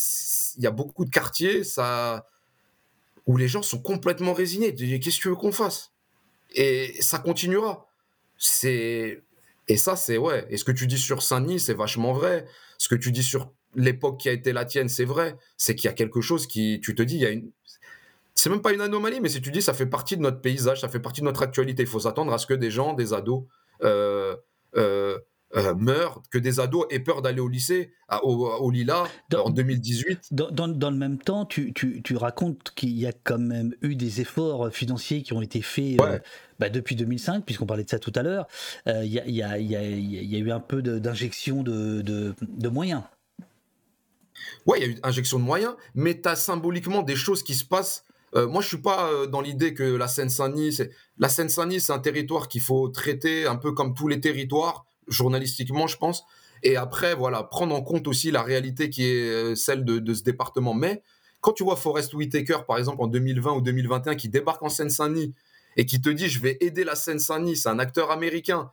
il 0.57 0.63
y 0.63 0.67
a 0.67 0.71
beaucoup 0.71 1.05
de 1.05 1.09
quartiers 1.09 1.61
où 3.25 3.37
les 3.37 3.47
gens 3.47 3.61
sont 3.61 3.79
complètement 3.79 4.33
résignés. 4.33 4.73
Qu'est-ce 4.73 5.17
que 5.17 5.21
tu 5.21 5.29
veux 5.29 5.35
qu'on 5.35 5.51
fasse? 5.51 5.91
Et 6.55 6.95
ça 7.01 7.19
continuera. 7.19 7.89
Et 9.67 9.77
ça, 9.77 9.95
c'est 9.95 10.17
ouais. 10.17 10.45
Et 10.49 10.57
ce 10.57 10.63
que 10.63 10.71
tu 10.71 10.87
dis 10.87 10.97
sur 10.97 11.21
Saint-Denis, 11.23 11.59
c'est 11.59 11.73
vachement 11.73 12.13
vrai. 12.13 12.45
Ce 12.77 12.87
que 12.87 12.95
tu 12.95 13.11
dis 13.11 13.23
sur 13.23 13.51
l'époque 13.75 14.19
qui 14.19 14.29
a 14.29 14.33
été 14.33 14.53
la 14.53 14.65
tienne, 14.65 14.89
c'est 14.89 15.05
vrai. 15.05 15.37
C'est 15.57 15.75
qu'il 15.75 15.85
y 15.85 15.91
a 15.91 15.93
quelque 15.93 16.21
chose 16.21 16.47
qui, 16.47 16.79
tu 16.81 16.95
te 16.95 17.01
dis, 17.01 17.15
il 17.15 17.21
y 17.21 17.25
a 17.25 17.29
une. 17.29 17.51
C'est 18.35 18.49
même 18.49 18.61
pas 18.61 18.73
une 18.73 18.81
anomalie, 18.81 19.21
mais 19.21 19.29
si 19.29 19.41
tu 19.41 19.51
dis, 19.51 19.61
ça 19.61 19.73
fait 19.73 19.85
partie 19.85 20.17
de 20.17 20.21
notre 20.21 20.41
paysage, 20.41 20.81
ça 20.81 20.89
fait 20.89 20.99
partie 20.99 21.21
de 21.21 21.25
notre 21.25 21.43
actualité. 21.43 21.83
Il 21.83 21.87
faut 21.87 21.99
s'attendre 21.99 22.33
à 22.33 22.37
ce 22.39 22.47
que 22.47 22.53
des 22.53 22.71
gens, 22.71 22.93
des 22.93 23.13
ados, 23.13 23.43
euh, 23.83 24.35
euh, 24.75 25.19
euh, 25.55 25.75
meurent, 25.75 26.23
que 26.31 26.39
des 26.39 26.59
ados 26.59 26.87
aient 26.89 26.99
peur 26.99 27.21
d'aller 27.21 27.39
au 27.39 27.47
lycée, 27.47 27.93
au, 28.23 28.71
Lila, 28.71 29.03
en 29.35 29.51
2018. 29.51 30.29
Dans, 30.31 30.49
dans, 30.49 30.89
le 30.89 30.97
même 30.97 31.19
temps, 31.19 31.45
tu, 31.45 31.73
tu, 31.73 32.01
tu 32.01 32.15
racontes 32.15 32.71
qu'il 32.75 32.97
y 32.97 33.05
a 33.05 33.11
quand 33.11 33.37
même 33.37 33.75
eu 33.83 33.95
des 33.95 34.19
efforts 34.19 34.73
financiers 34.73 35.21
qui 35.21 35.31
ont 35.33 35.43
été 35.43 35.61
faits 35.61 36.01
euh, 36.01 36.17
bah, 36.57 36.69
depuis 36.69 36.95
2005, 36.95 37.45
puisqu'on 37.45 37.67
parlait 37.67 37.83
de 37.83 37.89
ça 37.89 37.99
tout 37.99 38.11
à 38.15 38.23
l'heure. 38.23 38.47
Il 38.87 39.03
y, 39.03 39.21
y, 39.31 39.43
a, 39.43 39.59
y, 39.59 39.75
a, 39.75 39.83
y, 39.87 40.35
a, 40.35 40.39
eu 40.39 40.51
un 40.51 40.59
peu 40.59 40.81
d'injection 40.81 41.61
de, 41.61 42.01
de, 42.01 42.33
de, 42.41 42.69
moyens. 42.69 43.03
Ouais, 44.65 44.79
il 44.79 44.81
y 44.81 44.89
a 44.89 44.91
eu 44.91 44.99
injection 45.03 45.37
de 45.37 45.43
moyens, 45.43 45.75
mais 45.93 46.19
tu 46.19 46.29
as 46.29 46.35
symboliquement 46.35 47.03
des 47.03 47.15
choses 47.15 47.43
qui 47.43 47.53
se 47.53 47.65
passent. 47.65 48.05
Euh, 48.35 48.47
moi, 48.47 48.63
je 48.63 48.69
suis 48.69 48.81
pas 48.81 49.27
dans 49.27 49.41
l'idée 49.41 49.75
que 49.75 49.83
la 49.83 50.07
Seine-Saint-Denis, 50.07 50.79
la 51.19 51.29
Seine-Saint-Denis, 51.29 51.81
c'est 51.81 51.93
un 51.93 51.99
territoire 51.99 52.47
qu'il 52.47 52.61
faut 52.61 52.87
traiter 52.89 53.45
un 53.45 53.55
peu 53.55 53.73
comme 53.73 53.93
tous 53.93 54.07
les 54.07 54.19
territoires 54.19 54.85
journalistiquement, 55.07 55.87
je 55.87 55.97
pense. 55.97 56.25
Et 56.63 56.77
après, 56.77 57.13
voilà, 57.13 57.43
prendre 57.43 57.75
en 57.75 57.81
compte 57.81 58.07
aussi 58.07 58.31
la 58.31 58.41
réalité 58.41 58.89
qui 58.89 59.05
est 59.05 59.29
euh, 59.29 59.55
celle 59.55 59.83
de, 59.83 60.13
ce 60.13 60.23
département. 60.23 60.73
Mais 60.73 61.03
quand 61.41 61.51
tu 61.51 61.63
vois 61.63 61.75
Forrest 61.75 62.13
Whitaker, 62.13 62.59
par 62.67 62.77
exemple, 62.77 63.01
en 63.01 63.07
2020 63.07 63.53
ou 63.53 63.61
2021, 63.61 64.15
qui 64.15 64.29
débarque 64.29 64.63
en 64.63 64.69
Seine-Saint-Denis 64.69 65.33
et 65.75 65.85
qui 65.85 65.99
te 65.99 66.09
dit 66.09 66.29
je 66.29 66.39
vais 66.39 66.57
aider 66.61 66.83
la 66.83 66.95
Seine-Saint-Denis, 66.95 67.57
c'est 67.57 67.69
un 67.69 67.79
acteur 67.79 68.11
américain. 68.11 68.71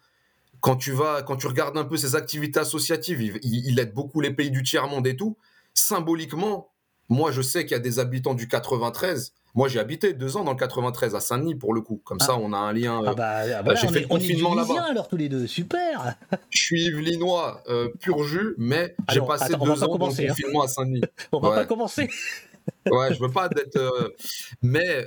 Quand 0.61 0.76
tu 0.76 0.93
vas, 0.93 1.22
quand 1.22 1.37
tu 1.37 1.47
regardes 1.47 1.76
un 1.78 1.85
peu 1.85 1.97
ses 1.97 2.14
activités 2.14 2.61
associatives, 2.61 3.20
il, 3.20 3.39
il 3.43 3.78
aide 3.78 3.95
beaucoup 3.95 4.20
les 4.20 4.31
pays 4.31 4.51
du 4.51 4.62
tiers 4.62 4.87
monde 4.87 5.07
et 5.07 5.16
tout. 5.16 5.37
Symboliquement, 5.74 6.70
moi, 7.11 7.31
je 7.31 7.43
sais 7.43 7.65
qu'il 7.65 7.73
y 7.73 7.81
a 7.81 7.81
des 7.81 7.99
habitants 7.99 8.35
du 8.35 8.49
93 8.49 9.35
moi, 9.55 9.69
j'ai 9.69 9.81
habité 9.81 10.13
deux 10.13 10.37
ans 10.37 10.45
dans 10.45 10.53
le 10.53 10.59
93 10.59 11.15
à 11.15 11.21
Saint-Denis 11.21 11.57
pour 11.57 11.75
le 11.75 11.81
coup. 11.81 12.01
Comme 12.05 12.19
ah. 12.21 12.25
ça, 12.25 12.37
on 12.37 12.53
a 12.53 12.57
un 12.57 12.73
lien. 12.73 13.03
Ah 13.05 13.15
bah, 13.15 13.43
ah 13.59 13.63
bah 13.63 13.75
j'ai 13.75 13.89
fait 13.89 14.05
on 14.05 14.15
confinement 14.15 14.55
là-bas. 14.55 14.87
alors 14.91 15.09
tous 15.09 15.17
les 15.17 15.29
deux, 15.29 15.47
super. 15.47 16.17
Je 16.51 16.63
suis 16.63 16.85
yvelinois 16.87 17.63
euh, 17.69 17.89
pur 18.01 18.23
jus, 18.23 18.55
mais 18.59 18.95
j'ai 19.11 19.21
passé 19.21 19.55
deux 19.55 19.83
ans 19.83 19.99
dans 19.99 20.07
le 20.07 20.13
hein. 20.13 20.27
confinement 20.29 20.63
à 20.63 20.69
Saint-Denis. 20.69 21.03
on 21.33 21.41
va 21.41 21.51
pas 21.51 21.67
commencer. 21.67 22.09
ouais, 22.91 23.15
je 23.15 23.21
veux 23.21 23.31
pas 23.31 23.49
d'être. 23.49 23.77
Euh, 23.77 24.11
mais 24.63 25.07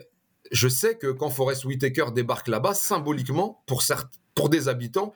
je 0.51 0.68
sais 0.68 0.97
que 0.97 1.08
quand 1.08 1.30
Forest 1.30 1.66
Whitaker 1.66 2.08
débarque 2.14 2.49
là-bas, 2.49 2.74
symboliquement, 2.74 3.64
pour 3.66 3.82
certes, 3.82 4.14
pour 4.36 4.49
des 4.49 4.68
habitants, 4.68 5.14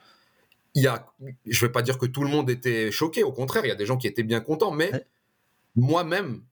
il 0.74 0.84
y 0.84 0.88
a. 0.88 1.06
Je 1.46 1.66
vais 1.66 1.72
pas 1.72 1.82
dire 1.82 1.98
que 1.98 2.06
tout 2.06 2.24
le 2.24 2.30
monde 2.30 2.50
était 2.50 2.92
choqué. 2.92 3.24
Au 3.24 3.34
contraire, 3.34 3.66
il 3.66 3.70
y 3.70 3.72
a 3.72 3.76
des 3.76 3.86
gens 3.86 3.98
qui 3.98 4.08
étaient 4.08 4.24
bien 4.24 4.40
contents, 4.40 4.72
mais 4.72 4.92
moi-même, 5.76 6.44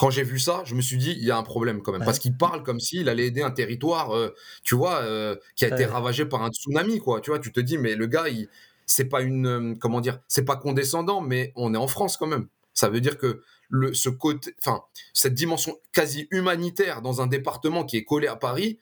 quand 0.00 0.08
j'ai 0.08 0.22
vu 0.22 0.38
ça, 0.38 0.62
je 0.64 0.74
me 0.74 0.80
suis 0.80 0.96
dit, 0.96 1.14
il 1.18 1.24
y 1.24 1.30
a 1.30 1.36
un 1.36 1.42
problème 1.42 1.82
quand 1.82 1.92
même. 1.92 2.02
Parce 2.02 2.18
qu'il 2.18 2.34
parle 2.34 2.62
comme 2.62 2.80
s'il 2.80 3.10
allait 3.10 3.26
aider 3.26 3.42
un 3.42 3.50
territoire, 3.50 4.16
euh, 4.16 4.34
tu 4.62 4.74
vois, 4.74 5.02
euh, 5.02 5.36
qui 5.56 5.66
a 5.66 5.68
été 5.68 5.84
ravagé 5.84 6.24
par 6.24 6.42
un 6.42 6.48
tsunami, 6.48 7.00
quoi. 7.00 7.20
Tu 7.20 7.28
vois, 7.30 7.38
tu 7.38 7.52
te 7.52 7.60
dis, 7.60 7.76
mais 7.76 7.94
le 7.94 8.06
gars, 8.06 8.30
il, 8.30 8.48
c'est 8.86 9.04
pas 9.04 9.20
une, 9.20 9.46
euh, 9.46 9.74
comment 9.78 10.00
dire, 10.00 10.18
c'est 10.26 10.46
pas 10.46 10.56
condescendant, 10.56 11.20
mais 11.20 11.52
on 11.54 11.74
est 11.74 11.76
en 11.76 11.86
France 11.86 12.16
quand 12.16 12.26
même. 12.26 12.48
Ça 12.72 12.88
veut 12.88 13.02
dire 13.02 13.18
que 13.18 13.42
le, 13.68 13.92
ce 13.92 14.08
côté, 14.08 14.54
enfin, 14.62 14.80
cette 15.12 15.34
dimension 15.34 15.76
quasi 15.92 16.28
humanitaire 16.30 17.02
dans 17.02 17.20
un 17.20 17.26
département 17.26 17.84
qui 17.84 17.98
est 17.98 18.04
collé 18.04 18.26
à 18.26 18.36
Paris, 18.36 18.78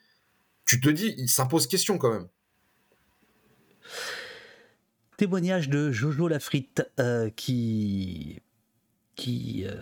tu 0.63 0.79
te 0.79 0.87
dis, 0.87 1.27
ça 1.27 1.45
pose 1.45 1.67
question 1.67 1.97
quand 1.97 2.13
même. 2.13 2.29
Témoignage 5.17 5.67
de 5.67 5.91
Jojo 5.91 6.29
Lafritte 6.29 6.81
qui 7.35 8.41
qui 9.19 9.65
euh, 9.67 9.73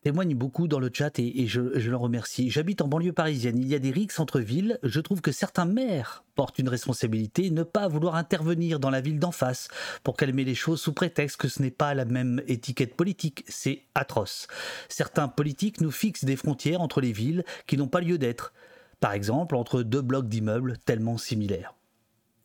témoigne 0.00 0.34
beaucoup 0.34 0.68
dans 0.68 0.80
le 0.80 0.88
chat 0.90 1.18
et, 1.18 1.46
je, 1.46 1.60
le 1.60 1.96
remercie. 1.96 2.48
J'habite 2.48 2.80
en 2.80 2.88
banlieue 2.88 3.12
parisienne. 3.12 3.58
Il 3.58 3.68
y 3.68 3.74
a 3.74 3.78
des 3.78 3.90
rixes 3.90 4.18
entre 4.18 4.40
villes. 4.40 4.78
Je 4.82 5.00
trouve 5.00 5.20
que 5.20 5.32
certains 5.32 5.66
maires 5.66 6.24
portent 6.34 6.58
une 6.58 6.70
responsabilité, 6.70 7.50
ne 7.50 7.62
pas 7.62 7.88
vouloir 7.88 8.14
intervenir 8.14 8.80
dans 8.80 8.88
la 8.88 9.02
ville 9.02 9.18
d'en 9.18 9.32
face 9.32 9.68
pour 10.02 10.16
calmer 10.16 10.44
les 10.44 10.54
choses 10.54 10.80
sous 10.80 10.94
prétexte 10.94 11.36
que 11.36 11.48
ce 11.48 11.60
n'est 11.60 11.70
pas 11.70 11.92
la 11.92 12.06
même 12.06 12.40
étiquette 12.48 12.96
politique. 12.96 13.44
C'est 13.48 13.82
atroce. 13.94 14.46
Certains 14.88 15.28
politiques 15.28 15.82
nous 15.82 15.90
fixent 15.90 16.24
des 16.24 16.36
frontières 16.36 16.80
entre 16.80 17.02
les 17.02 17.12
villes 17.12 17.44
qui 17.66 17.76
n'ont 17.76 17.88
pas 17.88 18.00
lieu 18.00 18.16
d'être. 18.16 18.54
Par 18.98 19.12
exemple, 19.12 19.56
entre 19.56 19.82
deux 19.82 20.00
blocs 20.00 20.28
d'immeubles 20.28 20.78
tellement 20.86 21.18
similaires. 21.18 21.74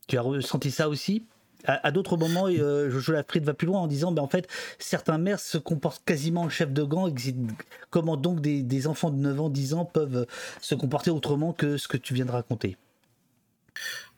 Tu 0.10 0.18
as 0.18 0.22
ressenti 0.22 0.70
ça 0.70 0.90
aussi? 0.90 1.26
À, 1.66 1.92
d'autres 1.92 2.18
moments, 2.18 2.48
euh, 2.48 2.90
Jojo 2.90 3.14
Lafrite 3.14 3.44
va 3.44 3.54
plus 3.54 3.68
loin 3.68 3.80
en 3.80 3.88
disant 3.88 4.12
ben, 4.12 4.22
en 4.22 4.28
fait, 4.28 4.48
certains 4.80 5.18
maires 5.18 5.40
se 5.40 5.58
comportent 5.58 6.04
quasiment 6.06 6.42
en 6.42 6.50
chef 6.50 6.72
de 6.72 6.84
gang. 6.84 7.14
Comment 7.90 8.18
donc 8.18 8.42
des, 8.42 8.88
enfants 8.88 9.10
de 9.10 9.18
9 9.18 9.42
ans, 9.42 9.50
10 9.50 9.74
ans 9.74 9.86
peuvent 9.86 10.26
se 10.62 10.76
comporter 10.76 11.12
autrement 11.12 11.54
que 11.54 11.78
ce 11.78 11.88
que 11.88 11.98
tu 11.98 12.14
viens 12.14 12.26
de 12.26 12.32
raconter 12.32 12.78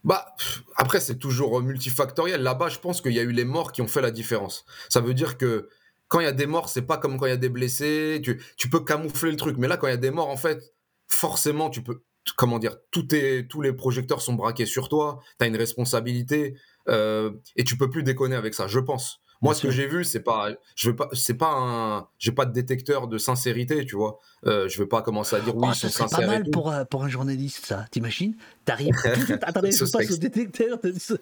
bah, 0.04 0.36
après, 0.76 1.00
c'est 1.00 1.18
toujours 1.18 1.62
multifactoriel. 1.62 2.42
Là-bas, 2.42 2.68
je 2.68 2.80
pense 2.80 3.00
qu'il 3.00 3.14
y 3.14 3.20
a 3.20 3.24
eu 3.24 3.32
les 3.32 3.46
morts 3.46 3.72
qui 3.72 3.82
ont 3.82 3.88
fait 3.88 4.02
la 4.02 4.12
différence. 4.12 4.66
Ça 4.90 5.00
veut 5.00 5.14
dire 5.14 5.38
que 5.38 5.70
quand 6.10 6.20
il 6.20 6.26
y 6.26 6.28
a 6.28 6.34
des 6.34 6.46
morts, 6.46 6.70
c'est 6.70 6.84
pas 6.84 6.98
comme 6.98 7.18
quand 7.18 7.26
il 7.26 7.30
y 7.30 7.34
a 7.34 7.38
des 7.38 7.50
blessés. 7.50 8.22
Tu, 8.22 8.70
peux 8.70 8.82
camoufler 8.82 9.32
le 9.32 9.38
truc. 9.38 9.58
Mais 9.58 9.68
là, 9.68 9.78
quand 9.78 9.88
il 9.88 9.92
y 9.92 9.94
a 9.94 9.98
des 9.98 10.12
morts, 10.12 10.30
en 10.30 10.38
fait, 10.38 10.74
forcément, 11.08 11.70
tu 11.70 11.82
peux. 11.82 12.04
Comment 12.38 12.58
dire 12.58 12.78
tout 12.92 13.06
Tous 13.50 13.62
les 13.62 13.74
projecteurs 13.74 14.22
sont 14.22 14.34
braqués 14.34 14.66
sur 14.66 14.88
toi. 14.90 15.22
Tu 15.40 15.46
as 15.46 15.48
une 15.48 15.58
responsabilité. 15.58 16.56
Euh, 16.90 17.32
et 17.56 17.64
tu 17.64 17.78
peux 17.78 17.90
plus 17.90 18.04
déconner 18.04 18.36
avec 18.36 18.54
ça, 18.54 18.68
je 18.68 18.80
pense. 18.80 19.22
Moi, 19.44 19.54
ce 19.54 19.64
que 19.64 19.72
j'ai 19.72 19.88
vu, 19.88 20.06
c'est 20.06 20.22
pas, 20.22 20.52
je 20.78 20.90
veux 20.90 20.96
pas, 20.96 21.10
c'est 21.12 21.34
pas 21.34 21.52
un, 21.52 22.08
j'ai 22.18 22.32
pas 22.32 22.46
de 22.46 22.54
détecteur 22.54 23.10
de 23.10 23.18
sincérité, 23.18 23.86
tu 23.86 23.98
vois. 23.98 24.20
Euh, 24.46 24.70
je 24.70 24.80
veux 24.80 24.88
pas 24.88 25.02
commencer 25.02 25.36
à 25.36 25.42
dire 25.42 25.54
oui, 25.58 25.68
oh, 25.70 25.74
c'est 25.74 26.10
pas 26.10 26.26
mal 26.26 26.50
pour, 26.50 26.72
euh, 26.72 26.86
pour 26.86 27.04
un 27.04 27.10
journaliste, 27.10 27.66
ça. 27.66 27.86
T'imagines? 27.92 28.38
T'arrives, 28.64 28.96
attendez, 29.42 29.74
je 29.74 29.84
passe 29.84 30.12
au 30.12 30.18
détecteur. 30.18 30.80
De... 30.80 30.94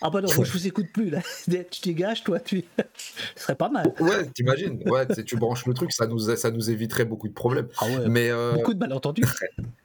Ah 0.00 0.10
bah 0.10 0.20
non, 0.20 0.28
moi 0.34 0.44
je 0.44 0.52
vous 0.52 0.66
écoute 0.66 0.86
plus 0.92 1.10
là. 1.10 1.20
tu 1.70 1.80
dégages, 1.82 2.22
toi, 2.22 2.38
tu. 2.40 2.64
Ce 3.36 3.42
serait 3.42 3.56
pas 3.56 3.68
mal. 3.68 3.92
Ouais, 4.00 4.26
t'imagines. 4.30 4.80
Ouais, 4.86 5.06
tu 5.24 5.36
branches 5.36 5.66
le 5.66 5.74
truc, 5.74 5.92
ça 5.92 6.06
nous, 6.06 6.18
ça 6.36 6.50
nous 6.50 6.70
éviterait 6.70 7.04
beaucoup 7.04 7.28
de 7.28 7.34
problèmes. 7.34 7.68
Ah 7.78 7.86
ouais, 7.86 8.08
Mais, 8.08 8.30
euh, 8.30 8.52
Beaucoup 8.52 8.74
de 8.74 8.78
malentendus. 8.78 9.24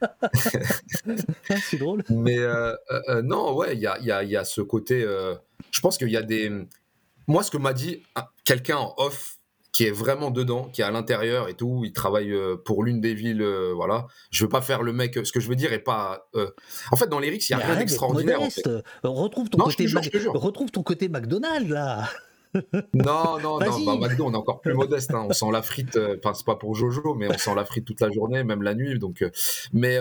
c'est 1.68 1.78
drôle. 1.78 2.04
Mais 2.10 2.38
euh, 2.38 2.74
euh, 3.08 3.22
non, 3.22 3.54
ouais, 3.54 3.74
il 3.74 3.80
y 3.80 3.86
a, 3.86 3.98
y, 4.00 4.10
a, 4.10 4.22
y 4.22 4.36
a, 4.36 4.44
ce 4.44 4.60
côté. 4.60 5.00
je 5.70 5.80
pense 5.80 5.98
qu'il 5.98 6.10
y 6.10 6.16
a 6.16 6.22
des. 6.22 6.50
Moi, 7.26 7.42
ce 7.42 7.50
que 7.50 7.56
m'a 7.56 7.72
dit 7.72 8.02
quelqu'un 8.44 8.76
en 8.76 8.94
off 8.98 9.38
qui 9.74 9.84
est 9.84 9.90
vraiment 9.90 10.30
dedans, 10.30 10.70
qui 10.72 10.80
est 10.80 10.84
à 10.84 10.92
l'intérieur 10.92 11.48
et 11.48 11.54
tout. 11.54 11.82
Il 11.84 11.92
travaille 11.92 12.32
euh, 12.32 12.56
pour 12.56 12.84
l'une 12.84 13.00
des 13.00 13.12
villes, 13.12 13.42
euh, 13.42 13.72
voilà. 13.74 14.06
Je 14.30 14.44
veux 14.44 14.48
pas 14.48 14.62
faire 14.62 14.84
le 14.84 14.92
mec. 14.92 15.18
Ce 15.24 15.32
que 15.32 15.40
je 15.40 15.48
veux 15.48 15.56
dire 15.56 15.72
est 15.72 15.80
pas. 15.80 16.28
Euh, 16.36 16.48
en 16.92 16.96
fait, 16.96 17.08
dans 17.08 17.18
les 17.18 17.34
il 17.34 17.50
y 17.50 17.54
a 17.54 17.58
rien 17.58 17.76
d'extraordinaire. 17.76 18.38
Retrouve 19.02 19.50
ton 19.50 19.58
côté, 19.58 19.86
retrouve 20.28 20.70
ton 20.70 20.84
côté 20.84 21.08
McDonald's 21.08 21.68
là. 21.68 22.08
non, 22.94 23.40
non, 23.42 23.58
non, 23.58 23.84
bah, 23.84 24.08
McDo, 24.08 24.26
on 24.26 24.32
est 24.32 24.36
encore 24.36 24.60
plus 24.60 24.74
modeste. 24.74 25.12
Hein. 25.12 25.26
On 25.28 25.32
sent 25.32 25.50
la 25.52 25.62
frite, 25.62 25.98
enfin, 26.18 26.34
c'est 26.34 26.46
pas 26.46 26.54
pour 26.54 26.76
Jojo, 26.76 27.16
mais 27.16 27.26
on 27.28 27.36
sent 27.36 27.56
la 27.56 27.64
frite 27.64 27.84
toute 27.84 28.00
la 28.00 28.12
journée, 28.12 28.44
même 28.44 28.62
la 28.62 28.76
nuit. 28.76 29.00
Donc, 29.00 29.24
mais 29.72 29.98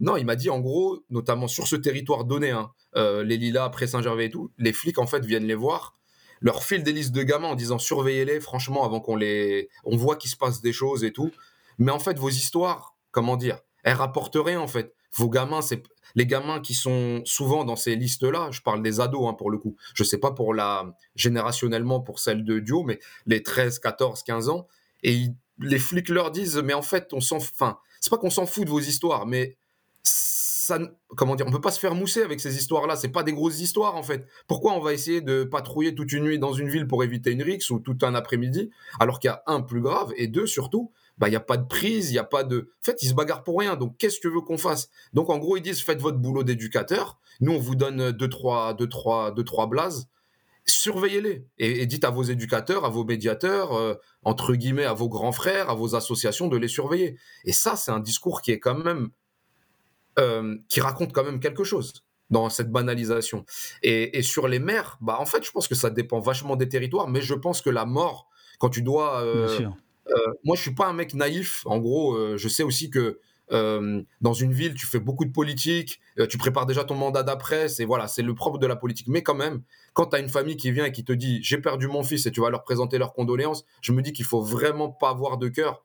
non, 0.00 0.16
il 0.16 0.26
m'a 0.26 0.34
dit 0.34 0.50
en 0.50 0.58
gros, 0.58 1.04
notamment 1.10 1.46
sur 1.46 1.68
ce 1.68 1.76
territoire 1.76 2.24
donné, 2.24 2.50
hein, 2.50 2.72
les 2.96 3.36
Lilas, 3.36 3.64
après 3.64 3.86
Saint-Gervais 3.86 4.26
et 4.26 4.30
tout, 4.30 4.50
les 4.58 4.72
flics 4.72 4.98
en 4.98 5.06
fait 5.06 5.24
viennent 5.24 5.46
les 5.46 5.54
voir 5.54 5.94
leur 6.40 6.64
fil 6.64 6.82
des 6.82 6.92
listes 6.92 7.12
de 7.12 7.22
gamins 7.22 7.48
en 7.48 7.54
disant 7.54 7.78
surveillez-les, 7.78 8.40
franchement, 8.40 8.84
avant 8.84 9.00
qu'on 9.00 9.16
les. 9.16 9.68
On 9.84 9.96
voit 9.96 10.16
qu'il 10.16 10.30
se 10.30 10.36
passe 10.36 10.60
des 10.60 10.72
choses 10.72 11.04
et 11.04 11.12
tout. 11.12 11.30
Mais 11.78 11.92
en 11.92 11.98
fait, 11.98 12.18
vos 12.18 12.30
histoires, 12.30 12.96
comment 13.10 13.36
dire, 13.36 13.60
elles 13.82 13.96
rapportent 13.96 14.36
rien 14.36 14.60
en 14.60 14.68
fait. 14.68 14.94
Vos 15.16 15.28
gamins, 15.28 15.62
c'est 15.62 15.82
les 16.16 16.26
gamins 16.26 16.60
qui 16.60 16.74
sont 16.74 17.22
souvent 17.24 17.64
dans 17.64 17.76
ces 17.76 17.96
listes-là, 17.96 18.50
je 18.50 18.60
parle 18.60 18.82
des 18.82 19.00
ados 19.00 19.28
hein, 19.28 19.34
pour 19.34 19.50
le 19.50 19.58
coup, 19.58 19.76
je 19.94 20.04
sais 20.04 20.18
pas 20.18 20.30
pour 20.30 20.54
la 20.54 20.96
générationnellement 21.16 22.00
pour 22.00 22.18
celle 22.18 22.44
de 22.44 22.60
Duo, 22.60 22.84
mais 22.84 23.00
les 23.26 23.42
13, 23.42 23.78
14, 23.80 24.22
15 24.22 24.48
ans, 24.48 24.66
et 25.02 25.26
les 25.58 25.78
flics 25.78 26.08
leur 26.08 26.30
disent, 26.30 26.56
mais 26.58 26.74
en 26.74 26.82
fait, 26.82 27.12
on 27.12 27.20
s'en, 27.20 27.36
enfin, 27.36 27.78
c'est 28.00 28.10
pas 28.10 28.18
qu'on 28.18 28.30
s'en 28.30 28.46
fout 28.46 28.64
de 28.64 28.70
vos 28.70 28.80
histoires, 28.80 29.26
mais 29.26 29.56
ça, 30.64 30.78
comment 31.14 31.36
dire, 31.36 31.46
on 31.46 31.50
peut 31.50 31.60
pas 31.60 31.70
se 31.70 31.78
faire 31.78 31.94
mousser 31.94 32.22
avec 32.22 32.40
ces 32.40 32.56
histoires-là. 32.56 32.96
C'est 32.96 33.08
pas 33.08 33.22
des 33.22 33.34
grosses 33.34 33.60
histoires 33.60 33.96
en 33.96 34.02
fait. 34.02 34.26
Pourquoi 34.46 34.72
on 34.72 34.80
va 34.80 34.94
essayer 34.94 35.20
de 35.20 35.44
patrouiller 35.44 35.94
toute 35.94 36.12
une 36.12 36.24
nuit 36.24 36.38
dans 36.38 36.54
une 36.54 36.70
ville 36.70 36.86
pour 36.86 37.04
éviter 37.04 37.32
une 37.32 37.42
rixe 37.42 37.68
ou 37.68 37.80
tout 37.80 37.98
un 38.02 38.14
après-midi, 38.14 38.70
alors 38.98 39.20
qu'il 39.20 39.28
y 39.28 39.32
a 39.32 39.42
un 39.46 39.60
plus 39.60 39.82
grave 39.82 40.12
et 40.16 40.26
deux 40.26 40.46
surtout, 40.46 40.90
bah 41.18 41.28
il 41.28 41.32
y 41.32 41.36
a 41.36 41.40
pas 41.40 41.58
de 41.58 41.66
prise, 41.66 42.10
il 42.10 42.14
y 42.14 42.18
a 42.18 42.24
pas 42.24 42.44
de. 42.44 42.70
En 42.80 42.84
fait, 42.84 43.02
ils 43.02 43.08
se 43.08 43.14
bagarrent 43.14 43.44
pour 43.44 43.58
rien. 43.58 43.76
Donc 43.76 43.98
qu'est-ce 43.98 44.16
que 44.16 44.28
tu 44.28 44.34
veux 44.34 44.40
qu'on 44.40 44.56
fasse? 44.56 44.88
Donc 45.12 45.28
en 45.28 45.36
gros, 45.36 45.58
ils 45.58 45.62
disent 45.62 45.82
faites 45.82 46.00
votre 46.00 46.18
boulot 46.18 46.44
d'éducateur. 46.44 47.18
Nous, 47.40 47.52
on 47.52 47.58
vous 47.58 47.74
donne 47.74 48.12
deux 48.12 48.30
trois 48.30 48.72
deux 48.72 48.88
trois 48.88 49.32
deux 49.32 49.44
trois 49.44 49.66
blazes. 49.66 50.08
Surveillez-les 50.64 51.44
et, 51.58 51.84
dites 51.84 52.04
à 52.04 52.10
vos 52.10 52.22
éducateurs, 52.22 52.86
à 52.86 52.88
vos 52.88 53.04
médiateurs, 53.04 53.74
euh, 53.74 53.96
entre 54.22 54.54
guillemets, 54.54 54.86
à 54.86 54.94
vos 54.94 55.10
grands 55.10 55.32
frères, 55.32 55.68
à 55.68 55.74
vos 55.74 55.94
associations 55.94 56.48
de 56.48 56.56
les 56.56 56.68
surveiller. 56.68 57.18
Et 57.44 57.52
ça, 57.52 57.76
c'est 57.76 57.90
un 57.90 58.00
discours 58.00 58.40
qui 58.40 58.50
est 58.50 58.60
quand 58.60 58.78
même 58.78 59.10
euh, 60.18 60.56
qui 60.68 60.80
raconte 60.80 61.12
quand 61.12 61.24
même 61.24 61.40
quelque 61.40 61.64
chose 61.64 61.92
dans 62.30 62.48
cette 62.50 62.70
banalisation. 62.70 63.44
Et, 63.82 64.22
sur 64.22 64.48
les 64.48 64.58
mères, 64.58 64.96
bah 65.00 65.16
en 65.20 65.26
fait, 65.26 65.44
je 65.44 65.50
pense 65.50 65.68
que 65.68 65.74
ça 65.74 65.90
dépend 65.90 66.20
vachement 66.20 66.56
des 66.56 66.68
territoires, 66.68 67.08
mais 67.08 67.20
je 67.20 67.34
pense 67.34 67.60
que 67.60 67.70
la 67.70 67.84
mort, 67.84 68.28
quand 68.58 68.70
tu 68.70 68.82
dois, 68.82 69.22
euh, 69.22 69.60
euh, 70.08 70.14
moi, 70.44 70.56
je 70.56 70.62
suis 70.62 70.74
pas 70.74 70.86
un 70.86 70.92
mec 70.92 71.14
naïf. 71.14 71.62
En 71.66 71.78
gros, 71.78 72.36
je 72.36 72.48
sais 72.48 72.62
aussi 72.62 72.90
que 72.90 73.20
dans 73.50 74.32
une 74.32 74.52
ville, 74.52 74.74
tu 74.74 74.86
fais 74.86 75.00
beaucoup 75.00 75.24
de 75.24 75.32
politique, 75.32 76.00
tu 76.28 76.38
prépares 76.38 76.66
déjà 76.66 76.84
ton 76.84 76.94
mandat 76.94 77.22
d'après, 77.22 77.68
c'est 77.68 77.84
voilà, 77.84 78.08
c'est 78.08 78.22
le 78.22 78.34
propre 78.34 78.58
de 78.58 78.66
la 78.66 78.76
politique. 78.76 79.08
Mais 79.08 79.22
quand 79.22 79.34
même, 79.34 79.62
quand 79.92 80.06
tu 80.06 80.16
as 80.16 80.20
une 80.20 80.28
famille 80.28 80.56
qui 80.56 80.70
vient 80.70 80.86
et 80.86 80.92
qui 80.92 81.04
te 81.04 81.12
dit 81.12 81.40
j'ai 81.42 81.58
perdu 81.58 81.88
mon 81.88 82.02
fils 82.02 82.24
et 82.26 82.30
tu 82.30 82.40
vas 82.40 82.50
leur 82.50 82.62
présenter 82.62 82.98
leurs 82.98 83.12
condoléances, 83.12 83.64
je 83.82 83.92
me 83.92 84.00
dis 84.00 84.12
qu'il 84.12 84.24
faut 84.24 84.42
vraiment 84.42 84.90
pas 84.90 85.10
avoir 85.10 85.38
de 85.38 85.48
cœur 85.48 85.84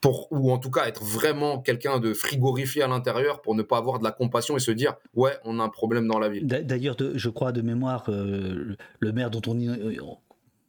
pour, 0.00 0.28
ou 0.30 0.52
en 0.52 0.58
tout 0.58 0.70
cas 0.70 0.86
être 0.86 1.02
vraiment 1.02 1.60
quelqu'un 1.60 1.98
de 1.98 2.14
frigorifié 2.14 2.82
à 2.82 2.88
l'intérieur 2.88 3.42
pour 3.42 3.54
ne 3.54 3.62
pas 3.62 3.78
avoir 3.78 3.98
de 3.98 4.04
la 4.04 4.12
compassion 4.12 4.56
et 4.56 4.60
se 4.60 4.70
dire 4.70 4.94
ouais 5.14 5.32
on 5.44 5.58
a 5.60 5.64
un 5.64 5.68
problème 5.68 6.06
dans 6.06 6.18
la 6.18 6.28
ville. 6.28 6.46
D'ailleurs 6.46 6.96
je 7.14 7.28
crois 7.28 7.52
de 7.52 7.62
mémoire 7.62 8.04
euh, 8.08 8.76
le 9.00 9.12
maire 9.12 9.30
dont 9.30 9.42
on, 9.46 9.58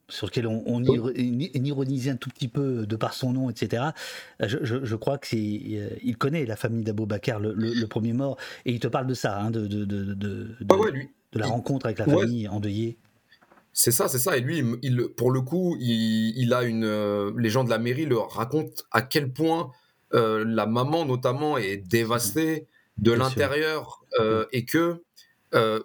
sur 0.09 0.27
lequel 0.27 0.47
on, 0.47 0.63
on 0.65 0.83
ironisait 0.83 2.11
un 2.11 2.15
tout 2.15 2.29
petit 2.29 2.47
peu 2.47 2.85
de 2.85 2.95
par 2.95 3.13
son 3.13 3.33
nom, 3.33 3.49
etc. 3.49 3.83
Je, 4.39 4.57
je, 4.63 4.95
crois 4.95 5.17
que 5.17 5.27
c'est, 5.27 5.37
euh, 5.37 5.89
il 6.03 6.17
connaît 6.17 6.45
la 6.45 6.55
famille 6.55 6.83
d'Abou 6.83 7.05
Bakar, 7.05 7.39
le, 7.39 7.85
premier 7.85 8.13
mort, 8.13 8.37
et 8.65 8.71
il 8.71 8.79
te 8.79 8.87
parle 8.87 9.07
de 9.07 9.13
ça, 9.13 9.39
hein, 9.39 9.51
de, 9.51 9.67
de, 9.67 9.85
de, 9.85 10.13
de, 10.13 10.55
ah 10.69 10.75
de 11.31 11.39
la 11.39 11.47
rencontre 11.47 11.85
avec 11.85 11.99
la 11.99 12.05
famille 12.05 12.47
endeuillée. 12.47 12.97
C'est 13.79 13.91
ça, 13.91 14.09
c'est 14.09 14.19
ça. 14.19 14.35
Et 14.35 14.41
lui, 14.41 14.61
il, 14.81 15.07
pour 15.15 15.31
le 15.31 15.39
coup, 15.39 15.77
il, 15.79 16.53
a 16.53 16.63
une. 16.63 16.83
Euh, 16.83 17.31
les 17.37 17.49
gens 17.49 17.63
de 17.63 17.69
la 17.69 17.77
mairie 17.77 18.05
le 18.05 18.17
racontent 18.17 18.83
à 18.91 19.01
quel 19.01 19.31
point 19.31 19.71
euh, 20.13 20.43
la 20.45 20.65
maman, 20.65 21.05
notamment, 21.05 21.57
est 21.57 21.77
dévastée 21.77 22.67
de 22.97 23.13
l'intérieur 23.13 24.03
euh, 24.19 24.45
et 24.51 24.65
que 24.65 25.01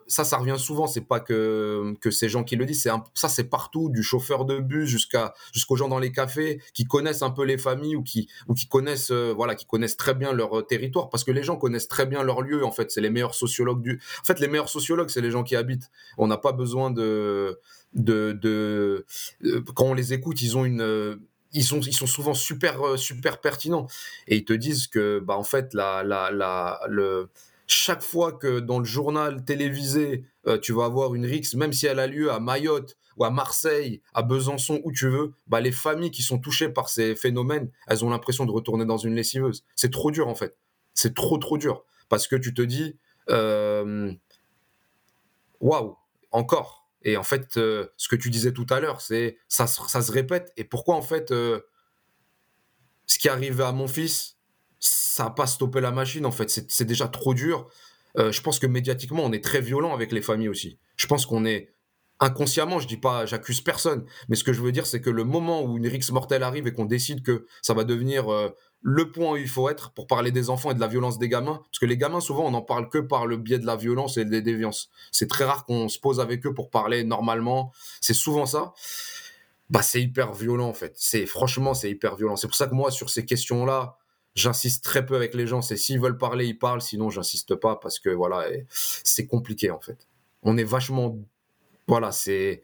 ça, 0.09 0.25
ça 0.25 0.39
revient 0.39 0.59
souvent. 0.59 0.89
C'est 0.89 1.07
pas 1.07 1.21
que, 1.21 1.95
que 2.01 2.11
ces 2.11 2.29
gens 2.29 2.43
qui 2.43 2.57
le 2.57 2.67
disent. 2.67 2.83
C'est 2.83 2.91
ça, 3.15 3.29
c'est 3.29 3.45
partout, 3.45 3.91
du 3.91 4.03
chauffeur 4.03 4.45
de 4.45 4.59
bus 4.59 4.89
jusqu'à 4.89 5.33
jusqu'aux 5.53 5.77
gens 5.77 5.89
dans 5.89 6.01
les 6.01 6.11
cafés 6.11 6.61
qui 6.75 6.87
connaissent 6.87 7.23
un 7.23 7.31
peu 7.31 7.45
les 7.45 7.59
familles 7.59 7.95
ou 7.95 8.03
qui 8.03 8.29
ou 8.49 8.55
qui 8.55 8.67
connaissent 8.67 9.13
voilà 9.13 9.55
qui 9.55 9.67
connaissent 9.67 9.97
très 9.97 10.15
bien 10.15 10.33
leur 10.33 10.67
territoire 10.67 11.11
parce 11.11 11.23
que 11.23 11.31
les 11.31 11.45
gens 11.45 11.57
connaissent 11.57 11.89
très 11.89 12.07
bien 12.07 12.25
leur 12.25 12.43
lieu. 12.43 12.65
En 12.65 12.73
fait, 12.73 12.91
c'est 12.91 13.01
les 13.01 13.11
meilleurs 13.11 13.37
sociologues 13.37 13.83
du. 13.83 14.01
En 14.21 14.25
fait, 14.25 14.41
les 14.41 14.49
meilleurs 14.49 14.69
sociologues, 14.69 15.11
c'est 15.11 15.23
les 15.23 15.31
gens 15.31 15.45
qui 15.45 15.55
habitent. 15.55 15.93
On 16.19 16.27
n'a 16.27 16.39
pas 16.39 16.53
besoin 16.53 16.91
de 16.91 17.61
de, 17.95 18.33
de 18.33 19.07
quand 19.75 19.87
on 19.87 19.95
les 19.95 20.13
écoute, 20.13 20.43
ils 20.43 20.57
ont 20.57 20.65
une 20.65 21.19
ils 21.55 21.65
sont, 21.65 21.81
ils 21.81 21.95
sont 21.95 22.07
souvent 22.07 22.35
super, 22.35 22.99
super 22.99 23.41
pertinents. 23.41 23.87
Et 24.27 24.37
ils 24.37 24.45
te 24.45 24.53
disent 24.53 24.89
que, 24.89 25.21
bah, 25.21 25.37
en 25.37 25.45
fait, 25.45 25.73
la, 25.73 26.03
la, 26.03 26.31
la, 26.33 26.81
le, 26.89 27.31
chaque 27.67 28.03
fois 28.03 28.33
que 28.33 28.61
dans 28.61 28.79
le 28.79 28.85
journal 28.85 29.45
télévisé, 29.45 30.25
euh, 30.47 30.59
tu 30.59 30.73
vas 30.73 30.85
avoir 30.85 31.15
une 31.15 31.25
rixe, 31.25 31.55
même 31.55 31.73
si 31.73 31.87
elle 31.87 32.01
a 32.01 32.07
lieu 32.07 32.31
à 32.31 32.41
Mayotte 32.41 32.97
ou 33.17 33.25
à 33.25 33.31
Marseille, 33.31 34.03
à 34.13 34.23
Besançon, 34.23 34.81
où 34.85 34.93
tu 34.93 35.09
veux, 35.09 35.33
bah, 35.47 35.61
les 35.61 35.73
familles 35.73 36.11
qui 36.11 36.23
sont 36.23 36.39
touchées 36.39 36.69
par 36.69 36.89
ces 36.89 37.15
phénomènes, 37.15 37.71
elles 37.87 38.05
ont 38.05 38.11
l'impression 38.11 38.45
de 38.45 38.51
retourner 38.51 38.85
dans 38.85 38.99
une 38.99 39.15
lessiveuse. 39.15 39.65
C'est 39.77 39.93
trop 39.93 40.11
dur 40.11 40.29
en 40.29 40.35
fait. 40.35 40.57
C'est 40.93 41.15
trop 41.15 41.39
trop 41.39 41.57
dur. 41.57 41.85
Parce 42.09 42.27
que 42.27 42.37
tu 42.37 42.53
te 42.53 42.63
dis, 42.63 42.97
euh, 43.31 44.13
waouh, 45.61 45.97
encore. 46.33 46.84
Et 47.05 47.17
en 47.17 47.23
fait, 47.23 47.57
euh, 47.57 47.87
ce 47.97 48.09
que 48.09 48.17
tu 48.17 48.31
disais 48.31 48.53
tout 48.53 48.67
à 48.71 48.81
l'heure, 48.81 49.01
c'est 49.01 49.39
ça, 49.49 49.67
se 49.67 50.13
répète. 50.13 50.53
Et 50.57 50.65
pourquoi 50.65 50.97
en 50.97 51.03
fait, 51.03 51.31
ce 51.31 53.19
qui 53.19 53.29
est 53.29 53.31
arrivé 53.31 53.63
à 53.63 53.73
mon 53.73 53.87
fils, 53.87 54.37
ça 54.81 55.25
n'a 55.25 55.31
pas 55.31 55.47
stoppé 55.47 55.81
la 55.81 55.91
machine 55.91 56.27
en 56.27 56.33
fait. 56.33 56.51
C'est 56.69 56.85
déjà 56.85 57.09
trop 57.09 57.35
dur. 57.35 57.69
Euh, 58.19 58.31
je 58.31 58.41
pense 58.43 58.59
que 58.59 58.67
médiatiquement, 58.67 59.25
on 59.25 59.33
est 59.33 59.43
très 59.43 59.61
violent 59.61 59.95
avec 59.95 60.13
les 60.13 60.23
familles 60.23 60.49
aussi. 60.49 60.79
Je 60.97 61.07
pense 61.07 61.27
qu'on 61.27 61.45
est 61.45 61.75
inconsciemment, 62.21 62.79
je 62.79 62.87
dis 62.87 62.97
pas, 62.97 63.27
j'accuse 63.27 63.61
personne, 63.61 64.07
mais 64.29 64.37
ce 64.37 64.45
que 64.45 64.53
je 64.53 64.61
veux 64.61 64.71
dire, 64.71 64.87
c'est 64.87 65.01
que 65.01 65.11
le 65.11 65.25
moment 65.25 65.63
où 65.63 65.77
une 65.77 65.89
rixe 65.89 66.13
mortelle 66.13 66.45
arrive 66.45 66.67
et 66.67 66.73
qu'on 66.73 66.85
décide 66.85 67.23
que 67.23 67.47
ça 67.61 67.75
va 67.75 67.85
devenir 67.85 68.33
euh, 68.33 68.49
le 68.87 69.11
point 69.11 69.33
où 69.33 69.37
il 69.39 69.49
faut 69.49 69.71
être 69.71 69.93
pour 69.93 70.07
parler 70.07 70.31
des 70.31 70.51
enfants 70.51 70.71
et 70.71 70.75
de 70.75 70.81
la 70.81 70.87
violence 70.87 71.19
des 71.19 71.31
gamins, 71.31 71.63
parce 71.65 71.79
que 71.79 71.87
les 71.87 71.97
gamins, 71.97 72.21
souvent, 72.21 72.45
on 72.45 72.51
n'en 72.51 72.61
parle 72.61 72.91
que 72.91 72.99
par 72.99 73.27
le 73.27 73.39
biais 73.39 73.59
de 73.59 73.65
la 73.65 73.77
violence 73.77 74.19
et 74.19 74.27
des 74.27 74.43
déviances. 74.43 74.91
C'est 75.11 75.27
très 75.27 75.45
rare 75.45 75.65
qu'on 75.65 75.89
se 75.89 75.99
pose 75.99 76.21
avec 76.21 76.45
eux 76.45 76.53
pour 76.53 76.69
parler 76.69 77.03
normalement. 77.03 77.73
C'est 78.03 78.13
souvent 78.13 78.45
ça. 78.45 78.75
Bah, 79.71 79.81
c'est 79.81 80.03
hyper 80.03 80.35
violent 80.35 80.69
en 80.69 80.75
fait. 80.75 80.93
C'est 80.97 81.25
franchement, 81.25 81.73
c'est 81.73 81.91
hyper 81.91 82.15
violent. 82.15 82.37
C'est 82.37 82.47
pour 82.47 82.57
ça 82.57 82.67
que 82.67 82.75
moi, 82.75 82.91
sur 82.91 83.09
ces 83.09 83.25
questions-là, 83.25 83.97
j'insiste 84.35 84.85
très 84.85 85.07
peu 85.07 85.17
avec 85.17 85.33
les 85.33 85.47
gens. 85.47 85.63
C'est 85.63 85.79
s'ils 85.79 85.99
veulent 85.99 86.19
parler, 86.19 86.45
ils 86.45 86.59
parlent. 86.59 86.83
Sinon, 86.83 87.09
j'insiste 87.09 87.55
pas 87.55 87.77
parce 87.77 87.99
que 87.99 88.11
voilà, 88.11 88.47
c'est 88.69 89.27
compliqué 89.27 89.71
en 89.71 89.81
fait. 89.81 90.07
On 90.43 90.59
est 90.59 90.65
vachement, 90.65 91.19
voilà, 91.89 92.13
c'est 92.13 92.63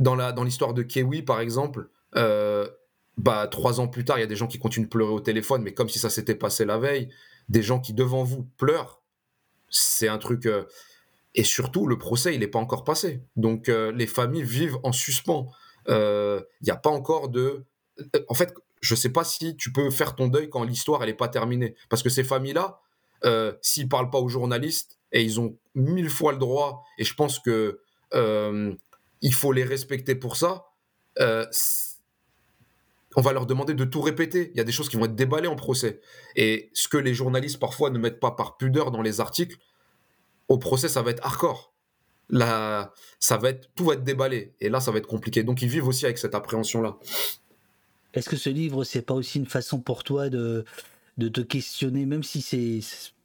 dans 0.00 0.16
la 0.16 0.32
dans 0.32 0.42
l'histoire 0.42 0.74
de 0.74 0.82
Kiwi 0.82 1.22
par 1.22 1.38
exemple. 1.38 1.88
Euh, 2.16 2.68
bah 3.22 3.46
trois 3.48 3.80
ans 3.80 3.88
plus 3.88 4.04
tard, 4.04 4.18
il 4.18 4.22
y 4.22 4.24
a 4.24 4.28
des 4.28 4.36
gens 4.36 4.46
qui 4.46 4.58
continuent 4.58 4.84
de 4.84 4.90
pleurer 4.90 5.12
au 5.12 5.20
téléphone, 5.20 5.62
mais 5.62 5.74
comme 5.74 5.88
si 5.88 5.98
ça 5.98 6.10
s'était 6.10 6.34
passé 6.34 6.64
la 6.64 6.78
veille. 6.78 7.08
Des 7.48 7.62
gens 7.62 7.80
qui 7.80 7.92
devant 7.92 8.22
vous 8.22 8.44
pleurent. 8.56 9.02
C'est 9.68 10.08
un 10.08 10.18
truc. 10.18 10.46
Euh, 10.46 10.64
et 11.34 11.44
surtout, 11.44 11.86
le 11.86 11.98
procès, 11.98 12.34
il 12.34 12.40
n'est 12.40 12.48
pas 12.48 12.58
encore 12.58 12.84
passé. 12.84 13.22
Donc, 13.36 13.68
euh, 13.68 13.92
les 13.92 14.06
familles 14.06 14.42
vivent 14.42 14.78
en 14.82 14.92
suspens. 14.92 15.48
Il 15.88 16.44
n'y 16.62 16.70
a 16.70 16.76
pas 16.76 16.90
encore 16.90 17.28
de. 17.28 17.64
En 18.28 18.34
fait, 18.34 18.54
je 18.80 18.94
sais 18.94 19.10
pas 19.10 19.24
si 19.24 19.56
tu 19.56 19.72
peux 19.72 19.90
faire 19.90 20.14
ton 20.14 20.28
deuil 20.28 20.48
quand 20.48 20.64
l'histoire 20.64 21.02
elle 21.02 21.08
est 21.10 21.14
pas 21.14 21.28
terminée. 21.28 21.74
Parce 21.88 22.02
que 22.02 22.08
ces 22.08 22.24
familles-là, 22.24 22.80
euh, 23.24 23.52
s'ils 23.60 23.88
parlent 23.88 24.10
pas 24.10 24.18
aux 24.18 24.28
journalistes, 24.28 24.98
et 25.12 25.22
ils 25.22 25.40
ont 25.40 25.56
mille 25.74 26.08
fois 26.08 26.32
le 26.32 26.38
droit, 26.38 26.84
et 26.98 27.04
je 27.04 27.14
pense 27.14 27.38
que 27.38 27.80
euh, 28.14 28.74
il 29.20 29.34
faut 29.34 29.52
les 29.52 29.64
respecter 29.64 30.14
pour 30.14 30.36
ça, 30.36 30.66
euh, 31.20 31.46
on 33.16 33.20
va 33.20 33.32
leur 33.32 33.46
demander 33.46 33.74
de 33.74 33.84
tout 33.84 34.00
répéter. 34.00 34.50
Il 34.54 34.58
y 34.58 34.60
a 34.60 34.64
des 34.64 34.72
choses 34.72 34.88
qui 34.88 34.96
vont 34.96 35.04
être 35.04 35.14
déballées 35.14 35.48
en 35.48 35.56
procès. 35.56 36.00
Et 36.36 36.70
ce 36.74 36.88
que 36.88 36.96
les 36.96 37.14
journalistes 37.14 37.58
parfois 37.58 37.90
ne 37.90 37.98
mettent 37.98 38.20
pas 38.20 38.30
par 38.32 38.56
pudeur 38.56 38.90
dans 38.90 39.02
les 39.02 39.20
articles, 39.20 39.56
au 40.48 40.58
procès, 40.58 40.88
ça 40.88 41.02
va 41.02 41.10
être 41.10 41.24
hardcore. 41.24 41.72
tout 42.30 43.84
va 43.84 43.94
être 43.94 44.04
déballé. 44.04 44.52
Et 44.60 44.68
là, 44.68 44.80
ça 44.80 44.90
va 44.90 44.98
être 44.98 45.08
compliqué. 45.08 45.42
Donc, 45.42 45.62
ils 45.62 45.68
vivent 45.68 45.88
aussi 45.88 46.04
avec 46.04 46.18
cette 46.18 46.34
appréhension-là. 46.34 46.98
Est-ce 48.14 48.28
que 48.28 48.36
ce 48.36 48.50
livre, 48.50 48.84
c'est 48.84 49.02
pas 49.02 49.14
aussi 49.14 49.38
une 49.38 49.46
façon 49.46 49.80
pour 49.80 50.02
toi 50.02 50.28
de, 50.28 50.64
de 51.18 51.28
te 51.28 51.40
questionner, 51.40 52.06
même 52.06 52.22
si 52.22 52.42
c'est 52.42 52.80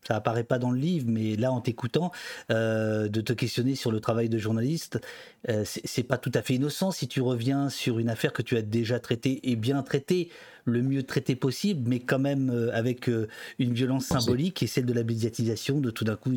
ça 0.07 0.15
apparaît 0.15 0.43
pas 0.43 0.59
dans 0.59 0.71
le 0.71 0.79
livre, 0.79 1.05
mais 1.07 1.35
là 1.35 1.51
en 1.51 1.61
t'écoutant, 1.61 2.11
euh, 2.51 3.07
de 3.07 3.21
te 3.21 3.33
questionner 3.33 3.75
sur 3.75 3.91
le 3.91 3.99
travail 3.99 4.29
de 4.29 4.37
journaliste, 4.37 4.99
euh, 5.49 5.63
c'est 5.65 6.03
pas 6.03 6.17
tout 6.17 6.31
à 6.33 6.41
fait 6.41 6.55
innocent 6.55 6.91
si 6.91 7.07
tu 7.07 7.21
reviens 7.21 7.69
sur 7.69 7.99
une 7.99 8.09
affaire 8.09 8.33
que 8.33 8.41
tu 8.41 8.57
as 8.57 8.61
déjà 8.61 8.99
traitée 8.99 9.49
et 9.49 9.55
bien 9.55 9.81
traitée 9.83 10.29
le 10.65 10.81
mieux 10.81 11.03
traité 11.03 11.35
possible, 11.35 11.87
mais 11.87 11.99
quand 11.99 12.19
même 12.19 12.49
euh, 12.49 12.75
avec 12.75 13.07
euh, 13.07 13.27
une 13.59 13.73
violence 13.73 14.05
symbolique 14.05 14.63
et 14.63 14.67
celle 14.67 14.85
de 14.85 14.93
la 14.93 15.03
médiatisation 15.03 15.79
de 15.79 15.91
tout 15.91 16.03
d'un 16.03 16.15
coup 16.15 16.31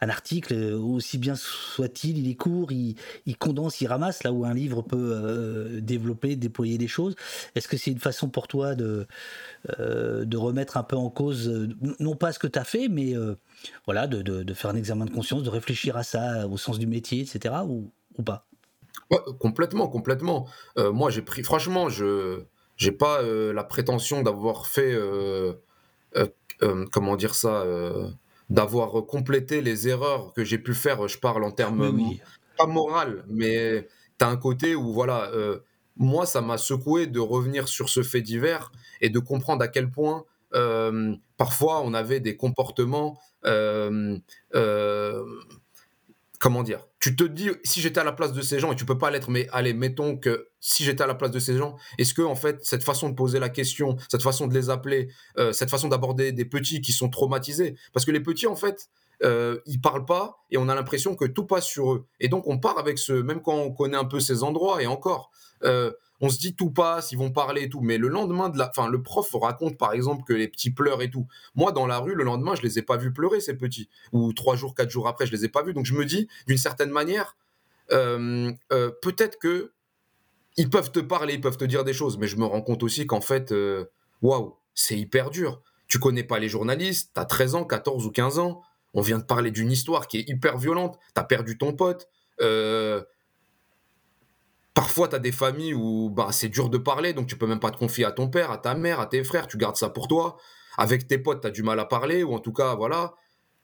un 0.00 0.08
article, 0.08 0.54
euh, 0.54 0.78
aussi 0.78 1.18
bien 1.18 1.34
soit-il, 1.34 2.18
il 2.18 2.30
est 2.30 2.36
court, 2.36 2.70
il, 2.70 2.96
condense, 3.38 3.80
il 3.80 3.88
ramasse, 3.88 4.22
là 4.22 4.32
où 4.32 4.44
un 4.44 4.54
livre 4.54 4.82
peut 4.82 5.80
développer, 5.80 6.36
déployer 6.36 6.78
des 6.78 6.86
choses. 6.86 7.16
Est-ce 7.56 7.66
que 7.66 7.76
c'est 7.76 7.90
une 7.90 7.98
façon 7.98 8.28
pour 8.28 8.46
toi 8.46 8.74
de, 8.76 9.06
de 9.78 10.36
remettre 10.36 10.76
un 10.76 10.84
peu 10.84 10.96
en 10.96 11.10
cause, 11.10 11.68
non 11.98 12.14
pas 12.14 12.32
ce 12.32 12.38
que 12.38 12.46
tu 12.46 12.58
as 12.58 12.64
fait, 12.64 12.88
mais 12.88 13.14
voilà, 13.84 14.06
de, 14.06 14.22
de, 14.22 14.54
faire 14.54 14.70
un 14.70 14.76
examen 14.76 15.06
de 15.06 15.10
conscience, 15.10 15.42
de 15.42 15.50
réfléchir 15.50 15.96
à 15.96 16.04
ça 16.04 16.46
au 16.46 16.56
sens 16.56 16.78
du 16.78 16.86
métier, 16.86 17.20
etc., 17.20 17.56
ou, 17.66 17.90
ou 18.16 18.22
pas? 18.22 18.46
Complètement, 19.40 19.88
complètement. 19.88 20.46
moi, 20.76 21.10
j'ai 21.10 21.22
pris, 21.22 21.42
franchement, 21.42 21.88
je, 21.88 22.44
j'ai 22.82 22.90
pas 22.90 23.22
euh, 23.22 23.52
la 23.52 23.62
prétention 23.62 24.22
d'avoir 24.22 24.66
fait, 24.66 24.92
euh, 24.92 25.52
euh, 26.16 26.84
comment 26.90 27.14
dire 27.14 27.36
ça, 27.36 27.64
d'avoir 28.50 29.06
complété 29.06 29.62
les 29.62 29.86
erreurs 29.88 30.32
que 30.32 30.44
j'ai 30.44 30.58
pu 30.58 30.74
faire. 30.74 31.06
Je 31.06 31.18
parle 31.18 31.44
en 31.44 31.52
termes 31.52 31.96
pas 32.58 32.66
moral, 32.66 33.24
mais 33.28 33.88
tu 34.18 34.24
as 34.24 34.28
un 34.28 34.36
côté 34.36 34.74
où 34.74 34.92
voilà, 34.92 35.30
moi 35.96 36.26
ça 36.26 36.40
m'a 36.40 36.58
secoué 36.58 37.06
de 37.06 37.20
revenir 37.20 37.68
sur 37.68 37.88
ce 37.88 38.02
fait 38.02 38.20
divers 38.20 38.72
et 39.00 39.10
de 39.10 39.18
comprendre 39.20 39.62
à 39.62 39.68
quel 39.68 39.88
point 39.88 40.24
parfois 41.36 41.82
on 41.82 41.94
avait 41.94 42.20
des 42.20 42.36
comportements 42.36 43.18
comment 46.42 46.64
dire? 46.64 46.88
Tu 46.98 47.14
te 47.14 47.22
dis, 47.22 47.50
si 47.62 47.80
j'étais 47.80 48.00
à 48.00 48.04
la 48.04 48.10
place 48.10 48.32
de 48.32 48.42
ces 48.42 48.58
gens, 48.58 48.72
et 48.72 48.74
tu 48.74 48.84
peux 48.84 48.98
pas 48.98 49.12
l'être, 49.12 49.30
mais 49.30 49.46
allez, 49.52 49.74
mettons 49.74 50.16
que 50.16 50.48
si 50.58 50.82
j'étais 50.82 51.04
à 51.04 51.06
la 51.06 51.14
place 51.14 51.30
de 51.30 51.38
ces 51.38 51.56
gens, 51.56 51.76
est-ce 51.98 52.14
que 52.14 52.22
en 52.22 52.34
fait 52.34 52.64
cette 52.64 52.82
façon 52.82 53.08
de 53.08 53.14
poser 53.14 53.38
la 53.38 53.48
question, 53.48 53.96
cette 54.10 54.22
façon 54.24 54.48
de 54.48 54.54
les 54.54 54.68
appeler, 54.68 55.08
euh, 55.38 55.52
cette 55.52 55.70
façon 55.70 55.86
d'aborder 55.86 56.32
des 56.32 56.44
petits 56.44 56.80
qui 56.80 56.90
sont 56.90 57.08
traumatisés, 57.08 57.76
parce 57.92 58.04
que 58.04 58.10
les 58.10 58.18
petits 58.18 58.48
en 58.48 58.56
fait, 58.56 58.88
euh, 59.22 59.60
ils 59.66 59.80
parlent 59.80 60.04
pas 60.04 60.38
et 60.50 60.58
on 60.58 60.68
a 60.68 60.74
l'impression 60.74 61.14
que 61.14 61.26
tout 61.26 61.46
passe 61.46 61.64
sur 61.64 61.92
eux. 61.92 62.06
Et 62.18 62.26
donc 62.26 62.48
on 62.48 62.58
part 62.58 62.76
avec 62.76 62.98
ce, 62.98 63.12
même 63.12 63.40
quand 63.40 63.54
on 63.54 63.70
connaît 63.70 63.96
un 63.96 64.04
peu 64.04 64.18
ces 64.18 64.42
endroits 64.42 64.82
et 64.82 64.88
encore. 64.88 65.30
Euh, 65.62 65.92
on 66.22 66.28
se 66.28 66.38
dit 66.38 66.54
tout 66.54 66.70
passe, 66.70 67.10
ils 67.10 67.18
vont 67.18 67.32
parler 67.32 67.62
et 67.62 67.68
tout. 67.68 67.80
Mais 67.80 67.98
le 67.98 68.06
lendemain 68.06 68.48
de 68.48 68.60
enfin, 68.62 68.88
le 68.88 69.02
prof 69.02 69.28
raconte 69.34 69.76
par 69.76 69.92
exemple 69.92 70.22
que 70.24 70.32
les 70.32 70.46
petits 70.46 70.70
pleurent 70.70 71.02
et 71.02 71.10
tout. 71.10 71.26
Moi, 71.56 71.72
dans 71.72 71.84
la 71.84 71.98
rue, 71.98 72.14
le 72.14 72.22
lendemain, 72.22 72.54
je 72.54 72.62
les 72.62 72.78
ai 72.78 72.82
pas 72.82 72.96
vus 72.96 73.12
pleurer 73.12 73.40
ces 73.40 73.54
petits. 73.54 73.88
Ou 74.12 74.32
trois 74.32 74.54
jours, 74.54 74.76
quatre 74.76 74.88
jours 74.88 75.08
après, 75.08 75.26
je 75.26 75.32
les 75.32 75.44
ai 75.44 75.48
pas 75.48 75.64
vus. 75.64 75.74
Donc 75.74 75.84
je 75.84 75.94
me 75.94 76.04
dis, 76.04 76.28
d'une 76.46 76.58
certaine 76.58 76.90
manière, 76.90 77.36
euh, 77.90 78.52
euh, 78.72 78.92
peut-être 79.02 79.38
que 79.40 79.72
ils 80.56 80.70
peuvent 80.70 80.92
te 80.92 81.00
parler, 81.00 81.34
ils 81.34 81.40
peuvent 81.40 81.56
te 81.56 81.64
dire 81.64 81.82
des 81.82 81.92
choses, 81.92 82.18
mais 82.18 82.28
je 82.28 82.36
me 82.36 82.44
rends 82.44 82.62
compte 82.62 82.84
aussi 82.84 83.04
qu'en 83.06 83.20
fait, 83.20 83.50
euh, 83.50 83.86
waouh, 84.20 84.56
c'est 84.74 84.96
hyper 84.96 85.30
dur. 85.30 85.60
Tu 85.88 85.98
connais 85.98 86.22
pas 86.22 86.38
les 86.38 86.48
journalistes, 86.48 87.10
tu 87.14 87.20
as 87.20 87.24
13 87.24 87.56
ans, 87.56 87.64
14 87.64 88.06
ou 88.06 88.12
15 88.12 88.38
ans, 88.38 88.62
on 88.94 89.00
vient 89.00 89.18
de 89.18 89.24
parler 89.24 89.50
d'une 89.50 89.72
histoire 89.72 90.06
qui 90.06 90.18
est 90.18 90.28
hyper 90.28 90.56
violente, 90.56 90.98
tu 91.14 91.20
as 91.20 91.24
perdu 91.24 91.58
ton 91.58 91.72
pote, 91.72 92.08
Parfois, 94.74 95.08
tu 95.08 95.16
as 95.16 95.18
des 95.18 95.32
familles 95.32 95.74
où 95.74 96.08
bah, 96.10 96.28
c'est 96.32 96.48
dur 96.48 96.70
de 96.70 96.78
parler, 96.78 97.12
donc 97.12 97.26
tu 97.26 97.36
peux 97.36 97.46
même 97.46 97.60
pas 97.60 97.70
te 97.70 97.76
confier 97.76 98.04
à 98.04 98.12
ton 98.12 98.28
père, 98.28 98.50
à 98.50 98.58
ta 98.58 98.74
mère, 98.74 99.00
à 99.00 99.06
tes 99.06 99.22
frères, 99.22 99.46
tu 99.46 99.58
gardes 99.58 99.76
ça 99.76 99.90
pour 99.90 100.08
toi. 100.08 100.38
Avec 100.78 101.06
tes 101.06 101.18
potes, 101.18 101.42
tu 101.42 101.46
as 101.46 101.50
du 101.50 101.62
mal 101.62 101.78
à 101.78 101.84
parler, 101.84 102.22
ou 102.22 102.34
en 102.34 102.38
tout 102.38 102.52
cas, 102.52 102.74
voilà. 102.74 103.14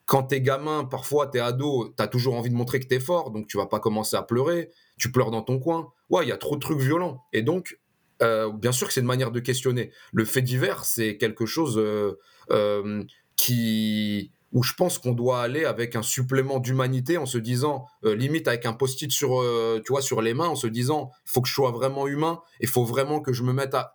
Quand 0.04 0.22
t'es 0.24 0.40
gamin, 0.40 0.84
parfois, 0.84 1.26
t'es 1.26 1.40
ado, 1.40 1.92
tu 1.96 2.02
as 2.02 2.08
toujours 2.08 2.34
envie 2.34 2.50
de 2.50 2.54
montrer 2.54 2.80
que 2.80 2.86
tu 2.86 2.94
es 2.94 3.00
fort, 3.00 3.30
donc 3.30 3.46
tu 3.46 3.56
vas 3.56 3.66
pas 3.66 3.80
commencer 3.80 4.16
à 4.16 4.22
pleurer, 4.22 4.70
tu 4.98 5.10
pleures 5.10 5.30
dans 5.30 5.42
ton 5.42 5.58
coin. 5.58 5.92
Ouais, 6.10 6.24
il 6.24 6.28
y 6.28 6.32
a 6.32 6.38
trop 6.38 6.56
de 6.56 6.60
trucs 6.60 6.78
violents. 6.78 7.24
Et 7.32 7.42
donc, 7.42 7.78
euh, 8.22 8.50
bien 8.52 8.72
sûr 8.72 8.86
que 8.86 8.92
c'est 8.92 9.00
une 9.00 9.06
manière 9.06 9.30
de 9.30 9.40
questionner. 9.40 9.92
Le 10.12 10.24
fait 10.24 10.42
divers, 10.42 10.84
c'est 10.84 11.16
quelque 11.16 11.46
chose 11.46 11.78
euh, 11.78 12.18
euh, 12.50 13.04
qui 13.36 14.32
où 14.52 14.62
je 14.62 14.72
pense 14.74 14.98
qu'on 14.98 15.12
doit 15.12 15.42
aller 15.42 15.64
avec 15.64 15.96
un 15.96 16.02
supplément 16.02 16.58
d'humanité 16.58 17.18
en 17.18 17.26
se 17.26 17.38
disant, 17.38 17.86
euh, 18.04 18.14
limite 18.14 18.48
avec 18.48 18.66
un 18.66 18.72
post-it 18.72 19.10
sur, 19.12 19.40
euh, 19.40 19.80
tu 19.84 19.92
vois, 19.92 20.02
sur 20.02 20.22
les 20.22 20.34
mains, 20.34 20.48
en 20.48 20.56
se 20.56 20.66
disant, 20.66 21.10
il 21.26 21.30
faut 21.30 21.40
que 21.42 21.48
je 21.48 21.54
sois 21.54 21.70
vraiment 21.70 22.06
humain, 22.06 22.40
il 22.60 22.68
faut 22.68 22.84
vraiment 22.84 23.20
que 23.20 23.32
je 23.32 23.42
me 23.42 23.52
mette 23.52 23.74
à, 23.74 23.94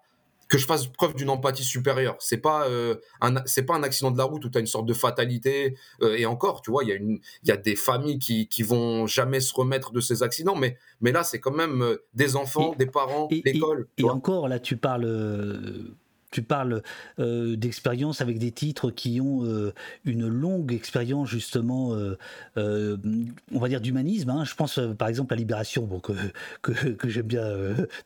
que 0.49 0.59
je 0.59 0.67
fasse 0.67 0.85
preuve 0.85 1.15
d'une 1.15 1.31
empathie 1.31 1.63
supérieure. 1.63 2.15
C'est 2.19 2.37
pas 2.37 2.67
euh, 2.67 2.95
un 3.21 3.43
c'est 3.45 3.63
pas 3.63 3.73
un 3.73 3.81
accident 3.81 4.11
de 4.11 4.17
la 4.17 4.25
route 4.25 4.45
où 4.45 4.49
tu 4.49 4.57
as 4.57 4.61
une 4.61 4.67
sorte 4.67 4.85
de 4.85 4.93
fatalité 4.93 5.75
et 6.01 6.25
encore, 6.27 6.61
tu 6.61 6.69
vois, 6.69 6.83
il 6.83 6.89
y 6.89 6.91
a 6.91 6.95
une 6.95 7.19
il 7.41 7.49
y 7.49 7.51
a 7.51 7.57
des 7.57 7.75
familles 7.75 8.19
qui 8.19 8.47
qui 8.47 8.61
vont 8.61 9.07
jamais 9.07 9.39
se 9.39 9.51
remettre 9.55 9.93
de 9.93 10.01
ces 10.01 10.21
accidents 10.21 10.55
mais 10.55 10.77
mais 11.01 11.11
là 11.11 11.23
c'est 11.23 11.39
quand 11.39 11.53
même 11.55 11.97
des 12.13 12.35
enfants, 12.35 12.75
des 12.77 12.85
parents, 12.85 13.29
l'école. 13.31 13.87
Et, 13.97 14.03
et 14.03 14.09
encore 14.09 14.47
là 14.47 14.59
tu 14.59 14.77
parles 14.77 15.95
tu 16.33 16.41
parles 16.41 16.81
euh, 17.19 17.55
d'expérience 17.55 18.19
avec 18.19 18.39
des 18.39 18.51
titres 18.51 18.89
qui 18.89 19.21
ont 19.21 19.45
euh, 19.45 19.71
une 20.03 20.27
longue 20.27 20.73
expérience 20.73 21.29
justement, 21.29 21.93
euh, 22.57 22.97
on 23.53 23.59
va 23.59 23.69
dire 23.69 23.79
d'humanisme. 23.79 24.31
Hein. 24.31 24.43
Je 24.43 24.55
pense 24.55 24.79
par 24.97 25.07
exemple 25.07 25.33
à 25.33 25.37
Libération, 25.37 25.83
bon, 25.83 25.99
que, 25.99 26.13
que, 26.61 27.09
j'aime 27.09 27.27
bien 27.27 27.47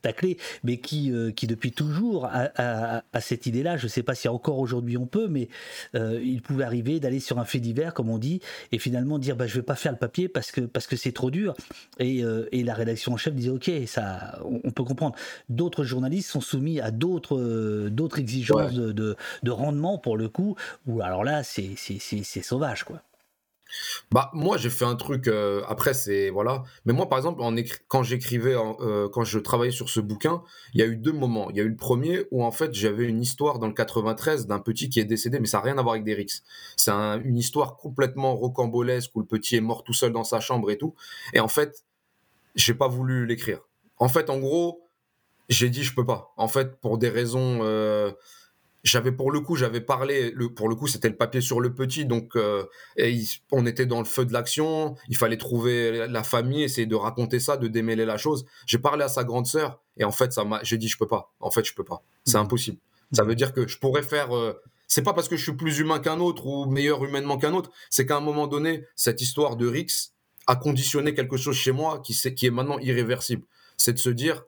tacler, 0.02 0.38
mais 0.64 0.78
qui, 0.78 1.14
qui 1.36 1.48
depuis 1.48 1.72
toujours 1.72 2.26
a, 2.26 3.02
cette 3.22 3.46
idée-là. 3.46 3.78
Je 3.78 3.86
ne 3.86 3.90
sais 3.90 4.04
pas 4.04 4.16
si 4.16 4.28
encore 4.28 4.60
aujourd'hui 4.60 4.98
on 4.98 5.06
peut, 5.06 5.28
mais 5.28 5.48
il 5.94 6.42
pouvait 6.42 6.66
arriver 6.66 7.00
d'aller 7.00 7.22
sur 7.22 7.40
un 7.40 7.46
fait 7.46 7.60
divers, 7.60 7.94
comme 7.94 8.10
on 8.10 8.18
dit, 8.18 8.42
et 8.72 8.80
finalement 8.80 9.20
dire 9.20 9.38
bah, 9.38 9.48
je 9.48 9.54
ne 9.54 9.60
vais 9.60 9.66
pas 9.66 9.76
faire 9.76 9.94
le 9.94 9.98
papier 9.98 10.28
parce 10.28 10.52
que 10.52 10.62
parce 10.62 10.88
que 10.88 10.98
c'est 10.98 11.14
trop 11.14 11.32
dur. 11.32 11.56
Et, 12.00 12.24
et, 12.52 12.64
la 12.64 12.74
rédaction 12.74 13.14
en 13.14 13.18
chef 13.18 13.34
disait 13.34 13.50
ok, 13.50 13.72
ça, 13.86 14.40
on, 14.44 14.60
on 14.66 14.72
peut 14.72 14.84
comprendre. 14.84 15.16
D'autres 15.48 15.86
journalistes 15.86 16.30
sont 16.30 16.42
soumis 16.42 16.82
à 16.82 16.92
d'autres 16.92 17.88
d'autres 17.90 18.17
exigence 18.20 18.74
de, 18.74 19.16
rendement 19.48 19.98
pour 19.98 20.18
le 20.18 20.30
coup, 20.30 20.56
ou 20.86 21.02
alors 21.02 21.24
là, 21.24 21.44
c'est 21.44 21.76
sauvage, 22.42 22.84
quoi. 22.84 23.02
Bah 24.12 24.30
moi 24.34 24.58
j'ai 24.58 24.70
fait 24.70 24.86
un 24.86 24.96
truc 24.96 25.28
euh, 25.28 25.62
après 25.68 25.94
c'est 25.94 26.30
voilà. 26.30 26.64
Mais 26.86 26.94
moi 26.94 27.10
par 27.10 27.20
exemple 27.20 27.42
en 27.42 27.54
quand 27.88 28.04
j'écrivais 28.04 28.56
euh, 28.56 29.10
quand 29.10 29.24
je 29.24 29.40
travaillais 29.40 29.72
sur 29.72 29.90
ce 29.90 30.00
bouquin 30.00 30.42
il 30.74 30.80
y 30.80 30.84
a 30.84 30.86
eu 30.86 30.96
deux 30.96 31.12
moments. 31.12 31.50
Il 31.50 31.58
y 31.58 31.60
a 31.60 31.64
eu 31.64 31.70
le 31.70 31.76
premier 31.76 32.26
où 32.32 32.44
en 32.44 32.52
fait 32.52 32.74
j'avais 32.74 33.06
une 33.06 33.22
histoire 33.22 33.60
dans 33.60 33.68
le 33.68 33.74
93 33.74 34.48
d'un 34.48 34.60
petit 34.60 34.90
qui 34.90 35.00
est 35.00 35.06
décédé 35.06 35.40
mais 35.40 35.48
ça 35.48 35.58
n'a 35.58 35.64
rien 35.64 35.78
à 35.78 35.82
voir 35.82 35.94
avec 35.94 36.06
des 36.06 36.14
rixes 36.14 36.44
c'est 36.76 36.92
une 36.92 37.38
histoire 37.38 37.76
complètement 37.76 38.36
rocambolesque 38.36 39.12
où 39.16 39.20
le 39.20 39.26
petit 39.26 39.58
est 39.58 39.62
mort 39.62 39.84
tout 39.84 39.94
seul 39.94 40.12
dans 40.12 40.24
sa 40.24 40.40
chambre 40.40 40.72
et 40.72 40.78
tout. 40.78 40.96
Et 41.34 41.40
en 41.40 41.48
fait 41.48 41.84
j'ai 42.56 42.74
pas 42.74 42.88
voulu 42.88 43.26
l'écrire. 43.26 43.60
En 43.98 44.08
fait 44.08 44.30
en 44.30 44.40
gros 44.40 44.87
j'ai 45.50 45.70
dit 45.70 45.84
je 45.84 45.94
peux 45.94 46.06
pas. 46.06 46.34
En 46.38 46.48
fait, 46.48 46.80
pour 46.80 46.98
des 46.98 47.10
raisons, 47.10 47.60
euh, 47.62 48.12
j'avais 48.84 49.12
pour 49.12 49.32
le 49.32 49.40
coup, 49.40 49.56
j'avais 49.56 49.82
parlé. 49.82 50.32
Le, 50.32 50.54
pour 50.54 50.70
le 50.70 50.76
coup, 50.76 50.88
c'était 50.88 51.10
le 51.10 51.16
papier 51.16 51.42
sur 51.42 51.60
le 51.60 51.74
petit, 51.74 52.06
donc 52.06 52.36
euh, 52.36 52.66
et 52.96 53.22
on 53.52 53.66
était 53.66 53.86
dans 53.86 54.00
le 54.00 54.06
feu 54.06 54.26
de 54.26 54.34
l'action. 54.34 54.96
Il 55.10 55.18
fallait 55.18 55.38
trouver 55.38 56.08
la 56.08 56.24
famille, 56.24 56.64
essayer 56.64 56.88
de 56.88 56.96
raconter 56.96 57.40
ça, 57.40 57.58
de 57.58 57.68
démêler 57.68 58.06
la 58.06 58.18
chose. 58.18 58.46
J'ai 58.66 58.80
parlé 58.80 59.04
à 59.04 59.10
sa 59.10 59.24
grande 59.24 59.48
sœur 59.48 59.82
et 59.98 60.04
en 60.04 60.12
fait, 60.12 60.34
ça 60.34 60.44
m'a. 60.44 60.62
J'ai 60.64 60.78
dit 60.78 60.88
je 60.88 60.98
peux 60.98 61.08
pas. 61.08 61.34
En 61.40 61.52
fait, 61.52 61.66
je 61.66 61.74
peux 61.74 61.84
pas. 61.84 62.04
C'est 62.26 62.38
mmh. 62.38 62.42
impossible. 62.42 62.78
Ça 63.12 63.24
veut 63.24 63.36
dire 63.36 63.54
que 63.54 63.68
je 63.68 63.78
pourrais 63.78 64.04
faire. 64.04 64.36
Euh, 64.36 64.54
c'est 64.88 65.02
pas 65.02 65.14
parce 65.14 65.28
que 65.28 65.36
je 65.36 65.44
suis 65.44 65.56
plus 65.56 65.80
humain 65.80 66.00
qu'un 66.00 66.20
autre 66.20 66.46
ou 66.46 66.66
meilleur 66.66 67.04
humainement 67.04 67.38
qu'un 67.38 67.54
autre. 67.54 67.72
C'est 67.90 68.06
qu'à 68.06 68.18
un 68.18 68.22
moment 68.22 68.48
donné, 68.48 68.86
cette 68.96 69.22
histoire 69.22 69.56
de 69.56 69.68
Rix 69.68 70.14
a 70.48 70.56
conditionné 70.56 71.14
quelque 71.14 71.38
chose 71.38 71.56
chez 71.56 71.74
moi 71.74 72.00
qui, 72.00 72.14
qui 72.36 72.46
est 72.46 72.52
maintenant 72.52 72.80
irréversible. 72.80 73.44
C'est 73.76 73.94
de 73.94 74.00
se 74.00 74.10
dire, 74.10 74.46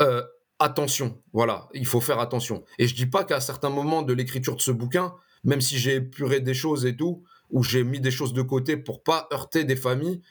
euh, 0.00 0.22
attention, 0.58 1.20
voilà, 1.32 1.68
il 1.74 1.86
faut 1.86 2.00
faire 2.00 2.18
attention. 2.20 2.64
Et 2.78 2.86
je 2.86 2.94
dis 2.94 3.06
pas 3.06 3.24
qu'à 3.24 3.40
certains 3.40 3.70
moments 3.70 4.02
de 4.02 4.12
l'écriture 4.12 4.56
de 4.56 4.62
ce 4.62 4.70
bouquin, 4.70 5.14
même 5.44 5.60
si 5.60 5.78
j'ai 5.78 5.96
épuré 5.96 6.40
des 6.40 6.54
choses 6.54 6.86
et 6.86 6.96
tout, 6.96 7.22
ou 7.50 7.62
j'ai 7.62 7.84
mis 7.84 8.00
des 8.00 8.10
choses 8.10 8.32
de 8.32 8.42
côté 8.42 8.76
pour 8.76 9.02
pas 9.02 9.28
heurter 9.32 9.64
des 9.64 9.76
familles, 9.76 10.22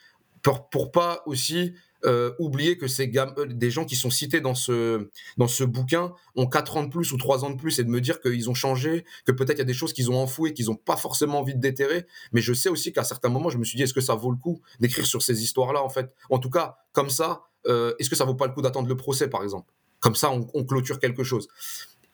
pour, 0.42 0.68
pour 0.68 0.92
pas 0.92 1.22
aussi 1.26 1.72
euh, 2.04 2.32
oublier 2.38 2.76
que 2.76 2.86
ces 2.86 3.10
euh, 3.16 3.46
des 3.46 3.70
gens 3.70 3.86
qui 3.86 3.96
sont 3.96 4.10
cités 4.10 4.42
dans 4.42 4.54
ce, 4.54 5.08
dans 5.38 5.48
ce 5.48 5.64
bouquin 5.64 6.12
ont 6.36 6.46
4 6.46 6.76
ans 6.76 6.82
de 6.84 6.90
plus 6.90 7.12
ou 7.12 7.16
3 7.16 7.44
ans 7.44 7.50
de 7.50 7.56
plus 7.56 7.78
et 7.78 7.84
de 7.84 7.88
me 7.88 8.00
dire 8.00 8.20
qu'ils 8.20 8.50
ont 8.50 8.54
changé, 8.54 9.06
que 9.24 9.32
peut-être 9.32 9.56
il 9.56 9.60
y 9.60 9.62
a 9.62 9.64
des 9.64 9.72
choses 9.72 9.94
qu'ils 9.94 10.10
ont 10.10 10.20
enfouies, 10.20 10.52
qu'ils 10.52 10.66
n'ont 10.66 10.74
pas 10.74 10.96
forcément 10.96 11.40
envie 11.40 11.54
de 11.54 11.60
déterrer. 11.60 12.04
Mais 12.32 12.42
je 12.42 12.52
sais 12.52 12.68
aussi 12.68 12.92
qu'à 12.92 13.04
certains 13.04 13.30
moments, 13.30 13.48
je 13.48 13.56
me 13.56 13.64
suis 13.64 13.76
dit, 13.78 13.84
est-ce 13.84 13.94
que 13.94 14.02
ça 14.02 14.14
vaut 14.14 14.30
le 14.30 14.36
coup 14.36 14.60
d'écrire 14.80 15.06
sur 15.06 15.22
ces 15.22 15.42
histoires-là, 15.42 15.82
en 15.82 15.88
fait? 15.88 16.12
En 16.28 16.38
tout 16.38 16.50
cas, 16.50 16.76
comme 16.92 17.08
ça, 17.08 17.44
euh, 17.66 17.94
est-ce 17.98 18.10
que 18.10 18.16
ça 18.16 18.24
vaut 18.24 18.34
pas 18.34 18.46
le 18.46 18.52
coup 18.52 18.62
d'attendre 18.62 18.88
le 18.88 18.96
procès, 18.96 19.28
par 19.28 19.42
exemple? 19.42 19.70
Comme 20.00 20.14
ça, 20.14 20.30
on, 20.30 20.64
clôture 20.64 20.98
quelque 20.98 21.24
chose. 21.24 21.48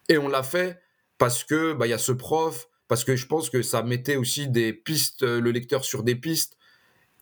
Et 0.08 0.18
on 0.18 0.28
l'a 0.28 0.42
fait 0.42 0.80
parce 1.18 1.44
que 1.44 1.72
bah, 1.72 1.86
il 1.86 1.90
y 1.90 1.94
a 1.94 1.98
ce 1.98 2.12
prof, 2.12 2.68
parce 2.88 3.04
que 3.04 3.16
je 3.16 3.26
pense 3.26 3.50
que 3.50 3.62
ça 3.62 3.82
mettait 3.82 4.16
aussi 4.16 4.48
des 4.48 4.72
pistes, 4.72 5.22
le 5.22 5.50
lecteur 5.50 5.84
sur 5.84 6.02
des 6.02 6.14
pistes 6.14 6.56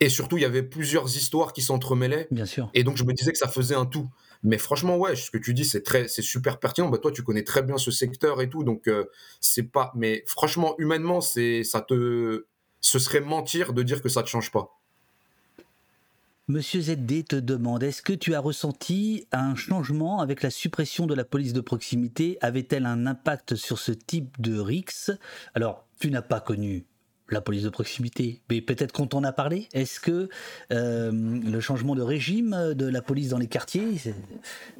Et 0.00 0.08
surtout, 0.08 0.36
il 0.36 0.42
y 0.42 0.46
avait 0.46 0.62
plusieurs 0.62 1.16
histoires 1.16 1.52
qui 1.52 1.62
s'entremêlaient. 1.62 2.28
Bien 2.30 2.46
sûr. 2.46 2.70
Et 2.74 2.84
donc, 2.84 2.96
je 2.96 3.04
me 3.04 3.12
disais 3.14 3.32
que 3.32 3.38
ça 3.38 3.48
faisait 3.48 3.74
un 3.74 3.86
tout. 3.86 4.08
Mais 4.42 4.58
franchement, 4.58 4.96
ouais, 4.96 5.16
ce 5.16 5.30
que 5.30 5.38
tu 5.38 5.54
dis, 5.54 5.64
c'est 5.64 5.82
très, 5.82 6.06
c'est 6.06 6.22
super 6.22 6.58
pertinent. 6.60 6.88
Bah, 6.88 6.98
toi, 6.98 7.10
tu 7.10 7.22
connais 7.22 7.44
très 7.44 7.62
bien 7.62 7.78
ce 7.78 7.90
secteur 7.90 8.40
et 8.40 8.48
tout, 8.48 8.62
donc 8.62 8.86
euh, 8.88 9.04
c'est 9.40 9.64
pas. 9.64 9.92
Mais 9.96 10.22
franchement, 10.26 10.74
humainement, 10.78 11.20
c'est, 11.20 11.64
ça 11.64 11.80
te, 11.80 12.46
ce 12.80 12.98
serait 12.98 13.20
mentir 13.20 13.72
de 13.72 13.82
dire 13.82 14.00
que 14.00 14.08
ça 14.08 14.22
te 14.22 14.28
change 14.28 14.52
pas. 14.52 14.77
Monsieur 16.50 16.80
ZD 16.80 17.28
te 17.28 17.36
demande 17.36 17.82
est-ce 17.82 18.00
que 18.00 18.14
tu 18.14 18.34
as 18.34 18.40
ressenti 18.40 19.26
un 19.32 19.54
changement 19.54 20.20
avec 20.20 20.42
la 20.42 20.48
suppression 20.48 21.06
de 21.06 21.14
la 21.14 21.26
police 21.26 21.52
de 21.52 21.60
proximité? 21.60 22.38
Avait-elle 22.40 22.86
un 22.86 23.04
impact 23.04 23.54
sur 23.54 23.78
ce 23.78 23.92
type 23.92 24.40
de 24.40 24.58
RIX 24.58 25.10
Alors, 25.54 25.86
tu 26.00 26.10
n'as 26.10 26.22
pas 26.22 26.40
connu 26.40 26.86
la 27.28 27.42
police 27.42 27.64
de 27.64 27.68
proximité, 27.68 28.40
mais 28.48 28.62
peut-être 28.62 28.92
qu'on 28.92 29.06
t'en 29.06 29.24
a 29.24 29.32
parlé. 29.32 29.68
Est-ce 29.74 30.00
que 30.00 30.30
euh, 30.72 31.12
le 31.12 31.60
changement 31.60 31.94
de 31.94 32.00
régime 32.00 32.72
de 32.72 32.86
la 32.86 33.02
police 33.02 33.28
dans 33.28 33.36
les 33.36 33.46
quartiers 33.46 34.00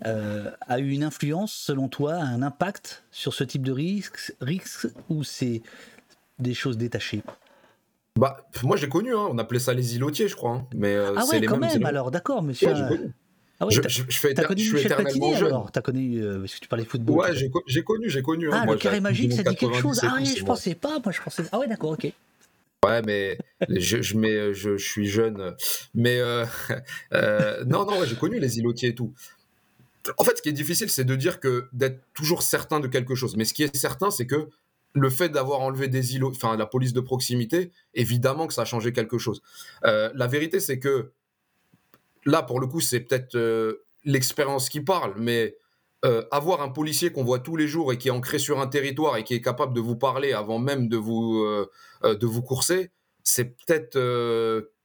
euh, 0.06 0.50
a 0.62 0.78
eu 0.78 0.88
une 0.88 1.04
influence, 1.04 1.52
selon 1.52 1.88
toi, 1.88 2.14
un 2.14 2.40
impact 2.40 3.04
sur 3.10 3.34
ce 3.34 3.44
type 3.44 3.62
de 3.62 3.72
RIX, 3.72 4.86
ou 5.10 5.22
c'est 5.22 5.60
des 6.38 6.54
choses 6.54 6.78
détachées? 6.78 7.22
Bah, 8.18 8.48
moi 8.62 8.76
j'ai 8.76 8.88
connu, 8.88 9.14
hein. 9.14 9.28
on 9.30 9.38
appelait 9.38 9.58
ça 9.58 9.74
les 9.74 9.96
îlotiers, 9.96 10.28
je 10.28 10.36
crois. 10.36 10.52
Hein. 10.52 10.66
Mais, 10.74 10.94
euh, 10.94 11.14
ah 11.16 11.24
ouais, 11.26 11.40
quand 11.42 11.56
même, 11.56 11.84
alors 11.86 12.10
d'accord, 12.10 12.42
monsieur. 12.42 12.68
Ah 13.60 13.66
ouais, 13.66 13.72
je, 13.72 13.80
je, 13.88 14.02
je, 14.08 14.18
fais, 14.20 14.34
connu 14.34 14.62
je 14.62 14.76
suis 14.76 14.86
éternellement 14.86 15.34
jeune. 15.34 15.48
alors 15.48 15.72
T'as 15.72 15.80
connu, 15.80 16.22
euh, 16.22 16.38
parce 16.38 16.54
que 16.54 16.60
tu 16.60 16.68
parlais 16.68 16.84
de 16.84 16.88
football. 16.88 17.16
Ouais, 17.18 17.34
j'ai 17.34 17.82
connu, 17.82 18.08
j'ai 18.08 18.22
connu. 18.22 18.52
Hein. 18.52 18.60
Ah, 18.62 18.66
le 18.66 18.76
carré 18.76 19.00
magique, 19.00 19.32
ça 19.32 19.42
dit 19.42 19.56
quelque 19.56 19.80
chose 19.80 20.00
Ah 20.04 20.14
oui, 20.18 20.34
je 20.36 20.44
pensais 20.44 20.74
pas, 20.74 21.00
moi 21.04 21.12
je 21.12 21.20
pensais... 21.20 21.42
Ah 21.50 21.58
ouais, 21.58 21.66
d'accord, 21.66 21.90
ok. 21.90 22.12
Ouais, 22.84 23.02
mais 23.02 23.38
je, 23.68 24.02
je, 24.02 24.52
je, 24.52 24.52
je 24.52 24.76
suis 24.76 25.08
jeune. 25.08 25.56
Mais 25.94 26.20
euh, 26.20 26.46
euh, 27.12 27.64
non, 27.64 27.84
non, 27.84 27.98
ouais, 27.98 28.06
j'ai 28.06 28.16
connu 28.16 28.38
les 28.38 28.58
îlotiers 28.58 28.90
et 28.90 28.94
tout. 28.94 29.12
En 30.16 30.24
fait, 30.24 30.36
ce 30.36 30.42
qui 30.42 30.48
est 30.48 30.52
difficile, 30.52 30.88
c'est 30.88 31.04
de 31.04 31.16
dire 31.16 31.40
que 31.40 31.68
d'être 31.72 32.00
toujours 32.14 32.42
certain 32.42 32.80
de 32.80 32.86
quelque 32.86 33.14
chose. 33.14 33.36
Mais 33.36 33.44
ce 33.44 33.52
qui 33.54 33.64
est 33.64 33.76
certain, 33.76 34.10
c'est 34.10 34.26
que 34.26 34.48
le 35.00 35.10
fait 35.10 35.28
d'avoir 35.28 35.60
enlevé 35.60 35.88
des 35.88 36.16
îlots, 36.16 36.30
enfin 36.30 36.56
la 36.56 36.66
police 36.66 36.92
de 36.92 37.00
proximité, 37.00 37.70
évidemment 37.94 38.46
que 38.46 38.54
ça 38.54 38.62
a 38.62 38.64
changé 38.64 38.92
quelque 38.92 39.18
chose. 39.18 39.42
Euh, 39.84 40.10
la 40.14 40.26
vérité, 40.26 40.60
c'est 40.60 40.78
que 40.78 41.12
là, 42.24 42.42
pour 42.42 42.60
le 42.60 42.66
coup, 42.66 42.80
c'est 42.80 43.00
peut-être 43.00 43.34
euh, 43.34 43.84
l'expérience 44.04 44.68
qui 44.68 44.80
parle, 44.80 45.14
mais 45.16 45.56
euh, 46.04 46.24
avoir 46.30 46.62
un 46.62 46.68
policier 46.68 47.10
qu'on 47.10 47.24
voit 47.24 47.40
tous 47.40 47.56
les 47.56 47.66
jours 47.66 47.92
et 47.92 47.98
qui 47.98 48.08
est 48.08 48.12
ancré 48.12 48.38
sur 48.38 48.60
un 48.60 48.66
territoire 48.66 49.16
et 49.16 49.24
qui 49.24 49.34
est 49.34 49.40
capable 49.40 49.74
de 49.74 49.80
vous 49.80 49.96
parler 49.96 50.32
avant 50.32 50.58
même 50.58 50.88
de 50.88 50.96
vous, 50.96 51.44
de 52.04 52.26
vous 52.26 52.42
courser, 52.42 52.90
c'est 53.24 53.56
peut-être 53.56 53.98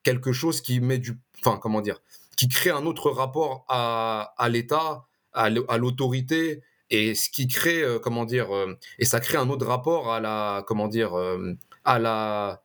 quelque 0.04 0.32
chose 0.32 0.62
qui 0.62 0.80
met 0.80 0.98
du, 0.98 1.20
enfin 1.40 1.60
comment 1.62 1.82
dire, 1.82 2.02
qui 2.36 2.48
crée 2.48 2.72
un 2.72 2.86
autre 2.86 3.12
rapport 3.12 3.64
à, 3.70 4.34
à 4.38 4.50
l'État, 4.50 5.06
à 5.34 5.50
l'autorité 5.50 6.64
et 6.94 7.16
ce 7.16 7.30
qui 7.30 7.48
crée, 7.48 7.82
euh, 7.82 7.98
comment 7.98 8.24
dire, 8.24 8.56
euh, 8.56 8.78
et 9.00 9.06
ça 9.06 9.20
crée 9.20 9.38
un 9.38 9.50
autre 9.50 9.66
rapport 9.66 10.14
à 10.14 10.20
la, 10.20 10.64
comment 10.68 10.88
dire, 10.88 11.16
euh, 11.16 11.54
à 11.84 11.98
la, 11.98 12.62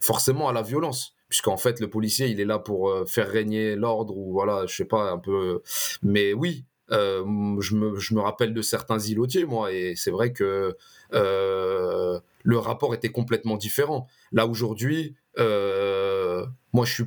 forcément 0.00 0.48
à 0.48 0.52
la 0.52 0.62
violence, 0.62 1.14
puisqu'en 1.28 1.56
fait 1.56 1.80
le 1.80 1.90
policier 1.90 2.28
il 2.28 2.40
est 2.40 2.44
là 2.44 2.58
pour 2.58 2.92
faire 3.06 3.28
régner 3.28 3.76
l'ordre 3.76 4.16
ou 4.16 4.32
voilà, 4.32 4.66
je 4.66 4.74
sais 4.74 4.84
pas 4.84 5.10
un 5.10 5.18
peu, 5.18 5.62
mais 6.02 6.32
oui, 6.32 6.64
je 6.90 7.74
me, 7.74 8.20
rappelle 8.20 8.54
de 8.54 8.62
certains 8.62 8.98
îlotiers, 8.98 9.44
moi, 9.44 9.72
et 9.72 9.94
c'est 9.96 10.10
vrai 10.10 10.32
que 10.32 10.76
le 11.12 12.58
rapport 12.58 12.94
était 12.94 13.10
complètement 13.10 13.56
différent. 13.56 14.08
Là, 14.32 14.46
aujourd'hui, 14.46 15.14
moi, 15.36 16.84
je 16.84 16.92
suis 16.92 17.04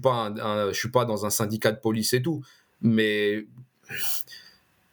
suis 0.73 0.91
pas 0.91 1.05
dans 1.05 1.25
un 1.25 1.29
syndicat 1.29 1.71
de 1.71 1.79
police 1.79 2.13
et 2.13 2.21
tout, 2.21 2.41
mais 2.81 3.47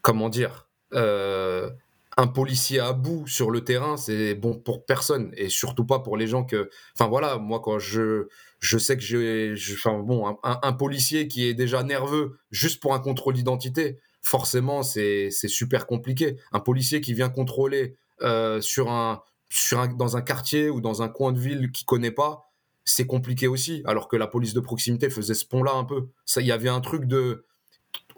comment 0.02 0.28
dire, 0.28 0.68
euh, 0.92 1.70
un 2.18 2.26
policier 2.26 2.78
à 2.78 2.92
bout 2.92 3.26
sur 3.26 3.50
le 3.50 3.64
terrain, 3.64 3.96
c'est 3.96 4.34
bon 4.34 4.54
pour 4.54 4.84
personne 4.84 5.32
et 5.36 5.48
surtout 5.48 5.86
pas 5.86 6.00
pour 6.00 6.16
les 6.16 6.26
gens 6.26 6.44
que. 6.44 6.68
Enfin 6.94 7.08
voilà, 7.08 7.38
moi 7.38 7.60
quand 7.60 7.78
je 7.78 8.26
je 8.58 8.78
sais 8.78 8.96
que 8.96 9.02
j'ai, 9.02 9.54
enfin 9.74 9.98
bon, 10.00 10.36
un, 10.42 10.72
policier 10.74 11.26
qui 11.26 11.46
est 11.46 11.54
déjà 11.54 11.82
nerveux 11.82 12.38
juste 12.50 12.80
pour 12.80 12.94
un 12.94 13.00
contrôle 13.00 13.34
d'identité, 13.34 13.98
forcément 14.20 14.82
c'est 14.82 15.30
c'est 15.30 15.48
super 15.48 15.86
compliqué. 15.86 16.36
Un 16.52 16.60
policier 16.60 17.00
qui 17.00 17.14
vient 17.14 17.30
contrôler 17.30 17.96
euh, 18.20 18.60
sur 18.60 18.90
un 18.90 19.22
sur 19.48 19.80
un, 19.80 19.88
dans 19.88 20.16
un 20.16 20.22
quartier 20.22 20.68
ou 20.68 20.80
dans 20.80 21.02
un 21.02 21.08
coin 21.08 21.32
de 21.32 21.38
ville 21.38 21.72
qu'il 21.72 21.86
connaît 21.86 22.10
pas, 22.10 22.52
c'est 22.84 23.06
compliqué 23.06 23.46
aussi. 23.46 23.82
Alors 23.86 24.08
que 24.08 24.16
la 24.16 24.26
police 24.26 24.54
de 24.54 24.60
proximité 24.60 25.08
faisait 25.08 25.34
ce 25.34 25.46
pont-là 25.46 25.72
un 25.72 25.84
peu. 25.84 26.08
Ça, 26.26 26.40
il 26.40 26.46
y 26.46 26.52
avait 26.52 26.68
un 26.68 26.80
truc 26.80 27.06
de 27.06 27.46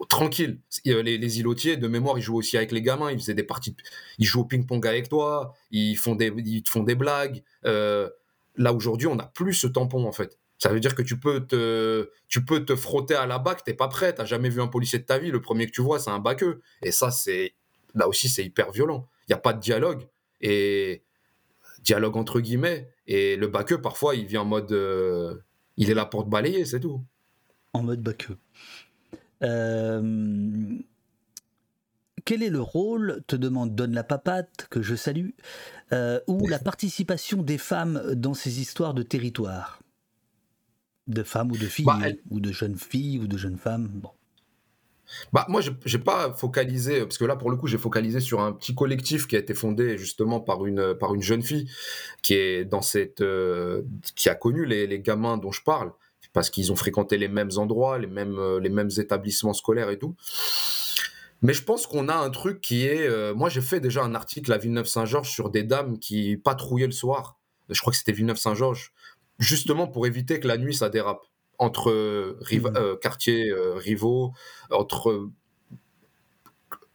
tranquille. 0.09 0.59
Les, 0.85 1.17
les 1.17 1.39
îlotiers, 1.39 1.77
de 1.77 1.87
mémoire, 1.87 2.17
ils 2.17 2.21
jouent 2.21 2.37
aussi 2.37 2.57
avec 2.57 2.71
les 2.71 2.81
gamins. 2.81 3.11
Ils 3.11 3.19
faisaient 3.19 3.33
des 3.33 3.43
parties, 3.43 3.75
ils 4.17 4.25
jouent 4.25 4.41
au 4.41 4.45
ping-pong 4.45 4.85
avec 4.85 5.09
toi. 5.09 5.53
Ils 5.71 5.95
font 5.95 6.15
des, 6.15 6.33
ils 6.37 6.67
font 6.67 6.83
des 6.83 6.95
blagues. 6.95 7.43
Euh, 7.65 8.09
là 8.55 8.73
aujourd'hui, 8.73 9.07
on 9.07 9.15
n'a 9.15 9.25
plus 9.25 9.53
ce 9.53 9.67
tampon 9.67 10.05
en 10.05 10.11
fait. 10.11 10.39
Ça 10.57 10.69
veut 10.69 10.79
dire 10.79 10.95
que 10.95 11.01
tu 11.01 11.19
peux 11.19 11.45
te, 11.45 12.09
tu 12.29 12.45
peux 12.45 12.63
te 12.63 12.75
frotter 12.75 13.13
à 13.13 13.25
la 13.25 13.39
bac, 13.39 13.63
t'es 13.63 13.73
pas 13.73 13.89
prêt, 13.89 14.13
t'as 14.15 14.23
jamais 14.23 14.49
vu 14.49 14.61
un 14.61 14.67
policier 14.67 14.99
de 14.99 15.03
ta 15.03 15.17
vie, 15.17 15.29
le 15.29 15.41
premier 15.41 15.65
que 15.65 15.71
tu 15.71 15.81
vois, 15.81 15.99
c'est 15.99 16.11
un 16.11 16.19
baqueux. 16.19 16.61
Et 16.81 16.91
ça, 16.91 17.11
c'est, 17.11 17.55
là 17.93 18.07
aussi, 18.07 18.29
c'est 18.29 18.43
hyper 18.45 18.71
violent. 18.71 19.09
Il 19.27 19.31
n'y 19.31 19.35
a 19.35 19.39
pas 19.39 19.51
de 19.51 19.59
dialogue. 19.59 20.07
Et 20.39 21.03
dialogue 21.83 22.15
entre 22.17 22.39
guillemets. 22.39 22.89
Et 23.07 23.35
le 23.35 23.47
baqueux, 23.47 23.81
parfois, 23.81 24.15
il 24.15 24.25
vient 24.25 24.41
en 24.41 24.45
mode, 24.45 24.71
euh, 24.71 25.35
il 25.77 25.89
est 25.89 25.93
là 25.93 26.05
pour 26.05 26.23
te 26.23 26.29
balayer, 26.29 26.65
c'est 26.65 26.79
tout. 26.79 27.03
En 27.73 27.83
mode 27.83 28.01
baqueux. 28.01 28.37
Euh, 29.43 30.79
quel 32.25 32.41
est 32.41 32.49
le 32.49 32.61
rôle, 32.61 33.21
te 33.27 33.35
demande 33.35 33.75
Donne 33.75 33.93
la 33.93 34.03
Papate, 34.03 34.67
que 34.69 34.81
je 34.81 34.95
salue, 34.95 35.29
euh, 35.93 36.19
ou 36.27 36.47
la 36.47 36.59
participation 36.59 37.43
des 37.43 37.59
femmes 37.59 38.01
dans 38.15 38.33
ces 38.33 38.59
histoires 38.59 38.93
de 38.93 39.03
territoire? 39.03 39.79
De 41.07 41.21
femmes 41.21 41.51
ou 41.51 41.57
de 41.57 41.67
filles, 41.67 41.85
bah, 41.85 41.99
ou 42.31 42.39
de 42.39 42.51
jeunes 42.51 42.77
filles, 42.77 43.19
ou 43.19 43.27
de 43.27 43.37
jeunes 43.37 43.57
femmes 43.57 43.87
bon. 43.93 44.09
Bah, 45.31 45.45
moi, 45.49 45.61
j'ai 45.61 45.99
pas 45.99 46.33
focalisé, 46.33 47.01
parce 47.01 47.19
que 47.19 47.25
là, 47.25 47.35
pour 47.35 47.51
le 47.51 47.57
coup, 47.57 47.67
j'ai 47.67 47.77
focalisé 47.77 48.19
sur 48.19 48.41
un 48.41 48.51
petit 48.51 48.73
collectif 48.73 49.27
qui 49.27 49.35
a 49.35 49.39
été 49.39 49.53
fondé 49.53 49.99
justement 49.99 50.39
par 50.39 50.65
une, 50.65 50.95
par 50.95 51.13
une 51.13 51.21
jeune 51.21 51.43
fille 51.43 51.69
qui, 52.23 52.33
est 52.33 52.65
dans 52.65 52.81
cette, 52.81 53.21
euh, 53.21 53.83
qui 54.15 54.29
a 54.29 54.35
connu 54.35 54.65
les, 54.65 54.87
les 54.87 54.99
gamins 54.99 55.37
dont 55.37 55.51
je 55.51 55.61
parle 55.61 55.91
parce 56.35 56.49
qu'ils 56.49 56.73
ont 56.73 56.75
fréquenté 56.75 57.17
les 57.17 57.29
mêmes 57.29 57.51
endroits, 57.55 57.97
les 57.97 58.07
mêmes, 58.07 58.37
euh, 58.37 58.59
les 58.59 58.69
mêmes 58.69 58.89
établissements 58.97 59.53
scolaires 59.53 59.89
et 59.89 59.97
tout. 59.97 60.15
Mais 61.41 61.53
je 61.53 61.63
pense 61.63 61.87
qu'on 61.87 62.09
a 62.09 62.15
un 62.15 62.29
truc 62.29 62.59
qui 62.59 62.85
est. 62.85 63.07
Euh, 63.07 63.33
moi, 63.33 63.47
j'ai 63.47 63.61
fait 63.61 63.79
déjà 63.79 64.03
un 64.03 64.13
article 64.13 64.51
à 64.51 64.57
Villeneuve-Saint-Georges 64.57 65.31
sur 65.31 65.49
des 65.49 65.63
dames 65.63 65.97
qui 65.97 66.35
patrouillaient 66.35 66.87
le 66.87 66.91
soir. 66.91 67.39
Je 67.69 67.79
crois 67.79 67.91
que 67.91 67.97
c'était 67.97 68.11
Villeneuve-Saint-Georges, 68.11 68.91
justement 69.39 69.87
pour 69.87 70.05
éviter 70.07 70.41
que 70.41 70.47
la 70.47 70.57
nuit 70.57 70.75
ça 70.75 70.89
dérape 70.89 71.23
entre 71.57 71.89
euh, 71.89 72.99
quartiers 73.01 73.53
rivaux, 73.77 74.33
entre 74.69 75.29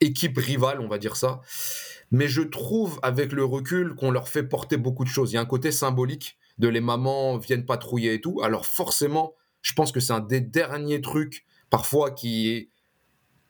équipes 0.00 0.36
rivales, 0.36 0.80
on 0.80 0.88
va 0.88 0.98
dire 0.98 1.16
ça. 1.16 1.40
Mais 2.10 2.28
je 2.28 2.42
trouve, 2.42 3.00
avec 3.02 3.32
le 3.32 3.44
recul, 3.44 3.94
qu'on 3.94 4.10
leur 4.10 4.28
fait 4.28 4.42
porter 4.42 4.76
beaucoup 4.76 5.04
de 5.04 5.08
choses. 5.08 5.32
Il 5.32 5.36
y 5.36 5.38
a 5.38 5.40
un 5.40 5.46
côté 5.46 5.72
symbolique 5.72 6.36
de 6.60 6.68
les 6.68 6.80
mamans 6.80 7.38
viennent 7.38 7.64
patrouiller 7.64 8.14
et 8.14 8.20
tout. 8.20 8.40
Alors 8.42 8.66
forcément, 8.66 9.34
je 9.62 9.72
pense 9.72 9.92
que 9.92 9.98
c'est 9.98 10.12
un 10.12 10.20
des 10.20 10.40
derniers 10.40 11.00
trucs 11.00 11.46
parfois 11.70 12.10
qui 12.10 12.50
est 12.50 12.68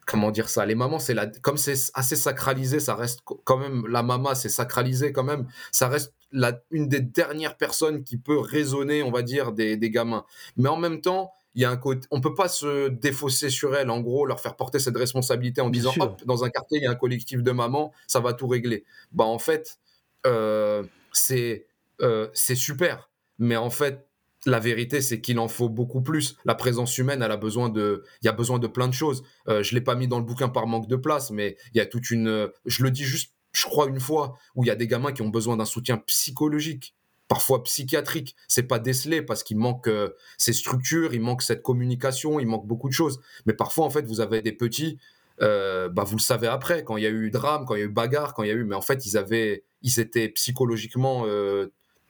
comment 0.07 0.31
dire 0.31 0.49
ça 0.49 0.67
les 0.67 0.75
mamans 0.75 0.99
c'est 0.99 1.15
la 1.15 1.27
comme 1.27 1.57
c'est 1.57 1.75
assez 1.95 2.17
sacralisé 2.17 2.81
ça 2.81 2.97
reste 2.97 3.21
quand 3.45 3.59
même 3.59 3.87
la 3.87 4.03
maman 4.03 4.35
c'est 4.35 4.49
sacralisé 4.49 5.13
quand 5.13 5.25
même. 5.25 5.47
Ça 5.73 5.89
reste 5.89 6.15
la, 6.33 6.61
une 6.71 6.89
des 6.89 7.01
dernières 7.01 7.57
personnes 7.57 8.05
qui 8.05 8.17
peut 8.17 8.39
raisonner 8.39 9.03
on 9.03 9.11
va 9.11 9.23
dire 9.23 9.53
des, 9.53 9.77
des 9.77 9.91
gamins. 9.91 10.25
Mais 10.57 10.69
en 10.69 10.77
même 10.77 11.01
temps 11.01 11.33
il 11.57 11.63
y 11.63 11.65
a 11.65 11.71
un 11.71 11.77
côté 11.77 12.07
on 12.13 12.21
peut 12.21 12.35
pas 12.35 12.49
se 12.49 12.89
défausser 12.89 13.51
sur 13.51 13.75
elle 13.75 13.91
en 13.91 14.01
gros 14.01 14.25
leur 14.25 14.41
faire 14.41 14.55
porter 14.55 14.79
cette 14.79 14.97
responsabilité 14.97 15.61
en 15.61 15.71
disant 15.71 15.93
hop 15.99 16.25
dans 16.25 16.45
un 16.45 16.51
quartier 16.51 16.79
il 16.79 16.85
y 16.85 16.87
a 16.87 16.93
un 16.93 16.95
collectif 16.95 17.43
de 17.43 17.51
mamans 17.51 17.93
ça 18.07 18.21
va 18.21 18.35
tout 18.35 18.47
régler. 18.47 18.85
Bah 19.11 19.25
en 19.25 19.41
fait 19.41 19.79
euh, 20.27 20.85
c'est 21.13 21.67
euh, 22.03 22.29
c'est 22.33 22.55
super. 22.55 23.11
Mais 23.39 23.57
en 23.57 23.71
fait, 23.71 24.07
la 24.47 24.59
vérité, 24.59 25.01
c'est 25.01 25.21
qu'il 25.21 25.39
en 25.39 25.49
faut 25.49 25.69
beaucoup 25.69 26.03
plus. 26.03 26.37
La 26.45 26.55
présence 26.55 26.97
humaine, 26.99 27.23
elle 27.23 27.33
a 27.33 27.37
besoin 27.37 27.69
de, 27.69 28.05
il 28.23 28.27
y 28.27 28.29
a 28.29 28.33
besoin 28.33 28.59
de 28.59 28.67
plein 28.67 28.89
de 28.89 28.95
choses. 28.95 29.23
Euh, 29.49 29.63
je 29.63 29.75
l'ai 29.75 29.81
pas 29.81 29.95
mis 29.95 30.09
dans 30.09 30.19
le 30.19 30.25
bouquin 30.25 30.49
par 30.49 30.67
manque 30.67 30.89
de 30.89 30.97
place, 30.97 31.31
mais 31.31 31.57
il 31.75 31.79
y 31.79 31.81
a 31.81 31.87
toute 31.87 32.11
une, 32.11 32.49
je 32.65 32.83
le 32.83 32.91
dis 32.91 33.05
juste, 33.05 33.35
je 33.53 33.65
crois 33.67 33.89
une 33.89 34.01
fois, 34.01 34.39
où 34.55 34.65
il 34.65 34.69
y 34.69 34.71
a 34.71 34.77
des 34.77 34.87
gamins 34.87 35.13
qui 35.13 35.23
ont 35.23 35.29
besoin 35.29 35.57
d'un 35.57 35.65
soutien 35.65 35.99
psychologique, 35.99 36.95
parfois 37.29 37.63
psychiatrique. 37.65 38.37
C'est 38.49 38.63
pas 38.63 38.79
décelé 38.79 39.23
parce 39.23 39.43
qu'il 39.43 39.59
manque 39.59 39.89
euh, 39.89 40.11
ces 40.39 40.53
structures, 40.53 41.13
il 41.13 41.21
manque 41.21 41.43
cette 41.43 41.63
communication, 41.63 42.41
il 42.41 42.47
manque 42.47 42.67
beaucoup 42.67 42.89
de 42.89 42.95
choses. 42.95 43.21
Mais 43.45 43.53
parfois, 43.53 43.85
en 43.85 43.91
fait, 43.91 44.07
vous 44.07 44.21
avez 44.21 44.41
des 44.43 44.53
petits, 44.53 44.99
bah 45.39 46.05
vous 46.05 46.17
le 46.17 46.21
savez 46.23 46.49
après, 46.49 46.85
quand 46.85 46.99
il 46.99 47.03
y 47.03 47.07
a 47.07 47.11
eu 47.11 47.31
drame, 47.31 47.65
quand 47.65 47.75
il 47.75 47.79
y 47.79 47.83
a 47.83 47.87
eu 47.87 47.91
bagarre, 47.91 48.35
quand 48.35 48.43
il 48.43 48.49
y 48.49 48.53
a 48.53 48.55
eu, 48.55 48.65
mais 48.65 48.75
en 48.75 48.83
fait, 48.83 49.07
ils 49.07 49.17
avaient, 49.17 49.65
ils 49.81 49.99
étaient 49.99 50.29
psychologiquement 50.29 51.25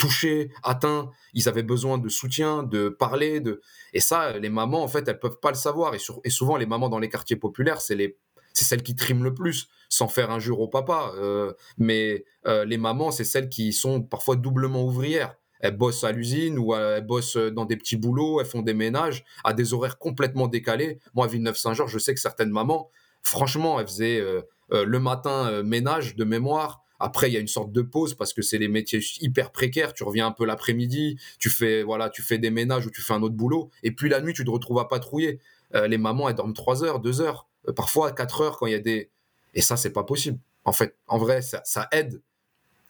touchés, 0.01 0.51
atteints. 0.63 1.11
Ils 1.35 1.49
avaient 1.49 1.63
besoin 1.63 1.99
de 1.99 2.09
soutien, 2.09 2.65
de 2.65 2.89
parler. 2.89 3.41
De... 3.41 3.61
Et 3.93 4.01
ça, 4.01 4.39
les 4.39 4.49
mamans, 4.49 4.83
en 4.83 4.89
fait, 4.89 5.07
elles 5.07 5.21
peuvent 5.21 5.39
pas 5.41 5.51
le 5.51 5.57
savoir. 5.57 5.95
Et, 5.95 5.99
et 6.25 6.31
souvent, 6.31 6.57
les 6.57 6.67
mamans 6.67 6.89
dans 6.89 6.99
les 6.99 7.11
quartiers 7.11 7.37
populaires, 7.37 7.81
c'est 7.81 7.95
les 7.95 8.19
c'est 8.53 8.65
celles 8.65 8.83
qui 8.83 8.97
triment 8.97 9.23
le 9.23 9.35
plus, 9.35 9.69
sans 9.89 10.09
faire 10.09 10.31
injure 10.31 10.61
au 10.61 10.69
papa. 10.69 11.13
Euh, 11.17 11.53
mais 11.79 12.25
euh, 12.47 12.65
les 12.65 12.79
mamans, 12.79 13.11
c'est 13.11 13.25
celles 13.25 13.49
qui 13.49 13.73
sont 13.73 14.03
parfois 14.03 14.37
doublement 14.37 14.85
ouvrières. 14.85 15.37
Elles 15.61 15.77
bossent 15.77 16.05
à 16.05 16.13
l'usine 16.13 16.59
ou 16.59 16.75
elles 16.75 17.07
bossent 17.07 17.37
dans 17.37 17.67
des 17.67 17.77
petits 17.77 17.97
boulots, 17.97 18.41
elles 18.41 18.47
font 18.47 18.63
des 18.63 18.75
ménages 18.75 19.25
à 19.45 19.53
des 19.53 19.75
horaires 19.75 19.99
complètement 19.99 20.49
décalés. 20.49 20.99
Moi, 21.15 21.27
à 21.27 21.29
Villeneuve-Saint-Georges, 21.29 21.93
je 21.93 21.99
sais 21.99 22.15
que 22.15 22.21
certaines 22.21 22.51
mamans, 22.51 22.91
franchement, 23.23 23.79
elles 23.79 23.87
faisaient 23.87 24.25
le 24.71 24.99
matin 24.99 25.63
ménage 25.63 26.17
de 26.17 26.25
mémoire, 26.25 26.83
après, 27.01 27.31
il 27.31 27.33
y 27.33 27.37
a 27.39 27.41
une 27.41 27.49
sorte 27.49 27.73
de 27.73 27.81
pause 27.81 28.15
parce 28.15 28.35
que 28.35 28.43
c'est 28.43 28.59
les 28.59 28.69
métiers 28.69 29.01
hyper 29.21 29.51
précaires. 29.53 29.95
Tu 29.95 30.05
reviens 30.05 30.27
un 30.27 30.33
peu 30.33 30.45
l'après-midi, 30.45 31.19
tu 31.39 31.49
fais 31.49 31.83
voilà, 31.83 32.11
tu 32.11 32.21
fais 32.21 32.37
des 32.37 32.51
ménages 32.51 32.87
ou 32.87 32.91
tu 32.91 33.01
fais 33.01 33.15
un 33.15 33.23
autre 33.23 33.35
boulot. 33.35 33.71
Et 33.83 33.91
puis 33.91 34.11
la 34.11 34.21
nuit, 34.21 34.35
tu 34.35 34.45
te 34.45 34.51
retrouves 34.51 34.79
à 34.79 34.87
patrouiller. 34.87 35.41
Euh, 35.75 35.89
les 35.89 35.97
mamans, 35.97 36.29
elles 36.29 36.35
dorment 36.35 36.53
3 36.53 36.85
heures, 36.85 37.01
2 37.01 37.23
heures, 37.23 37.49
euh, 37.69 37.73
parfois 37.73 38.13
4 38.13 38.43
heures 38.43 38.59
quand 38.59 38.67
il 38.67 38.73
y 38.73 38.77
a 38.77 38.81
des. 38.81 39.11
Et 39.55 39.63
ça, 39.63 39.79
c'est 39.79 39.93
pas 39.93 40.05
possible. 40.05 40.39
En 40.65 40.73
fait, 40.73 40.95
en 41.09 41.17
vrai, 41.17 41.41
ça, 41.41 41.89
aide, 41.91 42.21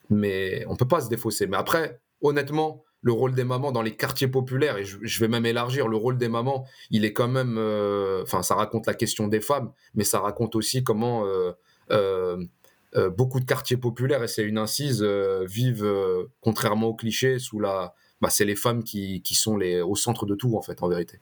mais 0.09 0.65
on 0.67 0.75
peut 0.75 0.87
pas 0.87 0.99
se 0.99 1.07
défausser. 1.07 1.47
Mais 1.47 1.55
après, 1.55 2.01
honnêtement, 2.21 2.83
le 3.01 3.13
rôle 3.13 3.33
des 3.33 3.45
mamans 3.45 3.71
dans 3.71 3.81
les 3.81 3.95
quartiers 3.95 4.27
populaires, 4.27 4.77
et 4.77 4.83
je, 4.83 5.19
vais 5.19 5.29
même 5.29 5.45
élargir, 5.45 5.87
le 5.87 5.95
rôle 5.95 6.17
des 6.17 6.27
mamans, 6.27 6.67
il 6.91 7.05
est 7.05 7.13
quand 7.13 7.29
même. 7.29 7.55
Euh, 7.57 8.23
enfin, 8.23 8.43
ça 8.43 8.55
raconte 8.55 8.87
la 8.87 8.93
question 8.93 9.29
des 9.29 9.41
femmes, 9.41 9.71
mais 9.95 10.03
ça 10.03 10.19
raconte 10.19 10.55
aussi 10.57 10.83
comment. 10.83 11.25
Beaucoup 13.09 13.39
de 13.39 13.45
quartiers 13.45 13.77
populaires, 13.77 14.23
et 14.23 14.27
c'est 14.27 14.43
une 14.43 14.57
incise, 14.57 15.01
euh, 15.01 15.45
vivent, 15.45 15.85
euh, 15.85 16.25
contrairement 16.41 16.87
aux 16.87 16.95
clichés, 16.95 17.39
sous 17.39 17.59
la. 17.59 17.93
Bah, 18.21 18.29
c'est 18.29 18.45
les 18.45 18.55
femmes 18.55 18.83
qui, 18.83 19.21
qui, 19.21 19.33
sont 19.33 19.57
les, 19.57 19.81
au 19.81 19.95
centre 19.95 20.25
de 20.25 20.35
tout, 20.35 20.55
en 20.55 20.61
fait, 20.61 20.83
en 20.83 20.87
vérité. 20.87 21.19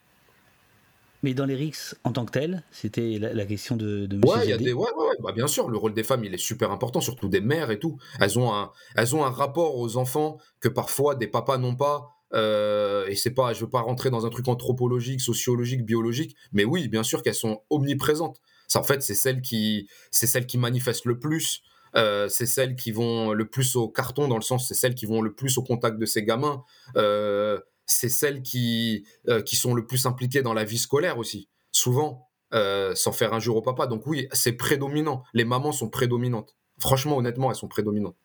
Mais 1.24 1.34
dans 1.34 1.46
les 1.46 1.56
RICS 1.56 1.96
en 2.04 2.12
tant 2.12 2.26
que 2.26 2.32
tel, 2.32 2.64
c'était 2.72 3.20
la, 3.20 3.46
question 3.46 3.76
de, 3.76 4.06
de 4.06 4.26
ouais, 4.26 4.48
y 4.48 4.54
a 4.54 4.58
des, 4.58 4.74
ouais, 4.74 4.90
ouais, 4.98 5.16
bah, 5.22 5.32
bien 5.32 5.48
sûr, 5.48 5.70
le 5.70 5.78
rôle 5.78 5.94
des 5.94 6.04
femmes, 6.04 6.24
il 6.24 6.34
est 6.34 6.38
super 6.38 6.72
important, 6.72 7.02
surtout 7.02 7.30
des 7.30 7.42
mères 7.42 7.72
et 7.72 7.80
tout. 7.80 7.98
Elles 8.20 8.40
ont 8.40 8.54
un, 8.54 8.72
elles 8.96 9.16
ont 9.16 9.24
un 9.24 9.30
rapport 9.30 9.78
aux 9.78 9.98
enfants 9.98 10.38
que 10.60 10.70
parfois 10.70 11.16
des 11.16 11.28
papas 11.28 11.58
n'ont 11.58 11.76
pas. 11.76 12.16
et 12.34 13.16
c'est 13.16 13.34
pas, 13.34 13.54
je 13.54 13.62
veux 13.62 13.70
pas 13.70 13.82
rentrer 13.82 14.10
dans 14.10 14.26
un 14.26 14.30
truc 14.30 14.48
anthropologique, 14.48 15.22
sociologique, 15.22 15.86
biologique, 15.86 16.36
mais 16.52 16.66
oui, 16.66 16.88
bien 16.88 17.04
sûr 17.04 17.22
qu'elles 17.22 17.36
sont 17.36 17.62
omniprésentes 17.70 18.42
en 18.78 18.84
fait, 18.84 19.02
c'est 19.02 19.16
celles 19.16 19.42
qui, 19.42 19.90
c'est 20.12 20.28
celles 20.28 20.46
qui 20.46 20.58
manifestent 20.58 21.06
le 21.06 21.20
plus. 21.20 21.64
Euh, 21.96 22.28
c'est 22.28 22.46
celles 22.46 22.76
qui 22.76 22.92
vont 22.92 23.34
le 23.34 23.48
plus 23.48 23.76
au 23.76 23.88
carton, 23.88 24.28
dans 24.28 24.36
le 24.36 24.44
sens, 24.44 24.68
c'est 24.68 24.76
celles 24.76 24.96
qui 24.96 25.06
vont 25.06 25.22
le 25.22 25.34
plus 25.34 25.58
au 25.58 25.64
contact 25.64 25.98
de 25.98 26.06
ces 26.06 26.24
gamins. 26.24 26.64
Euh, 26.96 27.60
c'est 27.86 28.10
celles 28.10 28.44
qui, 28.44 29.06
euh, 29.28 29.42
qui 29.42 29.56
sont 29.56 29.74
le 29.74 29.86
plus 29.86 30.06
impliquées 30.06 30.44
dans 30.44 30.54
la 30.54 30.64
vie 30.64 30.78
scolaire 30.78 31.18
aussi, 31.18 31.50
souvent, 31.72 32.28
sans 32.52 33.12
faire 33.12 33.34
injure 33.34 33.56
au 33.56 33.62
papa. 33.62 33.88
Donc 33.88 34.06
oui, 34.06 34.28
c'est 34.34 34.54
prédominant. 34.54 35.24
Les 35.34 35.46
mamans 35.46 35.72
sont 35.72 35.90
prédominantes. 35.90 36.56
Franchement, 36.80 37.18
honnêtement, 37.18 37.50
elles 37.50 37.58
sont 37.58 37.68
prédominantes. 37.68 38.16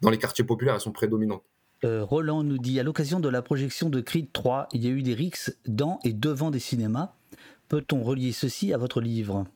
Dans 0.00 0.10
les 0.10 0.18
quartiers 0.18 0.44
populaires, 0.44 0.74
elles 0.74 0.80
sont 0.80 0.92
prédominantes. 0.92 1.44
Roland 1.82 2.42
nous 2.42 2.56
dit, 2.56 2.80
à 2.80 2.82
l'occasion 2.82 3.20
de 3.20 3.28
la 3.28 3.42
projection 3.42 3.90
de 3.90 4.00
Creed 4.00 4.32
3, 4.32 4.68
il 4.72 4.84
y 4.84 4.86
a 4.86 4.90
eu 4.90 5.02
des 5.02 5.12
rixes 5.12 5.54
dans 5.66 5.98
et 6.02 6.14
devant 6.14 6.50
des 6.50 6.58
cinémas. 6.58 7.12
Peut-on 7.68 8.02
relier 8.02 8.32
ceci 8.32 8.72
à 8.72 8.78
votre 8.78 9.02
livre? 9.02 9.46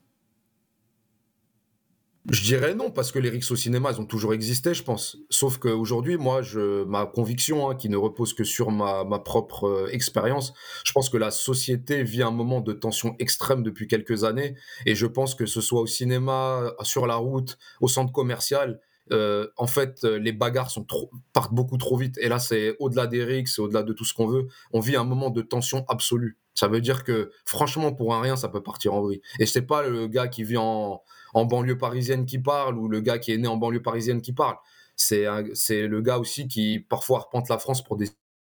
Je 2.30 2.42
dirais 2.42 2.74
non, 2.74 2.90
parce 2.90 3.12
que 3.12 3.18
les 3.18 3.30
rixes 3.30 3.50
au 3.50 3.56
cinéma, 3.56 3.90
elles 3.90 4.00
ont 4.00 4.06
toujours 4.06 4.34
existé, 4.34 4.74
je 4.74 4.82
pense. 4.82 5.16
Sauf 5.30 5.58
qu'aujourd'hui, 5.58 6.16
moi, 6.16 6.42
je, 6.42 6.84
ma 6.84 7.06
conviction, 7.06 7.70
hein, 7.70 7.74
qui 7.74 7.88
ne 7.88 7.96
repose 7.96 8.34
que 8.34 8.44
sur 8.44 8.70
ma, 8.70 9.04
ma 9.04 9.18
propre 9.18 9.64
euh, 9.64 9.88
expérience, 9.92 10.52
je 10.84 10.92
pense 10.92 11.08
que 11.08 11.16
la 11.16 11.30
société 11.30 12.02
vit 12.02 12.22
un 12.22 12.30
moment 12.30 12.60
de 12.60 12.72
tension 12.72 13.16
extrême 13.18 13.62
depuis 13.62 13.88
quelques 13.88 14.24
années. 14.24 14.56
Et 14.86 14.94
je 14.94 15.06
pense 15.06 15.34
que 15.34 15.46
ce 15.46 15.60
soit 15.60 15.80
au 15.80 15.86
cinéma, 15.86 16.74
sur 16.82 17.06
la 17.06 17.16
route, 17.16 17.58
au 17.80 17.88
centre 17.88 18.12
commercial, 18.12 18.80
euh, 19.12 19.48
en 19.56 19.66
fait, 19.66 20.04
euh, 20.04 20.18
les 20.18 20.32
bagarres 20.32 20.70
sont 20.70 20.84
trop, 20.84 21.10
partent 21.32 21.54
beaucoup 21.54 21.78
trop 21.78 21.96
vite. 21.96 22.18
Et 22.18 22.28
là, 22.28 22.38
c'est 22.38 22.76
au-delà 22.78 23.06
des 23.06 23.24
rixes, 23.24 23.58
au-delà 23.58 23.82
de 23.82 23.92
tout 23.92 24.04
ce 24.04 24.14
qu'on 24.14 24.26
veut. 24.26 24.48
On 24.72 24.80
vit 24.80 24.96
un 24.96 25.04
moment 25.04 25.30
de 25.30 25.42
tension 25.42 25.84
absolue. 25.88 26.38
Ça 26.54 26.68
veut 26.68 26.80
dire 26.80 27.04
que, 27.04 27.30
franchement, 27.44 27.92
pour 27.92 28.14
un 28.14 28.20
rien, 28.20 28.36
ça 28.36 28.48
peut 28.48 28.62
partir 28.62 28.94
en 28.94 29.02
vrille. 29.02 29.22
Et 29.38 29.46
c'est 29.46 29.62
pas 29.62 29.86
le 29.86 30.08
gars 30.08 30.28
qui 30.28 30.44
vit 30.44 30.56
en 30.56 31.02
en 31.34 31.44
banlieue 31.44 31.78
parisienne 31.78 32.26
qui 32.26 32.38
parle 32.38 32.78
ou 32.78 32.88
le 32.88 33.00
gars 33.00 33.18
qui 33.18 33.32
est 33.32 33.38
né 33.38 33.48
en 33.48 33.56
banlieue 33.56 33.82
parisienne 33.82 34.20
qui 34.22 34.32
parle. 34.32 34.56
C'est 34.96 35.26
le 35.26 36.00
gars 36.00 36.18
aussi 36.18 36.48
qui 36.48 36.80
parfois 36.80 37.20
repente 37.20 37.48
la 37.48 37.58
France 37.58 37.82
pour 37.82 37.96
des 37.96 38.08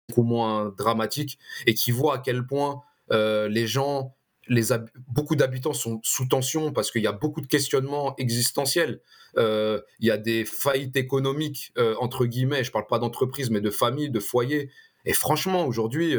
beaucoup 0.10 0.24
moins 0.24 0.74
dramatiques 0.78 1.40
et 1.66 1.74
qui 1.74 1.92
voit 1.92 2.16
à 2.16 2.18
quel 2.20 2.46
point 2.46 2.82
euh, 3.12 3.48
les 3.48 3.68
gens, 3.68 4.16
les 4.48 4.68
beaucoup 5.08 5.36
d'habitants 5.36 5.74
sont 5.74 6.00
sous 6.04 6.28
tension 6.28 6.72
parce 6.72 6.92
qu'il 6.92 7.02
y 7.02 7.08
a 7.08 7.12
beaucoup 7.12 7.42
de 7.42 7.48
questionnements 7.48 8.16
existentiels. 8.18 9.02
Euh, 9.38 9.82
il 10.00 10.08
y 10.08 10.12
a 10.12 10.18
des 10.18 10.46
faillites 10.46 10.96
économiques, 10.96 11.72
euh, 11.78 11.96
entre 12.00 12.26
guillemets, 12.26 12.64
je 12.64 12.70
ne 12.70 12.74
parle 12.74 12.88
pas 12.88 13.00
d'entreprise, 13.00 13.50
mais 13.50 13.62
de 13.62 13.70
famille, 13.72 14.10
de 14.10 14.20
foyer. 14.20 14.70
Et 15.06 15.14
franchement, 15.14 15.66
aujourd'hui, 15.66 16.16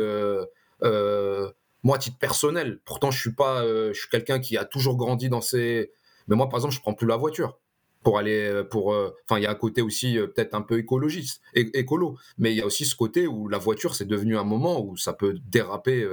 moi, 1.82 1.98
titre 1.98 2.18
personnel, 2.18 2.80
pourtant 2.84 3.10
je 3.10 3.20
suis 3.20 3.34
pas, 3.34 3.64
suis 3.92 4.08
quelqu'un 4.08 4.40
qui 4.40 4.56
a 4.56 4.64
toujours 4.64 4.96
grandi 4.96 5.28
dans 5.28 5.42
ces 5.42 5.90
mais 6.28 6.36
moi, 6.36 6.48
par 6.48 6.58
exemple, 6.58 6.74
je 6.74 6.80
prends 6.80 6.94
plus 6.94 7.06
la 7.06 7.16
voiture 7.16 7.58
pour 8.04 8.18
aller 8.18 8.44
euh, 8.44 8.62
pour 8.62 8.92
euh, 8.92 9.16
enfin 9.24 9.40
il 9.40 9.42
y 9.42 9.46
a 9.46 9.50
un 9.50 9.56
côté 9.56 9.82
aussi 9.82 10.16
euh, 10.16 10.28
peut-être 10.28 10.54
un 10.54 10.60
peu 10.60 10.78
écologiste 10.78 11.40
écolo. 11.54 12.16
Mais 12.38 12.52
il 12.52 12.58
y 12.58 12.60
a 12.60 12.66
aussi 12.66 12.84
ce 12.84 12.94
côté 12.94 13.26
où 13.26 13.48
la 13.48 13.58
voiture 13.58 13.96
c'est 13.96 14.04
devenu 14.04 14.38
un 14.38 14.44
moment 14.44 14.80
où 14.80 14.96
ça 14.96 15.12
peut 15.14 15.36
déraper 15.50 16.06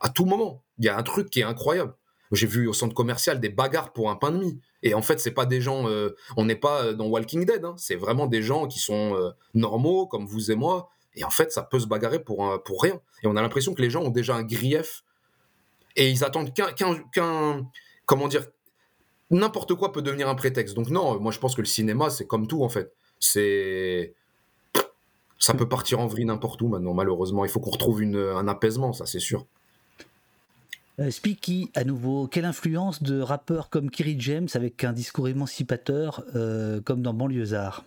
à 0.00 0.08
tout 0.08 0.24
moment. 0.24 0.62
Il 0.78 0.86
y 0.86 0.88
a 0.88 0.96
un 0.96 1.02
truc 1.02 1.28
qui 1.28 1.40
est 1.40 1.44
incroyable. 1.44 1.94
J'ai 2.30 2.46
vu 2.46 2.66
au 2.66 2.72
centre 2.72 2.94
commercial 2.94 3.40
des 3.40 3.50
bagarres 3.50 3.92
pour 3.92 4.10
un 4.10 4.16
pain 4.16 4.30
de 4.30 4.38
mie. 4.38 4.58
Et 4.82 4.94
en 4.94 5.02
fait 5.02 5.20
c'est 5.20 5.32
pas 5.32 5.44
des 5.44 5.60
gens 5.60 5.86
on 6.36 6.44
n'est 6.44 6.56
pas 6.56 6.94
dans 6.94 7.08
Walking 7.08 7.44
Dead 7.44 7.64
hein. 7.64 7.74
c'est 7.76 7.96
vraiment 7.96 8.26
des 8.26 8.42
gens 8.42 8.66
qui 8.66 8.78
sont 8.78 9.34
normaux 9.52 10.06
comme 10.06 10.26
vous 10.26 10.50
et 10.50 10.54
moi. 10.54 10.88
Et 11.14 11.24
en 11.24 11.30
fait 11.30 11.52
ça 11.52 11.62
peut 11.62 11.80
se 11.80 11.86
bagarrer 11.86 12.22
pour 12.22 12.62
pour 12.62 12.80
rien. 12.80 13.00
Et 13.24 13.26
on 13.26 13.36
a 13.36 13.42
l'impression 13.42 13.74
que 13.74 13.82
les 13.82 13.90
gens 13.90 14.02
ont 14.02 14.10
déjà 14.10 14.36
un 14.36 14.44
grief. 14.44 15.02
Et 15.96 16.08
ils 16.08 16.24
attendent 16.24 16.54
qu'un 16.54 17.66
comment 18.06 18.28
dire 18.28 18.46
n'importe 19.32 19.74
quoi 19.74 19.92
peut 19.92 20.02
devenir 20.02 20.28
un 20.28 20.34
prétexte. 20.34 20.74
Donc 20.74 20.88
non, 20.88 21.18
moi 21.20 21.32
je 21.32 21.38
pense 21.38 21.54
que 21.54 21.60
le 21.60 21.66
cinéma, 21.66 22.10
c'est 22.10 22.26
comme 22.26 22.46
tout 22.46 22.62
en 22.62 22.68
fait. 22.68 22.92
C'est 23.18 24.14
ça 25.38 25.54
peut 25.54 25.68
partir 25.68 25.98
en 25.98 26.06
vrille 26.06 26.24
n'importe 26.24 26.62
où 26.62 26.68
maintenant, 26.68 26.94
malheureusement. 26.94 27.44
Il 27.44 27.50
faut 27.50 27.60
qu'on 27.60 27.70
retrouve 27.70 28.02
un 28.02 28.48
apaisement, 28.48 28.92
ça 28.92 29.06
c'est 29.06 29.18
sûr. 29.18 29.46
Euh, 31.00 31.10
Speaky, 31.10 31.70
à 31.74 31.84
nouveau, 31.84 32.26
quelle 32.26 32.44
influence 32.44 33.02
de 33.02 33.20
rappeurs 33.20 33.70
comme 33.70 33.90
Kerry 33.90 34.16
James 34.18 34.48
avec 34.54 34.84
un 34.84 34.92
discours 34.92 35.26
émancipateur 35.28 36.22
euh, 36.36 36.80
comme 36.82 37.02
dans 37.02 37.14
Banlieusard? 37.14 37.84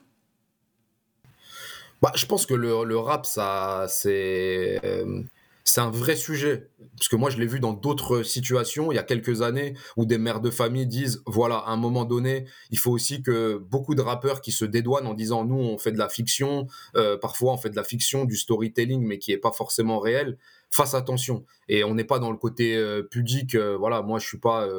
Bah, 2.01 2.11
Je 2.15 2.25
pense 2.25 2.45
que 2.45 2.53
le, 2.53 2.83
le 2.83 2.97
rap, 2.97 3.25
ça, 3.25 3.85
c'est. 3.87 4.79
Euh, 4.83 5.21
c'est 5.65 5.81
un 5.81 5.89
vrai 5.89 6.15
sujet. 6.15 6.69
Parce 6.95 7.09
que 7.09 7.15
moi, 7.15 7.29
je 7.29 7.37
l'ai 7.37 7.47
vu 7.47 7.59
dans 7.59 7.73
d'autres 7.73 8.23
situations, 8.23 8.91
il 8.91 8.95
y 8.95 8.99
a 8.99 9.03
quelques 9.03 9.41
années, 9.41 9.73
où 9.97 10.05
des 10.05 10.19
mères 10.19 10.39
de 10.39 10.51
famille 10.51 10.85
disent, 10.85 11.21
voilà, 11.25 11.57
à 11.57 11.71
un 11.71 11.75
moment 11.75 12.05
donné, 12.05 12.45
il 12.69 12.77
faut 12.77 12.91
aussi 12.91 13.21
que 13.23 13.57
beaucoup 13.57 13.95
de 13.95 14.01
rappeurs 14.01 14.41
qui 14.41 14.51
se 14.51 14.63
dédouanent 14.63 15.07
en 15.07 15.15
disant, 15.15 15.43
nous, 15.43 15.57
on 15.57 15.77
fait 15.77 15.91
de 15.91 15.97
la 15.97 16.07
fiction, 16.07 16.67
euh, 16.95 17.17
parfois 17.17 17.53
on 17.53 17.57
fait 17.57 17.71
de 17.71 17.75
la 17.75 17.83
fiction, 17.83 18.25
du 18.25 18.37
storytelling, 18.37 19.03
mais 19.05 19.17
qui 19.17 19.31
n'est 19.31 19.37
pas 19.37 19.51
forcément 19.51 19.99
réel, 19.99 20.37
fassent 20.69 20.93
attention. 20.93 21.43
Et 21.67 21.83
on 21.83 21.95
n'est 21.95 22.05
pas 22.05 22.19
dans 22.19 22.31
le 22.31 22.37
côté 22.37 22.77
euh, 22.77 23.01
pudique, 23.01 23.55
euh, 23.55 23.75
voilà, 23.75 24.03
moi, 24.03 24.19
je 24.19 24.27
suis 24.27 24.39
pas... 24.39 24.69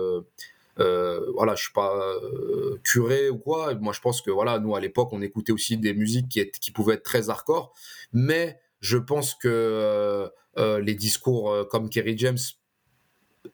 voilà, 0.78 1.56
je 1.56 1.62
suis 1.64 1.72
pas 1.72 1.92
curé 2.84 3.28
ou 3.28 3.38
quoi. 3.38 3.74
Moi, 3.74 3.92
je 3.92 4.00
pense 4.00 4.22
que 4.22 4.30
voilà, 4.30 4.60
nous 4.60 4.76
à 4.76 4.80
l'époque, 4.80 5.08
on 5.12 5.20
écoutait 5.20 5.52
aussi 5.52 5.78
des 5.78 5.94
musiques 5.94 6.28
qui, 6.28 6.48
qui 6.48 6.70
pouvaient 6.70 6.94
être 6.94 7.02
très 7.02 7.28
hardcore, 7.28 7.74
mais 8.12 8.60
je 8.80 8.98
pense 8.98 9.34
que 9.34 9.48
euh, 9.48 10.28
les 10.56 10.94
discours 10.94 11.50
euh, 11.50 11.64
comme 11.64 11.88
Kerry 11.90 12.16
James 12.18 12.38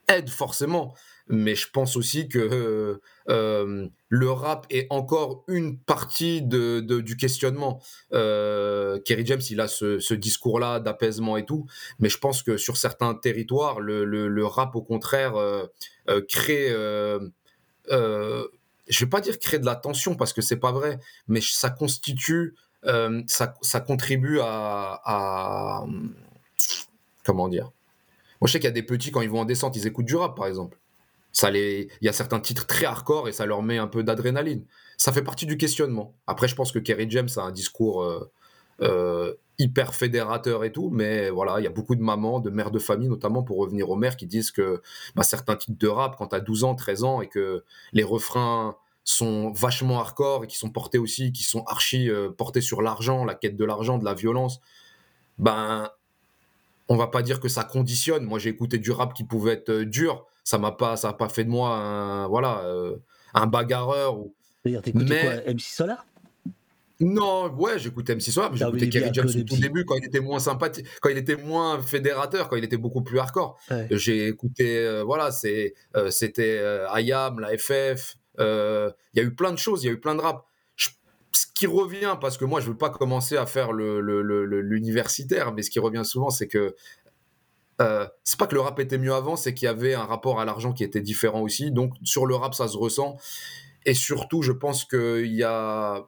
aident 0.08 0.30
forcément, 0.30 0.94
mais 1.28 1.54
je 1.54 1.68
pense 1.70 1.96
aussi 1.96 2.28
que 2.28 3.00
euh, 3.28 3.88
le 4.08 4.30
rap 4.30 4.66
est 4.70 4.86
encore 4.90 5.44
une 5.48 5.78
partie 5.78 6.42
de, 6.42 6.80
du 6.80 7.16
questionnement. 7.16 7.82
Kerry 8.10 9.26
James, 9.26 9.42
il 9.50 9.60
a 9.60 9.68
ce, 9.68 10.14
discours-là 10.14 10.80
d'apaisement 10.80 11.36
et 11.36 11.44
tout, 11.44 11.66
mais 11.98 12.08
je 12.08 12.18
pense 12.18 12.42
que 12.42 12.56
sur 12.56 12.78
certains 12.78 13.14
territoires, 13.14 13.80
le, 13.80 14.46
rap, 14.46 14.74
au 14.76 14.82
contraire, 14.82 15.34
crée... 16.28 16.68
je 17.88 18.48
vais 18.88 19.10
pas 19.10 19.20
dire 19.20 19.38
créer 19.38 19.60
de 19.60 19.66
la 19.66 19.76
tension 19.76 20.14
parce 20.14 20.32
que 20.32 20.40
c'est 20.40 20.56
pas 20.56 20.72
vrai, 20.72 20.98
mais 21.28 21.40
ça 21.42 21.68
constitue, 21.68 22.54
ça, 23.26 23.80
contribue 23.86 24.40
à 24.40 25.84
comment 27.24 27.49
dire? 27.49 27.73
Moi, 28.40 28.49
je 28.49 28.53
sais 28.53 28.59
qu'il 28.59 28.66
y 28.66 28.69
a 28.69 28.73
des 28.73 28.82
petits, 28.82 29.11
quand 29.11 29.20
ils 29.20 29.31
vont 29.31 29.40
en 29.40 29.44
descente, 29.44 29.77
ils 29.77 29.86
écoutent 29.86 30.07
du 30.07 30.16
rap, 30.16 30.36
par 30.36 30.47
exemple. 30.47 30.78
Ça 31.32 31.51
les... 31.51 31.89
Il 32.01 32.07
y 32.07 32.09
a 32.09 32.12
certains 32.12 32.40
titres 32.40 32.66
très 32.66 32.86
hardcore 32.86 33.28
et 33.28 33.32
ça 33.32 33.47
leur 33.47 33.62
met 33.62 33.78
un 33.78 33.86
peu 33.86 34.03
d'adrénaline. 34.03 34.65
Ça 34.97 35.12
fait 35.12 35.23
partie 35.23 35.47
du 35.47 35.57
questionnement. 35.57 36.15
Après, 36.27 36.49
je 36.49 36.55
pense 36.55 36.73
que 36.73 36.78
Kerry 36.78 37.07
James 37.09 37.28
a 37.36 37.43
un 37.43 37.53
discours 37.53 38.03
euh, 38.03 38.31
euh, 38.82 39.35
hyper 39.59 39.94
fédérateur 39.94 40.65
et 40.65 40.73
tout, 40.73 40.90
mais 40.90 41.31
voilà, 41.31 41.61
il 41.61 41.65
y 41.65 41.66
a 41.66 41.70
beaucoup 41.70 41.94
de 41.94 42.03
mamans, 42.03 42.40
de 42.40 42.51
mères 42.51 42.70
de 42.70 42.78
famille, 42.78 43.09
notamment 43.09 43.43
pour 43.43 43.59
revenir 43.59 43.90
aux 43.90 43.97
mères, 43.97 44.16
qui 44.16 44.27
disent 44.27 44.51
que 44.51 44.82
bah, 45.15 45.23
certains 45.23 45.57
titres 45.57 45.78
de 45.78 45.89
rap, 45.89 46.16
quand 46.16 46.28
tu 46.28 46.35
as 46.35 46.40
12 46.40 46.65
ans, 46.65 46.74
13 46.74 47.05
ans, 47.05 47.20
et 47.20 47.28
que 47.28 47.65
les 47.93 48.03
refrains 48.03 48.77
sont 49.05 49.51
vachement 49.53 50.01
hardcore 50.01 50.44
et 50.44 50.47
qui 50.47 50.57
sont 50.57 50.70
portés 50.70 50.99
aussi, 50.99 51.32
qui 51.32 51.44
sont 51.44 51.65
archi 51.66 52.11
euh, 52.11 52.31
portés 52.31 52.61
sur 52.61 52.82
l'argent, 52.82 53.24
la 53.24 53.35
quête 53.35 53.57
de 53.57 53.65
l'argent, 53.65 53.99
de 53.99 54.05
la 54.05 54.15
violence, 54.15 54.61
ben, 55.39 55.90
on 56.93 56.97
va 56.97 57.06
pas 57.06 57.23
dire 57.23 57.40
que 57.40 57.48
ça 57.48 57.64
conditionne. 57.64 58.24
Moi, 58.24 58.39
j'ai 58.39 58.51
écouté 58.51 58.77
du 58.77 58.90
rap 58.90 59.14
qui 59.14 59.24
pouvait 59.24 59.55
être 59.55 59.70
euh, 59.70 59.86
dur, 59.86 60.27
ça 60.44 60.59
m'a 60.59 60.73
pas, 60.73 60.97
ça 60.97 61.09
a 61.09 61.12
pas 61.14 61.31
fait 61.31 61.44
de 61.44 61.48
moi 61.48 61.74
un, 61.74 62.28
voilà, 62.28 62.64
euh, 62.66 62.97
un 63.32 63.47
bagarreur. 63.47 64.19
Ou... 64.19 64.35
T'écoutais 64.62 65.23
quoi, 65.23 65.55
MC 65.55 65.60
Solar? 65.62 66.05
Non, 67.01 67.51
ouais, 67.55 67.78
j'écoutais 67.78 68.14
MC 68.14 68.31
Solar, 68.31 68.52
mais 68.52 68.59
j'écoutais 68.59 68.90
Kerry 68.90 69.10
James 69.14 69.27
au 69.27 69.43
tout 69.43 69.56
début 69.56 69.86
quand 69.86 69.97
il 69.97 70.05
était 70.05 70.20
moins 70.20 70.39
sympathique, 70.39 70.86
quand 71.01 71.09
il 71.09 71.16
était 71.16 71.36
moins 71.36 71.81
fédérateur, 71.81 72.51
quand 72.51 72.56
il 72.56 72.64
était 72.64 72.77
beaucoup 72.77 73.01
plus 73.01 73.19
hardcore. 73.19 73.59
J'ai 73.90 74.28
écouté, 74.28 75.02
voilà, 75.05 75.32
c'est, 75.32 75.74
c'était 76.10 76.62
IAM, 76.94 77.40
la 77.40 77.56
FF, 77.59 78.16
il 78.39 78.93
y 79.14 79.20
a 79.20 79.23
eu 79.23 79.35
plein 79.35 79.51
de 79.51 79.59
choses, 79.59 79.82
il 79.82 79.86
y 79.86 79.90
a 79.90 79.93
eu 79.94 79.98
plein 79.98 80.14
de 80.14 80.20
rap. 80.20 80.47
Ce 81.32 81.46
qui 81.54 81.66
revient, 81.66 82.16
parce 82.20 82.36
que 82.36 82.44
moi 82.44 82.60
je 82.60 82.66
veux 82.68 82.76
pas 82.76 82.90
commencer 82.90 83.36
à 83.36 83.46
faire 83.46 83.72
l'universitaire, 83.72 85.52
mais 85.52 85.62
ce 85.62 85.70
qui 85.70 85.78
revient 85.78 86.04
souvent, 86.04 86.30
c'est 86.30 86.48
que 86.48 86.74
euh, 87.80 88.06
c'est 88.22 88.38
pas 88.38 88.46
que 88.46 88.54
le 88.54 88.60
rap 88.60 88.78
était 88.80 88.98
mieux 88.98 89.14
avant, 89.14 89.36
c'est 89.36 89.54
qu'il 89.54 89.66
y 89.66 89.68
avait 89.68 89.94
un 89.94 90.04
rapport 90.04 90.40
à 90.40 90.44
l'argent 90.44 90.72
qui 90.72 90.84
était 90.84 91.00
différent 91.00 91.40
aussi. 91.40 91.70
Donc 91.70 91.94
sur 92.04 92.26
le 92.26 92.34
rap, 92.34 92.54
ça 92.54 92.68
se 92.68 92.76
ressent. 92.76 93.16
Et 93.84 93.94
surtout, 93.94 94.42
je 94.42 94.52
pense 94.52 94.84
qu'il 94.84 95.32
y 95.32 95.42
a 95.42 96.06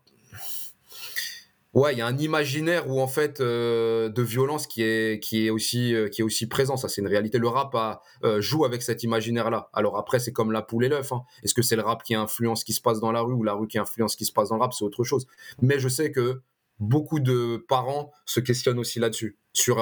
ouais, 1.75 1.93
il 1.93 1.99
y 1.99 2.03
a 2.03 2.07
un 2.07 2.17
imaginaire 2.17 2.89
où 2.89 3.01
en 3.01 3.07
fait 3.07 3.41
euh, 3.41 4.09
de 4.09 4.23
violence 4.23 4.67
qui 4.67 4.83
est 4.83 5.51
aussi 5.51 5.95
euh, 5.95 6.09
qui 6.09 6.23
est 6.23 6.25
aussi 6.25 6.49
présent. 6.49 6.77
Ça, 6.77 6.89
c'est 6.89 7.01
une 7.01 7.09
réalité. 7.09 7.39
Le 7.39 7.49
rap 7.49 7.75
euh, 8.23 8.41
joue 8.41 8.65
avec 8.65 8.83
cet 8.83 9.03
imaginaire-là. 9.03 9.69
Alors 9.73 9.99
après, 9.99 10.19
c'est 10.19 10.33
comme 10.33 10.53
la 10.53 10.63
poule 10.63 10.85
et 10.85 10.89
l'œuf. 10.89 11.13
Hein. 11.13 11.23
Est-ce 11.43 11.55
que 11.55 11.63
c'est 11.63 11.77
le 11.77 11.83
rap 11.83 12.03
qui 12.03 12.15
influence 12.15 12.61
ce 12.61 12.65
qui 12.65 12.73
se 12.73 12.81
passe 12.81 13.01
dans 13.01 13.13
la 13.13 13.21
rue 13.21 13.35
ou 13.35 13.43
la 13.43 13.55
rue 13.55 13.67
qui 13.67 13.79
influence 13.79 14.13
ce 14.13 14.17
qui 14.17 14.25
se 14.25 14.33
passe 14.33 14.49
dans 14.49 14.57
le 14.57 14.63
rap 14.63 14.73
C'est 14.73 14.85
autre 14.85 15.05
chose. 15.05 15.27
Mais 15.61 15.79
je 15.79 15.89
sais 15.89 16.11
que 16.11 16.41
beaucoup 16.81 17.21
de 17.21 17.65
parents 17.69 18.13
se 18.25 18.41
questionnent 18.41 18.79
aussi 18.79 18.99
là-dessus 18.99 19.39
sur 19.53 19.79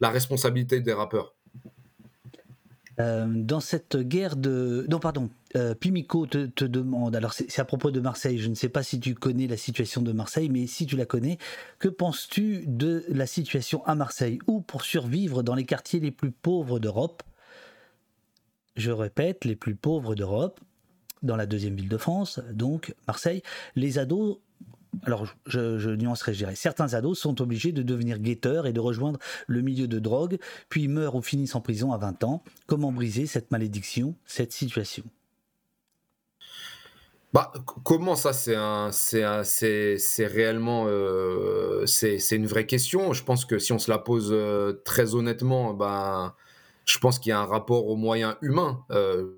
la 0.00 0.10
responsabilité 0.10 0.80
des 0.80 0.92
rappeurs. 0.92 1.34
Euh, 3.00 3.26
dans 3.28 3.60
cette 3.60 3.96
guerre 3.96 4.36
de... 4.36 4.86
Non, 4.88 5.00
pardon. 5.00 5.30
Euh, 5.56 5.74
Pimico 5.74 6.26
te, 6.26 6.64
demande, 6.64 7.14
alors 7.14 7.32
c'est 7.32 7.58
à 7.58 7.64
propos 7.64 7.90
de 7.90 8.00
Marseille, 8.00 8.38
je 8.38 8.48
ne 8.48 8.54
sais 8.54 8.68
pas 8.68 8.82
si 8.82 8.98
tu 8.98 9.14
connais 9.14 9.46
la 9.46 9.56
situation 9.56 10.02
de 10.02 10.12
Marseille, 10.12 10.48
mais 10.48 10.66
si 10.66 10.84
tu 10.86 10.96
la 10.96 11.06
connais, 11.06 11.38
que 11.78 11.88
penses-tu 11.88 12.64
de 12.66 13.04
la 13.08 13.26
situation 13.26 13.84
à 13.86 13.94
Marseille 13.94 14.38
Ou 14.48 14.60
pour 14.60 14.82
survivre 14.82 15.42
dans 15.42 15.54
les 15.54 15.64
quartiers 15.64 16.00
les 16.00 16.10
plus 16.10 16.32
pauvres 16.32 16.80
d'Europe, 16.80 17.22
je 18.76 18.90
répète, 18.90 19.44
les 19.44 19.54
plus 19.54 19.76
pauvres 19.76 20.16
d'Europe, 20.16 20.60
dans 21.22 21.36
la 21.36 21.46
deuxième 21.46 21.76
ville 21.76 21.88
de 21.88 21.96
France, 21.96 22.40
donc 22.52 22.94
Marseille, 23.06 23.42
les 23.76 23.98
ados 23.98 24.38
alors 25.02 25.26
je, 25.46 25.78
je 25.78 25.90
nuancerai, 25.90 26.32
je 26.32 26.38
dirais, 26.38 26.54
certains 26.54 26.94
ados 26.94 27.18
sont 27.18 27.40
obligés 27.40 27.72
de 27.72 27.82
devenir 27.82 28.18
guetteurs 28.18 28.66
et 28.66 28.72
de 28.72 28.80
rejoindre 28.80 29.18
le 29.46 29.62
milieu 29.62 29.88
de 29.88 29.98
drogue, 29.98 30.38
puis 30.68 30.88
meurent 30.88 31.14
ou 31.14 31.22
finissent 31.22 31.54
en 31.54 31.60
prison 31.60 31.92
à 31.92 31.98
20 31.98 32.24
ans. 32.24 32.42
Comment 32.66 32.92
briser 32.92 33.26
cette 33.26 33.50
malédiction, 33.50 34.14
cette 34.26 34.52
situation? 34.52 35.04
Bah, 37.34 37.52
comment 37.82 38.14
ça, 38.14 38.32
c'est 38.32 38.54
un, 38.54 38.92
c'est, 38.92 39.98
c'est, 39.98 40.26
réellement, 40.26 40.84
euh, 40.86 41.84
c'est, 41.84 42.18
une 42.30 42.46
vraie 42.46 42.64
question. 42.64 43.12
Je 43.12 43.24
pense 43.24 43.44
que 43.44 43.58
si 43.58 43.72
on 43.72 43.80
se 43.80 43.90
la 43.90 43.98
pose 43.98 44.28
euh, 44.30 44.80
très 44.84 45.16
honnêtement, 45.16 45.74
ben, 45.74 46.32
je 46.84 46.96
pense 46.98 47.18
qu'il 47.18 47.30
y 47.30 47.32
a 47.32 47.40
un 47.40 47.44
rapport 47.44 47.88
aux 47.88 47.96
moyens 47.96 48.36
humains, 48.40 48.84
euh, 48.92 49.32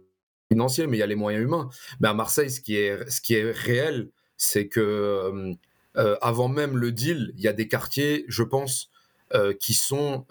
financiers, 0.52 0.86
mais 0.86 0.98
il 0.98 1.00
y 1.00 1.02
a 1.02 1.06
les 1.06 1.14
moyens 1.14 1.42
humains. 1.42 1.70
Mais 2.00 2.08
à 2.08 2.12
Marseille, 2.12 2.50
ce 2.50 2.60
qui 2.60 2.76
est, 2.76 3.08
ce 3.08 3.22
qui 3.22 3.34
est 3.34 3.50
réel, 3.50 4.10
c'est 4.36 4.68
que 4.68 4.80
euh, 4.80 5.54
euh, 5.96 6.16
avant 6.20 6.48
même 6.48 6.76
le 6.76 6.92
deal, 6.92 7.32
il 7.36 7.40
y 7.42 7.48
a 7.48 7.52
des 7.52 7.68
quartiers, 7.68 8.24
je 8.28 8.42
pense, 8.42 8.90
euh, 9.34 9.54
qui 9.54 9.74
sont, 9.74 10.26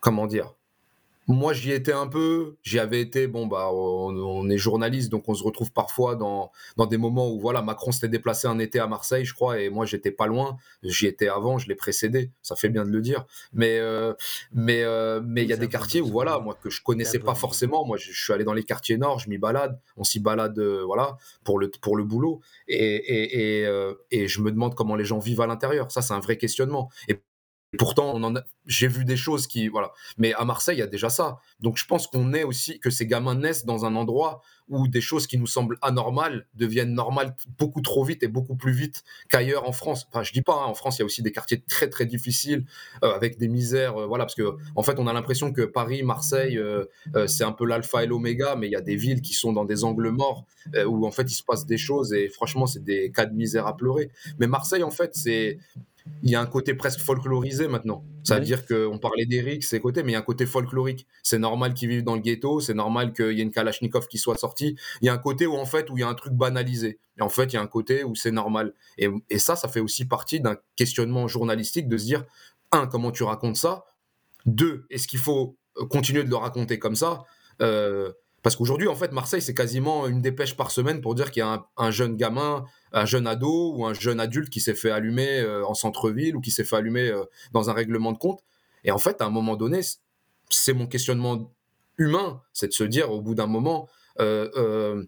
comment 0.00 0.26
dire, 0.26 0.53
moi, 1.26 1.54
j'y 1.54 1.72
étais 1.72 1.92
un 1.92 2.06
peu. 2.06 2.56
J'y 2.62 2.78
avais 2.78 3.00
été. 3.00 3.26
Bon, 3.26 3.46
bah, 3.46 3.70
on, 3.72 4.48
est 4.50 4.58
journaliste, 4.58 5.10
donc 5.10 5.28
on 5.28 5.34
se 5.34 5.42
retrouve 5.42 5.72
parfois 5.72 6.16
dans, 6.16 6.50
dans 6.76 6.86
des 6.86 6.98
moments 6.98 7.30
où, 7.30 7.40
voilà, 7.40 7.62
Macron 7.62 7.92
s'était 7.92 8.08
déplacé 8.08 8.46
un 8.46 8.58
été 8.58 8.78
à 8.78 8.86
Marseille, 8.86 9.24
je 9.24 9.34
crois, 9.34 9.60
et 9.60 9.70
moi, 9.70 9.86
j'étais 9.86 10.10
pas 10.10 10.26
loin. 10.26 10.56
J'y 10.82 11.06
étais 11.06 11.28
avant, 11.28 11.58
je 11.58 11.68
l'ai 11.68 11.74
précédé. 11.74 12.30
Ça 12.42 12.56
fait 12.56 12.68
bien 12.68 12.84
de 12.84 12.90
le 12.90 13.00
dire. 13.00 13.24
Mais, 13.52 13.78
euh, 13.78 14.12
mais, 14.52 14.82
euh, 14.82 15.20
mais 15.24 15.42
il 15.42 15.48
y 15.48 15.52
a 15.52 15.56
des 15.56 15.68
quartiers 15.68 16.00
où, 16.00 16.08
voilà, 16.08 16.38
moi, 16.40 16.56
que 16.60 16.68
je 16.68 16.82
connaissais 16.82 17.18
pas 17.18 17.34
forcément. 17.34 17.86
Moi, 17.86 17.96
je, 17.96 18.12
suis 18.12 18.32
allé 18.32 18.44
dans 18.44 18.54
les 18.54 18.64
quartiers 18.64 18.98
nord, 18.98 19.18
je 19.18 19.30
m'y 19.30 19.38
balade. 19.38 19.80
On 19.96 20.04
s'y 20.04 20.20
balade, 20.20 20.58
euh, 20.58 20.82
voilà, 20.84 21.16
pour 21.44 21.58
le, 21.58 21.70
pour 21.70 21.96
le 21.96 22.04
boulot. 22.04 22.40
Et, 22.68 22.76
et, 22.76 23.62
et, 23.62 23.94
et 24.10 24.28
je 24.28 24.40
me 24.42 24.50
demande 24.50 24.74
comment 24.74 24.96
les 24.96 25.04
gens 25.04 25.18
vivent 25.18 25.40
à 25.40 25.46
l'intérieur. 25.46 25.90
Ça, 25.90 26.02
c'est 26.02 26.14
un 26.14 26.20
vrai 26.20 26.36
questionnement. 26.36 26.90
Et 27.08 27.18
pourtant, 27.78 28.12
on 28.14 28.34
j'ai 28.66 28.88
vu 28.88 29.04
des 29.04 29.16
choses 29.16 29.46
qui, 29.46 29.68
voilà. 29.68 29.92
Mais 30.18 30.32
à 30.34 30.44
Marseille, 30.44 30.76
il 30.76 30.80
y 30.80 30.82
a 30.82 30.86
déjà 30.86 31.10
ça. 31.10 31.38
Donc, 31.60 31.76
je 31.76 31.86
pense 31.86 32.06
qu'on 32.06 32.32
est 32.32 32.44
aussi, 32.44 32.80
que 32.80 32.90
ces 32.90 33.06
gamins 33.06 33.34
naissent 33.34 33.64
dans 33.64 33.84
un 33.84 33.94
endroit 33.94 34.42
où 34.68 34.88
des 34.88 35.00
choses 35.00 35.26
qui 35.26 35.36
nous 35.36 35.46
semblent 35.46 35.76
anormales 35.82 36.46
deviennent 36.54 36.94
normales 36.94 37.36
beaucoup 37.58 37.82
trop 37.82 38.02
vite 38.04 38.22
et 38.22 38.28
beaucoup 38.28 38.56
plus 38.56 38.72
vite 38.72 39.04
qu'ailleurs 39.28 39.68
en 39.68 39.72
France. 39.72 40.06
Enfin, 40.08 40.22
je 40.22 40.32
dis 40.32 40.42
pas, 40.42 40.54
hein, 40.54 40.66
en 40.66 40.74
France, 40.74 40.98
il 40.98 41.00
y 41.00 41.02
a 41.02 41.04
aussi 41.04 41.22
des 41.22 41.32
quartiers 41.32 41.62
très, 41.68 41.88
très 41.88 42.06
difficiles 42.06 42.64
euh, 43.02 43.12
avec 43.12 43.38
des 43.38 43.48
misères, 43.48 44.00
euh, 44.00 44.06
voilà, 44.06 44.24
parce 44.24 44.34
que, 44.34 44.56
en 44.74 44.82
fait, 44.82 44.98
on 44.98 45.06
a 45.06 45.12
l'impression 45.12 45.52
que 45.52 45.62
Paris, 45.62 46.02
Marseille, 46.02 46.58
euh, 46.58 46.86
c'est 47.26 47.44
un 47.44 47.52
peu 47.52 47.66
l'alpha 47.66 48.04
et 48.04 48.06
l'oméga, 48.06 48.56
mais 48.56 48.68
il 48.68 48.72
y 48.72 48.76
a 48.76 48.80
des 48.80 48.96
villes 48.96 49.20
qui 49.20 49.34
sont 49.34 49.52
dans 49.52 49.64
des 49.64 49.84
angles 49.84 50.10
morts 50.10 50.46
où, 50.86 51.06
en 51.06 51.10
fait, 51.10 51.30
il 51.30 51.34
se 51.34 51.42
passe 51.42 51.66
des 51.66 51.76
choses 51.76 52.14
et 52.14 52.28
franchement, 52.28 52.66
c'est 52.66 52.82
des 52.82 53.10
cas 53.12 53.26
de 53.26 53.34
misère 53.34 53.66
à 53.66 53.76
pleurer. 53.76 54.10
Mais 54.38 54.46
Marseille, 54.46 54.82
en 54.82 54.90
fait, 54.90 55.14
c'est, 55.14 55.58
il 56.22 56.30
y 56.30 56.34
a 56.34 56.40
un 56.40 56.46
côté 56.46 56.74
presque 56.74 57.00
folklorisé 57.00 57.68
maintenant. 57.68 58.04
Ça 58.24 58.38
veut 58.38 58.44
dire 58.44 58.66
qu'on 58.66 58.98
parlait 58.98 59.26
d'Eric, 59.26 59.64
ses 59.64 59.80
côtés, 59.80 60.02
mais 60.02 60.12
il 60.12 60.14
y 60.14 60.16
a 60.16 60.20
un 60.20 60.22
côté 60.22 60.46
folklorique. 60.46 61.06
C'est 61.22 61.38
normal 61.38 61.74
qu'ils 61.74 61.88
vivent 61.88 62.04
dans 62.04 62.14
le 62.14 62.20
ghetto, 62.20 62.60
c'est 62.60 62.74
normal 62.74 63.12
qu'il 63.12 63.32
y 63.32 63.40
ait 63.40 63.42
une 63.42 63.50
Kalachnikov 63.50 64.06
qui 64.08 64.18
soit 64.18 64.36
sortie. 64.36 64.76
Il 65.00 65.06
y 65.06 65.08
a 65.08 65.14
un 65.14 65.18
côté 65.18 65.46
où, 65.46 65.54
en 65.54 65.66
fait, 65.66 65.90
où 65.90 65.96
il 65.96 66.00
y 66.00 66.04
a 66.04 66.08
un 66.08 66.14
truc 66.14 66.32
banalisé. 66.32 66.98
Et 67.18 67.22
en 67.22 67.28
fait, 67.28 67.44
il 67.44 67.54
y 67.54 67.56
a 67.56 67.62
un 67.62 67.66
côté 67.66 68.04
où 68.04 68.14
c'est 68.14 68.30
normal. 68.30 68.74
Et, 68.98 69.08
et, 69.30 69.38
ça, 69.38 69.56
ça 69.56 69.68
fait 69.68 69.80
aussi 69.80 70.06
partie 70.06 70.40
d'un 70.40 70.56
questionnement 70.76 71.28
journalistique 71.28 71.88
de 71.88 71.96
se 71.96 72.04
dire, 72.04 72.24
un, 72.72 72.86
comment 72.86 73.10
tu 73.10 73.22
racontes 73.22 73.56
ça? 73.56 73.84
Deux, 74.46 74.86
est-ce 74.90 75.08
qu'il 75.08 75.20
faut 75.20 75.56
continuer 75.90 76.24
de 76.24 76.30
le 76.30 76.36
raconter 76.36 76.78
comme 76.78 76.96
ça? 76.96 77.24
Euh, 77.62 78.12
parce 78.44 78.56
qu'aujourd'hui, 78.56 78.88
en 78.88 78.94
fait, 78.94 79.10
Marseille, 79.10 79.40
c'est 79.40 79.54
quasiment 79.54 80.06
une 80.06 80.20
dépêche 80.20 80.54
par 80.54 80.70
semaine 80.70 81.00
pour 81.00 81.14
dire 81.14 81.30
qu'il 81.30 81.40
y 81.40 81.42
a 81.42 81.64
un, 81.78 81.90
jeune 81.90 82.14
gamin, 82.14 82.66
un 82.92 83.06
jeune 83.06 83.26
ado 83.26 83.72
ou 83.74 83.86
un 83.86 83.94
jeune 83.94 84.20
adulte 84.20 84.50
qui 84.50 84.60
s'est 84.60 84.74
fait 84.74 84.90
allumer 84.90 85.40
euh, 85.40 85.66
en 85.66 85.72
centre-ville 85.72 86.36
ou 86.36 86.42
qui 86.42 86.50
s'est 86.50 86.62
fait 86.62 86.76
allumer 86.76 87.08
euh, 87.08 87.24
dans 87.52 87.70
un 87.70 87.72
règlement 87.72 88.12
de 88.12 88.18
compte. 88.18 88.40
Et 88.84 88.90
en 88.90 88.98
fait, 88.98 89.22
à 89.22 89.24
un 89.24 89.30
moment 89.30 89.56
donné, 89.56 89.80
c'est 90.50 90.74
mon 90.74 90.86
questionnement 90.86 91.54
humain, 91.96 92.42
c'est 92.52 92.68
de 92.68 92.74
se 92.74 92.84
dire 92.84 93.10
au 93.10 93.22
bout 93.22 93.34
d'un 93.34 93.46
moment, 93.46 93.88
euh, 94.20 95.02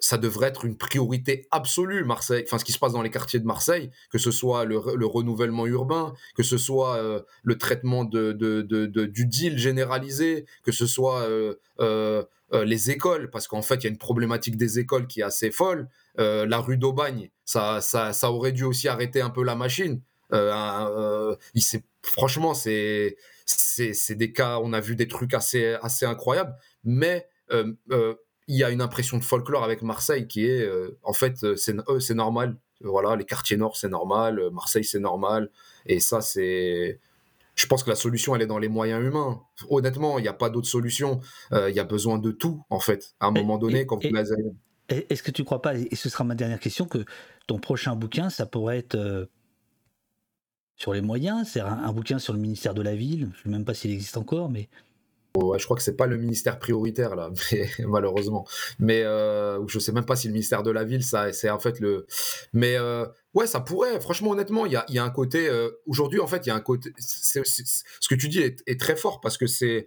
ça 0.00 0.18
devrait 0.18 0.48
être 0.48 0.64
une 0.64 0.76
priorité 0.76 1.46
absolue, 1.50 2.04
Marseille, 2.04 2.44
enfin 2.46 2.58
ce 2.58 2.64
qui 2.64 2.72
se 2.72 2.78
passe 2.78 2.92
dans 2.92 3.02
les 3.02 3.10
quartiers 3.10 3.40
de 3.40 3.46
Marseille, 3.46 3.90
que 4.10 4.18
ce 4.18 4.30
soit 4.30 4.64
le, 4.64 4.76
renouvellement 4.78 5.66
urbain, 5.66 6.14
que 6.36 6.42
ce 6.42 6.58
soit 6.58 7.24
le 7.42 7.58
traitement 7.58 8.04
de, 8.04 8.32
du 9.06 9.26
deal 9.26 9.58
généralisé, 9.58 10.46
que 10.62 10.72
ce 10.72 10.86
soit 10.86 11.26
les 12.52 12.90
écoles, 12.90 13.30
parce 13.30 13.48
qu'en 13.48 13.62
fait 13.62 13.76
il 13.76 13.84
y 13.84 13.86
a 13.86 13.90
une 13.90 13.98
problématique 13.98 14.56
des 14.56 14.78
écoles 14.78 15.06
qui 15.06 15.20
est 15.20 15.24
assez 15.24 15.50
folle. 15.50 15.88
la 16.16 16.58
rue 16.58 16.76
d'Aubagne, 16.76 17.30
ça, 17.44 17.80
ça, 17.80 18.12
ça, 18.12 18.30
aurait 18.30 18.52
dû 18.52 18.64
aussi 18.64 18.88
arrêter 18.88 19.20
un 19.20 19.30
peu 19.30 19.44
la 19.44 19.54
machine. 19.54 20.02
il 20.30 21.62
franchement, 22.02 22.54
c'est 22.54 23.16
c'est 23.46 24.14
des 24.14 24.32
cas, 24.32 24.58
on 24.62 24.74
a 24.74 24.80
vu 24.80 24.94
des 24.94 25.08
trucs 25.08 25.32
assez, 25.32 25.76
assez 25.82 26.04
incroyables, 26.04 26.54
mais 26.84 27.26
il 28.48 28.56
y 28.56 28.64
a 28.64 28.70
une 28.70 28.80
impression 28.80 29.18
de 29.18 29.24
folklore 29.24 29.62
avec 29.62 29.82
Marseille 29.82 30.26
qui 30.26 30.46
est, 30.46 30.62
euh, 30.62 30.98
en 31.02 31.12
fait, 31.12 31.44
euh, 31.44 31.54
euh, 31.88 32.00
c'est 32.00 32.14
normal. 32.14 32.56
Voilà, 32.80 33.14
les 33.14 33.24
quartiers 33.24 33.58
nord, 33.58 33.76
c'est 33.76 33.88
normal. 33.88 34.40
Marseille, 34.52 34.84
c'est 34.84 35.00
normal. 35.00 35.50
Et 35.86 36.00
ça, 36.00 36.20
c'est. 36.20 37.00
Je 37.54 37.66
pense 37.66 37.82
que 37.82 37.90
la 37.90 37.96
solution, 37.96 38.34
elle 38.34 38.42
est 38.42 38.46
dans 38.46 38.58
les 38.58 38.68
moyens 38.68 39.04
humains. 39.04 39.42
Honnêtement, 39.68 40.18
il 40.18 40.22
n'y 40.22 40.28
a 40.28 40.32
pas 40.32 40.48
d'autre 40.48 40.68
solution. 40.68 41.20
Il 41.50 41.74
y 41.74 41.80
a 41.80 41.84
besoin 41.84 42.18
de 42.18 42.30
tout, 42.30 42.62
en 42.70 42.78
fait. 42.78 43.16
À 43.18 43.26
un 43.26 43.30
moment 43.32 43.58
donné, 43.58 43.84
quand 43.84 44.00
vous 44.00 44.16
Est-ce 44.88 45.22
que 45.24 45.32
tu 45.32 45.42
ne 45.42 45.44
crois 45.44 45.60
pas, 45.60 45.74
et 45.74 45.96
ce 45.96 46.08
sera 46.08 46.22
ma 46.22 46.36
dernière 46.36 46.60
question, 46.60 46.86
que 46.86 47.04
ton 47.48 47.58
prochain 47.58 47.96
bouquin, 47.96 48.30
ça 48.30 48.46
pourrait 48.46 48.78
être 48.78 49.28
sur 50.76 50.94
les 50.94 51.00
moyens 51.00 51.48
C'est 51.48 51.58
un, 51.58 51.66
un, 51.66 51.92
bouquin 51.92 52.20
sur 52.20 52.32
le 52.32 52.38
ministère 52.38 52.74
de 52.74 52.82
la 52.82 52.94
Ville. 52.94 53.32
Je 53.32 53.38
ne 53.38 53.42
sais 53.42 53.48
même 53.48 53.64
pas 53.64 53.74
s'il 53.74 53.90
existe 53.90 54.16
encore, 54.16 54.50
mais 54.50 54.68
je 55.58 55.64
crois 55.64 55.76
que 55.76 55.82
c'est 55.82 55.96
pas 55.96 56.06
le 56.06 56.16
ministère 56.16 56.58
prioritaire 56.58 57.16
là, 57.16 57.30
malheureusement. 57.86 58.46
Mais 58.78 59.02
euh, 59.02 59.66
je 59.66 59.78
sais 59.78 59.92
même 59.92 60.04
pas 60.04 60.16
si 60.16 60.28
le 60.28 60.32
ministère 60.32 60.62
de 60.62 60.70
la 60.70 60.84
ville, 60.84 61.04
ça, 61.04 61.32
c'est 61.32 61.50
en 61.50 61.58
fait 61.58 61.80
le. 61.80 62.06
Mais 62.52 62.76
euh, 62.76 63.06
ouais, 63.34 63.46
ça 63.46 63.60
pourrait. 63.60 64.00
Franchement, 64.00 64.30
honnêtement, 64.30 64.66
il 64.66 64.72
y 64.72 64.76
a, 64.76 64.84
y 64.88 64.98
a, 64.98 65.04
un 65.04 65.10
côté. 65.10 65.48
Euh, 65.48 65.70
aujourd'hui, 65.86 66.20
en 66.20 66.26
fait, 66.26 66.46
il 66.46 66.48
y 66.48 66.52
a 66.52 66.54
un 66.54 66.60
côté. 66.60 66.92
ce 66.98 68.08
que 68.08 68.14
tu 68.14 68.28
dis 68.28 68.40
est, 68.40 68.80
très 68.80 68.96
fort 68.96 69.20
parce 69.20 69.36
que 69.36 69.46
c'est. 69.46 69.86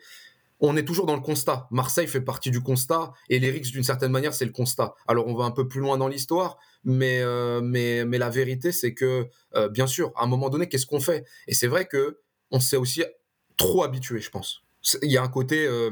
On 0.63 0.77
est 0.77 0.85
toujours 0.85 1.07
dans 1.07 1.15
le 1.15 1.21
constat. 1.21 1.67
Marseille 1.71 2.05
fait 2.05 2.21
partie 2.21 2.51
du 2.51 2.61
constat 2.61 3.13
et 3.29 3.39
l'Erix, 3.39 3.71
d'une 3.71 3.83
certaine 3.83 4.11
manière, 4.11 4.35
c'est 4.35 4.45
le 4.45 4.51
constat. 4.51 4.93
Alors, 5.07 5.25
on 5.25 5.33
va 5.33 5.45
un 5.45 5.51
peu 5.51 5.67
plus 5.67 5.79
loin 5.81 5.97
dans 5.97 6.07
l'histoire, 6.07 6.59
mais, 6.83 7.21
euh, 7.21 7.61
mais, 7.63 8.05
mais 8.05 8.19
la 8.19 8.29
vérité, 8.29 8.71
c'est 8.71 8.93
que, 8.93 9.27
bien 9.71 9.87
sûr, 9.87 10.11
à 10.15 10.23
un 10.23 10.27
moment 10.27 10.51
donné, 10.51 10.69
qu'est-ce 10.69 10.85
qu'on 10.85 10.99
fait? 10.99 11.25
Et 11.47 11.55
c'est 11.55 11.65
vrai 11.65 11.87
que 11.87 12.19
on 12.51 12.59
s'est 12.59 12.77
aussi 12.77 13.03
trop 13.57 13.83
habitué, 13.83 14.19
je 14.19 14.29
pense 14.29 14.63
il 15.01 15.11
y 15.11 15.17
a 15.17 15.23
un 15.23 15.27
côté 15.27 15.65
euh, 15.65 15.91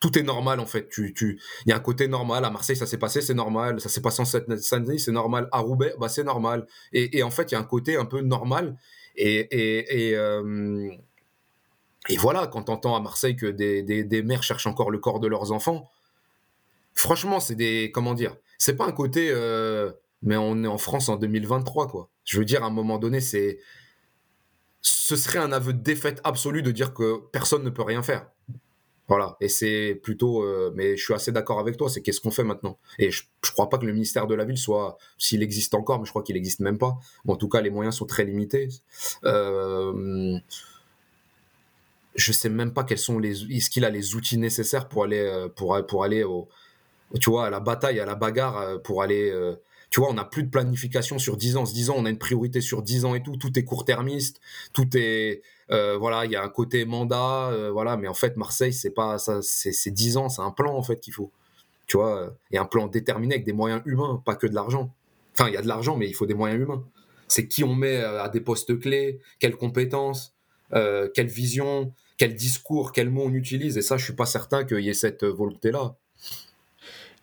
tout 0.00 0.18
est 0.18 0.22
normal 0.22 0.58
en 0.58 0.66
fait. 0.66 0.88
Tu, 0.88 1.12
tu, 1.14 1.38
il 1.66 1.70
y 1.70 1.72
a 1.72 1.76
un 1.76 1.80
côté 1.80 2.08
normal. 2.08 2.44
À 2.44 2.50
Marseille, 2.50 2.76
ça 2.76 2.86
s'est 2.86 2.98
passé, 2.98 3.20
c'est 3.20 3.34
normal. 3.34 3.80
Ça 3.80 3.88
s'est 3.88 4.00
passé 4.00 4.22
en 4.22 4.24
Seine-Saint-Denis, 4.24 4.98
c'est 4.98 5.12
normal. 5.12 5.48
À 5.52 5.60
Roubaix, 5.60 5.94
bah, 6.00 6.08
c'est 6.08 6.24
normal. 6.24 6.66
Et, 6.92 7.22
en 7.22 7.30
fait, 7.30 7.52
il 7.52 7.54
y 7.54 7.56
a 7.56 7.60
un 7.60 7.64
côté 7.64 7.96
un 7.96 8.06
peu 8.06 8.22
normal. 8.22 8.76
Et, 9.14 9.40
et, 9.50 10.08
et, 10.08 10.16
euh, 10.16 10.90
voilà, 12.18 12.46
quand 12.46 12.64
tu 12.64 12.72
entends 12.72 12.96
à 12.96 13.00
Marseille 13.00 13.36
que 13.36 13.46
des, 13.46 13.82
des, 13.82 14.22
mères 14.22 14.42
cherchent 14.42 14.66
encore 14.66 14.90
le 14.90 14.98
corps 14.98 15.20
de 15.20 15.28
leurs 15.28 15.52
enfants, 15.52 15.90
franchement, 16.94 17.38
c'est 17.38 17.54
des. 17.54 17.90
Comment 17.92 18.14
dire 18.14 18.36
C'est 18.58 18.76
pas 18.76 18.86
un 18.86 18.92
côté. 18.92 19.30
Euh, 19.30 19.92
mais 20.22 20.36
on 20.36 20.64
est 20.64 20.68
en 20.68 20.78
France 20.78 21.08
en 21.08 21.16
2023, 21.16 21.88
quoi. 21.88 22.10
Je 22.24 22.38
veux 22.38 22.44
dire, 22.44 22.62
à 22.64 22.66
un 22.66 22.70
moment 22.70 22.98
donné, 22.98 23.20
c'est 23.20 23.58
ce 24.82 25.16
serait 25.16 25.38
un 25.38 25.52
aveu 25.52 25.72
de 25.72 25.82
défaite 25.82 26.20
absolue 26.24 26.62
de 26.62 26.70
dire 26.70 26.94
que 26.94 27.20
personne 27.32 27.64
ne 27.64 27.70
peut 27.70 27.82
rien 27.82 28.02
faire. 28.02 28.30
Voilà, 29.08 29.36
et 29.40 29.48
c'est 29.48 29.98
plutôt, 30.00 30.44
euh, 30.44 30.72
mais 30.76 30.96
je 30.96 31.02
suis 31.02 31.14
assez 31.14 31.32
d'accord 31.32 31.58
avec 31.58 31.76
toi, 31.76 31.90
c'est 31.90 32.00
qu'est-ce 32.00 32.20
qu'on 32.20 32.30
fait 32.30 32.44
maintenant? 32.44 32.78
Et 33.00 33.10
je, 33.10 33.24
ne 33.24 33.50
crois 33.50 33.68
pas 33.68 33.76
que 33.76 33.84
le 33.84 33.92
ministère 33.92 34.28
de 34.28 34.36
la 34.36 34.44
ville 34.44 34.56
soit, 34.56 34.98
s'il 35.18 35.42
existe 35.42 35.74
encore, 35.74 35.98
mais 35.98 36.04
je 36.04 36.10
crois 36.10 36.22
qu'il 36.22 36.36
n'existe 36.36 36.60
même 36.60 36.78
pas. 36.78 36.96
en 37.26 37.34
tout 37.34 37.48
cas, 37.48 37.60
les 37.60 37.70
moyens 37.70 37.96
sont 37.96 38.06
très 38.06 38.24
limités. 38.24 38.68
Euh, 39.24 40.38
je 42.14 42.32
sais 42.32 42.48
même 42.48 42.72
pas 42.72 42.84
quels 42.84 42.98
sont 42.98 43.18
les, 43.18 43.42
est-ce 43.52 43.68
qu'il 43.68 43.84
a 43.84 43.90
les 43.90 44.14
outils 44.14 44.38
nécessaires 44.38 44.88
pour 44.88 45.02
aller, 45.04 45.18
euh, 45.18 45.48
pour, 45.48 45.76
pour 45.88 46.04
aller 46.04 46.22
au, 46.22 46.48
tu 47.20 47.30
vois, 47.30 47.46
à 47.46 47.50
la 47.50 47.60
bataille, 47.60 47.98
à 47.98 48.06
la 48.06 48.14
bagarre, 48.14 48.58
euh, 48.58 48.78
pour 48.78 49.02
aller 49.02 49.32
tu 49.90 49.98
vois, 49.98 50.08
on 50.08 50.14
n'a 50.14 50.24
plus 50.24 50.44
de 50.44 50.50
planification 50.50 51.18
sur 51.18 51.36
10 51.36 51.56
ans. 51.56 51.64
10 51.64 51.90
ans, 51.90 51.96
on 51.98 52.06
a 52.06 52.10
une 52.10 52.18
priorité 52.18 52.60
sur 52.60 52.82
10 52.82 53.04
ans 53.04 53.14
et 53.16 53.22
tout. 53.22 53.36
Tout 53.36 53.58
est 53.58 53.64
court-termiste. 53.64 54.40
Tout 54.72 54.88
est. 54.96 55.42
Euh, 55.72 55.98
voilà, 55.98 56.24
il 56.26 56.30
y 56.30 56.36
a 56.36 56.44
un 56.44 56.48
côté 56.48 56.84
mandat. 56.84 57.50
Euh, 57.50 57.72
voilà, 57.72 57.96
mais 57.96 58.06
en 58.06 58.14
fait, 58.14 58.36
Marseille, 58.36 58.72
c'est 58.72 58.90
pas 58.90 59.18
ça. 59.18 59.40
C'est 59.42 59.90
10 59.90 60.16
ans, 60.16 60.28
c'est 60.28 60.42
un 60.42 60.52
plan, 60.52 60.76
en 60.76 60.82
fait, 60.82 61.00
qu'il 61.00 61.12
faut. 61.12 61.32
Tu 61.88 61.96
vois, 61.96 62.36
et 62.52 62.58
un 62.58 62.66
plan 62.66 62.86
déterminé 62.86 63.34
avec 63.34 63.44
des 63.44 63.52
moyens 63.52 63.82
humains, 63.84 64.22
pas 64.24 64.36
que 64.36 64.46
de 64.46 64.54
l'argent. 64.54 64.94
Enfin, 65.32 65.48
il 65.48 65.54
y 65.54 65.56
a 65.56 65.62
de 65.62 65.66
l'argent, 65.66 65.96
mais 65.96 66.08
il 66.08 66.14
faut 66.14 66.26
des 66.26 66.34
moyens 66.34 66.62
humains. 66.62 66.84
C'est 67.26 67.48
qui 67.48 67.64
on 67.64 67.74
met 67.74 67.96
euh, 67.96 68.22
à 68.22 68.28
des 68.28 68.40
postes 68.40 68.78
clés, 68.78 69.18
quelles 69.40 69.56
compétences, 69.56 70.34
quelle 70.72 71.26
vision, 71.26 71.92
quel 72.16 72.36
discours, 72.36 72.92
quels 72.92 73.10
mots 73.10 73.24
on 73.26 73.32
utilise. 73.32 73.76
Et 73.76 73.82
ça, 73.82 73.96
je 73.96 74.04
suis 74.04 74.12
pas 74.12 74.26
certain 74.26 74.62
qu'il 74.62 74.80
y 74.80 74.88
ait 74.88 74.94
cette 74.94 75.24
volonté-là. 75.24 75.96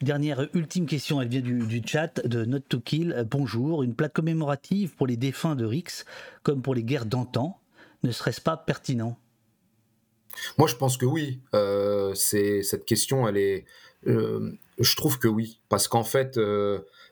Dernière 0.02 0.48
ultime 0.54 0.86
question, 0.86 1.20
elle 1.22 1.28
vient 1.28 1.42
du, 1.42 1.82
chat 1.84 2.22
de 2.24 2.46
Not 2.46 2.60
to 2.70 2.80
Kill. 2.80 3.14
Euh, 3.14 3.24
bonjour, 3.24 3.82
une 3.82 3.96
plaque 3.96 4.14
commémorative 4.14 4.94
pour 4.96 5.08
les 5.08 5.18
défunts 5.18 5.56
de 5.56 5.66
Rix, 5.66 6.06
comme 6.44 6.62
pour 6.62 6.76
les 6.76 6.84
guerres 6.84 7.08
d'antan, 7.08 7.60
ne 8.04 8.12
serait-ce 8.12 8.40
pas 8.40 8.58
pertinent? 8.58 9.18
Moi, 10.60 10.68
je 10.68 10.76
pense 10.76 10.98
que 10.98 11.08
oui. 11.08 11.42
Euh, 11.56 12.14
cette 12.14 12.86
question, 12.86 13.28
elle 13.28 13.38
est. 13.38 13.66
Euh, 14.06 14.52
je 14.78 14.96
trouve 14.96 15.18
que 15.18 15.28
oui, 15.28 15.62
parce 15.68 15.88
qu'en 15.88 16.04
fait, 16.04 16.40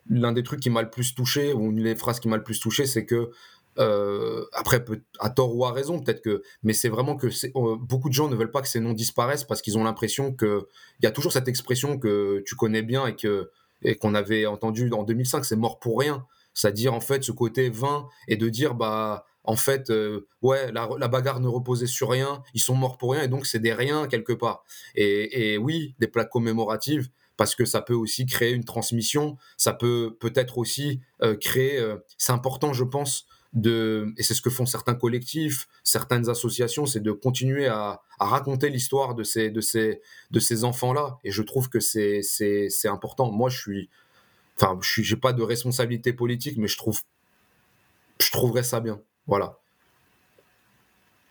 l'un 0.07 0.31
des 0.31 0.43
trucs 0.43 0.59
qui 0.59 0.69
m'a 0.69 0.83
le 0.83 0.91
plus 0.91 1.15
touché, 1.15 1.53
ou 1.53 1.71
une 1.71 1.81
des 1.81 1.95
phrases 1.95 2.19
qui 2.19 2.27
m'a 2.27 2.37
le 2.37 2.43
plus 2.43 2.59
touché, 2.59 2.85
c'est 2.85 3.07
que 3.07 3.31
euh, 3.77 4.45
après, 4.53 4.83
à 5.19 5.29
tort 5.29 5.55
ou 5.55 5.65
à 5.65 5.71
raison, 5.71 5.99
peut-être 5.99 6.21
que, 6.21 6.43
mais 6.63 6.73
c'est 6.73 6.89
vraiment 6.89 7.15
que 7.15 7.27
euh, 7.27 7.75
beaucoup 7.77 8.09
de 8.09 8.13
gens 8.13 8.29
ne 8.29 8.35
veulent 8.35 8.51
pas 8.51 8.61
que 8.61 8.67
ces 8.67 8.79
noms 8.79 8.93
disparaissent 8.93 9.43
parce 9.43 9.61
qu'ils 9.61 9.77
ont 9.77 9.83
l'impression 9.83 10.33
que 10.33 10.67
il 10.99 11.05
y 11.05 11.07
a 11.07 11.11
toujours 11.11 11.31
cette 11.31 11.47
expression 11.47 11.97
que 11.97 12.41
tu 12.45 12.55
connais 12.55 12.81
bien 12.81 13.07
et 13.07 13.15
que 13.15 13.51
et 13.81 13.95
qu'on 13.95 14.15
avait 14.15 14.45
entendu 14.45 14.91
en 14.93 15.03
2005, 15.03 15.43
c'est 15.45 15.57
mort 15.57 15.79
pour 15.79 15.99
rien. 15.99 16.25
C'est-à-dire 16.53 16.93
en 16.93 17.01
fait 17.01 17.23
ce 17.23 17.33
côté 17.33 17.69
vain 17.69 18.07
et 18.29 18.37
de 18.37 18.47
dire 18.47 18.75
bah 18.75 19.25
en 19.43 19.57
fait 19.57 19.89
euh, 19.89 20.25
ouais 20.41 20.71
la, 20.71 20.87
bagarre 21.09 21.41
ne 21.41 21.49
reposait 21.49 21.85
sur 21.85 22.09
rien, 22.09 22.41
ils 22.53 22.61
sont 22.61 22.75
morts 22.75 22.97
pour 22.97 23.11
rien 23.11 23.23
et 23.23 23.27
donc 23.27 23.45
c'est 23.45 23.59
des 23.59 23.73
riens 23.73 24.07
quelque 24.07 24.31
part. 24.31 24.63
Et, 24.95 25.53
et 25.53 25.57
oui, 25.57 25.95
des 25.99 26.07
plaques 26.07 26.29
commémoratives 26.29 27.09
parce 27.35 27.55
que 27.55 27.65
ça 27.65 27.81
peut 27.81 27.93
aussi 27.93 28.25
créer 28.25 28.53
une 28.53 28.63
transmission, 28.63 29.35
ça 29.57 29.73
peut 29.73 30.15
peut-être 30.21 30.57
aussi 30.57 31.01
créer, 31.41 31.85
c'est 32.17 32.31
important 32.31 32.71
je 32.71 32.85
pense 32.85 33.27
et 33.55 34.23
c'est 34.23 34.33
ce 34.33 34.41
que 34.41 34.49
font 34.49 34.65
certains 34.65 34.95
collectifs, 34.95 35.67
certaines 35.83 36.29
associations, 36.29 36.85
c'est 36.85 36.99
de 36.99 37.11
continuer 37.11 37.67
à, 37.67 38.01
raconter 38.19 38.69
l'histoire 38.69 39.15
de 39.15 39.23
ces, 39.23 40.63
enfants-là. 40.63 41.19
Et 41.23 41.31
je 41.31 41.41
trouve 41.41 41.69
que 41.69 41.79
c'est, 41.79 42.21
important. 42.85 43.31
Moi, 43.31 43.49
je 43.49 43.71
n'ai 43.71 45.15
pas 45.21 45.33
de 45.33 45.43
responsabilité 45.43 46.13
politique, 46.13 46.57
mais 46.57 46.67
je 46.67 46.77
je 48.19 48.31
trouverais 48.31 48.63
ça 48.63 48.79
bien. 48.79 49.01
Voilà. 49.27 49.59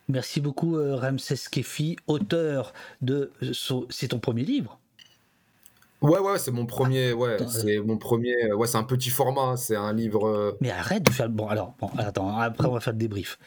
Merci 0.08 0.40
beaucoup, 0.40 0.76
euh, 0.76 0.96
Ramsès 0.96 1.48
Kefi, 1.50 1.96
auteur 2.06 2.74
de. 3.00 3.32
C'est 3.88 4.08
ton 4.08 4.18
premier 4.18 4.44
livre? 4.44 4.78
Ouais, 6.04 6.18
ouais, 6.18 6.38
c'est 6.38 6.50
mon 6.50 6.66
premier, 6.66 7.14
ouais, 7.14 7.38
c'est 7.48 7.78
mon 7.78 7.96
premier, 7.96 8.52
ouais, 8.52 8.66
c'est 8.66 8.76
un 8.76 8.84
petit 8.84 9.08
format, 9.08 9.40
hein, 9.40 9.56
c'est 9.56 9.74
un 9.74 9.94
livre. 9.94 10.28
Euh, 10.28 10.52
Mais 10.60 10.70
arrête 10.70 11.02
de 11.02 11.10
faire. 11.10 11.30
Bon, 11.30 11.48
alors, 11.48 11.74
bon, 11.80 11.88
attends, 11.96 12.36
après 12.36 12.68
on 12.68 12.72
va 12.72 12.80
faire 12.80 12.92
le 12.92 12.98
débrief. 12.98 13.38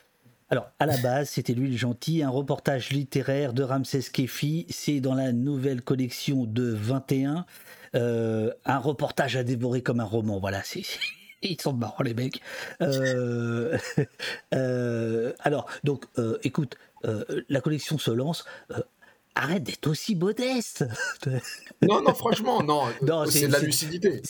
Alors, 0.49 0.71
à 0.79 0.87
la 0.87 0.97
base, 0.97 1.29
c'était 1.29 1.53
lui 1.53 1.69
le 1.69 1.77
gentil, 1.77 2.23
un 2.23 2.29
reportage 2.29 2.89
littéraire 2.89 3.53
de 3.53 3.61
Ramsès 3.61 4.01
Kefi. 4.11 4.65
C'est 4.69 5.01
dans 5.01 5.13
la 5.13 5.33
nouvelle 5.33 5.83
collection 5.83 6.45
de 6.45 6.71
21. 6.71 7.45
Euh, 7.93 8.51
un 8.65 8.79
reportage 8.79 9.35
à 9.35 9.43
dévorer 9.43 9.83
comme 9.83 9.99
un 9.99 10.05
roman. 10.05 10.39
Voilà, 10.39 10.61
c'est. 10.63 10.81
Ils 11.43 11.61
sont 11.61 11.73
marrants, 11.73 12.03
les 12.03 12.15
mecs. 12.15 12.41
Euh, 12.81 13.77
alors, 15.39 15.69
donc, 15.83 16.05
écoute, 16.41 16.75
la 17.03 17.61
collection 17.61 17.99
se 17.99 18.09
lance 18.09 18.45
arrête 19.37 19.63
d'être 19.63 19.87
aussi 19.87 20.15
modeste. 20.15 20.85
non, 21.81 22.01
non, 22.01 22.13
franchement, 22.13 22.63
non. 22.63 22.83
c'est 23.29 23.47
de 23.47 23.53
la 23.53 23.59
lucidité. 23.59 24.21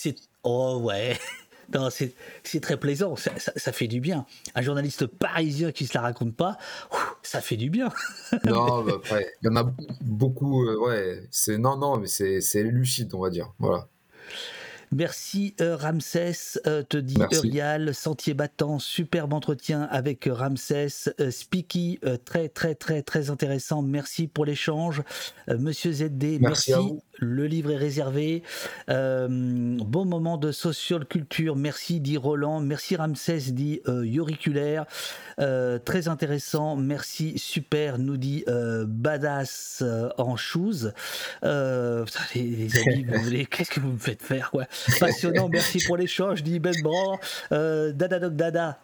Oh 0.43 0.79
ouais. 0.83 1.17
Non, 1.73 1.89
c'est 1.89 2.61
très 2.61 2.77
plaisant, 2.77 3.17
ça, 3.17 3.31
ça, 3.37 3.73
fait 3.73 3.87
du 3.87 3.99
bien. 3.99 4.25
Un 4.55 4.61
journaliste 4.61 5.05
parisien 5.05 5.73
qui 5.73 5.85
se 5.85 5.93
la 5.95 6.01
raconte 6.01 6.33
pas, 6.33 6.57
ça 7.23 7.41
fait 7.41 7.57
du 7.57 7.69
bien. 7.69 7.91
non, 8.45 8.83
bah, 8.85 8.99
il 9.11 9.45
y 9.45 9.49
en 9.49 9.55
a 9.57 9.69
beaucoup, 9.99 10.65
euh, 10.65 10.77
ouais. 10.77 11.23
C'est 11.29 11.57
non, 11.57 11.75
non, 11.75 11.97
mais 11.97 12.07
c'est 12.07 12.63
lucide, 12.63 13.13
on 13.13 13.19
va 13.19 13.29
dire. 13.29 13.51
Voilà. 13.59 13.89
Merci 14.91 15.55
euh, 15.59 15.75
Ramsès, 15.75 16.59
euh, 16.65 16.81
te 16.81 16.97
dit 16.97 17.17
Urial, 17.31 17.93
Sentier 17.93 18.33
battant, 18.33 18.79
superbe 18.79 19.33
entretien 19.33 19.83
avec 19.91 20.29
Ramsès, 20.31 21.09
euh, 21.19 21.29
Speaky, 21.29 21.99
très 22.25 22.47
très 22.47 22.75
très 22.75 23.01
très 23.01 23.29
intéressant, 23.29 23.81
merci 23.81 24.27
pour 24.27 24.45
l'échange. 24.45 25.03
Monsieur 25.47 25.91
ZD, 25.91 26.39
merci, 26.39 26.73
le 27.19 27.45
livre 27.45 27.71
est 27.71 27.77
réservé. 27.77 28.43
bon 28.87 30.05
moment 30.05 30.37
de 30.37 30.51
social 30.51 31.05
culture, 31.05 31.55
merci 31.55 31.99
dit 31.99 32.17
Roland, 32.17 32.59
merci 32.59 32.95
Ramsès 32.95 33.51
dit 33.51 33.81
Yoriculaire, 33.87 34.85
très 35.37 36.07
intéressant, 36.07 36.75
merci 36.75 37.37
super, 37.37 37.97
nous 37.97 38.17
dit 38.17 38.43
Badass 38.85 39.83
en 40.17 40.35
shoes. 40.35 40.91
les, 41.43 42.77
amis, 42.77 43.47
qu'est-ce 43.51 43.71
que 43.71 43.79
vous 43.79 43.91
me 43.91 43.97
faites 43.97 44.21
faire 44.21 44.51
quoi? 44.51 44.65
Passionnant, 44.99 45.49
merci 45.49 45.79
pour 45.85 45.97
l'échange, 45.97 46.43
dit 46.43 46.59
Ben 46.59 46.75
Bran. 46.81 47.19
Euh, 47.51 47.91
dada 47.91 48.19
Doc 48.19 48.35
Dada, 48.35 48.79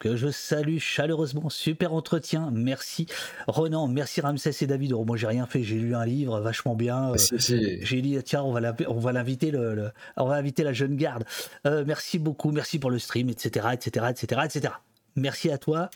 que 0.00 0.16
je 0.16 0.28
salue 0.28 0.78
chaleureusement. 0.78 1.48
Super 1.50 1.92
entretien, 1.92 2.50
merci. 2.52 3.06
Renan, 3.46 3.86
merci 3.86 4.20
Ramsès 4.20 4.56
et 4.62 4.66
David. 4.66 4.94
Oh, 4.94 5.04
moi, 5.04 5.16
j'ai 5.16 5.28
rien 5.28 5.46
fait, 5.46 5.62
j'ai 5.62 5.76
lu 5.76 5.94
un 5.94 6.04
livre 6.04 6.40
vachement 6.40 6.74
bien. 6.74 7.12
Euh, 7.12 7.16
j'ai 7.38 8.02
dit, 8.02 8.20
tiens, 8.24 8.42
on 8.42 8.52
va 8.52 9.12
l'inviter, 9.12 9.52
le, 9.52 9.92
on 10.16 10.26
va 10.26 10.34
inviter 10.34 10.64
la 10.64 10.72
jeune 10.72 10.96
garde. 10.96 11.24
Euh, 11.66 11.84
merci 11.86 12.18
beaucoup, 12.18 12.50
merci 12.50 12.78
pour 12.78 12.90
le 12.90 12.98
stream, 12.98 13.28
etc., 13.28 13.68
etc., 13.74 14.06
etc., 14.10 14.40
etc. 14.46 14.74
Merci 15.16 15.50
à 15.50 15.58
toi. 15.58 15.90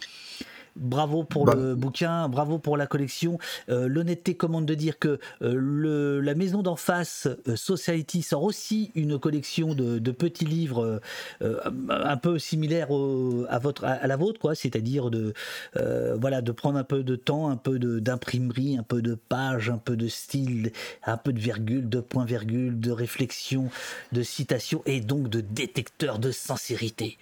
Bravo 0.77 1.25
pour 1.25 1.45
Bah- 1.45 1.55
le 1.55 1.75
bouquin, 1.75 2.29
bravo 2.29 2.59
pour 2.59 2.77
la 2.77 2.87
collection. 2.87 3.39
Euh, 3.69 3.89
L'honnêteté 3.89 4.35
commande 4.35 4.67
de 4.67 4.75
dire 4.75 4.99
que 4.99 5.19
euh, 5.43 5.55
le, 5.57 6.21
la 6.21 6.35
maison 6.35 6.63
d'en 6.63 6.77
face, 6.77 7.29
euh, 7.49 7.57
Society, 7.57 8.23
sort 8.23 8.43
aussi 8.43 8.91
une 8.95 9.19
collection 9.19 9.75
de, 9.75 9.99
de 9.99 10.11
petits 10.11 10.45
livres 10.45 11.01
un 11.41 12.17
peu 12.17 12.39
similaires 12.39 12.91
au- 12.91 13.45
à, 13.49 13.59
votre, 13.59 13.85
à, 13.85 13.93
à 13.93 14.07
la 14.07 14.17
vôtre, 14.17 14.41
quoi. 14.41 14.55
C'est-à-dire 14.55 15.11
de, 15.11 15.33
voilà, 15.75 16.43
de 16.43 16.53
prendre 16.53 16.79
un 16.79 16.85
peu 16.85 17.03
de 17.03 17.17
temps, 17.17 17.49
un 17.49 17.57
peu 17.57 17.79
d'imprimerie, 17.79 18.77
un 18.79 18.83
peu 18.83 19.03
de 19.03 19.15
page, 19.15 19.71
un 19.71 19.79
peu 19.79 19.97
de 19.97 20.09
style, 20.09 20.73
un 21.05 21.17
peu 21.17 21.33
de 21.33 21.41
virgule, 21.41 21.89
de 21.89 22.01
point-virgule, 22.01 22.81
de 22.81 22.91
réflexion, 22.91 23.71
de 24.13 24.23
citation 24.23 24.83
et 24.87 25.01
donc 25.01 25.29
de 25.29 25.41
détecteur 25.41 26.19
de 26.19 26.31
sincérité. 26.31 27.19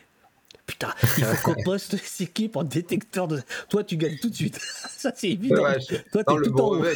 Putain, 0.73 0.95
il 1.19 1.25
faut 1.25 1.53
qu'on 1.53 1.63
poste 1.63 1.97
ces 2.03 2.25
équipes 2.25 2.57
en 2.57 2.65
détecteur 2.65 3.29
de. 3.29 3.41
Toi, 3.69 3.85
tu 3.85 3.97
gagnes 3.97 4.17
tout 4.21 4.31
de 4.31 4.35
suite. 4.35 4.59
Ça, 4.89 5.13
c'est 5.15 5.31
évident. 5.31 5.63
Ouais, 5.63 5.79
je- 5.81 5.97
Toi, 6.11 6.23
Non, 6.29 6.37
le 6.37 6.47
tout 6.47 6.53
brevet, 6.53 6.95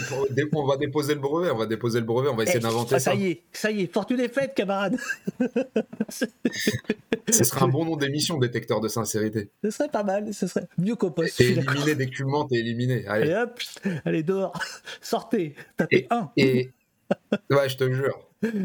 on 0.55 0.67
va 0.67 0.77
déposer 0.77 1.15
le 1.15 1.21
brevet, 1.21 1.51
on 1.51 1.57
va 1.59 1.67
déposer 1.67 2.01
le 2.01 2.07
brevet, 2.07 2.29
on 2.29 2.37
va 2.37 2.45
essayer 2.45 2.59
Eh, 2.59 2.63
d'inventer 2.63 2.95
ah, 2.95 2.99
ça. 2.99 3.11
ça 3.13 3.15
y 3.17 3.27
est, 3.29 3.43
ça 3.53 3.71
y 3.71 3.83
est, 3.83 3.93
fortune 3.93 4.21
est 4.21 4.33
faite, 4.33 4.55
camarade. 4.55 4.97
Ce 6.09 7.45
serait 7.45 7.63
un 7.63 7.69
bon 7.69 7.85
nom 7.85 7.97
d'émission, 7.97 8.39
détecteur 8.39 8.81
de 8.81 8.89
sincérité. 8.89 9.51
Ce 9.65 9.71
serait 9.71 9.89
pas 9.89 10.05
mal, 10.05 10.33
ce 10.33 10.47
serait 10.47 10.67
mieux 10.79 10.95
qu'au 10.95 11.11
poste. 11.11 11.37
T'es 11.39 11.51
éliminé, 11.53 11.95
d'écument, 11.95 12.45
t'es 12.45 12.57
éliminé. 12.57 13.07
Allez 13.07 13.35
hop, 13.35 13.61
allez 14.05 14.23
dehors, 14.23 14.59
sortez, 15.01 15.55
tapez 15.77 16.07
un. 16.11 16.31
Et 16.37 16.71
ouais, 17.51 17.69
je 17.69 17.77
te 17.77 17.91
jure. 17.93 18.19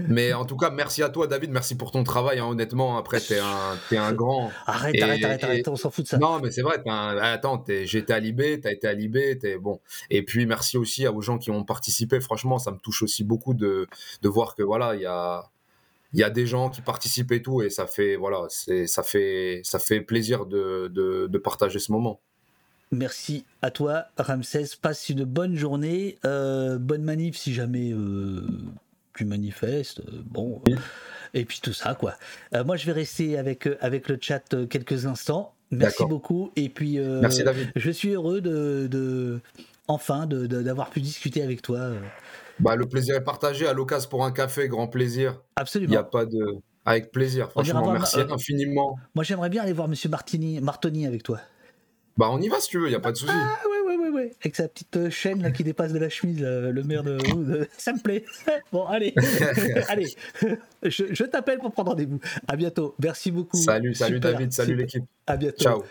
Mais 0.10 0.34
en 0.34 0.46
tout 0.46 0.58
cas, 0.58 0.70
merci 0.70 1.02
à 1.02 1.10
toi, 1.10 1.28
David. 1.28 1.50
Merci 1.52 1.76
pour 1.76 1.92
ton 1.92 2.04
travail. 2.04 2.40
hein, 2.40 2.46
honnêtement, 2.46 2.98
après, 2.98 3.20
t'es 3.20 3.40
un, 3.40 3.78
t'es 3.90 3.98
un 3.98 4.12
grand. 4.14 4.52
Arrête, 4.66 4.96
Et- 4.96 5.02
arrête, 5.02 5.24
arrête, 5.24 5.42
et- 5.42 5.46
arrête, 5.46 5.68
on 5.70 5.76
s'en 5.76 5.90
fout 5.90 6.04
de 6.06 6.10
ça. 6.10 6.18
Non, 6.18 6.40
mais 6.40 6.52
c'est 6.52 6.62
vrai. 6.62 6.82
t'es 6.84 6.90
un- 6.90 7.18
Attends, 7.18 7.64
j'étais 7.84 8.14
à 8.14 8.20
Libé, 8.20 8.60
t'as 8.60 8.72
été 8.72 8.88
à 8.88 8.94
Libé, 8.94 9.38
t'es 9.40 9.58
bon. 9.58 9.80
Et 10.10 10.24
puis 10.24 10.46
merci 10.46 10.78
aussi 10.78 11.08
aux 11.08 11.22
gens 11.22 11.38
qui 11.38 11.52
ont 11.52 11.64
participé. 11.64 12.20
Franchement, 12.20 12.60
ça 12.60 12.72
me 12.72 12.78
touche 12.80 13.02
aussi 13.02 13.24
beaucoup 13.24 13.54
de, 13.54 13.88
de 14.22 14.30
voir 14.30 14.56
que 14.56 14.62
voilà, 14.64 14.96
il 14.96 15.02
y 15.02 15.06
a, 15.06 15.50
il 16.14 16.20
y 16.20 16.24
a 16.24 16.30
des 16.30 16.46
gens 16.46 16.70
qui 16.70 16.82
participent 16.82 17.32
et 17.32 17.42
tout, 17.42 17.62
et 17.62 17.70
ça 17.70 17.88
fait 17.88 18.18
voilà, 18.18 18.46
c'est, 18.50 18.86
ça 18.88 19.02
fait, 19.04 19.62
ça 19.64 19.80
fait 19.80 20.02
plaisir 20.02 20.46
de, 20.46 20.90
de, 20.94 21.28
de 21.28 21.38
partager 21.38 21.80
ce 21.80 21.92
moment. 21.94 22.20
Merci 22.92 23.46
à 23.62 23.72
toi, 23.72 24.06
Ramsès. 24.18 24.66
Passe 24.82 25.10
une 25.10 25.24
bonne 25.24 25.56
journée, 25.56 26.18
euh, 26.26 26.78
bonne 26.78 27.04
manif 27.04 27.38
si 27.38 27.54
jamais 27.54 27.92
euh, 27.94 28.42
tu 29.16 29.24
manifestes. 29.26 30.00
euh, 30.02 30.22
bon, 30.26 30.62
et 31.34 31.46
puis 31.46 31.60
tout 31.62 31.72
ça, 31.74 31.96
quoi. 31.96 32.16
Euh, 32.54 32.64
moi, 32.66 32.76
je 32.76 32.86
vais 32.86 32.92
rester 32.92 33.38
avec, 33.38 33.70
avec 33.80 34.10
le 34.10 34.18
chat 34.20 34.44
quelques 34.70 35.06
instants. 35.06 35.54
Merci 35.72 36.04
beaucoup. 36.06 36.52
Et 36.58 36.68
puis, 36.68 37.00
Merci, 37.00 37.44
David. 37.44 37.72
je 37.78 37.92
suis 37.92 38.10
heureux 38.10 38.42
de, 38.42 38.88
de- 38.92 39.40
enfin, 39.88 40.26
de- 40.26 40.46
de- 40.46 40.62
d'avoir 40.62 40.90
pu 40.90 41.00
discuter 41.00 41.42
avec 41.42 41.62
toi. 41.62 41.92
Bah, 42.60 42.76
le 42.76 42.86
plaisir 42.86 43.16
est 43.16 43.24
partagé. 43.24 43.68
À 43.68 43.74
l'occasion 43.74 44.10
pour 44.10 44.26
un 44.26 44.32
café, 44.32 44.68
grand 44.68 44.88
plaisir. 44.90 45.40
Il 45.58 45.62
Absolument. 45.62 45.92
n'y 45.92 45.98
a 45.98 46.04
pas 46.04 46.26
de. 46.26 46.58
Avec 46.84 47.12
plaisir, 47.12 47.50
franchement, 47.52 47.92
merci 47.94 48.20
infiniment. 48.20 48.98
Moi, 49.16 49.24
j'aimerais 49.24 49.50
bien 49.50 49.62
aller 49.62 49.72
voir 49.72 49.88
Monsieur 49.88 50.10
Martini, 50.10 50.60
Martoni 50.60 51.06
avec 51.08 51.22
toi. 51.24 51.40
Bah, 52.18 52.30
on 52.32 52.42
y 52.42 52.50
va 52.50 52.60
si 52.60 52.70
tu 52.70 52.80
veux, 52.80 52.88
il 52.88 52.90
n'y 52.90 52.96
a 52.96 53.00
pas 53.00 53.12
de 53.12 53.18
souci. 53.18 53.34
Ah 53.34 53.58
ouais, 53.68 53.88
ouais, 53.88 54.04
ouais, 54.04 54.10
ouais. 54.10 54.32
Avec 54.42 54.56
sa 54.56 54.68
petite 54.68 54.96
euh, 54.98 55.10
chaîne 55.10 55.42
là, 55.42 55.52
qui 55.52 55.64
dépasse 55.64 55.94
de 55.94 56.00
la 56.00 56.10
chemise, 56.10 56.42
là, 56.42 56.72
le 56.72 56.84
maire 56.84 57.04
de... 57.04 57.18
Ça 57.78 57.94
me 57.94 58.00
plaît. 58.00 58.26
Bon, 58.72 58.86
allez. 58.86 59.14
allez. 59.90 60.08
Je, 60.84 61.06
je 61.12 61.24
t'appelle 61.24 61.60
pour 61.60 61.72
prendre 61.72 61.92
rendez-vous. 61.92 62.20
À 62.48 62.56
bientôt. 62.56 62.96
Merci 63.02 63.32
beaucoup. 63.32 63.58
Salut, 63.58 63.94
salut 63.94 64.16
Super, 64.16 64.34
David, 64.34 64.54
salut 64.54 64.76
l'équipe. 64.76 65.04
À 65.28 65.38
bientôt. 65.38 65.64
Ciao. 65.64 65.84